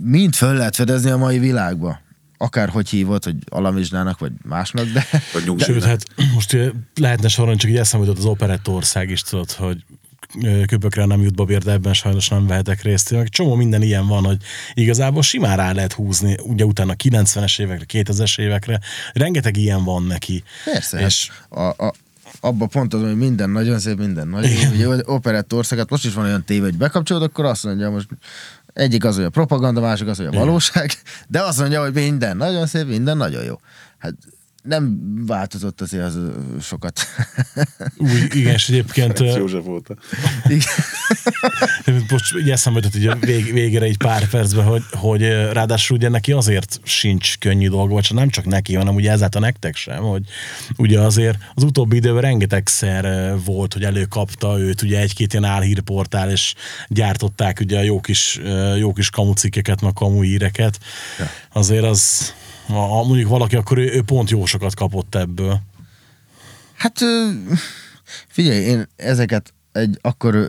mind 0.03 0.35
föl 0.35 0.55
lehet 0.55 0.77
fedezni 0.77 1.11
a 1.11 1.17
mai 1.17 1.39
világba. 1.39 2.01
Akár 2.37 2.69
hogy 2.69 2.89
hívod, 2.89 3.25
hogy 3.25 3.37
alamizsnának, 3.49 4.19
vagy 4.19 4.33
másnak, 4.43 4.87
de 4.87 5.07
Vagy 5.33 5.45
nyugdíj. 5.45 5.67
Sőt, 5.67 5.85
hát 5.85 6.05
most 6.35 6.57
lehetne 6.95 7.29
sorolni, 7.29 7.59
csak 7.59 7.71
így 7.71 7.77
eszembe 7.77 8.07
jutott 8.07 8.23
az 8.23 8.29
Operettország 8.29 9.11
is, 9.11 9.23
tudod, 9.23 9.51
hogy 9.51 9.85
köpökre 10.67 11.05
nem 11.05 11.23
jut 11.23 11.35
babér, 11.35 11.63
de 11.63 11.73
ebben 11.73 11.93
sajnos 11.93 12.29
nem 12.29 12.47
vehetek 12.47 12.83
részt. 12.83 13.11
Meg 13.11 13.29
csomó 13.29 13.55
minden 13.55 13.83
ilyen 13.83 14.07
van, 14.07 14.25
hogy 14.25 14.37
igazából 14.75 15.23
simán 15.23 15.57
rá 15.57 15.73
lehet 15.73 15.93
húzni, 15.93 16.37
ugye 16.43 16.65
utána 16.65 16.95
90-es 17.05 17.61
évekre, 17.61 18.03
2000-es 18.03 18.41
évekre, 18.41 18.81
rengeteg 19.13 19.57
ilyen 19.57 19.85
van 19.85 20.03
neki. 20.03 20.43
Persze, 20.65 21.01
És 21.01 21.21
és 21.21 21.31
a, 21.49 21.63
a, 21.63 21.93
abba 22.41 22.67
pont 22.67 22.95
az, 22.95 23.01
hogy 23.01 23.17
minden 23.17 23.51
nagyon 23.51 23.79
szép, 23.79 23.99
minden 23.99 24.29
nagyon 24.29 24.51
jó. 24.51 24.71
Ugye 24.71 25.03
operett 25.05 25.55
országát 25.55 25.91
most 25.91 26.05
is 26.05 26.15
van 26.15 26.25
olyan 26.25 26.45
tévé, 26.45 26.61
hogy 26.61 26.77
bekapcsolod, 26.77 27.23
akkor 27.23 27.45
azt 27.45 27.65
mondja, 27.65 27.91
most 27.91 28.09
egyik 28.73 29.05
az, 29.05 29.15
hogy 29.17 29.25
a 29.25 29.31
propaganda, 29.31 29.81
másik 29.81 30.07
az, 30.07 30.17
hogy 30.17 30.27
a 30.27 30.31
valóság, 30.31 30.91
de 31.29 31.43
azt 31.43 31.59
mondja, 31.59 31.83
hogy 31.83 31.93
minden 31.93 32.37
nagyon 32.37 32.67
szép, 32.67 32.87
minden 32.87 33.17
nagyon 33.17 33.45
jó. 33.45 33.61
Hát 33.99 34.15
nem 34.63 34.99
változott 35.27 35.81
azért 35.81 36.03
az 36.03 36.19
sokat. 36.63 37.01
úgy, 37.97 38.35
igen, 38.35 38.53
és 38.53 38.69
egyébként 38.69 39.21
ö, 39.21 39.37
József 39.37 39.65
volt. 39.65 39.89
Most 42.11 42.35
így 42.41 42.51
eszembe 42.51 42.81
jutott 42.83 43.01
így 43.01 43.07
a 43.07 43.17
vég, 43.21 43.53
végére 43.53 43.85
egy 43.85 43.97
pár 43.97 44.29
percben, 44.29 44.65
hogy, 44.65 44.83
hogy 44.91 45.23
ráadásul 45.53 45.97
ugye 45.97 46.09
neki 46.09 46.33
azért 46.33 46.81
sincs 46.83 47.39
könnyű 47.39 47.69
dolga, 47.69 47.95
vagy 47.95 48.09
nem 48.13 48.29
csak 48.29 48.45
neki, 48.45 48.75
hanem 48.75 48.95
ugye 48.95 49.11
ezáltal 49.11 49.41
nektek 49.41 49.77
sem, 49.77 50.03
hogy 50.03 50.23
ugye 50.77 51.01
azért 51.01 51.39
az 51.55 51.63
utóbbi 51.63 51.97
időben 51.97 52.23
rengetegszer 52.23 53.35
volt, 53.45 53.73
hogy 53.73 53.85
előkapta 53.85 54.59
őt 54.59 54.83
ugye 54.83 55.01
egy-két 55.01 55.33
ilyen 55.33 55.45
álhírportál, 55.45 56.31
és 56.31 56.55
gyártották 56.89 57.61
ugye 57.61 57.79
a 57.79 57.83
jó 57.83 58.01
kis, 58.01 58.41
jó 58.79 58.93
kis 58.93 59.11
kamucikkeket, 59.11 59.81
meg 59.81 59.93
kamu 59.93 60.23
híreket. 60.23 60.79
Azért 61.53 61.85
az, 61.85 62.35
ha 62.71 63.05
mondjuk 63.05 63.29
valaki, 63.29 63.57
akkor 63.57 63.79
ő, 63.79 63.93
ő 63.93 64.03
pont 64.03 64.31
jó 64.31 64.47
sokat 64.47 64.75
kapott 64.75 65.15
ebből. 65.15 65.61
Hát 66.77 66.99
figyelj, 68.29 68.61
én 68.61 68.87
ezeket 68.97 69.55
egy, 69.73 69.99
akkor 70.01 70.49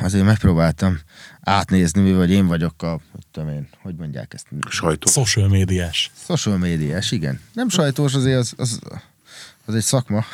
azért 0.00 0.24
megpróbáltam 0.24 0.98
átnézni, 1.40 2.00
mi 2.00 2.12
vagy 2.12 2.30
én 2.30 2.46
vagyok 2.46 2.82
a, 2.82 2.90
hogy 3.12 3.26
tudom 3.30 3.48
én, 3.48 3.68
hogy 3.82 3.94
mondják 3.94 4.34
ezt, 4.34 4.46
Sajtó. 4.68 5.10
Social 5.10 5.48
médiás. 5.48 6.10
social 6.26 6.58
médiás, 6.58 7.10
igen. 7.10 7.40
Nem 7.52 7.68
sajtós, 7.68 8.14
azért 8.14 8.38
az, 8.38 8.54
az, 8.56 8.80
az 9.64 9.74
egy 9.74 9.82
szakma. 9.82 10.24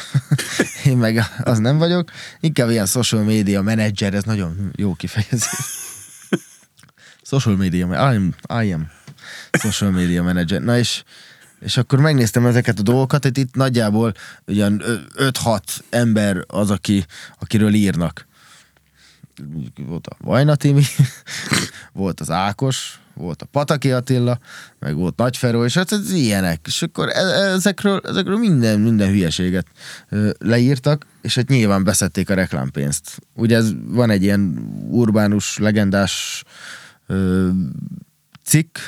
én 0.84 0.96
meg 0.96 1.24
az 1.42 1.58
nem 1.58 1.78
vagyok. 1.78 2.10
Inkább 2.40 2.70
ilyen 2.70 2.86
social 2.86 3.22
media 3.22 3.62
menedzser, 3.62 4.14
ez 4.14 4.24
nagyon 4.24 4.70
jó 4.76 4.94
kifejezés. 4.94 5.48
social 7.22 7.56
media, 7.56 7.86
I 7.86 8.16
am, 8.16 8.34
I 8.62 8.72
am 8.72 8.90
social 9.52 9.90
media 9.90 10.22
manager. 10.22 10.62
Na 10.62 10.78
és, 10.78 11.02
és 11.60 11.76
akkor 11.76 12.00
megnéztem 12.00 12.46
ezeket 12.46 12.78
a 12.78 12.82
dolgokat, 12.82 13.22
hogy 13.22 13.38
itt 13.38 13.54
nagyjából 13.54 14.14
ugyan 14.46 14.80
ö- 14.84 15.38
5-6 15.42 15.60
ember 15.90 16.44
az, 16.46 16.70
aki, 16.70 17.04
akiről 17.38 17.74
írnak. 17.74 18.26
volt 19.86 20.06
a 20.06 20.16
Vajna 20.20 20.54
Timi, 20.54 20.84
volt 21.92 22.20
az 22.20 22.30
Ákos, 22.30 23.00
volt 23.14 23.42
a 23.42 23.46
Pataki 23.46 23.92
Attila, 23.92 24.38
meg 24.78 24.94
volt 24.94 25.16
Nagyferó, 25.16 25.64
és 25.64 25.74
hát 25.74 25.92
ez 25.92 26.12
ilyenek. 26.12 26.60
És 26.66 26.82
akkor 26.82 27.08
e- 27.08 27.52
ezekről, 27.52 28.00
ezekről 28.04 28.36
minden, 28.36 28.80
minden 28.80 29.08
hülyeséget 29.08 29.66
leírtak, 30.38 31.06
és 31.22 31.34
hát 31.34 31.48
nyilván 31.48 31.84
beszedték 31.84 32.30
a 32.30 32.34
reklámpénzt. 32.34 33.20
Ugye 33.34 33.56
ez 33.56 33.72
van 33.86 34.10
egy 34.10 34.22
ilyen 34.22 34.68
urbánus, 34.90 35.58
legendás 35.58 36.44
cikk, 38.44 38.78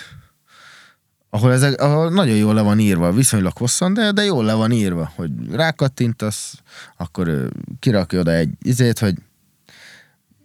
ahol, 1.31 1.53
ezek, 1.53 1.81
ahol 1.81 2.11
nagyon 2.11 2.37
jól 2.37 2.55
le 2.55 2.61
van 2.61 2.79
írva, 2.79 3.13
viszonylag 3.13 3.57
hosszan, 3.57 3.95
de, 3.95 4.13
de 4.13 4.25
jól 4.25 4.45
le 4.45 4.53
van 4.53 4.73
írva, 4.73 5.13
hogy 5.17 5.31
rákattintasz, 5.51 6.55
akkor 6.97 7.29
ő 7.29 7.51
kirakja 7.79 8.21
oda 8.21 8.33
egy 8.33 8.51
izét, 8.63 8.99
hogy 8.99 9.15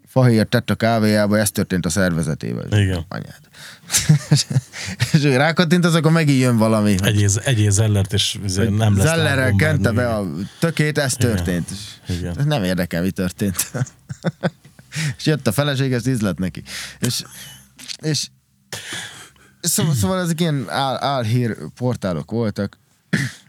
Fahér 0.07 0.45
tett 0.45 0.69
a 0.69 0.75
kávéjába, 0.75 1.37
ez 1.37 1.51
történt 1.51 1.85
a 1.85 1.89
szervezetével. 1.89 2.79
Igen. 2.79 3.05
Anyád. 3.07 3.39
és 5.13 5.23
ő 5.23 5.35
rákattintasz, 5.35 5.93
akkor 5.93 6.11
megint 6.11 6.39
jön 6.39 6.57
valami. 6.57 6.95
Egyéz, 7.01 7.41
egyéz 7.43 7.73
Zellert, 7.73 8.13
és 8.13 8.39
nem 8.55 8.97
lesz 8.97 9.05
Zellerrel 9.05 9.51
kente 9.51 9.91
be 9.91 10.09
a 10.09 10.27
tökét, 10.59 10.97
ez 10.97 11.15
Igen. 11.19 11.35
történt. 11.35 11.69
Igen. 12.07 12.39
Ez 12.39 12.45
nem 12.45 12.63
érdekel, 12.63 13.01
mi 13.01 13.11
történt. 13.11 13.71
és 15.17 15.25
jött 15.25 15.47
a 15.47 15.51
feleség, 15.51 15.93
ez 15.93 16.07
ízlet 16.07 16.39
neki. 16.39 16.63
És, 16.99 17.23
és 18.01 18.27
szóval, 19.65 19.93
szóval 19.93 20.19
ezek 20.19 20.39
ilyen 20.39 20.65
áll, 20.69 20.97
álhír 21.03 21.57
portálok 21.75 22.31
voltak. 22.31 22.77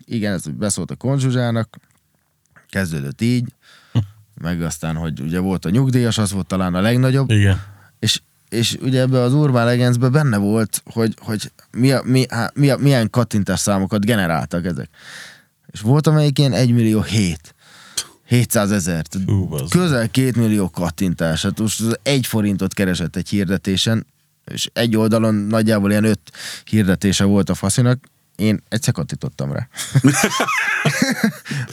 Igen, 0.04 0.32
ez 0.32 0.46
beszólt 0.46 0.90
a 0.90 0.94
konzsuzsának, 0.94 1.76
kezdődött 2.68 3.20
így, 3.20 3.52
meg 4.40 4.62
aztán, 4.62 4.96
hogy 4.96 5.20
ugye 5.20 5.38
volt 5.38 5.64
a 5.64 5.70
nyugdíjas, 5.70 6.18
az 6.18 6.32
volt 6.32 6.46
talán 6.46 6.74
a 6.74 6.80
legnagyobb, 6.80 7.30
Igen. 7.30 7.62
és, 7.98 8.20
és 8.48 8.76
ugye 8.80 9.00
ebbe 9.00 9.20
az 9.20 9.32
Urban 9.32 9.64
legends 9.64 9.96
benne 9.96 10.36
volt, 10.36 10.82
hogy, 10.84 11.14
hogy 11.20 11.52
mi 11.70 11.92
a, 11.92 12.02
mi, 12.04 12.26
há, 12.28 12.50
mi 12.54 12.70
a, 12.70 12.76
milyen 12.76 13.10
kattintás 13.10 13.60
számokat 13.60 14.04
generáltak 14.04 14.64
ezek. 14.64 14.88
És 15.66 15.80
volt 15.80 16.06
amelyik 16.06 16.38
ilyen 16.38 16.52
1 16.52 16.72
millió 16.72 17.02
7. 17.02 17.54
700 18.26 18.70
ezer. 18.70 19.04
Közel 19.68 20.10
2 20.10 20.32
millió 20.34 20.70
kattintás. 20.70 21.42
Hát 21.42 21.58
most 21.58 21.80
az 21.80 21.98
egy 22.02 22.26
forintot 22.26 22.74
keresett 22.74 23.16
egy 23.16 23.28
hirdetésen, 23.28 24.06
és 24.52 24.68
egy 24.72 24.96
oldalon 24.96 25.34
nagyjából 25.34 25.90
ilyen 25.90 26.04
öt 26.04 26.20
hirdetése 26.64 27.24
volt 27.24 27.50
a 27.50 27.54
faszinak. 27.54 28.04
Én 28.36 28.62
egyszer 28.68 28.92
kattintottam 28.92 29.52
rá. 29.52 29.68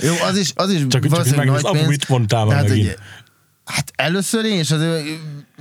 Jó, 0.08 0.14
az 0.24 0.38
is, 0.38 0.52
az 0.56 0.72
is 0.72 0.88
Csak, 0.88 1.08
csak 1.08 1.36
meg, 1.36 1.48
nagy 1.48 1.64
apu 1.64 1.74
pénz. 1.74 1.88
mit 1.88 2.10
mondtál 2.10 2.46
már 2.46 2.54
Tehát, 2.54 2.70
megint? 2.70 2.88
hogy, 2.88 2.98
hát 3.66 3.92
először 3.96 4.46
én 4.46 4.60
is 4.60 4.72
azért, 4.72 5.04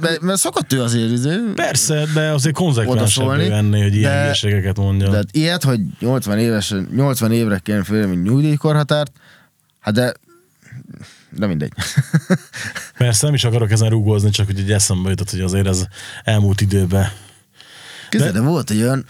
mert, 0.01 0.21
mert 0.21 0.39
szokott 0.39 0.73
ő 0.73 0.83
azért, 0.83 1.13
azért 1.13 1.41
Persze, 1.55 2.05
de 2.15 2.31
azért 2.31 2.55
konzekvensebb 2.55 3.29
ennél, 3.31 3.83
hogy 3.83 3.97
ilyen 3.97 4.21
hülyeségeket 4.21 4.77
mondja. 4.77 5.11
De 5.11 5.23
ilyet, 5.31 5.63
hogy 5.63 5.81
80 6.01 6.39
éves, 6.39 6.75
80 6.95 7.33
évre 7.33 7.59
kell 7.59 7.83
fölé, 7.83 8.05
mint 8.07 8.23
nyugdíjkorhatárt, 8.23 9.13
hát 9.81 9.95
de, 9.95 10.13
de 11.37 11.47
mindegy. 11.47 11.73
Persze 12.99 13.27
nem 13.27 13.35
is 13.35 13.45
akarok 13.45 13.71
ezen 13.71 13.91
rúgózni, 13.91 14.31
csak 14.31 14.47
hogy 14.47 14.59
egy 14.59 14.73
eszembe 14.73 15.11
jutott, 15.11 15.31
hogy 15.31 15.41
azért 15.41 15.67
ez 15.67 15.85
elmúlt 16.25 16.61
időben. 16.61 17.09
Kézzel, 18.09 18.33
de, 18.33 18.39
de 18.39 18.45
volt 18.45 18.71
egy 18.71 18.81
olyan, 18.81 19.05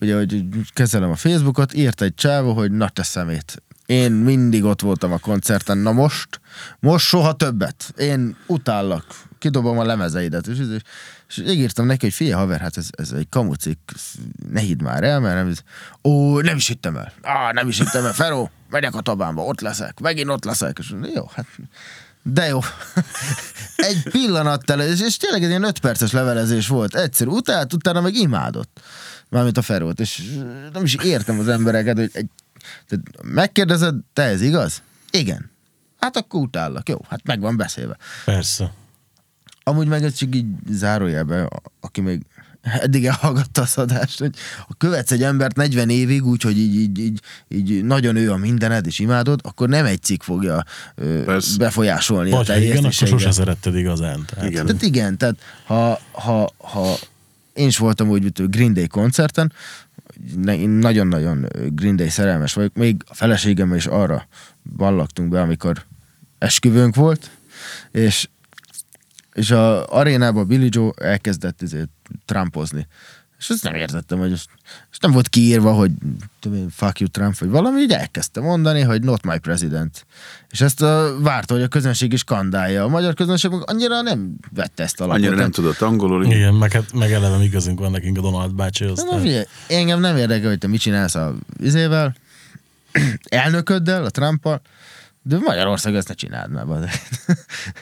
ugye, 0.00 0.16
hogy 0.16 0.44
kezelem 0.72 1.10
a 1.10 1.16
Facebookot, 1.16 1.74
írt 1.74 2.00
egy 2.00 2.14
csávó, 2.14 2.52
hogy 2.52 2.70
na 2.70 2.88
te 2.88 3.02
szemét. 3.02 3.62
Én 3.86 4.12
mindig 4.12 4.64
ott 4.64 4.80
voltam 4.80 5.12
a 5.12 5.18
koncerten, 5.18 5.78
na 5.78 5.92
most, 5.92 6.40
most 6.80 7.06
soha 7.06 7.32
többet. 7.32 7.94
Én 7.96 8.36
utállak, 8.46 9.04
kidobom 9.38 9.78
a 9.78 9.84
lemezeidet. 9.84 10.46
És, 10.46 10.58
és, 10.58 10.80
és 11.28 11.36
ígírtam 11.46 11.86
neki, 11.86 12.04
hogy 12.04 12.14
figyelj 12.14 12.40
haver, 12.40 12.60
hát 12.60 12.76
ez, 12.76 12.88
ez 12.90 13.10
egy 13.10 13.28
kamucik, 13.28 13.78
ne 14.52 14.60
hidd 14.60 14.82
már 14.82 15.02
el, 15.02 15.20
mert 15.20 15.34
nem, 15.34 15.54
ó, 16.02 16.40
nem 16.40 16.56
is 16.56 16.66
hittem 16.66 16.96
el. 16.96 17.12
Á, 17.22 17.52
nem 17.52 17.68
is 17.68 17.78
hittem 17.78 18.04
el, 18.04 18.12
Feró, 18.12 18.50
megyek 18.70 18.94
a 18.94 19.00
tabámba, 19.00 19.42
ott 19.44 19.60
leszek, 19.60 20.00
megint 20.00 20.28
ott 20.28 20.44
leszek. 20.44 20.78
És 20.78 20.94
jó, 21.14 21.30
hát 21.34 21.46
de 22.22 22.46
jó. 22.46 22.60
Egy 23.76 24.02
pillanat 24.10 24.64
tele, 24.64 24.88
és, 24.88 25.00
és 25.00 25.16
tényleg 25.16 25.42
egy 25.42 25.48
ilyen 25.48 25.62
öt 25.62 25.78
perces 25.78 26.12
levelezés 26.12 26.68
volt. 26.68 26.94
Egyszer 26.94 27.26
utált, 27.26 27.72
utána 27.72 28.00
meg 28.00 28.14
imádott. 28.14 28.80
Mármint 29.28 29.58
a 29.58 29.62
Ferót. 29.62 30.00
És 30.00 30.22
nem 30.72 30.84
is 30.84 30.94
értem 30.94 31.38
az 31.38 31.48
embereket, 31.48 31.96
hogy 31.96 32.10
egy, 32.12 32.28
megkérdezed, 33.22 33.94
te 34.12 34.22
ez 34.22 34.40
igaz? 34.40 34.82
Igen. 35.10 35.50
Hát 36.00 36.16
akkor 36.16 36.40
utállak. 36.40 36.88
Jó, 36.88 36.96
hát 37.08 37.20
meg 37.24 37.40
van 37.40 37.56
beszélve. 37.56 37.96
Persze. 38.24 38.72
Amúgy 39.68 39.86
meg 39.86 40.04
ez 40.04 40.14
csak 40.14 40.34
így 40.34 40.46
zárójelben, 40.70 41.48
aki 41.80 42.00
még 42.00 42.22
eddig 42.62 43.06
elhallgatta 43.06 43.62
az 43.62 43.78
adást, 43.78 44.18
hogy 44.18 44.34
ha 44.66 44.74
követsz 44.78 45.10
egy 45.10 45.22
embert 45.22 45.56
40 45.56 45.88
évig, 45.88 46.26
úgyhogy 46.26 46.58
így, 46.58 46.74
így, 46.74 46.98
így, 46.98 47.20
így 47.48 47.84
nagyon 47.84 48.16
ő 48.16 48.32
a 48.32 48.36
mindened, 48.36 48.86
és 48.86 48.98
imádod, 48.98 49.40
akkor 49.42 49.68
nem 49.68 49.84
egy 49.84 50.02
cikk 50.02 50.22
fogja 50.22 50.64
ö, 50.94 51.24
Persze. 51.24 51.56
befolyásolni 51.58 52.30
Vagy 52.30 52.50
a 52.50 52.52
ha 52.52 52.58
igen, 52.58 52.78
akkor 52.78 52.92
sose 52.92 53.30
szeretted 53.30 53.76
igazán. 53.76 54.24
Tehát, 54.26 54.50
Igen. 54.50 54.66
Tehát 54.66 54.82
igen, 54.82 55.16
tehát 55.16 55.36
ha, 55.64 56.00
ha, 56.12 56.50
ha 56.56 56.96
én 57.52 57.66
is 57.66 57.78
voltam 57.78 58.08
úgy, 58.08 58.22
mint 58.22 58.50
Green 58.50 58.72
Day 58.72 58.86
koncerten, 58.86 59.52
én 60.46 60.68
nagyon-nagyon 60.68 61.46
Green 61.68 61.96
Day 61.96 62.08
szerelmes 62.08 62.52
vagyok, 62.52 62.74
még 62.74 62.96
a 63.08 63.14
feleségemmel 63.14 63.76
is 63.76 63.86
arra 63.86 64.28
ballaktunk 64.76 65.28
be, 65.28 65.40
amikor 65.40 65.84
esküvőnk 66.38 66.94
volt, 66.94 67.30
és, 67.90 68.28
és 69.38 69.50
a 69.50 69.86
arénában 69.86 70.46
Billy 70.46 70.68
Joe 70.70 70.90
elkezdett 70.96 71.62
ezért 71.62 71.88
trumpozni. 72.24 72.86
És 73.38 73.48
ezt 73.48 73.62
nem 73.62 73.74
értettem, 73.74 74.18
hogy 74.18 74.32
ezt, 74.32 74.48
és 74.90 74.98
nem 74.98 75.10
volt 75.10 75.28
kiírva, 75.28 75.72
hogy 75.72 75.90
tudom 76.40 76.58
én, 76.58 76.68
fuck 76.70 77.00
you 77.00 77.08
Trump, 77.08 77.38
vagy 77.38 77.48
valami, 77.48 77.80
így 77.80 77.92
elkezdte 77.92 78.40
mondani, 78.40 78.80
hogy 78.80 79.02
not 79.02 79.22
my 79.22 79.38
president. 79.38 80.06
És 80.50 80.60
ezt 80.60 80.82
a, 80.82 81.16
várta, 81.20 81.54
hogy 81.54 81.62
a 81.62 81.68
közönség 81.68 82.12
is 82.12 82.24
kandálja. 82.24 82.84
A 82.84 82.88
magyar 82.88 83.14
közönség 83.14 83.50
annyira 83.64 84.00
nem 84.00 84.34
vette 84.54 84.82
ezt 84.82 85.00
a 85.00 85.06
lapot. 85.06 85.22
Annyira 85.22 85.36
nem 85.36 85.50
tudott 85.50 85.80
angolul. 85.80 86.24
igen. 86.24 86.36
Igen, 86.36 86.54
meg, 86.54 86.72
hát, 86.72 86.92
meg 86.92 87.12
eleve 87.12 87.42
igazunk 87.42 87.78
van 87.78 87.90
nekünk 87.90 88.18
a 88.18 88.20
Donald 88.20 88.54
bácsihoz. 88.54 88.98
Na, 88.98 89.04
tehát- 89.04 89.20
figyelj, 89.22 89.44
engem 89.68 90.00
nem 90.00 90.16
érdekel, 90.16 90.48
hogy 90.48 90.58
te 90.58 90.66
mit 90.66 90.80
csinálsz 90.80 91.14
a 91.14 91.34
izével, 91.60 92.14
elnököddel, 93.28 94.04
a 94.04 94.10
Trumpal, 94.10 94.60
de 95.22 95.38
Magyarország 95.38 95.94
ezt 95.94 96.08
ne 96.08 96.14
csináld 96.14 96.50
már. 96.50 96.66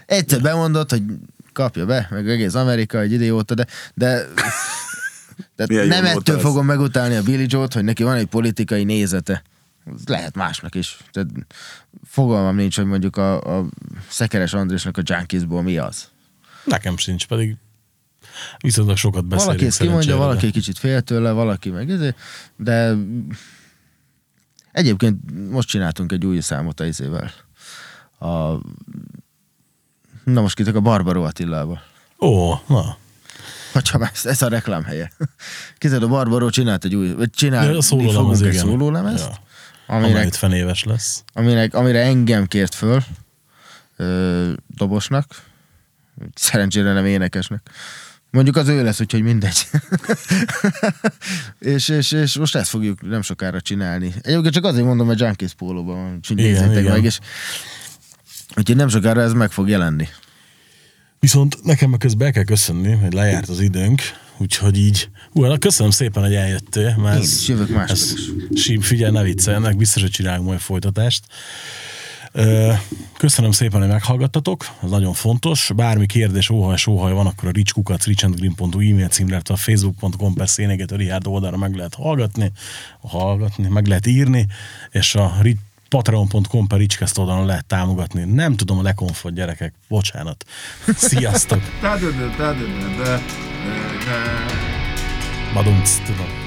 Egyszer 0.06 0.40
bemondott, 0.40 0.90
hogy 0.90 1.02
kapja 1.56 1.86
be, 1.86 2.06
meg 2.10 2.28
egész 2.28 2.54
Amerika 2.54 3.00
egy 3.00 3.12
idióta, 3.12 3.54
de, 3.54 3.66
de, 3.94 4.24
de 5.56 5.64
Milyen 5.68 5.86
nem 5.86 6.04
ettől 6.04 6.36
ez. 6.36 6.42
fogom 6.42 6.66
megutálni 6.66 7.14
a 7.14 7.22
Billy 7.22 7.46
Joe-t, 7.48 7.72
hogy 7.72 7.84
neki 7.84 8.02
van 8.02 8.16
egy 8.16 8.26
politikai 8.26 8.84
nézete. 8.84 9.42
Ez 9.94 10.06
Lehet 10.06 10.34
másnak 10.34 10.74
is. 10.74 10.98
Tehát 11.10 11.28
fogalmam 12.04 12.56
nincs, 12.56 12.76
hogy 12.76 12.86
mondjuk 12.86 13.16
a, 13.16 13.58
a 13.58 13.66
Szekeres 14.08 14.52
Andrésnak 14.52 14.96
a 14.96 15.02
Junkiesból 15.04 15.62
mi 15.62 15.78
az. 15.78 16.08
Nekem 16.64 16.96
sincs, 16.96 17.26
pedig 17.26 17.56
viszonylag 18.58 18.96
sokat 18.96 19.24
beszélünk 19.24 19.46
Valaki 19.46 19.66
ezt 19.66 19.78
kimondja, 19.78 20.16
valaki 20.16 20.50
kicsit 20.50 20.78
fél 20.78 21.00
tőle, 21.00 21.30
valaki 21.30 21.70
meg 21.70 21.90
ezért, 21.90 22.16
de 22.56 22.94
egyébként 24.72 25.50
most 25.50 25.68
csináltunk 25.68 26.12
egy 26.12 26.26
új 26.26 26.40
számot 26.40 26.80
a 26.80 26.84
izével. 26.84 27.32
A, 28.18 28.60
na 30.32 30.40
most 30.40 30.55
kitek 30.57 30.74
a 30.74 30.81
Barbaró 30.81 31.23
Attilával. 31.23 31.82
Ó, 32.20 32.55
na. 32.66 32.97
Hogyha 33.73 33.98
már 33.98 34.11
ez, 34.15 34.27
ez 34.27 34.43
a 34.43 34.48
reklám 34.48 34.85
helye. 34.85 35.12
Képzeld, 35.78 36.03
a 36.03 36.09
Barbaró 36.09 36.51
csinált 36.51 36.85
egy 36.85 36.94
új, 36.94 37.12
vagy 37.12 37.31
csinál, 37.31 37.73
Ja, 37.73 37.81
szólólemez, 37.81 38.43
egy 38.43 38.55
szólólemezt, 38.55 39.28
Ja. 39.28 39.94
Amely 39.94 40.27
50 40.27 40.53
éves 40.53 40.85
lesz. 40.85 41.24
aminek, 41.32 41.74
amire 41.74 42.03
engem 42.03 42.47
kért 42.47 42.74
föl, 42.74 43.03
ö, 43.97 44.53
dobosnak, 44.77 45.43
szerencsére 46.35 46.93
nem 46.93 47.05
énekesnek. 47.07 47.70
Mondjuk 48.31 48.57
az 48.57 48.69
ő 48.69 48.82
lesz, 48.85 49.01
úgyhogy 49.01 49.23
mindegy. 49.23 49.66
és, 51.59 51.89
és, 51.89 52.12
és, 52.12 52.36
most 52.39 52.55
ezt 52.57 52.69
fogjuk 52.69 53.09
nem 53.09 53.23
sokára 53.23 53.61
csinálni. 53.61 54.15
Egyébként 54.23 54.55
csak 54.55 54.65
azért 54.65 54.86
mondom, 54.86 55.07
hogy 55.07 55.20
Junkies 55.20 55.55
pólóban 55.55 55.97
van, 55.97 56.15
úgyhogy 56.15 56.36
nézzétek 56.36 56.89
meg, 56.89 57.05
és 57.05 57.19
úgyhogy 58.56 58.76
nem 58.76 58.88
sokára 58.88 59.20
ez 59.20 59.32
meg 59.32 59.50
fog 59.50 59.68
jelenni. 59.68 60.08
Viszont 61.20 61.62
nekem 61.62 61.90
meg 61.90 61.98
közben 61.98 62.26
el 62.26 62.32
kell 62.32 62.44
köszönni, 62.44 62.92
hogy 62.92 63.12
lejárt 63.12 63.48
az 63.48 63.60
időnk, 63.60 64.02
úgyhogy 64.36 64.78
így, 64.78 65.08
hát 65.42 65.58
köszönöm 65.58 65.90
szépen, 65.90 66.22
hogy 66.22 66.34
eljöttél, 66.34 66.96
mert 66.96 67.16
Én 67.16 67.22
is 67.22 67.48
jövök 67.48 67.68
máskor 67.68 67.96
ez, 67.96 68.14
is. 68.50 68.62
Sí, 68.62 68.80
figyelj, 68.80 69.12
ne 69.12 69.22
vicceljenek, 69.22 69.76
biztos, 69.76 70.02
hogy 70.02 70.10
csinálunk 70.10 70.46
majd 70.46 70.60
folytatást. 70.60 71.24
Köszönöm 73.16 73.50
szépen, 73.50 73.80
hogy 73.80 73.88
meghallgattatok, 73.88 74.66
ez 74.82 74.90
nagyon 74.90 75.12
fontos. 75.12 75.70
Bármi 75.76 76.06
kérdés, 76.06 76.50
óhaj, 76.50 76.76
sóhaj 76.76 77.12
van, 77.12 77.26
akkor 77.26 77.48
a 77.48 77.52
richkukac, 77.52 78.06
richandgreen.hu 78.06 78.80
e-mail 78.80 79.08
címre, 79.08 79.34
illetve 79.34 79.54
a 79.54 79.56
facebook.com 79.56 80.34
per 80.34 80.48
szénegető 80.48 80.96
Richard 80.96 81.26
oldalra 81.26 81.56
meg 81.56 81.74
lehet 81.74 81.94
hallgatni, 81.94 82.52
hallgatni, 83.00 83.68
meg 83.68 83.86
lehet 83.86 84.06
írni, 84.06 84.46
és 84.90 85.14
a 85.14 85.36
Rich 85.40 85.60
patreon.com 85.88 86.66
per 86.66 86.78
Ricskeszt 86.78 87.18
oldalon 87.18 87.46
lehet 87.46 87.66
támogatni. 87.66 88.24
Nem 88.24 88.56
tudom 88.56 88.78
a 88.78 88.82
lekonfot 88.82 89.34
gyerekek. 89.34 89.74
Bocsánat. 89.88 90.44
Sziasztok. 91.08 91.60
de. 92.96 93.20
Badunc, 95.54 95.90
tudom. 96.06 96.45